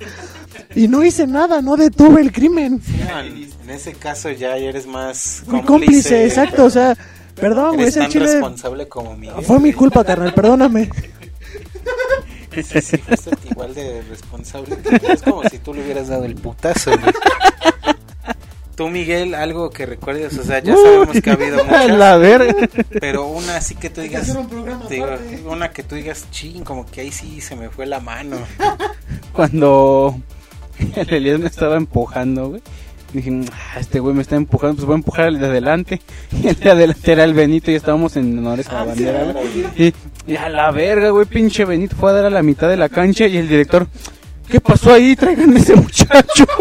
Y 0.74 0.88
no 0.88 1.02
hice 1.04 1.26
nada, 1.26 1.62
no 1.62 1.76
detuve 1.76 2.20
el 2.20 2.32
crimen. 2.32 2.82
No, 3.08 3.20
en, 3.20 3.70
ese 3.70 3.94
caso 3.94 4.30
ya 4.30 4.56
eres 4.58 4.86
más 4.86 5.42
Fui 5.46 5.62
cómplice, 5.62 6.26
exacto, 6.26 6.66
o 6.66 6.70
sea, 6.70 6.94
perdón, 7.34 7.76
güey, 7.76 7.88
ese 7.88 8.00
tan 8.00 8.10
chile 8.10 8.26
responsable 8.26 8.86
como 8.86 9.16
Miguel. 9.16 9.42
fue 9.42 9.58
mi 9.58 9.72
culpa, 9.72 10.04
carnal, 10.04 10.34
perdóname. 10.34 10.90
Sí, 12.62 13.02
igual 13.50 13.74
de 13.74 14.02
responsable. 14.02 14.76
Es 15.08 15.22
como 15.22 15.42
si 15.48 15.58
tú 15.58 15.74
le 15.74 15.84
hubieras 15.84 16.08
dado 16.08 16.24
el 16.24 16.34
putazo, 16.34 16.90
güey. 16.90 17.12
Tú, 18.76 18.90
Miguel, 18.90 19.34
algo 19.34 19.70
que 19.70 19.86
recuerdes, 19.86 20.36
o 20.36 20.44
sea, 20.44 20.58
ya 20.62 20.74
sabemos 20.76 21.18
que 21.22 21.30
ha 21.30 21.32
habido 21.32 21.60
A 21.62 21.64
muchas, 21.64 21.90
la 21.98 22.16
verga. 22.18 22.68
pero 23.00 23.26
una 23.26 23.56
así 23.56 23.74
que 23.74 23.88
tú 23.88 24.02
digas, 24.02 24.28
un 24.28 24.48
digo, 24.90 25.08
una 25.50 25.70
que 25.70 25.82
tú 25.82 25.94
digas, 25.94 26.26
ching, 26.30 26.62
como 26.62 26.84
que 26.84 27.00
ahí 27.00 27.10
sí 27.10 27.40
se 27.40 27.56
me 27.56 27.70
fue 27.70 27.86
la 27.86 28.00
mano. 28.00 28.36
Cuando 29.32 30.20
el 30.94 31.10
Elías 31.10 31.40
me 31.40 31.46
estaba 31.46 31.76
empujando, 31.76 32.50
güey. 32.50 32.62
Dije, 33.16 33.40
"Ah, 33.52 33.80
este 33.80 33.98
güey 34.00 34.14
me 34.14 34.22
está 34.22 34.36
empujando, 34.36 34.76
pues 34.76 34.86
voy 34.86 34.94
a 34.94 34.96
empujar 34.96 35.24
al 35.26 35.38
de 35.40 35.46
adelante. 35.46 36.00
Y 36.32 36.48
el 36.48 36.56
de 36.60 36.70
adelante 36.70 37.12
era 37.12 37.24
el 37.24 37.34
Benito 37.34 37.70
y 37.70 37.74
estábamos 37.74 38.16
en 38.16 38.38
honores 38.38 38.68
a 38.68 38.74
la 38.74 38.84
bandera, 38.84 39.24
güey. 39.32 39.46
Y, 39.76 39.94
y 40.32 40.36
a 40.36 40.48
la 40.48 40.70
verga, 40.70 41.10
güey, 41.10 41.26
pinche 41.26 41.64
Benito 41.64 41.96
fue 41.96 42.10
a 42.10 42.14
dar 42.14 42.26
a 42.26 42.30
la 42.30 42.42
mitad 42.42 42.68
de 42.68 42.76
la 42.76 42.88
cancha 42.88 43.26
y 43.26 43.36
el 43.38 43.48
director, 43.48 43.86
¿qué 44.48 44.60
pasó 44.60 44.92
ahí? 44.92 45.16
Traigan 45.16 45.54
a 45.56 45.58
ese 45.58 45.74
muchacho. 45.76 46.44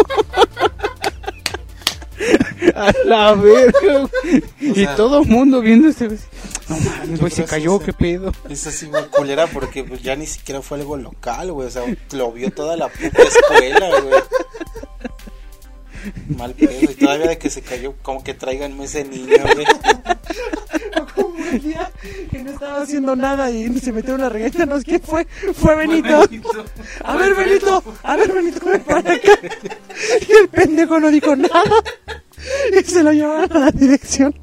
a 2.75 2.91
la 3.05 3.33
verga. 3.33 4.09
Y 4.59 4.73
sea- 4.73 4.95
todo 4.95 5.21
el 5.21 5.27
mundo 5.27 5.61
viendo 5.61 5.89
este 5.89 6.07
güey. 6.07 6.19
No 6.67 6.77
mames, 6.79 7.19
güey, 7.19 7.31
se 7.31 7.43
cayó, 7.45 7.77
qué 7.79 7.93
pedo. 7.93 8.31
Es 8.49 8.65
así, 8.65 8.87
güey, 8.87 9.05
culera, 9.09 9.45
porque 9.47 9.83
pues 9.83 10.01
ya 10.01 10.15
ni 10.15 10.25
siquiera 10.25 10.61
fue 10.63 10.79
algo 10.79 10.97
local, 10.97 11.51
güey, 11.51 11.67
o 11.67 11.71
sea, 11.71 11.83
lo 12.13 12.31
vio 12.31 12.49
toda 12.51 12.75
la 12.75 12.87
puta 12.87 13.21
escuela, 13.21 13.87
güey. 14.01 14.21
Mal 16.37 16.53
pedo, 16.53 16.91
y 16.91 16.95
todavía 16.95 17.27
de 17.27 17.37
que 17.37 17.49
se 17.49 17.61
cayó, 17.61 17.95
como 18.01 18.23
que 18.23 18.33
tráiganme 18.33 18.85
ese 18.85 19.03
niño, 19.03 19.35
güey. 19.53 19.65
Como 21.15 21.45
el 21.45 21.61
día 21.61 21.91
que 22.31 22.43
no 22.43 22.51
estaba 22.51 22.81
haciendo 22.81 23.15
nada 23.15 23.49
y 23.51 23.79
se 23.79 23.91
metió 23.91 24.15
una 24.15 24.29
regaña, 24.29 24.65
no 24.65 24.77
sé 24.79 24.83
quién 24.85 25.01
fue, 25.01 25.25
fue 25.53 25.75
Benito. 25.75 26.23
A 27.03 27.15
ver, 27.15 27.35
Benito, 27.35 27.83
a 28.03 28.15
ver, 28.15 28.31
Benito, 28.31 28.65
ven 28.65 28.81
para 28.81 29.13
acá. 29.13 29.39
Y 30.27 30.31
el 30.31 30.49
pendejo 30.49 30.99
no 30.99 31.09
dijo 31.09 31.35
nada. 31.35 31.83
Y 32.71 32.83
se 32.83 33.03
lo 33.03 33.11
llevaron 33.11 33.55
a 33.55 33.59
la 33.65 33.71
dirección. 33.71 34.35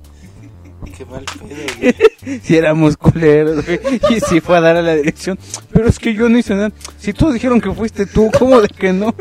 Qué 0.96 1.04
mal 1.06 1.24
pedo, 1.24 1.56
güey. 1.78 1.94
Si 2.42 2.56
éramos 2.56 2.96
culeros, 2.96 3.64
güey. 3.66 3.80
Y 4.10 4.20
si 4.20 4.40
fue 4.40 4.56
a 4.56 4.60
dar 4.60 4.76
a 4.76 4.82
la 4.82 4.94
dirección. 4.94 5.38
Pero 5.72 5.88
es 5.88 5.98
que 5.98 6.14
yo 6.14 6.28
no 6.28 6.38
hice 6.38 6.54
nada. 6.54 6.70
Si 6.98 7.12
todos 7.12 7.34
dijeron 7.34 7.60
que 7.60 7.72
fuiste 7.72 8.06
tú, 8.06 8.30
¿cómo 8.38 8.60
de 8.60 8.68
que 8.68 8.92
no? 8.92 9.14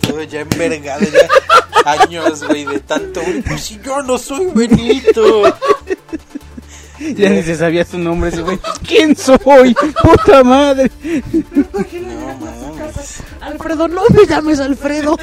Todo 0.00 0.22
ya 0.22 0.40
envergado, 0.40 1.04
ya 1.04 1.28
años, 1.90 2.44
güey, 2.44 2.64
de 2.64 2.80
tanto. 2.80 3.20
Pues 3.46 3.62
si 3.62 3.80
yo 3.80 4.02
no 4.02 4.18
soy 4.18 4.46
Benito. 4.54 5.42
Ya 6.98 7.28
ni 7.28 7.42
se 7.42 7.56
sabía 7.56 7.84
su 7.84 7.98
nombre 7.98 8.30
ese 8.30 8.42
güey. 8.42 8.58
¿Quién 8.86 9.16
soy? 9.16 9.74
¡Puta 10.02 10.42
madre! 10.42 10.90
No 11.02 12.34
mames. 12.38 13.20
Alfredo, 13.40 13.88
no 13.88 14.02
me 14.10 14.26
llames 14.26 14.60
Alfredo. 14.60 15.18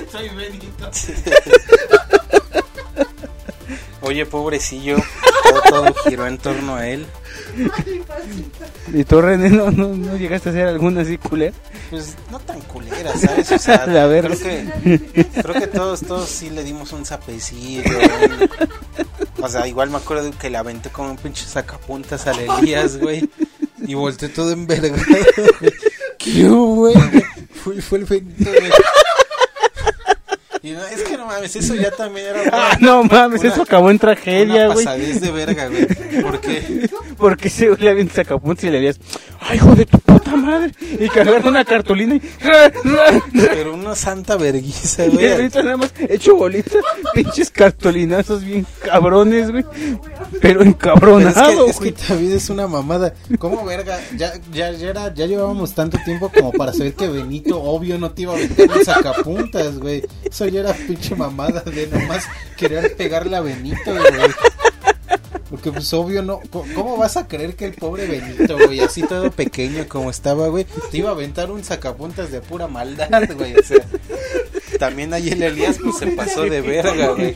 Oye, 4.01 4.25
pobrecillo, 4.25 4.97
todo, 5.43 5.61
todo 5.69 5.93
giró 6.03 6.27
en 6.27 6.37
torno 6.37 6.75
a 6.75 6.87
él. 6.87 7.05
¿Y 8.93 9.03
tú, 9.03 9.21
René, 9.21 9.49
no, 9.49 9.71
no, 9.71 9.89
no 9.89 10.17
llegaste 10.17 10.49
a 10.49 10.51
hacer 10.51 10.67
alguna 10.67 11.01
así 11.01 11.17
culera? 11.17 11.53
Pues 11.89 12.15
no 12.31 12.39
tan 12.39 12.59
culera, 12.61 13.13
¿sabes? 13.17 13.51
O 13.51 13.57
sea, 13.59 13.85
La 13.87 14.05
verga. 14.07 14.35
creo 14.35 14.99
que, 14.99 15.25
creo 15.41 15.53
que 15.55 15.67
todos, 15.67 16.01
todos 16.01 16.29
sí 16.29 16.49
le 16.49 16.63
dimos 16.63 16.91
un 16.93 17.05
zapecillo. 17.05 17.83
un- 17.89 18.49
o 19.43 19.49
sea, 19.49 19.67
igual 19.67 19.89
me 19.89 19.97
acuerdo 19.97 20.29
que 20.39 20.49
le 20.49 20.57
aventé 20.57 20.89
como 20.89 21.11
un 21.11 21.17
pinche 21.17 21.45
sacapuntas 21.45 22.27
al 22.27 22.39
Elías, 22.39 22.97
güey. 22.97 23.27
Y 23.85 23.93
volteé 23.95 24.29
todo 24.29 24.51
envergado. 24.51 24.93
güey. 25.09 25.73
¿Qué 26.17 26.45
hubo, 26.49 26.75
güey? 26.75 26.95
Fue, 27.63 27.81
fue 27.81 27.97
el 27.99 28.05
Benito, 28.05 28.49
güey. 28.51 28.71
Y 30.63 30.71
no, 30.71 30.85
es 30.85 31.01
que 31.01 31.17
no 31.17 31.25
mames, 31.25 31.55
eso 31.55 31.73
ya 31.73 31.89
también 31.89 32.27
era 32.27 32.41
una, 32.43 32.51
Ah, 32.53 32.77
no 32.79 33.03
mames, 33.03 33.41
una- 33.41 33.49
eso 33.51 33.63
acabó 33.63 33.89
en 33.89 33.97
tragedia, 33.97 34.67
güey. 34.67 34.85
pasadez 34.85 35.19
de 35.19 35.31
verga, 35.31 35.67
güey. 35.67 35.87
Porque 36.21 36.89
Porque 37.17 37.47
ese 37.47 37.67
güey 37.69 37.81
le 37.81 37.89
había 37.89 38.03
un 38.03 38.11
sacapuntas 38.11 38.63
y 38.65 38.67
le 38.69 38.73
dirías, 38.77 38.99
¡ay, 39.41 39.57
hijo 39.57 39.75
de 39.75 39.85
tu 39.85 39.99
puta 39.99 40.35
madre! 40.35 40.71
Y 40.99 41.09
que 41.09 41.19
agarra 41.21 41.49
una 41.49 41.65
cartulina 41.65 42.15
y... 42.15 42.21
Pero 43.33 43.73
una 43.73 43.95
santa 43.95 44.37
verguiza, 44.37 45.05
Y 45.05 45.09
güey. 45.09 45.31
ahorita 45.31 45.63
nada 45.63 45.77
más 45.77 45.93
hecho 46.09 46.35
bolitas, 46.35 46.83
pinches 47.13 47.49
cartolinazos 47.49 48.43
bien 48.43 48.65
cabrones, 48.83 49.51
güey. 49.51 49.65
Pero 50.41 50.59
Pero 50.59 50.63
encabronado, 50.63 51.67
es 51.67 51.79
que, 51.79 51.89
es 51.89 51.95
que 51.95 52.07
también 52.07 52.33
es 52.33 52.49
una 52.49 52.67
mamada. 52.67 53.13
¿Cómo 53.39 53.63
verga? 53.65 53.99
Ya, 54.17 54.33
ya, 54.53 54.71
ya, 54.71 54.89
era, 54.89 55.13
ya 55.13 55.25
llevábamos 55.25 55.73
tanto 55.73 55.97
tiempo 56.05 56.29
como 56.29 56.51
para 56.51 56.73
saber 56.73 56.93
que 56.93 57.07
Benito, 57.07 57.61
obvio, 57.61 57.97
no 57.97 58.11
te 58.11 58.23
iba 58.23 58.33
a 58.33 58.37
meter 58.37 58.69
un 58.69 58.85
sacapuntas, 58.85 59.77
güey. 59.79 60.03
Eso 60.23 60.47
ya 60.47 60.61
era 60.61 60.73
pinche 60.73 61.15
mamada 61.15 61.61
de 61.61 61.87
nomás 61.87 62.25
querer 62.57 62.95
pegarle 62.95 63.35
a 63.35 63.41
Benito, 63.41 63.91
güey. 63.91 64.31
Porque 65.51 65.69
pues 65.69 65.93
obvio 65.93 66.23
no, 66.23 66.39
¿cómo 66.49 66.95
vas 66.95 67.17
a 67.17 67.27
creer 67.27 67.55
que 67.57 67.65
el 67.65 67.73
pobre 67.73 68.07
Benito, 68.07 68.55
güey, 68.65 68.79
así 68.79 69.03
todo 69.03 69.29
pequeño 69.31 69.85
como 69.89 70.09
estaba, 70.09 70.47
güey, 70.47 70.65
te 70.89 70.97
iba 70.97 71.09
a 71.09 71.11
aventar 71.11 71.51
un 71.51 71.61
sacapuntas 71.61 72.31
de 72.31 72.39
pura 72.39 72.69
maldad, 72.69 73.09
güey, 73.35 73.53
o 73.55 73.61
sea, 73.61 73.85
también 74.81 75.13
ahí 75.13 75.29
el 75.29 75.43
Elías 75.43 75.77
pues 75.77 75.97
se 75.99 76.07
pasó 76.07 76.41
de 76.41 76.59
verga, 76.61 77.09
güey. 77.09 77.35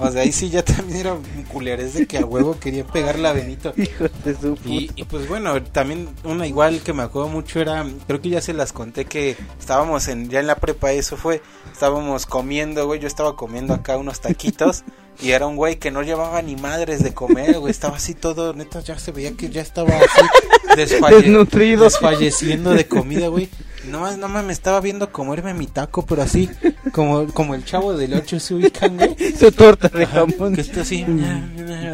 O 0.00 0.10
sea, 0.10 0.22
ahí 0.22 0.32
sí 0.32 0.50
ya 0.50 0.64
también 0.64 0.98
era 0.98 1.12
un 1.14 1.44
culerés 1.44 1.94
de 1.94 2.06
que 2.08 2.18
a 2.18 2.24
huevo 2.24 2.58
quería 2.58 2.84
pegarle 2.84 3.28
a 3.28 3.32
Benito. 3.32 3.72
Hijo 3.76 4.06
de 4.24 4.34
su 4.34 4.56
puta. 4.56 4.68
Y, 4.68 4.90
y, 4.96 5.04
pues 5.04 5.28
bueno, 5.28 5.62
también 5.62 6.08
una 6.24 6.44
igual 6.48 6.80
que 6.80 6.92
me 6.92 7.04
acuerdo 7.04 7.28
mucho 7.28 7.60
era, 7.60 7.86
creo 8.08 8.20
que 8.20 8.30
ya 8.30 8.40
se 8.40 8.52
las 8.52 8.72
conté 8.72 9.04
que 9.04 9.36
estábamos 9.60 10.08
en, 10.08 10.28
ya 10.28 10.40
en 10.40 10.48
la 10.48 10.56
prepa, 10.56 10.90
eso 10.90 11.16
fue, 11.16 11.40
estábamos 11.72 12.26
comiendo, 12.26 12.84
güey, 12.86 12.98
yo 12.98 13.06
estaba 13.06 13.36
comiendo 13.36 13.74
acá 13.74 13.96
unos 13.96 14.20
taquitos 14.20 14.82
y 15.22 15.30
era 15.30 15.46
un 15.46 15.54
güey 15.54 15.76
que 15.76 15.92
no 15.92 16.02
llevaba 16.02 16.42
ni 16.42 16.56
madres 16.56 17.04
de 17.04 17.14
comer, 17.14 17.60
güey, 17.60 17.70
estaba 17.70 17.96
así 17.98 18.14
todo, 18.14 18.54
neta, 18.54 18.80
ya 18.80 18.98
se 18.98 19.12
veía 19.12 19.32
que 19.36 19.50
ya 19.50 19.62
estaba 19.62 19.90
así 19.96 20.76
desfalle- 20.76 21.22
Desnutrido. 21.22 21.84
desfalleciendo 21.84 22.70
de 22.70 22.88
comida, 22.88 23.28
güey. 23.28 23.48
No 23.88 24.00
más, 24.00 24.18
no 24.18 24.28
más 24.28 24.44
me 24.44 24.52
estaba 24.52 24.80
viendo 24.80 25.10
comerme 25.12 25.54
mi 25.54 25.66
taco, 25.66 26.04
pero 26.04 26.22
así, 26.22 26.48
como, 26.92 27.26
como 27.32 27.54
el 27.54 27.64
chavo 27.64 27.94
del 27.96 28.14
8 28.14 28.38
se 28.40 28.54
ubican, 28.54 28.96
güey. 28.96 29.16
Su 29.38 29.50
torta 29.52 29.88
de 29.88 30.04
Ajá, 30.04 30.26
jamón. 30.26 30.54
que 30.54 30.60
está 30.60 30.82
así, 30.82 31.04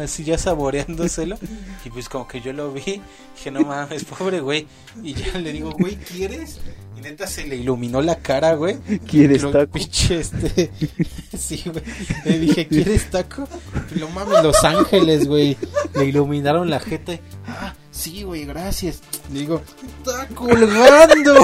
así 0.03 0.23
ya 0.23 0.37
saboreándoselo. 0.37 1.37
Y 1.85 1.89
pues 1.89 2.09
como 2.09 2.27
que 2.27 2.41
yo 2.41 2.53
lo 2.53 2.71
vi, 2.71 3.01
dije, 3.35 3.51
no 3.51 3.61
mames, 3.61 4.05
pobre 4.05 4.39
güey. 4.41 4.67
Y 5.03 5.13
ya 5.13 5.37
le 5.39 5.51
digo, 5.51 5.71
güey, 5.71 5.95
¿quieres? 5.95 6.59
Y 6.97 7.01
neta 7.01 7.27
se 7.27 7.45
le 7.45 7.57
iluminó 7.57 8.01
la 8.01 8.15
cara, 8.15 8.53
güey. 8.55 8.77
¿Quieres 9.07 9.43
Lo- 9.43 9.51
taco? 9.51 9.73
Pinche 9.73 10.19
este. 10.19 10.71
Sí, 11.37 11.61
güey. 11.65 11.83
Le 12.23 12.39
dije, 12.39 12.67
¿quieres 12.67 13.09
taco? 13.09 13.47
Y 13.93 13.99
lo 13.99 14.07
mames, 14.09 14.41
Los 14.41 14.63
Ángeles, 14.63 15.27
güey. 15.27 15.57
Le 15.93 16.05
iluminaron 16.05 16.69
la 16.69 16.79
y, 16.79 17.19
Ah, 17.45 17.73
sí, 17.91 18.23
güey, 18.23 18.45
gracias. 18.45 19.01
Le 19.33 19.41
digo, 19.41 19.61
está 19.97 20.27
colgando. 20.29 21.35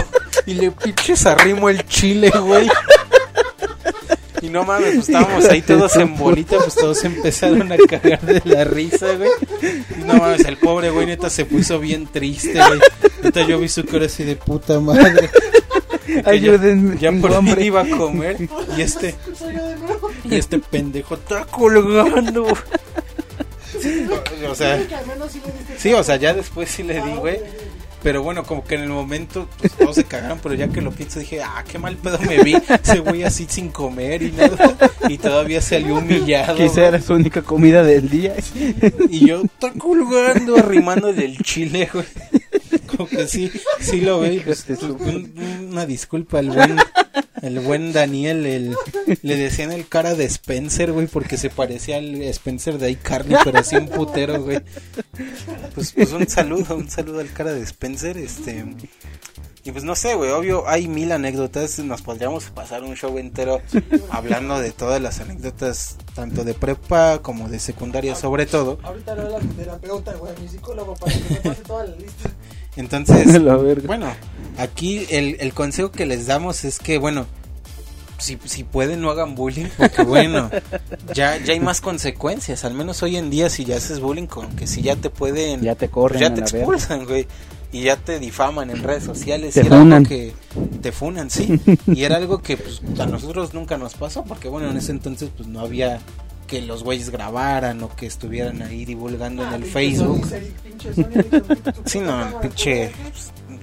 Y 0.45 0.53
le 0.53 0.71
pinches 0.71 1.25
arrimo 1.25 1.69
el 1.69 1.85
chile, 1.87 2.29
güey. 2.29 2.69
Y 4.41 4.49
no 4.49 4.63
mames, 4.63 4.95
pues 4.95 5.09
estábamos 5.09 5.45
ahí 5.45 5.61
todos 5.61 5.95
en 5.97 6.17
bolita, 6.17 6.57
pues 6.57 6.73
todos 6.73 7.03
empezaron 7.03 7.71
a 7.71 7.77
cagar 7.77 8.21
de 8.21 8.41
la 8.43 8.63
risa, 8.63 9.13
güey. 9.15 9.29
Y 9.99 10.03
no 10.03 10.15
mames, 10.15 10.45
el 10.45 10.57
pobre 10.57 10.89
güey 10.89 11.05
neta 11.05 11.29
se 11.29 11.45
puso 11.45 11.79
bien 11.79 12.07
triste, 12.07 12.53
güey. 12.53 12.79
Neta 13.21 13.45
yo 13.47 13.59
vi 13.59 13.69
su 13.69 13.85
cara 13.85 14.07
así 14.07 14.23
de 14.23 14.35
puta 14.35 14.79
madre. 14.79 15.29
Ayúdenme. 16.25 16.97
Ya 16.97 17.11
tengo 17.11 17.27
por 17.27 17.43
fin 17.43 17.61
iba 17.61 17.81
a 17.81 17.89
comer 17.89 18.37
y 18.75 18.81
este 18.81 19.15
y 20.23 20.35
este 20.35 20.59
pendejo 20.59 21.15
está 21.15 21.45
colgando. 21.45 22.47
O 24.49 24.55
sea, 24.55 24.81
sí, 25.77 25.93
o 25.93 26.03
sea, 26.03 26.15
ya 26.17 26.33
después 26.33 26.69
sí 26.69 26.83
le 26.83 27.01
di, 27.01 27.11
güey. 27.13 27.39
Pero 28.03 28.23
bueno, 28.23 28.43
como 28.43 28.63
que 28.65 28.75
en 28.75 28.81
el 28.81 28.89
momento 28.89 29.47
pues, 29.59 29.73
todos 29.73 29.95
se 29.95 30.03
cagaron, 30.05 30.39
pero 30.41 30.55
ya 30.55 30.67
que 30.69 30.81
lo 30.81 30.91
pienso 30.91 31.19
dije, 31.19 31.41
ah, 31.43 31.63
qué 31.67 31.77
mal 31.77 31.95
pedo 31.97 32.17
me 32.19 32.43
vi. 32.43 32.55
Ese 32.83 32.99
güey 32.99 33.23
así 33.23 33.45
sin 33.47 33.69
comer 33.69 34.23
y 34.23 34.31
nada. 34.31 34.75
Y 35.07 35.17
todavía 35.19 35.61
salió 35.61 35.97
humillado. 35.97 36.55
Quizá 36.57 36.87
era 36.87 36.99
su 37.01 37.13
única 37.13 37.41
comida 37.43 37.83
del 37.83 38.09
día. 38.09 38.35
Y 39.09 39.27
yo 39.27 39.41
está 39.43 39.71
colgando, 39.77 40.57
arrimando 40.57 41.13
del 41.13 41.37
chile, 41.43 41.89
güey. 41.93 42.05
Como 42.87 43.07
que 43.07 43.27
sí, 43.27 43.51
sí 43.79 44.01
lo 44.01 44.19
ve. 44.19 44.41
Pues, 44.43 44.63
pues, 44.65 44.81
un- 44.81 45.67
una 45.71 45.85
disculpa 45.85 46.39
al 46.39 46.49
buen, 46.49 46.77
el 47.41 47.59
buen 47.59 47.91
Daniel, 47.91 48.45
el, 48.45 48.75
le 49.21 49.35
decían 49.35 49.71
el 49.71 49.87
cara 49.87 50.15
de 50.15 50.25
Spencer, 50.25 50.91
güey, 50.91 51.07
porque 51.07 51.37
se 51.37 51.49
parecía 51.49 51.97
al 51.97 52.21
Spencer 52.21 52.77
de 52.77 52.91
iCarly, 52.91 53.35
pero 53.43 53.59
así 53.59 53.75
un 53.75 53.87
putero, 53.87 54.41
güey. 54.41 54.61
Pues, 55.73 55.93
pues 55.93 56.11
un 56.11 56.27
saludo, 56.27 56.75
un 56.75 56.89
saludo 56.89 57.19
al 57.19 57.31
cara 57.31 57.53
de 57.53 57.61
Spencer, 57.61 58.17
este. 58.17 58.65
Y 59.63 59.71
pues 59.71 59.83
no 59.83 59.95
sé, 59.95 60.15
güey, 60.15 60.31
obvio 60.31 60.67
hay 60.67 60.87
mil 60.87 61.11
anécdotas, 61.11 61.77
nos 61.79 62.01
podríamos 62.01 62.45
pasar 62.45 62.83
un 62.83 62.95
show 62.95 63.15
entero 63.19 63.61
hablando 64.09 64.59
de 64.59 64.71
todas 64.71 64.99
las 64.99 65.19
anécdotas, 65.19 65.97
tanto 66.15 66.43
de 66.43 66.55
prepa 66.55 67.19
como 67.21 67.47
de 67.47 67.59
secundaria 67.59 68.15
sobre 68.15 68.47
todo. 68.47 68.79
Ahorita 68.81 69.15
le 69.15 69.21
doy 69.23 69.35
a 69.35 69.39
mi 69.39 69.53
terapeuta, 69.53 70.13
güey, 70.13 70.33
mi 70.41 70.47
psicólogo, 70.47 70.95
para 70.95 71.13
que 71.13 71.19
me 71.29 71.35
pase 71.41 71.61
toda 71.61 71.85
la 71.85 71.95
lista. 71.95 72.31
Entonces, 72.75 73.41
bueno, 73.85 74.07
aquí 74.57 75.05
el, 75.09 75.37
el 75.39 75.53
consejo 75.53 75.91
que 75.91 76.05
les 76.05 76.27
damos 76.27 76.63
es 76.63 76.79
que, 76.79 76.97
bueno, 76.97 77.25
si, 78.21 78.37
si 78.45 78.63
pueden 78.63 79.01
no 79.01 79.09
hagan 79.09 79.35
bullying, 79.35 79.65
porque 79.77 80.03
bueno, 80.03 80.49
ya, 81.13 81.37
ya 81.37 81.53
hay 81.53 81.59
más 81.59 81.81
consecuencias, 81.81 82.63
al 82.63 82.73
menos 82.73 83.01
hoy 83.03 83.17
en 83.17 83.29
día 83.29 83.49
si 83.49 83.65
ya 83.65 83.77
haces 83.77 83.99
bullying, 83.99 84.27
con 84.27 84.55
que 84.55 84.67
si 84.67 84.81
ya 84.81 84.95
te 84.95 85.09
pueden, 85.09 85.61
Ya 85.61 85.75
te 85.75 85.87
pues 85.87 85.91
corren 85.91 86.21
ya 86.21 86.33
te 86.33 86.41
expulsan, 86.41 87.05
güey. 87.05 87.27
Y 87.73 87.83
ya 87.83 87.95
te 87.95 88.19
difaman 88.19 88.69
en 88.69 88.83
redes 88.83 89.05
sociales. 89.05 89.53
Te 89.53 89.61
y 89.61 89.65
era 89.65 89.77
algo 89.77 89.85
funan. 89.85 90.05
que 90.05 90.33
te 90.81 90.91
funan, 90.91 91.29
sí. 91.29 91.57
Y 91.87 92.03
era 92.03 92.17
algo 92.17 92.41
que 92.41 92.57
pues, 92.57 92.81
a 92.99 93.05
nosotros 93.05 93.53
nunca 93.53 93.77
nos 93.77 93.93
pasó, 93.93 94.25
porque 94.25 94.49
bueno, 94.49 94.69
en 94.69 94.77
ese 94.77 94.91
entonces 94.91 95.29
pues 95.35 95.47
no 95.47 95.61
había 95.61 96.01
que 96.51 96.61
los 96.61 96.83
güeyes 96.83 97.11
grabaran 97.11 97.81
o 97.81 97.95
que 97.95 98.05
estuvieran 98.05 98.61
ahí 98.61 98.83
divulgando 98.83 99.41
en 99.47 99.53
el 99.53 99.63
Facebook. 99.63 100.27
Sí, 101.85 102.01
no, 102.01 102.27
el 102.27 102.33
pinche. 102.41 102.91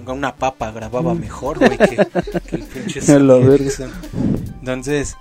Una 0.07 0.35
papa 0.35 0.71
grababa 0.71 1.13
mejor, 1.13 1.59
güey, 1.59 1.77
que, 1.77 1.97
que 2.47 2.55
el 2.55 2.63
pinche. 2.63 2.99
Sony. 3.69 3.91
Entonces, 4.59 5.15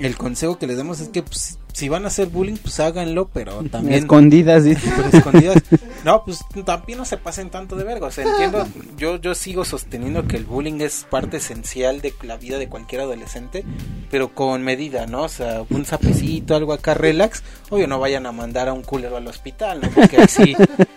el 0.00 0.16
consejo 0.16 0.58
que 0.58 0.66
les 0.66 0.76
damos 0.76 0.98
es 0.98 1.10
que, 1.10 1.22
pues, 1.22 1.60
si 1.72 1.88
van 1.88 2.04
a 2.04 2.08
hacer 2.08 2.28
bullying, 2.28 2.56
pues 2.56 2.78
háganlo, 2.80 3.28
pero 3.32 3.62
también. 3.70 4.00
Escondidas, 4.00 4.64
pero 4.64 5.08
escondidas. 5.18 5.62
No, 6.04 6.24
pues 6.24 6.40
también 6.64 6.98
no 6.98 7.04
se 7.04 7.16
pasen 7.16 7.48
tanto 7.50 7.76
de 7.76 7.84
verga. 7.84 8.08
O 8.08 8.10
sea, 8.10 8.24
entiendo, 8.24 8.66
yo, 8.96 9.16
yo 9.20 9.34
sigo 9.34 9.64
sosteniendo 9.64 10.26
que 10.26 10.36
el 10.36 10.44
bullying 10.44 10.80
es 10.80 11.06
parte 11.08 11.36
esencial 11.36 12.00
de 12.00 12.12
la 12.22 12.36
vida 12.36 12.58
de 12.58 12.68
cualquier 12.68 13.02
adolescente, 13.02 13.64
pero 14.10 14.34
con 14.34 14.62
medida, 14.62 15.06
¿no? 15.06 15.22
O 15.22 15.28
sea, 15.28 15.62
un 15.70 15.84
sapecito, 15.84 16.56
algo 16.56 16.72
acá 16.72 16.94
relax. 16.94 17.42
Obvio, 17.70 17.86
no 17.86 18.00
vayan 18.00 18.26
a 18.26 18.32
mandar 18.32 18.68
a 18.68 18.72
un 18.72 18.82
culero 18.82 19.16
al 19.16 19.26
hospital, 19.28 19.80
¿no? 19.80 19.90
Porque 19.90 20.16
ahí 20.18 20.26
sí, 20.28 20.56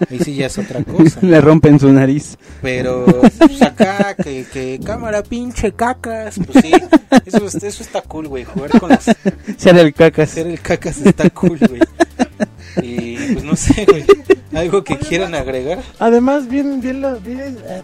ahí 0.09 0.19
sí 0.19 0.35
ya 0.35 0.47
es 0.47 0.57
otra 0.57 0.83
cosa. 0.83 1.19
Le 1.21 1.39
rompen 1.39 1.79
su 1.79 1.91
nariz. 1.93 2.37
Pero 2.63 3.05
pues 3.37 3.61
acá, 3.61 4.15
que, 4.15 4.45
que 4.51 4.79
cámara 4.83 5.21
pinche 5.23 5.71
cacas, 5.73 6.35
pues 6.51 6.65
sí, 6.65 6.71
eso, 7.25 7.45
es- 7.45 7.63
eso 7.63 7.83
está 7.83 8.01
cool, 8.01 8.27
güey. 8.27 8.43
Jugar 8.43 8.79
con 8.79 8.89
los 8.89 9.03
Ser 9.57 9.77
el 9.77 9.93
cacas. 9.93 10.31
hacer 10.31 10.47
el 10.47 10.59
cacas 10.65 10.97
está 10.97 11.29
cool, 11.29 11.59
güey. 11.59 11.81
Y 12.81 13.33
pues 13.33 13.43
no 13.45 13.55
sé, 13.55 13.85
güey. 13.85 14.05
Algo 14.53 14.83
que 14.83 14.97
quieran 14.97 15.35
agregar. 15.35 15.81
Además, 15.99 16.47
bien, 16.47 16.81
bien 16.81 17.01
lo. 17.01 17.19
bien, 17.19 17.57
eh, 17.67 17.83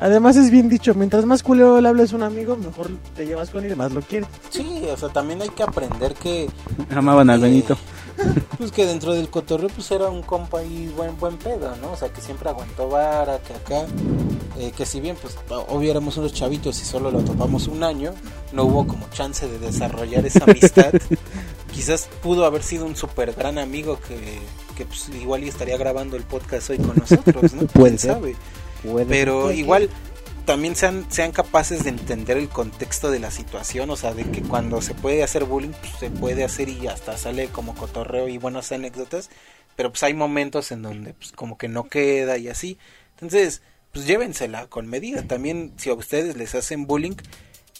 Además 0.00 0.36
es 0.36 0.50
bien 0.50 0.68
dicho, 0.68 0.94
mientras 0.94 1.24
más 1.26 1.44
culero 1.44 1.80
le 1.80 1.88
hables 1.88 2.12
a 2.12 2.16
un 2.16 2.24
amigo, 2.24 2.56
mejor 2.56 2.90
te 3.14 3.24
llevas 3.24 3.50
con 3.50 3.64
él 3.64 3.72
y 3.72 3.76
más 3.76 3.92
lo 3.92 4.00
quieres. 4.00 4.28
Sí, 4.50 4.84
o 4.92 4.96
sea, 4.96 5.10
también 5.10 5.40
hay 5.42 5.50
que 5.50 5.62
aprender 5.62 6.14
que. 6.14 6.48
Amaban 6.90 7.30
al 7.30 7.38
eh, 7.38 7.42
Benito. 7.44 7.78
Pues 8.58 8.70
que 8.70 8.86
dentro 8.86 9.12
del 9.12 9.28
cotorreo, 9.28 9.68
pues 9.70 9.90
era 9.90 10.08
un 10.08 10.22
compa 10.22 10.60
ahí 10.60 10.92
buen, 10.96 11.18
buen 11.18 11.36
pedo, 11.36 11.74
¿no? 11.76 11.92
O 11.92 11.96
sea, 11.96 12.12
que 12.12 12.20
siempre 12.20 12.48
aguantó 12.48 12.88
vara, 12.88 13.38
que 13.40 13.54
acá. 13.54 13.86
eh, 14.58 14.72
que 14.76 14.86
si 14.86 15.00
bien, 15.00 15.16
pues 15.20 15.36
obvio 15.68 15.90
éramos 15.90 16.16
unos 16.16 16.32
chavitos 16.32 16.80
y 16.80 16.84
solo 16.84 17.10
lo 17.10 17.20
topamos 17.20 17.66
un 17.66 17.82
año, 17.82 18.14
no 18.52 18.64
hubo 18.64 18.86
como 18.86 19.08
chance 19.10 19.48
de 19.48 19.58
desarrollar 19.58 20.24
esa 20.26 20.44
amistad. 20.44 20.92
Quizás 21.72 22.08
pudo 22.22 22.44
haber 22.44 22.62
sido 22.62 22.84
un 22.84 22.94
súper 22.94 23.32
gran 23.32 23.58
amigo 23.58 23.98
que, 24.06 24.38
que 24.76 24.84
pues, 24.84 25.08
igual 25.08 25.42
y 25.42 25.48
estaría 25.48 25.76
grabando 25.78 26.16
el 26.16 26.22
podcast 26.22 26.70
hoy 26.70 26.78
con 26.78 26.94
nosotros, 26.96 27.54
¿no? 27.54 27.66
Puede 27.72 27.96
¿Quién 27.96 27.98
ser. 27.98 28.12
sabe? 28.12 28.36
Puede. 28.84 29.06
Pero 29.06 29.50
igual 29.50 29.88
también 30.44 30.76
sean, 30.76 31.06
sean 31.10 31.32
capaces 31.32 31.84
de 31.84 31.90
entender 31.90 32.36
el 32.36 32.48
contexto 32.48 33.10
de 33.10 33.18
la 33.18 33.30
situación, 33.30 33.90
o 33.90 33.96
sea, 33.96 34.14
de 34.14 34.24
que 34.24 34.42
cuando 34.42 34.82
se 34.82 34.94
puede 34.94 35.22
hacer 35.22 35.44
bullying, 35.44 35.72
pues 35.72 35.92
se 35.98 36.10
puede 36.10 36.44
hacer 36.44 36.68
y 36.68 36.86
hasta 36.86 37.16
sale 37.16 37.48
como 37.48 37.74
cotorreo 37.74 38.28
y 38.28 38.38
buenas 38.38 38.72
anécdotas, 38.72 39.30
pero 39.76 39.90
pues 39.90 40.02
hay 40.02 40.14
momentos 40.14 40.72
en 40.72 40.82
donde 40.82 41.14
pues 41.14 41.32
como 41.32 41.58
que 41.58 41.68
no 41.68 41.84
queda 41.84 42.38
y 42.38 42.48
así. 42.48 42.78
Entonces, 43.14 43.62
pues 43.92 44.06
llévensela 44.06 44.66
con 44.66 44.88
medida. 44.88 45.22
También 45.22 45.72
si 45.76 45.90
a 45.90 45.94
ustedes 45.94 46.36
les 46.36 46.54
hacen 46.54 46.86
bullying, 46.86 47.14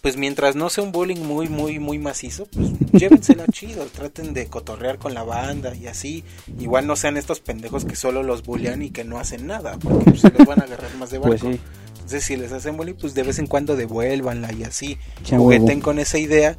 pues 0.00 0.16
mientras 0.16 0.56
no 0.56 0.68
sea 0.68 0.84
un 0.84 0.92
bullying 0.92 1.20
muy, 1.20 1.48
muy, 1.48 1.78
muy 1.78 1.98
macizo, 1.98 2.46
pues 2.46 2.70
llévensela 2.92 3.46
chido, 3.46 3.86
traten 3.86 4.34
de 4.34 4.46
cotorrear 4.46 4.98
con 4.98 5.14
la 5.14 5.22
banda 5.22 5.74
y 5.74 5.86
así. 5.86 6.24
Igual 6.58 6.86
no 6.86 6.96
sean 6.96 7.16
estos 7.16 7.40
pendejos 7.40 7.84
que 7.84 7.96
solo 7.96 8.22
los 8.22 8.42
bullean 8.42 8.82
y 8.82 8.90
que 8.90 9.04
no 9.04 9.18
hacen 9.18 9.46
nada, 9.46 9.78
porque 9.78 10.10
pues, 10.10 10.20
se 10.20 10.30
los 10.30 10.46
van 10.46 10.60
a 10.60 10.64
agarrar 10.64 10.94
más 10.96 11.10
de 11.10 11.18
barco. 11.18 11.46
Pues 11.46 11.56
sí. 11.56 11.60
Entonces, 12.02 12.24
si 12.24 12.36
les 12.36 12.52
hacen 12.52 12.76
bullying, 12.76 12.94
pues 12.94 13.14
de 13.14 13.22
vez 13.22 13.38
en 13.38 13.46
cuando 13.46 13.76
devuélvanla 13.76 14.52
y 14.52 14.64
así. 14.64 14.98
Jugueten 15.28 15.68
huevo. 15.68 15.82
con 15.82 15.98
esa 15.98 16.18
idea, 16.18 16.56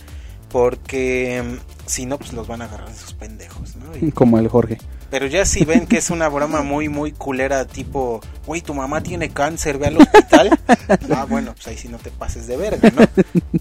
porque 0.49 1.44
mm, 1.44 1.88
si 1.90 2.06
no, 2.06 2.18
pues 2.18 2.34
los 2.34 2.48
van 2.48 2.61
a 2.61 2.65
agarrar 2.65 2.90
esos 2.90 3.14
pendejos, 3.14 3.76
¿no? 3.76 3.86
Y- 4.07 4.11
Como 4.14 4.38
el 4.40 4.48
Jorge. 4.48 4.78
pero 5.10 5.26
ya 5.28 5.45
si 5.45 5.65
ven 5.65 5.86
que 5.88 5.98
es 5.98 6.10
una 6.10 6.30
broma 6.30 6.61
muy, 6.64 6.90
muy 6.90 7.11
culera, 7.11 7.65
tipo, 7.65 8.22
güey, 8.45 8.61
tu 8.61 8.74
mamá 8.74 9.02
tiene 9.03 9.30
cáncer, 9.30 9.78
ve 9.78 9.88
al 9.88 9.98
hospital. 9.98 10.60
ah, 11.15 11.26
bueno, 11.28 11.53
pues 11.53 11.68
ahí 11.68 11.78
sí 11.78 11.88
no 11.90 11.98
te 11.98 12.10
pases 12.11 12.48
de 12.48 12.56
verga, 12.57 12.90
¿no? 12.95 13.06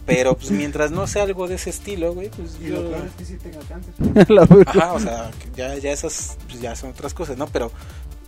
Pero 0.06 0.36
pues 0.36 0.50
mientras 0.50 0.90
no 0.90 1.06
sea 1.06 1.22
algo 1.24 1.48
de 1.48 1.54
ese 1.56 1.70
estilo, 1.70 2.14
güey, 2.14 2.28
pues 2.30 2.56
Y 2.60 2.68
lo 2.68 2.82
yo... 2.82 2.90
peor 2.90 3.06
es 3.06 3.12
que 3.14 3.24
sí 3.24 3.36
tenga 3.42 3.58
cáncer. 3.68 4.30
La 4.30 4.44
verdad. 4.44 4.64
Ajá, 4.76 4.92
o 4.92 5.00
sea, 5.00 5.30
ya, 5.56 5.76
ya 5.78 5.90
esas 5.92 6.36
pues, 6.48 6.60
ya 6.60 6.76
son 6.76 6.90
otras 6.90 7.14
cosas, 7.14 7.36
¿no? 7.36 7.46
Pero 7.46 7.70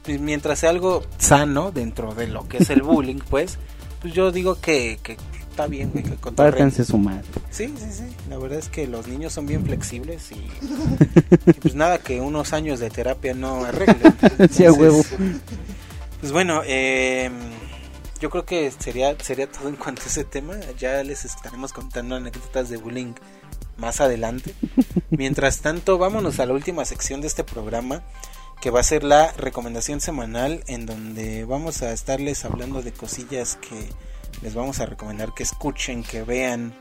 mientras 0.06 0.58
sea 0.58 0.70
algo 0.70 1.02
sano 1.18 1.72
dentro 1.72 2.14
de 2.14 2.26
lo 2.28 2.46
que 2.48 2.58
es 2.58 2.70
el 2.70 2.82
bullying, 2.82 3.20
pues, 3.28 3.58
pues 4.00 4.14
yo 4.14 4.32
digo 4.32 4.60
que, 4.60 4.98
que 5.02 5.16
está 5.50 5.66
bien, 5.66 5.90
güey, 5.92 6.04
que. 6.04 6.16
Pártanse 6.32 6.84
su 6.84 6.98
madre. 6.98 7.24
Sí, 7.50 7.72
sí, 7.78 7.86
sí. 7.90 8.04
La 8.28 8.38
verdad 8.38 8.58
es 8.58 8.68
que 8.68 8.86
los 8.86 9.06
niños 9.06 9.32
son 9.32 9.46
bien 9.46 9.64
flexibles 9.64 10.32
y, 10.32 10.34
y, 11.46 11.52
pues 11.54 11.74
nada 11.74 11.98
que 11.98 12.20
unos 12.20 12.52
años 12.52 12.80
de 12.80 12.90
terapia 12.90 13.34
no 13.34 13.64
arreglen. 13.64 14.14
Sí, 14.50 14.64
a 14.64 14.72
huevo. 14.72 15.02
Pues 16.20 16.32
bueno, 16.32 16.62
eh, 16.64 17.30
yo 18.20 18.30
creo 18.30 18.44
que 18.44 18.70
sería 18.70 19.14
sería 19.20 19.50
todo 19.50 19.68
en 19.68 19.76
cuanto 19.76 20.02
a 20.02 20.06
ese 20.06 20.24
tema. 20.24 20.54
Ya 20.78 21.02
les 21.02 21.24
estaremos 21.24 21.72
contando 21.72 22.16
anécdotas 22.16 22.68
de 22.68 22.76
bullying 22.76 23.14
más 23.76 24.00
adelante. 24.00 24.54
Mientras 25.10 25.60
tanto, 25.60 25.98
vámonos 25.98 26.40
a 26.40 26.46
la 26.46 26.54
última 26.54 26.84
sección 26.84 27.20
de 27.20 27.28
este 27.28 27.44
programa 27.44 28.02
que 28.60 28.70
va 28.70 28.80
a 28.80 28.84
ser 28.84 29.04
la 29.04 29.32
recomendación 29.32 30.00
semanal 30.00 30.64
en 30.66 30.86
donde 30.86 31.44
vamos 31.44 31.82
a 31.82 31.92
estarles 31.92 32.44
hablando 32.44 32.82
de 32.82 32.92
cosillas 32.92 33.56
que 33.56 33.88
les 34.42 34.54
vamos 34.54 34.80
a 34.80 34.86
recomendar 34.86 35.34
que 35.34 35.42
escuchen, 35.42 36.02
que 36.02 36.22
vean, 36.22 36.74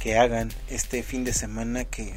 que 0.00 0.18
hagan 0.18 0.50
este 0.68 1.02
fin 1.02 1.24
de 1.24 1.32
semana 1.32 1.84
que 1.84 2.14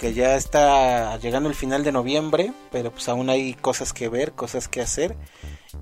que 0.00 0.14
ya 0.14 0.34
está 0.34 1.18
llegando 1.18 1.50
el 1.50 1.54
final 1.54 1.84
de 1.84 1.92
noviembre, 1.92 2.54
pero 2.72 2.90
pues 2.90 3.06
aún 3.10 3.28
hay 3.28 3.52
cosas 3.52 3.92
que 3.92 4.08
ver, 4.08 4.32
cosas 4.32 4.66
que 4.66 4.80
hacer. 4.80 5.14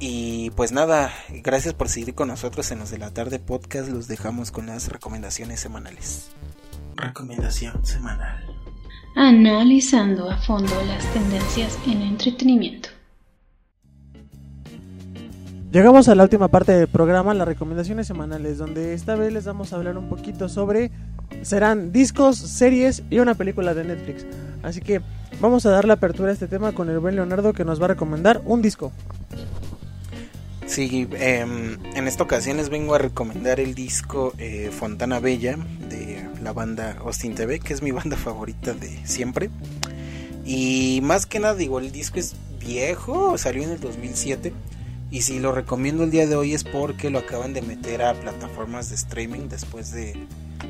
Y 0.00 0.50
pues 0.50 0.72
nada, 0.72 1.12
gracias 1.28 1.72
por 1.72 1.88
seguir 1.88 2.16
con 2.16 2.26
nosotros 2.26 2.68
en 2.72 2.80
los 2.80 2.90
de 2.90 2.98
la 2.98 3.14
tarde 3.14 3.38
podcast, 3.38 3.88
los 3.88 4.08
dejamos 4.08 4.50
con 4.50 4.66
las 4.66 4.88
recomendaciones 4.88 5.60
semanales. 5.60 6.32
Recomendación 6.96 7.86
semanal. 7.86 8.44
Analizando 9.20 10.30
a 10.30 10.36
fondo 10.36 10.72
las 10.86 11.04
tendencias 11.12 11.76
en 11.88 12.02
entretenimiento. 12.02 12.90
Llegamos 15.72 16.08
a 16.08 16.14
la 16.14 16.22
última 16.22 16.46
parte 16.46 16.70
del 16.70 16.86
programa, 16.86 17.34
las 17.34 17.48
recomendaciones 17.48 18.06
semanales, 18.06 18.58
donde 18.58 18.94
esta 18.94 19.16
vez 19.16 19.32
les 19.32 19.44
vamos 19.44 19.72
a 19.72 19.76
hablar 19.76 19.98
un 19.98 20.08
poquito 20.08 20.48
sobre 20.48 20.92
serán 21.42 21.90
discos, 21.90 22.36
series 22.36 23.02
y 23.10 23.18
una 23.18 23.34
película 23.34 23.74
de 23.74 23.82
Netflix. 23.82 24.24
Así 24.62 24.80
que 24.80 25.00
vamos 25.40 25.66
a 25.66 25.70
dar 25.70 25.84
la 25.84 25.94
apertura 25.94 26.28
a 26.30 26.32
este 26.32 26.46
tema 26.46 26.70
con 26.70 26.88
el 26.88 27.00
buen 27.00 27.16
Leonardo 27.16 27.52
que 27.52 27.64
nos 27.64 27.80
va 27.80 27.86
a 27.86 27.88
recomendar 27.88 28.40
un 28.44 28.62
disco. 28.62 28.92
Sí, 30.68 31.08
em, 31.12 31.78
en 31.96 32.06
esta 32.06 32.22
ocasión 32.22 32.58
les 32.58 32.68
vengo 32.68 32.94
a 32.94 32.98
recomendar 32.98 33.58
el 33.58 33.74
disco 33.74 34.34
eh, 34.36 34.70
Fontana 34.70 35.18
Bella 35.18 35.56
de 35.88 36.28
la 36.42 36.52
banda 36.52 36.98
Austin 37.00 37.34
TV, 37.34 37.58
que 37.58 37.72
es 37.72 37.80
mi 37.80 37.90
banda 37.92 38.18
favorita 38.18 38.74
de 38.74 39.00
siempre. 39.06 39.48
Y 40.44 41.00
más 41.02 41.24
que 41.24 41.40
nada, 41.40 41.54
digo, 41.54 41.78
el 41.78 41.90
disco 41.90 42.18
es 42.20 42.34
viejo, 42.60 43.38
salió 43.38 43.62
en 43.62 43.70
el 43.70 43.80
2007. 43.80 44.52
Y 45.10 45.22
si 45.22 45.38
lo 45.38 45.52
recomiendo 45.52 46.04
el 46.04 46.10
día 46.10 46.26
de 46.26 46.36
hoy 46.36 46.52
es 46.52 46.64
porque 46.64 47.08
lo 47.08 47.20
acaban 47.20 47.54
de 47.54 47.62
meter 47.62 48.02
a 48.02 48.12
plataformas 48.12 48.90
de 48.90 48.96
streaming 48.96 49.48
después 49.48 49.90
de 49.92 50.26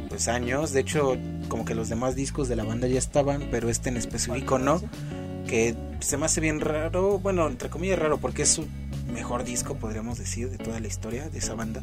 pues 0.09 0.29
años. 0.29 0.73
De 0.73 0.81
hecho, 0.81 1.17
como 1.49 1.65
que 1.65 1.75
los 1.75 1.89
demás 1.89 2.15
discos 2.15 2.49
de 2.49 2.55
la 2.55 2.63
banda 2.63 2.87
ya 2.87 3.01
estaban, 3.01 3.49
pero 3.51 3.69
este 3.69 3.89
en 3.89 3.97
específico 3.97 4.61
no. 4.61 4.81
Que 5.49 5.75
se 5.99 6.17
me 6.19 6.27
hace 6.27 6.41
bien 6.41 6.61
raro, 6.61 7.19
bueno, 7.19 7.49
entre 7.49 7.69
comillas 7.69 7.99
raro, 7.99 8.19
porque 8.19 8.43
es 8.43 8.51
su 8.51 8.67
mejor 9.13 9.45
disco, 9.45 9.75
podríamos 9.77 10.19
decir, 10.19 10.51
de 10.51 10.59
toda 10.59 10.81
la 10.81 10.87
historia 10.87 11.29
de 11.29 11.39
esa 11.39 11.55
banda. 11.55 11.83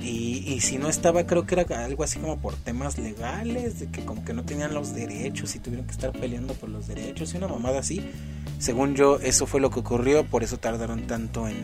Y, 0.00 0.44
y 0.46 0.60
si 0.60 0.78
no 0.78 0.88
estaba, 0.88 1.26
creo 1.26 1.46
que 1.46 1.54
era 1.54 1.84
algo 1.84 2.04
así 2.04 2.18
como 2.18 2.40
por 2.40 2.54
temas 2.54 2.98
legales, 2.98 3.78
de 3.80 3.86
que 3.88 4.04
como 4.04 4.24
que 4.24 4.32
no 4.32 4.44
tenían 4.44 4.74
los 4.74 4.94
derechos 4.94 5.54
y 5.54 5.58
tuvieron 5.58 5.86
que 5.86 5.92
estar 5.92 6.12
peleando 6.12 6.54
por 6.54 6.68
los 6.68 6.86
derechos 6.88 7.34
y 7.34 7.36
una 7.36 7.48
mamada 7.48 7.80
así. 7.80 8.10
Según 8.58 8.94
yo, 8.94 9.18
eso 9.20 9.46
fue 9.46 9.60
lo 9.60 9.70
que 9.70 9.80
ocurrió, 9.80 10.24
por 10.24 10.42
eso 10.42 10.58
tardaron 10.58 11.06
tanto 11.06 11.46
en, 11.48 11.56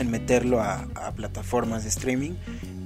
en 0.00 0.10
meterlo 0.10 0.60
a, 0.60 0.88
a 0.94 1.12
plataformas 1.12 1.82
de 1.84 1.90
streaming. 1.90 2.32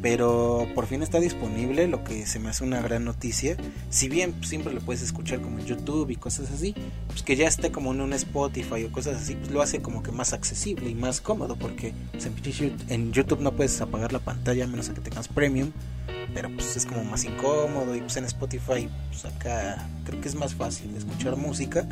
Pero 0.05 0.69
por 0.75 0.85
fin 0.85 1.03
está 1.03 1.19
disponible, 1.19 1.89
lo 1.89 2.05
que 2.05 2.27
se 2.27 2.39
me 2.39 2.51
hace 2.51 2.63
una 2.63 2.83
gran 2.83 3.07
noticia. 3.07 3.57
Si 3.89 4.11
bien 4.11 4.35
siempre 4.45 4.75
lo 4.75 4.83
puedes 4.83 5.01
escuchar 5.01 5.41
como 5.41 5.59
en 5.59 5.65
YouTube 5.65 6.11
y 6.11 6.17
cosas 6.17 6.51
así, 6.51 6.75
pues 7.09 7.23
que 7.23 7.37
ya 7.37 7.49
esté 7.49 7.73
como 7.73 7.95
en 7.95 8.03
un 8.03 8.13
Spotify 8.13 8.85
o 8.85 8.93
cosas 8.93 9.23
así, 9.23 9.35
pues 9.35 9.51
lo 9.51 9.63
hace 9.63 9.81
como 9.81 10.03
que 10.03 10.13
más 10.13 10.35
accesible 10.35 10.91
y 10.91 10.95
más 10.95 11.23
cómodo. 11.23 11.57
Porque 11.57 11.95
pues, 12.13 12.29
en 12.89 13.13
YouTube 13.15 13.41
no 13.41 13.53
puedes 13.57 13.81
apagar 13.81 14.13
la 14.13 14.19
pantalla 14.19 14.65
a 14.65 14.67
menos 14.67 14.91
que 14.91 15.01
tengas 15.01 15.27
premium. 15.27 15.73
Pero 16.35 16.51
pues 16.55 16.77
es 16.77 16.85
como 16.85 17.03
más 17.05 17.25
incómodo 17.25 17.97
y 17.97 18.01
pues 18.01 18.19
en 18.19 18.25
Spotify 18.27 18.91
pues 19.09 19.25
acá 19.25 19.89
creo 20.05 20.21
que 20.21 20.29
es 20.29 20.35
más 20.35 20.55
fácil 20.55 20.95
escuchar 20.95 21.37
música. 21.37 21.89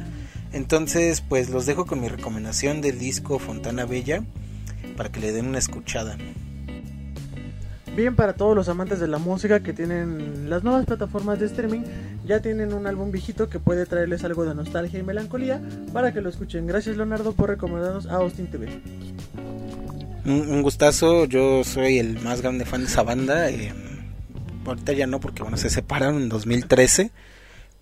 Entonces 0.52 1.22
pues 1.22 1.48
los 1.48 1.64
dejo 1.64 1.86
con 1.86 2.02
mi 2.02 2.08
recomendación 2.08 2.82
del 2.82 2.98
disco 2.98 3.38
Fontana 3.38 3.86
Bella 3.86 4.22
para 4.96 5.10
que 5.10 5.20
le 5.20 5.32
den 5.32 5.46
una 5.46 5.58
escuchada. 5.58 6.16
Bien 7.94 8.16
para 8.16 8.32
todos 8.32 8.56
los 8.56 8.68
amantes 8.70 9.00
de 9.00 9.06
la 9.06 9.18
música 9.18 9.60
que 9.60 9.74
tienen 9.74 10.48
las 10.48 10.64
nuevas 10.64 10.86
plataformas 10.86 11.38
de 11.38 11.46
streaming, 11.46 11.82
ya 12.24 12.40
tienen 12.40 12.72
un 12.72 12.86
álbum 12.86 13.10
viejito 13.10 13.50
que 13.50 13.58
puede 13.58 13.84
traerles 13.84 14.24
algo 14.24 14.46
de 14.46 14.54
nostalgia 14.54 14.98
y 14.98 15.02
melancolía 15.02 15.60
para 15.92 16.12
que 16.14 16.22
lo 16.22 16.30
escuchen. 16.30 16.66
Gracias 16.66 16.96
Leonardo 16.96 17.32
por 17.32 17.50
recomendarnos 17.50 18.06
a 18.06 18.14
Austin 18.16 18.46
TV. 18.46 18.68
Un, 20.24 20.48
un 20.48 20.62
gustazo, 20.62 21.26
yo 21.26 21.64
soy 21.64 21.98
el 21.98 22.18
más 22.20 22.40
grande 22.40 22.64
fan 22.64 22.80
de 22.80 22.86
esa 22.86 23.02
banda. 23.02 23.50
eh, 23.50 23.74
ahorita 24.64 24.92
ya 24.92 25.06
no, 25.06 25.20
porque 25.20 25.42
bueno, 25.42 25.56
se 25.56 25.68
separaron 25.68 26.22
en 26.22 26.28
2013. 26.28 27.10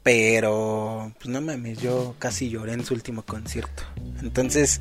Pero, 0.03 1.13
pues 1.19 1.29
no 1.29 1.43
mames, 1.43 1.79
yo 1.79 2.15
casi 2.19 2.49
lloré 2.49 2.73
en 2.73 2.87
su 2.87 2.95
último 2.95 3.21
concierto. 3.23 3.83
Entonces, 4.23 4.81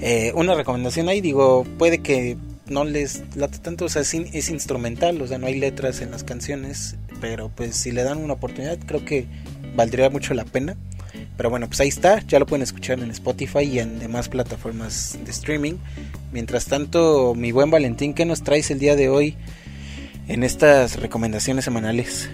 eh, 0.00 0.32
una 0.34 0.54
recomendación 0.54 1.08
ahí, 1.08 1.20
digo, 1.20 1.64
puede 1.78 1.98
que 1.98 2.36
no 2.66 2.84
les 2.84 3.22
late 3.36 3.58
tanto, 3.58 3.86
o 3.86 3.88
sea, 3.88 4.02
es, 4.02 4.14
es 4.14 4.50
instrumental, 4.50 5.20
o 5.20 5.26
sea, 5.26 5.38
no 5.38 5.46
hay 5.46 5.58
letras 5.58 6.00
en 6.00 6.10
las 6.10 6.24
canciones. 6.24 6.96
Pero 7.20 7.50
pues 7.54 7.76
si 7.76 7.90
le 7.90 8.04
dan 8.04 8.18
una 8.18 8.34
oportunidad, 8.34 8.78
creo 8.78 9.04
que 9.04 9.26
valdría 9.74 10.10
mucho 10.10 10.34
la 10.34 10.44
pena. 10.44 10.76
Pero 11.36 11.50
bueno, 11.50 11.68
pues 11.68 11.80
ahí 11.80 11.88
está, 11.88 12.20
ya 12.20 12.38
lo 12.38 12.46
pueden 12.46 12.62
escuchar 12.62 12.98
en 13.00 13.10
Spotify 13.10 13.60
y 13.60 13.78
en 13.78 13.98
demás 13.98 14.28
plataformas 14.28 15.18
de 15.24 15.30
streaming. 15.30 15.74
Mientras 16.32 16.66
tanto, 16.66 17.34
mi 17.34 17.52
buen 17.52 17.70
Valentín, 17.70 18.12
¿qué 18.12 18.24
nos 18.24 18.42
traes 18.42 18.70
el 18.70 18.78
día 18.78 18.96
de 18.96 19.08
hoy 19.08 19.36
en 20.26 20.42
estas 20.42 21.00
recomendaciones 21.00 21.64
semanales? 21.64 22.28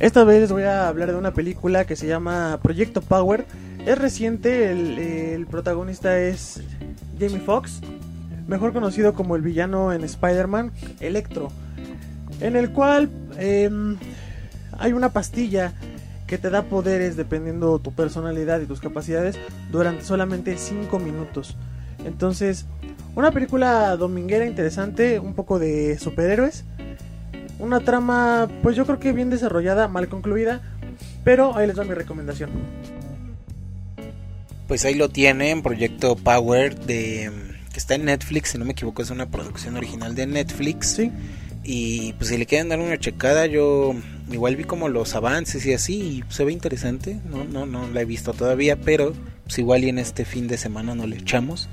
Esta 0.00 0.24
vez 0.24 0.40
les 0.40 0.52
voy 0.52 0.64
a 0.64 0.88
hablar 0.88 1.12
de 1.12 1.16
una 1.16 1.32
película 1.32 1.86
que 1.86 1.96
se 1.96 2.06
llama 2.06 2.58
Proyecto 2.62 3.00
Power. 3.00 3.46
Es 3.86 3.98
reciente, 3.98 4.70
el, 4.70 5.46
protagonista 5.46 6.18
es 6.18 6.62
Jamie 7.18 7.38
Foxx, 7.38 7.80
mejor 8.48 8.72
conocido 8.72 9.12
como 9.12 9.36
el 9.36 9.42
villano 9.42 9.92
en 9.92 10.02
Spider-Man, 10.04 10.72
Electro, 11.00 11.48
en 12.40 12.56
el 12.56 12.70
cual 12.70 13.10
em, 13.36 13.98
hay 14.78 14.94
una 14.94 15.10
pastilla 15.10 15.74
que 16.26 16.38
te 16.38 16.48
da 16.48 16.62
poderes 16.62 17.16
dependiendo 17.16 17.78
tu 17.78 17.92
personalidad 17.92 18.60
y 18.62 18.66
tus 18.66 18.80
capacidades 18.80 19.38
durante 19.70 20.02
solamente 20.02 20.56
5 20.56 20.98
minutos. 20.98 21.58
Entonces, 22.06 22.64
una 23.14 23.32
película 23.32 23.98
dominguera 23.98 24.46
interesante, 24.46 25.20
un 25.20 25.34
poco 25.34 25.58
de 25.58 25.98
superhéroes. 25.98 26.64
Una 27.58 27.80
trama, 27.80 28.48
pues 28.62 28.76
yo 28.76 28.86
creo 28.86 28.98
que 28.98 29.12
bien 29.12 29.28
desarrollada, 29.28 29.88
mal 29.88 30.08
concluida, 30.08 30.62
pero 31.22 31.54
ahí 31.54 31.66
les 31.66 31.78
va 31.78 31.84
mi 31.84 31.94
recomendación. 31.94 32.50
Pues 34.68 34.84
ahí 34.84 34.94
lo 34.94 35.08
tienen, 35.10 35.62
Proyecto 35.62 36.16
Power, 36.16 36.74
de, 36.78 37.30
que 37.72 37.78
está 37.78 37.94
en 37.96 38.06
Netflix, 38.06 38.50
si 38.50 38.58
no 38.58 38.64
me 38.64 38.72
equivoco, 38.72 39.02
es 39.02 39.10
una 39.10 39.26
producción 39.30 39.76
original 39.76 40.14
de 40.14 40.26
Netflix. 40.26 40.94
Sí, 40.96 41.10
Y 41.62 42.14
pues 42.14 42.30
si 42.30 42.38
le 42.38 42.46
quieren 42.46 42.68
dar 42.70 42.78
una 42.80 42.98
checada, 42.98 43.46
yo 43.46 43.94
igual 44.30 44.56
vi 44.56 44.64
como 44.64 44.88
los 44.88 45.14
avances 45.14 45.64
y 45.66 45.74
así, 45.74 45.94
y 45.96 46.24
se 46.32 46.44
ve 46.44 46.52
interesante. 46.52 47.18
No, 47.30 47.44
no, 47.44 47.66
no 47.66 47.88
la 47.88 48.00
he 48.00 48.04
visto 48.06 48.32
todavía, 48.32 48.76
pero 48.80 49.12
pues 49.44 49.58
igual 49.58 49.84
y 49.84 49.90
en 49.90 49.98
este 49.98 50.24
fin 50.24 50.48
de 50.48 50.56
semana 50.56 50.94
no 50.94 51.06
le 51.06 51.16
echamos. 51.16 51.68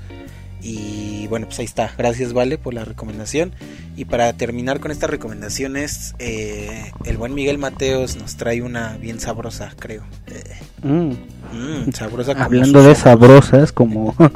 Y 0.64 1.26
bueno, 1.26 1.46
pues 1.46 1.58
ahí 1.58 1.64
está. 1.64 1.92
Gracias, 1.98 2.32
Vale, 2.34 2.56
por 2.56 2.72
la 2.72 2.84
recomendación. 2.84 3.52
Y 3.96 4.04
para 4.04 4.32
terminar 4.34 4.78
con 4.78 4.92
estas 4.92 5.10
recomendaciones, 5.10 6.14
eh, 6.20 6.92
el 7.04 7.16
buen 7.16 7.34
Miguel 7.34 7.58
Mateos 7.58 8.14
nos 8.16 8.36
trae 8.36 8.62
una 8.62 8.96
bien 8.98 9.18
sabrosa, 9.18 9.72
creo. 9.78 10.04
Eh, 10.28 10.42
Mm. 10.82 11.12
Mm, 11.52 11.92
sabrosa 11.92 12.34
como 12.34 12.44
Hablando 12.44 12.82
de 12.82 12.94
sabrosas, 12.94 13.72
como 13.72 14.14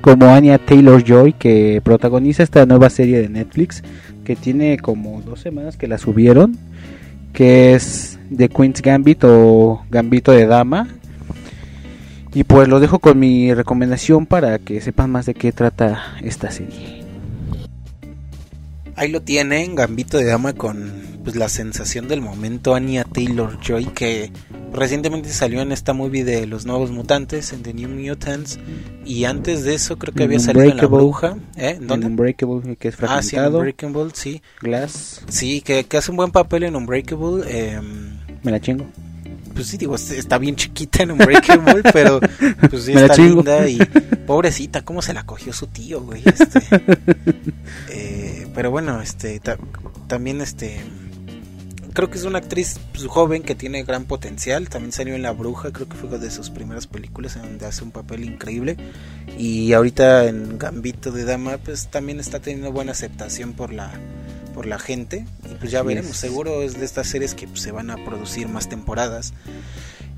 como 0.00 0.26
Anya 0.26 0.58
Taylor 0.58 1.02
Joy, 1.02 1.32
que 1.32 1.80
protagoniza 1.82 2.42
esta 2.42 2.66
nueva 2.66 2.90
serie 2.90 3.20
de 3.20 3.28
Netflix, 3.28 3.82
que 4.24 4.36
tiene 4.36 4.78
como 4.78 5.22
dos 5.22 5.40
semanas 5.40 5.76
que 5.76 5.88
la 5.88 5.98
subieron, 5.98 6.56
que 7.32 7.74
es 7.74 8.18
The 8.34 8.48
Queen's 8.48 8.82
Gambit 8.82 9.24
o 9.24 9.82
Gambito 9.90 10.32
de 10.32 10.46
Dama. 10.46 10.88
Y 12.34 12.44
pues 12.44 12.68
lo 12.68 12.80
dejo 12.80 12.98
con 12.98 13.18
mi 13.18 13.54
recomendación 13.54 14.26
para 14.26 14.58
que 14.58 14.82
sepan 14.82 15.10
más 15.10 15.24
de 15.24 15.34
qué 15.34 15.52
trata 15.52 16.16
esta 16.22 16.50
serie. 16.50 17.02
Ahí 18.94 19.10
lo 19.10 19.22
tienen, 19.22 19.74
Gambito 19.74 20.18
de 20.18 20.24
Dama 20.24 20.52
con 20.52 21.15
pues 21.26 21.34
la 21.34 21.48
sensación 21.48 22.06
del 22.06 22.20
momento, 22.20 22.76
Anya 22.76 23.02
Taylor 23.02 23.58
Joy, 23.60 23.86
que 23.86 24.30
recientemente 24.72 25.28
salió 25.30 25.60
en 25.60 25.72
esta 25.72 25.92
movie 25.92 26.22
de 26.22 26.46
los 26.46 26.66
nuevos 26.66 26.92
mutantes, 26.92 27.52
en 27.52 27.64
The 27.64 27.74
New 27.74 27.88
Mutants, 27.88 28.60
y 29.04 29.24
antes 29.24 29.64
de 29.64 29.74
eso 29.74 29.98
creo 29.98 30.14
que 30.14 30.22
había 30.22 30.38
salido 30.38 30.66
en 30.66 30.76
La. 30.76 30.86
Bruja, 30.86 31.36
¿eh? 31.56 31.70
¿En 31.70 31.82
En 31.82 31.86
¿Dónde? 31.88 32.06
Unbreakable, 32.06 32.76
que 32.76 32.86
es 32.88 32.94
Ah, 33.02 33.20
sí, 33.22 33.30
fragmentado. 33.30 33.58
Unbreakable, 33.58 34.10
sí. 34.14 34.40
Glass, 34.60 35.22
Sí, 35.28 35.62
que, 35.62 35.82
que 35.82 35.96
hace 35.96 36.12
un 36.12 36.16
buen 36.18 36.30
papel 36.30 36.62
en 36.62 36.76
Unbreakable. 36.76 37.42
eh, 37.48 37.80
me 38.44 38.52
la 38.52 38.60
chingo. 38.60 38.86
pues 39.52 39.66
sí, 39.66 39.78
digo, 39.78 39.96
es- 39.96 40.12
está 40.12 40.38
bien 40.38 40.54
chiquita 40.54 41.02
en 41.02 41.10
Unbreakable, 41.10 41.82
pero 41.92 42.20
pues 42.70 42.84
sí 42.84 42.92
está 42.92 43.16
linda 43.16 43.68
y 43.68 43.78
pobrecita, 44.28 44.82
cómo 44.84 45.02
se 45.02 45.12
la 45.12 45.24
cogió 45.26 45.52
su 45.52 45.66
tío, 45.66 46.02
güey. 46.02 46.22
Este, 46.24 46.60
Eh, 47.90 48.46
pero 48.54 48.70
bueno, 48.70 49.00
este, 49.02 49.40
ta- 49.40 49.58
también 50.06 50.40
este, 50.40 50.80
creo 51.96 52.10
que 52.10 52.18
es 52.18 52.24
una 52.24 52.38
actriz 52.38 52.78
pues, 52.92 53.06
joven 53.06 53.42
que 53.42 53.54
tiene 53.54 53.82
gran 53.82 54.04
potencial. 54.04 54.68
También 54.68 54.92
salió 54.92 55.14
en 55.14 55.22
La 55.22 55.32
Bruja, 55.32 55.72
creo 55.72 55.88
que 55.88 55.96
fue 55.96 56.18
de 56.18 56.30
sus 56.30 56.50
primeras 56.50 56.86
películas 56.86 57.36
en 57.36 57.42
donde 57.42 57.64
hace 57.64 57.82
un 57.82 57.90
papel 57.90 58.22
increíble. 58.22 58.76
Y 59.38 59.72
ahorita 59.72 60.26
en 60.26 60.58
Gambito 60.58 61.10
de 61.10 61.24
Dama, 61.24 61.56
pues 61.56 61.88
también 61.88 62.20
está 62.20 62.38
teniendo 62.38 62.70
buena 62.70 62.92
aceptación 62.92 63.54
por 63.54 63.72
la 63.72 63.90
por 64.52 64.66
la 64.66 64.78
gente. 64.78 65.24
Y 65.50 65.54
pues 65.54 65.70
ya 65.72 65.82
veremos. 65.82 66.18
seguro 66.18 66.60
es 66.60 66.78
de 66.78 66.84
estas 66.84 67.06
series 67.06 67.34
que 67.34 67.48
pues, 67.48 67.62
se 67.62 67.72
van 67.72 67.90
a 67.90 67.96
producir 68.04 68.46
más 68.46 68.68
temporadas. 68.68 69.32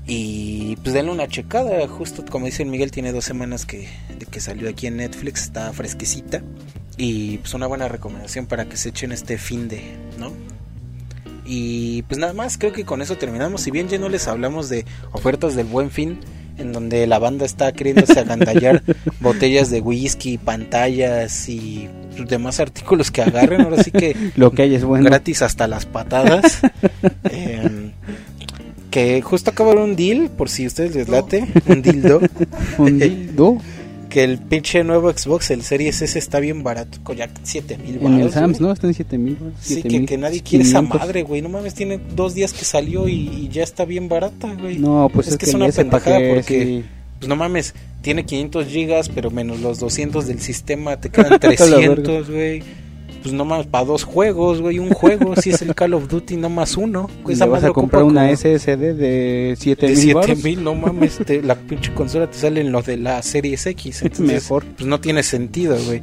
Y 0.05 0.75
pues 0.83 0.93
denle 0.93 1.13
una 1.13 1.29
checada. 1.29 1.87
Justo 1.87 2.25
como 2.29 2.45
dice 2.45 2.63
el 2.63 2.69
Miguel 2.69 2.91
tiene 2.91 3.13
dos 3.13 3.23
semanas 3.23 3.65
que 3.65 3.87
de 4.19 4.25
que 4.25 4.41
salió 4.41 4.67
aquí 4.67 4.87
en 4.87 4.97
Netflix. 4.97 5.43
Está 5.43 5.71
fresquecita. 5.71 6.43
Y 6.97 7.37
pues 7.37 7.53
una 7.53 7.67
buena 7.67 7.87
recomendación 7.87 8.47
para 8.47 8.67
que 8.67 8.75
se 8.75 8.89
echen 8.89 9.13
este 9.13 9.37
fin 9.37 9.69
de 9.69 9.81
no 10.17 10.33
y 11.51 12.03
pues 12.03 12.19
nada 12.19 12.33
más 12.33 12.59
creo 12.59 12.71
que 12.71 12.85
con 12.85 13.01
eso 13.01 13.17
terminamos 13.17 13.61
si 13.61 13.71
bien 13.71 13.89
ya 13.89 13.97
no 13.97 14.07
les 14.07 14.27
hablamos 14.27 14.69
de 14.69 14.85
ofertas 15.11 15.55
del 15.55 15.65
buen 15.65 15.89
fin 15.89 16.19
en 16.59 16.73
donde 16.73 17.07
la 17.07 17.17
banda 17.17 17.43
está 17.43 17.71
queriéndose 17.71 18.19
agandallar 18.19 18.83
botellas 19.19 19.71
de 19.71 19.81
whisky, 19.81 20.37
pantallas 20.37 21.49
y 21.49 21.89
demás 22.27 22.59
artículos 22.59 23.11
que 23.11 23.21
agarren. 23.21 23.61
Ahora 23.61 23.81
sí 23.81 23.91
que 23.91 24.15
Lo 24.35 24.51
que 24.51 24.63
hay 24.63 24.75
es 24.75 24.83
bueno. 24.83 25.05
gratis 25.05 25.41
hasta 25.41 25.67
las 25.67 25.85
patadas. 25.85 26.59
Em, 27.31 27.91
que 28.91 29.21
justo 29.21 29.51
acaba 29.51 29.69
de 29.69 29.77
haber 29.77 29.89
un 29.89 29.95
deal, 29.95 30.29
por 30.29 30.49
si 30.49 30.67
ustedes 30.67 30.95
les 30.95 31.07
late, 31.07 31.47
un 31.67 31.81
dildo. 31.81 32.21
Un 32.77 32.99
dildo 32.99 33.57
Que 34.09 34.23
el 34.23 34.39
pinche 34.39 34.83
nuevo 34.83 35.11
Xbox, 35.11 35.51
el 35.51 35.61
Series 35.61 36.01
S, 36.01 36.17
está 36.17 36.39
bien 36.39 36.63
barato, 36.63 36.97
con 37.03 37.15
ya 37.15 37.29
7 37.43 37.77
mil 37.77 37.97
en 38.01 38.19
el 38.19 38.31
Sams, 38.31 38.59
¿no? 38.59 38.71
Están 38.71 38.91
7000. 38.93 39.37
Sí, 39.61 39.83
que, 39.83 40.05
que 40.05 40.17
nadie 40.17 40.41
quiere 40.41 40.65
esa 40.65 40.81
madre, 40.81 41.21
güey. 41.21 41.41
No 41.43 41.49
mames, 41.49 41.75
tiene 41.75 41.99
dos 42.15 42.33
días 42.33 42.51
que 42.53 42.65
salió 42.65 43.07
y, 43.07 43.13
y 43.29 43.49
ya 43.49 43.61
está 43.63 43.85
bien 43.85 44.09
barata, 44.09 44.51
güey. 44.55 44.79
No, 44.79 45.09
pues 45.13 45.27
Es 45.27 45.33
es, 45.33 45.39
que 45.39 45.45
es 45.45 45.53
una 45.53 45.67
pendejada 45.69 46.17
que 46.17 46.33
porque- 46.35 46.65
sí. 46.65 46.85
Pues 47.19 47.27
no 47.29 47.35
mames, 47.35 47.75
tiene 48.01 48.25
500 48.25 48.65
gigas, 48.67 49.09
pero 49.09 49.29
menos 49.29 49.59
los 49.59 49.77
200 49.79 50.25
del 50.25 50.39
sistema, 50.39 50.97
te 51.01 51.09
quedan 51.09 51.33
Está 51.41 51.65
la 51.65 51.77
verga. 51.77 51.95
300, 51.95 52.29
güey. 52.31 52.63
Pues 53.21 53.33
no 53.33 53.43
mames, 53.43 53.67
para 53.67 53.83
dos 53.85 54.03
juegos, 54.03 54.61
güey. 54.61 54.79
Un 54.79 54.91
juego, 54.91 55.35
si 55.41 55.49
es 55.49 55.61
el 55.61 55.75
Call 55.75 55.93
of 55.93 56.07
Duty, 56.07 56.37
no 56.37 56.49
más 56.49 56.77
uno. 56.77 57.09
Y 57.27 57.33
Esa 57.33 57.45
le 57.45 57.51
vas 57.51 57.63
a 57.63 57.71
comprar 57.71 58.03
una 58.03 58.21
como 58.25 58.35
SSD 58.37 58.77
de 58.77 58.93
de 58.93 59.55
7000 59.57 59.97
7000 59.97 60.43
mil, 60.43 60.63
no 60.63 60.75
mames, 60.75 61.17
te- 61.25 61.41
la 61.41 61.55
pinche 61.55 61.93
consola 61.93 62.29
te 62.29 62.37
sale 62.37 62.61
en 62.61 62.71
lo 62.71 62.81
de 62.81 62.97
la 62.97 63.21
Series 63.21 63.65
X. 63.65 64.01
Entonces, 64.03 64.25
Mejor. 64.43 64.65
Pues 64.65 64.87
no 64.87 64.99
tiene 65.01 65.23
sentido, 65.23 65.77
güey. 65.85 66.01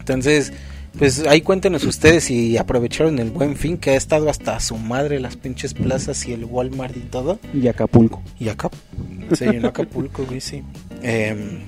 Entonces, 0.00 0.52
pues 0.98 1.24
ahí 1.26 1.40
cuéntenos 1.40 1.84
ustedes 1.84 2.24
si 2.24 2.56
aprovecharon 2.56 3.18
el 3.18 3.30
buen 3.30 3.56
fin 3.56 3.78
que 3.78 3.90
ha 3.90 3.96
estado 3.96 4.28
hasta 4.30 4.58
su 4.60 4.76
madre 4.76 5.18
las 5.20 5.36
pinches 5.36 5.74
plazas 5.74 6.26
y 6.28 6.32
el 6.32 6.44
Walmart 6.44 6.96
y 6.96 7.00
todo. 7.00 7.38
Y 7.52 7.66
Acapulco. 7.68 8.22
Y 8.38 8.48
acá, 8.48 8.70
sí, 9.36 9.44
en 9.44 9.64
Acapulco, 9.66 10.24
güey, 10.24 10.40
sí. 10.40 10.62
Em, 11.02 11.60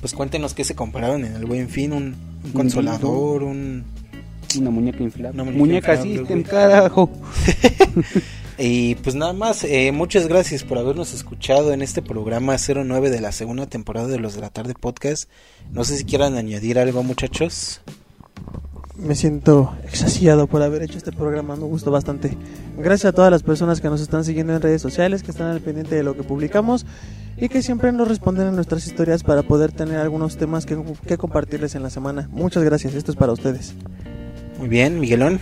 pues 0.00 0.12
cuéntenos 0.14 0.52
qué 0.54 0.64
se 0.64 0.74
compraron 0.74 1.24
en 1.24 1.34
el 1.36 1.44
buen 1.46 1.68
fin, 1.68 1.92
un, 1.92 2.16
un 2.44 2.52
consolador, 2.52 3.42
un... 3.42 3.84
Una 4.58 4.70
muñeca 4.70 5.02
inflable. 5.02 5.42
Una 5.42 5.50
muñeca 5.50 5.94
inflable, 5.94 6.42
carajo. 6.44 7.10
Y 8.56 8.94
pues 8.96 9.16
nada 9.16 9.32
más, 9.32 9.64
eh, 9.64 9.90
muchas 9.90 10.28
gracias 10.28 10.62
por 10.62 10.78
habernos 10.78 11.12
escuchado 11.12 11.72
en 11.72 11.82
este 11.82 12.02
programa 12.02 12.56
09 12.56 13.10
de 13.10 13.20
la 13.20 13.32
segunda 13.32 13.66
temporada 13.66 14.06
de 14.06 14.20
Los 14.20 14.34
de 14.34 14.42
la 14.42 14.50
Tarde 14.50 14.74
Podcast. 14.74 15.28
No 15.72 15.82
sé 15.82 15.96
si 15.96 16.04
quieran 16.04 16.36
añadir 16.36 16.78
algo, 16.78 17.02
muchachos. 17.02 17.80
Me 18.96 19.16
siento 19.16 19.74
exasiado 19.82 20.46
por 20.46 20.62
haber 20.62 20.84
hecho 20.84 20.98
este 20.98 21.10
programa, 21.10 21.56
me 21.56 21.64
gustó 21.64 21.90
bastante. 21.90 22.36
Gracias 22.78 23.06
a 23.06 23.12
todas 23.12 23.32
las 23.32 23.42
personas 23.42 23.80
que 23.80 23.88
nos 23.88 24.00
están 24.00 24.24
siguiendo 24.24 24.54
en 24.54 24.62
redes 24.62 24.80
sociales, 24.80 25.24
que 25.24 25.32
están 25.32 25.48
al 25.48 25.60
pendiente 25.60 25.96
de 25.96 26.04
lo 26.04 26.16
que 26.16 26.22
publicamos 26.22 26.86
y 27.36 27.48
que 27.48 27.62
siempre 27.62 27.92
nos 27.92 28.08
responden 28.08 28.48
en 28.48 28.54
nuestras 28.54 28.86
historias 28.86 29.22
para 29.22 29.42
poder 29.42 29.72
tener 29.72 29.96
algunos 29.98 30.36
temas 30.36 30.66
que, 30.66 30.78
que 31.06 31.16
compartirles 31.16 31.74
en 31.74 31.82
la 31.82 31.90
semana. 31.90 32.28
Muchas 32.30 32.62
gracias, 32.62 32.94
esto 32.94 33.10
es 33.10 33.16
para 33.16 33.32
ustedes. 33.32 33.74
Muy 34.58 34.68
bien, 34.68 35.00
Miguelón. 35.00 35.40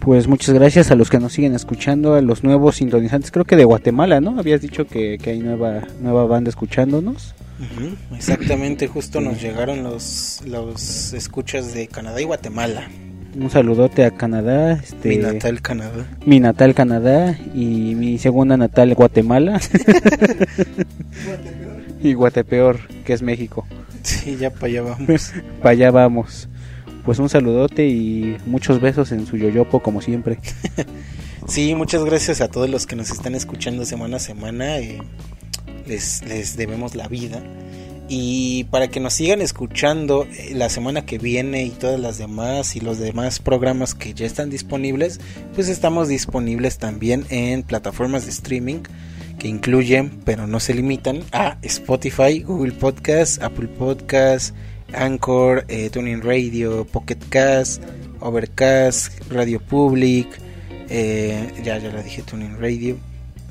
Pues 0.00 0.26
muchas 0.28 0.54
gracias 0.54 0.90
a 0.90 0.94
los 0.94 1.10
que 1.10 1.18
nos 1.18 1.32
siguen 1.32 1.54
escuchando, 1.54 2.14
a 2.14 2.22
los 2.22 2.44
nuevos 2.44 2.76
sintonizantes, 2.76 3.30
creo 3.30 3.44
que 3.44 3.56
de 3.56 3.64
Guatemala, 3.64 4.20
¿no? 4.20 4.38
Habías 4.38 4.60
dicho 4.60 4.86
que, 4.86 5.18
que 5.18 5.30
hay 5.30 5.40
nueva 5.40 5.82
nueva 6.00 6.24
banda 6.24 6.48
escuchándonos. 6.50 7.34
Ujú, 7.58 7.96
Exactamente, 8.14 8.86
justo 8.86 9.20
nos 9.20 9.42
llegaron 9.42 9.82
los, 9.82 10.42
los 10.46 11.12
escuchas 11.12 11.74
de 11.74 11.88
Canadá 11.88 12.20
y 12.20 12.24
Guatemala. 12.24 12.88
Un 13.40 13.50
saludote 13.50 14.04
a 14.04 14.10
Canadá, 14.10 14.72
este, 14.72 15.10
Mi 15.10 15.16
natal 15.18 15.62
Canadá. 15.62 16.06
mi 16.26 16.40
natal 16.40 16.74
Canadá 16.74 17.38
y 17.54 17.94
mi 17.94 18.18
segunda 18.18 18.56
natal 18.56 18.94
Guatemala. 18.94 19.60
y 22.02 22.12
Guatepeor, 22.14 22.80
que 23.04 23.12
es 23.12 23.22
México. 23.22 23.64
Sí, 24.02 24.36
ya 24.36 24.50
para 24.50 24.66
allá 24.66 24.82
vamos. 24.82 25.32
Para 25.62 25.70
allá 25.70 25.90
vamos. 25.90 26.48
Pues 27.04 27.18
un 27.20 27.28
saludote 27.28 27.86
y 27.86 28.36
muchos 28.46 28.80
besos 28.80 29.12
en 29.12 29.26
su 29.26 29.36
yoyopo 29.36 29.80
como 29.80 30.00
siempre. 30.00 30.38
Sí, 31.46 31.74
muchas 31.74 32.04
gracias 32.04 32.42
a 32.42 32.48
todos 32.48 32.68
los 32.68 32.86
que 32.86 32.94
nos 32.94 33.10
están 33.10 33.34
escuchando 33.34 33.86
semana 33.86 34.18
a 34.18 34.20
semana. 34.20 34.80
eh, 34.80 34.98
les, 35.86 36.22
les 36.26 36.58
debemos 36.58 36.94
la 36.94 37.08
vida. 37.08 37.42
Y 38.08 38.64
para 38.64 38.88
que 38.88 39.00
nos 39.00 39.12
sigan 39.12 39.42
escuchando 39.42 40.26
eh, 40.32 40.52
la 40.54 40.70
semana 40.70 41.04
que 41.04 41.18
viene 41.18 41.64
y 41.64 41.70
todas 41.70 42.00
las 42.00 42.16
demás 42.16 42.74
y 42.74 42.80
los 42.80 42.98
demás 42.98 43.38
programas 43.38 43.94
que 43.94 44.14
ya 44.14 44.24
están 44.24 44.48
disponibles, 44.48 45.20
pues 45.54 45.68
estamos 45.68 46.08
disponibles 46.08 46.78
también 46.78 47.26
en 47.28 47.62
plataformas 47.62 48.24
de 48.24 48.30
streaming 48.30 48.80
que 49.38 49.48
incluyen, 49.48 50.10
pero 50.24 50.46
no 50.46 50.58
se 50.58 50.74
limitan, 50.74 51.22
a 51.32 51.58
Spotify, 51.62 52.40
Google 52.40 52.72
Podcast, 52.72 53.42
Apple 53.42 53.68
Podcast, 53.68 54.54
Anchor, 54.92 55.64
eh, 55.68 55.90
Tuning 55.90 56.22
Radio, 56.22 56.84
Pocket 56.84 57.18
Cast, 57.28 57.82
Overcast, 58.20 59.12
Radio 59.30 59.60
Public, 59.60 60.26
eh, 60.88 61.52
ya, 61.62 61.78
ya 61.78 61.92
la 61.92 62.02
dije, 62.02 62.22
Tuning 62.22 62.58
Radio, 62.58 62.96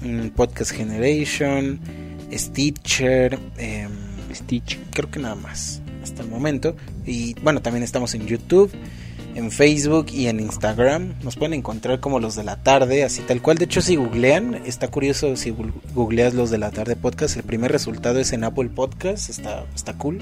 mm, 0.01 0.29
Podcast 0.29 0.71
Generation, 0.71 1.79
Stitcher, 2.31 3.39
em, 3.57 4.06
Stitch. 4.37 4.79
creo 4.93 5.09
que 5.11 5.19
nada 5.19 5.35
más 5.35 5.81
hasta 6.03 6.23
el 6.23 6.29
momento. 6.29 6.75
Y 7.05 7.33
bueno, 7.41 7.61
también 7.61 7.83
estamos 7.83 8.13
en 8.13 8.25
YouTube, 8.25 8.71
en 9.35 9.51
Facebook 9.51 10.07
y 10.11 10.27
en 10.27 10.39
Instagram. 10.39 11.13
Nos 11.23 11.35
pueden 11.35 11.53
encontrar 11.53 11.99
como 11.99 12.19
los 12.19 12.35
de 12.35 12.43
la 12.43 12.63
tarde, 12.63 13.03
así 13.03 13.21
tal 13.21 13.41
cual. 13.41 13.57
De 13.57 13.65
hecho, 13.65 13.81
si 13.81 13.95
googlean, 13.95 14.55
está 14.65 14.87
curioso 14.87 15.35
si 15.35 15.53
googleas 15.93 16.33
los 16.33 16.49
de 16.49 16.57
la 16.57 16.71
tarde 16.71 16.95
podcast. 16.95 17.37
El 17.37 17.43
primer 17.43 17.71
resultado 17.71 18.19
es 18.19 18.33
en 18.33 18.43
Apple 18.43 18.69
Podcast, 18.69 19.29
está, 19.29 19.65
está 19.75 19.93
cool. 19.93 20.19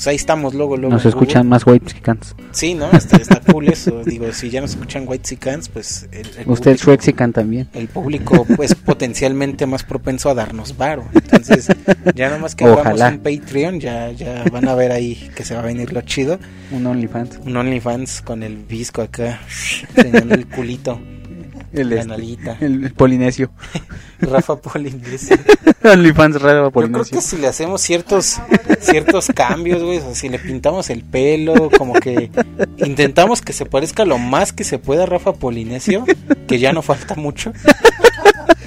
Pues 0.00 0.06
ahí 0.08 0.16
estamos 0.16 0.54
luego, 0.54 0.78
luego. 0.78 0.94
Nos 0.94 1.04
escuchan 1.04 1.46
más 1.46 1.66
white. 1.66 1.94
Google. 2.02 2.20
Sí, 2.52 2.72
¿no? 2.72 2.90
Está, 2.90 3.18
está 3.18 3.38
cool 3.52 3.68
eso. 3.68 4.02
Digo, 4.06 4.32
si 4.32 4.48
ya 4.48 4.62
nos 4.62 4.70
escuchan 4.70 5.04
White 5.06 5.28
Sicans, 5.28 5.68
pues 5.68 6.08
el, 6.10 6.26
el 6.38 6.48
Usted 6.48 6.70
es 6.70 6.82
público- 6.82 7.32
también. 7.32 7.68
el 7.74 7.86
público 7.88 8.46
pues 8.56 8.74
potencialmente 8.86 9.66
más 9.66 9.84
propenso 9.84 10.30
a 10.30 10.34
darnos 10.34 10.78
varo. 10.78 11.04
Entonces, 11.12 11.68
ya 12.14 12.30
nomás 12.30 12.54
que 12.54 12.64
hagamos 12.64 12.98
un 12.98 13.18
Patreon, 13.18 13.78
ya, 13.78 14.10
ya 14.12 14.42
van 14.50 14.68
a 14.68 14.74
ver 14.74 14.90
ahí 14.90 15.30
que 15.34 15.44
se 15.44 15.52
va 15.52 15.60
a 15.60 15.64
venir 15.64 15.92
lo 15.92 16.00
chido. 16.00 16.38
Un 16.70 16.86
OnlyFans. 16.86 17.38
Un 17.44 17.58
OnlyFans 17.58 18.22
con 18.22 18.42
el 18.42 18.56
visco 18.56 19.02
acá, 19.02 19.38
enseñando 19.96 20.34
el 20.34 20.46
culito, 20.46 20.98
El, 21.72 21.92
este, 21.92 22.56
el, 22.60 22.92
polinesio. 22.94 23.50
Rafa 24.20 24.56
Polinesio. 24.56 25.36
OnlyFans 25.84 26.42
raro 26.42 26.64
Yo 26.66 26.70
creo 26.70 26.88
polinesio. 26.88 27.18
que 27.18 27.22
si 27.22 27.36
le 27.36 27.46
hacemos 27.46 27.80
ciertos 27.80 28.38
ciertos 28.80 29.28
cambios, 29.34 29.82
güey, 29.82 29.98
o 29.98 30.14
si 30.14 30.28
le 30.28 30.38
pintamos 30.38 30.90
el 30.90 31.04
pelo, 31.04 31.70
como 31.76 31.94
que 31.94 32.30
intentamos 32.78 33.40
que 33.40 33.52
se 33.52 33.66
parezca 33.66 34.04
lo 34.04 34.18
más 34.18 34.52
que 34.52 34.64
se 34.64 34.78
pueda 34.78 35.04
a 35.04 35.06
Rafa 35.06 35.32
Polinesio, 35.32 36.04
que 36.48 36.58
ya 36.58 36.72
no 36.72 36.82
falta 36.82 37.14
mucho. 37.14 37.52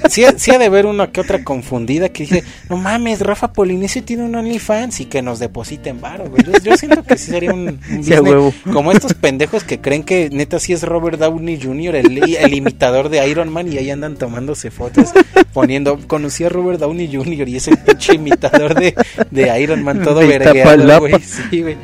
Sí, 0.10 0.26
ha- 0.26 0.38
sí 0.38 0.52
ha 0.52 0.58
de 0.60 0.66
haber 0.66 0.86
una 0.86 1.12
que 1.12 1.22
otra 1.22 1.44
confundida 1.44 2.10
que 2.10 2.24
dice, 2.24 2.44
no 2.70 2.78
mames, 2.78 3.22
Rafa 3.22 3.54
Polinesio 3.54 4.04
tiene 4.04 4.24
un 4.24 4.36
OnlyFans 4.36 5.00
y 5.00 5.06
que 5.06 5.22
nos 5.22 5.40
depositen 5.40 6.02
varo, 6.02 6.26
güey. 6.30 6.44
Yo, 6.44 6.52
yo 6.62 6.78
siento 6.78 7.04
que 7.04 7.18
sí 7.18 7.32
sería 7.32 7.54
un, 7.54 7.80
un 7.90 8.04
Sí, 8.04 8.14
huevo. 8.14 8.54
como 8.74 8.92
estos 8.92 9.14
pendejos 9.14 9.64
que 9.64 9.80
creen 9.80 10.04
que 10.04 10.30
neta 10.30 10.60
sí 10.60 10.74
es 10.74 10.84
Robert 10.84 11.18
Downey 11.20 11.60
Jr., 11.60 11.96
el, 11.96 12.22
el 12.36 12.54
imitador 12.54 13.10
de 13.10 13.26
Iron 13.28 13.50
Man, 13.50 13.72
y 13.72 13.78
ahí 13.78 13.90
andan 13.90 14.16
tomándose 14.18 14.70
fotos 14.72 15.10
poniendo, 15.54 15.98
conocí 16.06 16.44
a 16.44 16.50
Robert 16.50 16.80
Downey 16.80 17.10
Jr. 17.12 17.48
y 17.48 17.56
es 17.56 17.68
el 17.70 17.78
pinche 17.78 18.14
imitador 18.16 18.76
de, 18.76 18.94
de 19.32 19.62
Iron 19.62 19.84
Man, 19.84 20.04
todo 20.04 20.20
vergueado, 20.28 21.00
güey. 21.00 21.14
Sí, 21.22 21.62
güey. 21.62 21.78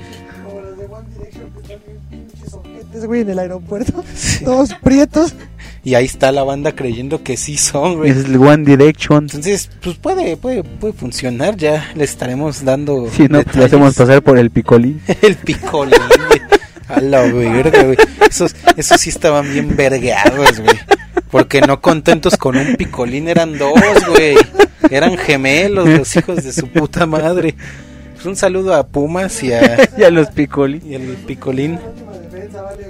Como 0.44 0.60
los 0.62 0.78
de 0.78 0.86
One 0.86 1.08
Direction 1.18 1.50
que 1.54 1.60
están 1.60 1.80
bien 1.88 2.28
pinches 2.28 2.54
ojetes, 2.54 3.06
güey, 3.06 3.22
en 3.22 3.30
el 3.30 3.40
aeropuerto. 3.40 4.04
Todos 4.44 4.74
prietos. 4.84 5.34
Y 5.84 5.96
ahí 5.96 6.06
está 6.06 6.32
la 6.32 6.44
banda 6.44 6.74
creyendo 6.74 7.24
que 7.24 7.38
sí 7.38 7.58
son, 7.58 7.98
güey. 7.98 8.12
Es 8.12 8.26
el 8.26 8.38
One 8.38 8.66
Direction. 8.66 9.24
Entonces, 9.24 9.70
pues 9.82 9.98
puede, 9.98 10.36
puede, 10.38 10.64
puede 10.64 10.94
funcionar, 10.94 11.56
ya 11.56 11.92
le 11.96 12.04
estaremos 12.04 12.66
dando 12.66 13.10
Si 13.10 13.28
no, 13.28 13.42
lo 13.54 13.66
hacemos 13.66 13.96
pasar 13.96 14.22
por 14.22 14.38
el 14.38 14.50
picolín. 14.50 15.02
El 15.22 15.36
picolín, 15.36 16.00
güey. 16.28 16.42
A 16.88 17.02
la 17.02 17.22
verga, 17.22 17.84
güey. 17.84 17.98
Esos, 18.30 18.56
esos 18.76 19.00
sí 19.00 19.10
estaban 19.10 19.52
bien 19.52 19.76
vergueados, 19.76 20.60
güey. 20.60 20.76
Porque 21.32 21.62
no 21.62 21.80
contentos 21.82 22.36
con 22.38 22.58
un 22.58 22.76
picolín 22.76 23.28
eran 23.28 23.58
dos, 23.58 23.74
güey. 24.10 24.36
Eran 24.90 25.18
gemelos 25.18 25.88
los 25.88 26.16
hijos 26.16 26.44
de 26.44 26.52
su 26.52 26.68
puta 26.68 27.06
madre. 27.06 27.56
Pues 28.16 28.26
un 28.26 28.36
saludo 28.36 28.74
a 28.74 28.88
Pumas 28.88 29.42
y 29.44 29.54
a 29.54 29.78
y 29.98 30.04
a 30.04 30.10
los 30.10 30.30
picolín. 30.32 30.82
y 30.86 30.96
al 30.96 31.02
picolín. 31.26 31.80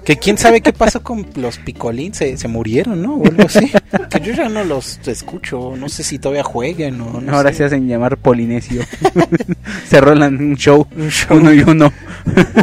Que 0.03 0.18
quién 0.18 0.38
sabe 0.38 0.61
qué 0.61 0.73
pasó 0.73 1.02
con 1.03 1.26
los 1.36 1.57
picolín, 1.57 2.14
se, 2.14 2.38
se 2.38 2.48
murieron, 2.48 3.02
¿no? 3.02 3.15
O 3.15 3.26
algo 3.26 3.44
así. 3.44 3.72
Que 4.10 4.19
yo 4.22 4.34
ya 4.34 4.49
no 4.49 4.64
los 4.64 4.99
escucho, 5.07 5.76
no 5.77 5.90
sé 5.90 6.03
si 6.03 6.19
todavía 6.19 6.44
jueguen 6.44 6.99
o 7.02 7.22
no 7.22 7.31
Ahora 7.36 7.49
sé. 7.52 7.57
se 7.57 7.64
hacen 7.65 7.88
llamar 7.88 8.18
polinesio. 8.18 8.84
se 9.90 10.02
rolan 10.02 10.38
un 10.38 10.56
show, 10.56 10.88
Un 10.95 11.10
show. 11.10 11.38
uno 11.38 11.53
y 11.53 11.60
uno. 11.61 11.91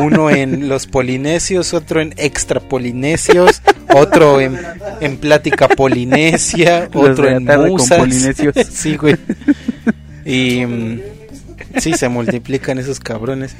Uno 0.00 0.30
en 0.30 0.68
los 0.68 0.86
polinesios, 0.86 1.74
otro 1.74 2.00
en 2.00 2.14
extra 2.16 2.60
polinesios, 2.60 3.62
otro 3.94 4.40
en, 4.40 4.58
en 5.00 5.16
plática 5.18 5.68
polinesia, 5.68 6.88
otro 6.94 7.28
en 7.28 7.44
tarde 7.46 7.62
con 7.68 7.72
musas. 7.72 7.98
polinesios. 7.98 8.54
sí, 8.70 8.96
güey. 8.96 9.16
Y 10.24 10.64
mm, 10.66 11.00
sí, 11.80 11.92
se 11.94 12.08
multiplican 12.08 12.78
esos 12.78 13.00
cabrones. 13.00 13.54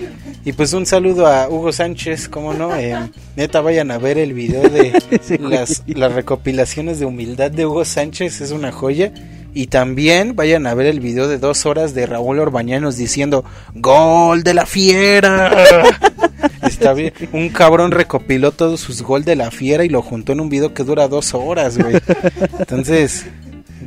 Y 0.45 0.53
pues 0.53 0.73
un 0.73 0.87
saludo 0.87 1.27
a 1.27 1.49
Hugo 1.49 1.73
Sánchez, 1.73 2.29
¿cómo 2.29 2.55
no? 2.55 2.77
Eh, 2.77 2.97
neta, 3.37 3.61
vayan 3.61 3.91
a 3.91 3.99
ver 3.99 4.19
el 4.19 4.33
video 4.33 4.63
de 4.63 4.93
las, 5.41 5.83
las 5.87 6.13
recopilaciones 6.13 6.99
de 6.99 7.07
humildad 7.07 7.51
de 7.51 7.67
Hugo 7.67 7.85
Sánchez, 7.85 8.41
es 8.41 8.51
una 8.51 8.73
joya. 8.73 9.13
Y 9.55 9.69
también 9.69 10.37
vayan 10.37 10.67
a 10.67 10.75
ver 10.75 10.85
el 10.85 11.01
video 11.01 11.29
de 11.29 11.39
dos 11.39 11.65
horas 11.65 11.95
de 11.95 12.05
Raúl 12.05 12.39
Orbañanos 12.41 12.99
diciendo 12.99 13.43
¡Gol 13.75 14.43
de 14.43 14.53
la 14.53 14.67
fiera! 14.67 15.51
Está 16.63 16.93
bien. 16.93 17.15
Un 17.33 17.49
cabrón 17.49 17.91
recopiló 17.91 18.53
todos 18.53 18.81
sus 18.81 19.03
gol 19.03 19.25
de 19.25 19.37
la 19.37 19.51
fiera 19.51 19.85
y 19.85 19.89
lo 19.89 20.03
juntó 20.03 20.33
en 20.33 20.41
un 20.41 20.51
video 20.51 20.75
que 20.75 20.85
dura 20.85 21.09
dos 21.09 21.33
horas, 21.33 21.79
güey. 21.79 21.97
Entonces, 22.59 23.25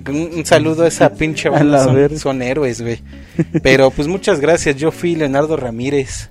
un, 0.08 0.30
un 0.38 0.46
saludo 0.46 0.84
a 0.84 0.88
esa 0.88 1.14
pinche 1.14 1.50
banda. 1.50 1.86
Son, 2.18 2.42
héroes, 2.42 2.82
güey. 2.82 3.02
Pero 3.64 3.92
pues 3.92 4.08
muchas 4.08 4.40
gracias. 4.40 4.76
Yo 4.76 4.92
fui 4.92 5.16
Leonardo 5.16 5.58
Ramírez. 5.58 6.30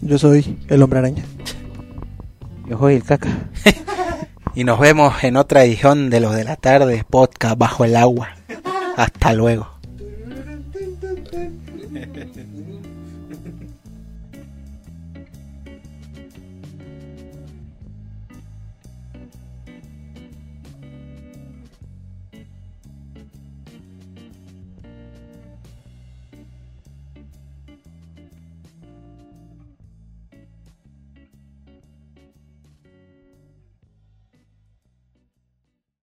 Yo 0.00 0.18
soy 0.18 0.58
el 0.68 0.82
hombre 0.82 1.00
araña. 1.00 1.24
Yo 2.68 2.78
soy 2.78 2.94
el 2.94 3.04
caca. 3.04 3.30
Y 4.54 4.64
nos 4.64 4.80
vemos 4.80 5.22
en 5.22 5.36
otra 5.36 5.64
edición 5.64 6.10
de 6.10 6.20
lo 6.20 6.32
de 6.32 6.44
la 6.44 6.56
tarde, 6.56 7.04
podcast 7.08 7.56
bajo 7.56 7.84
el 7.84 7.94
agua. 7.94 8.30
Hasta 8.96 9.32
luego. 9.32 9.77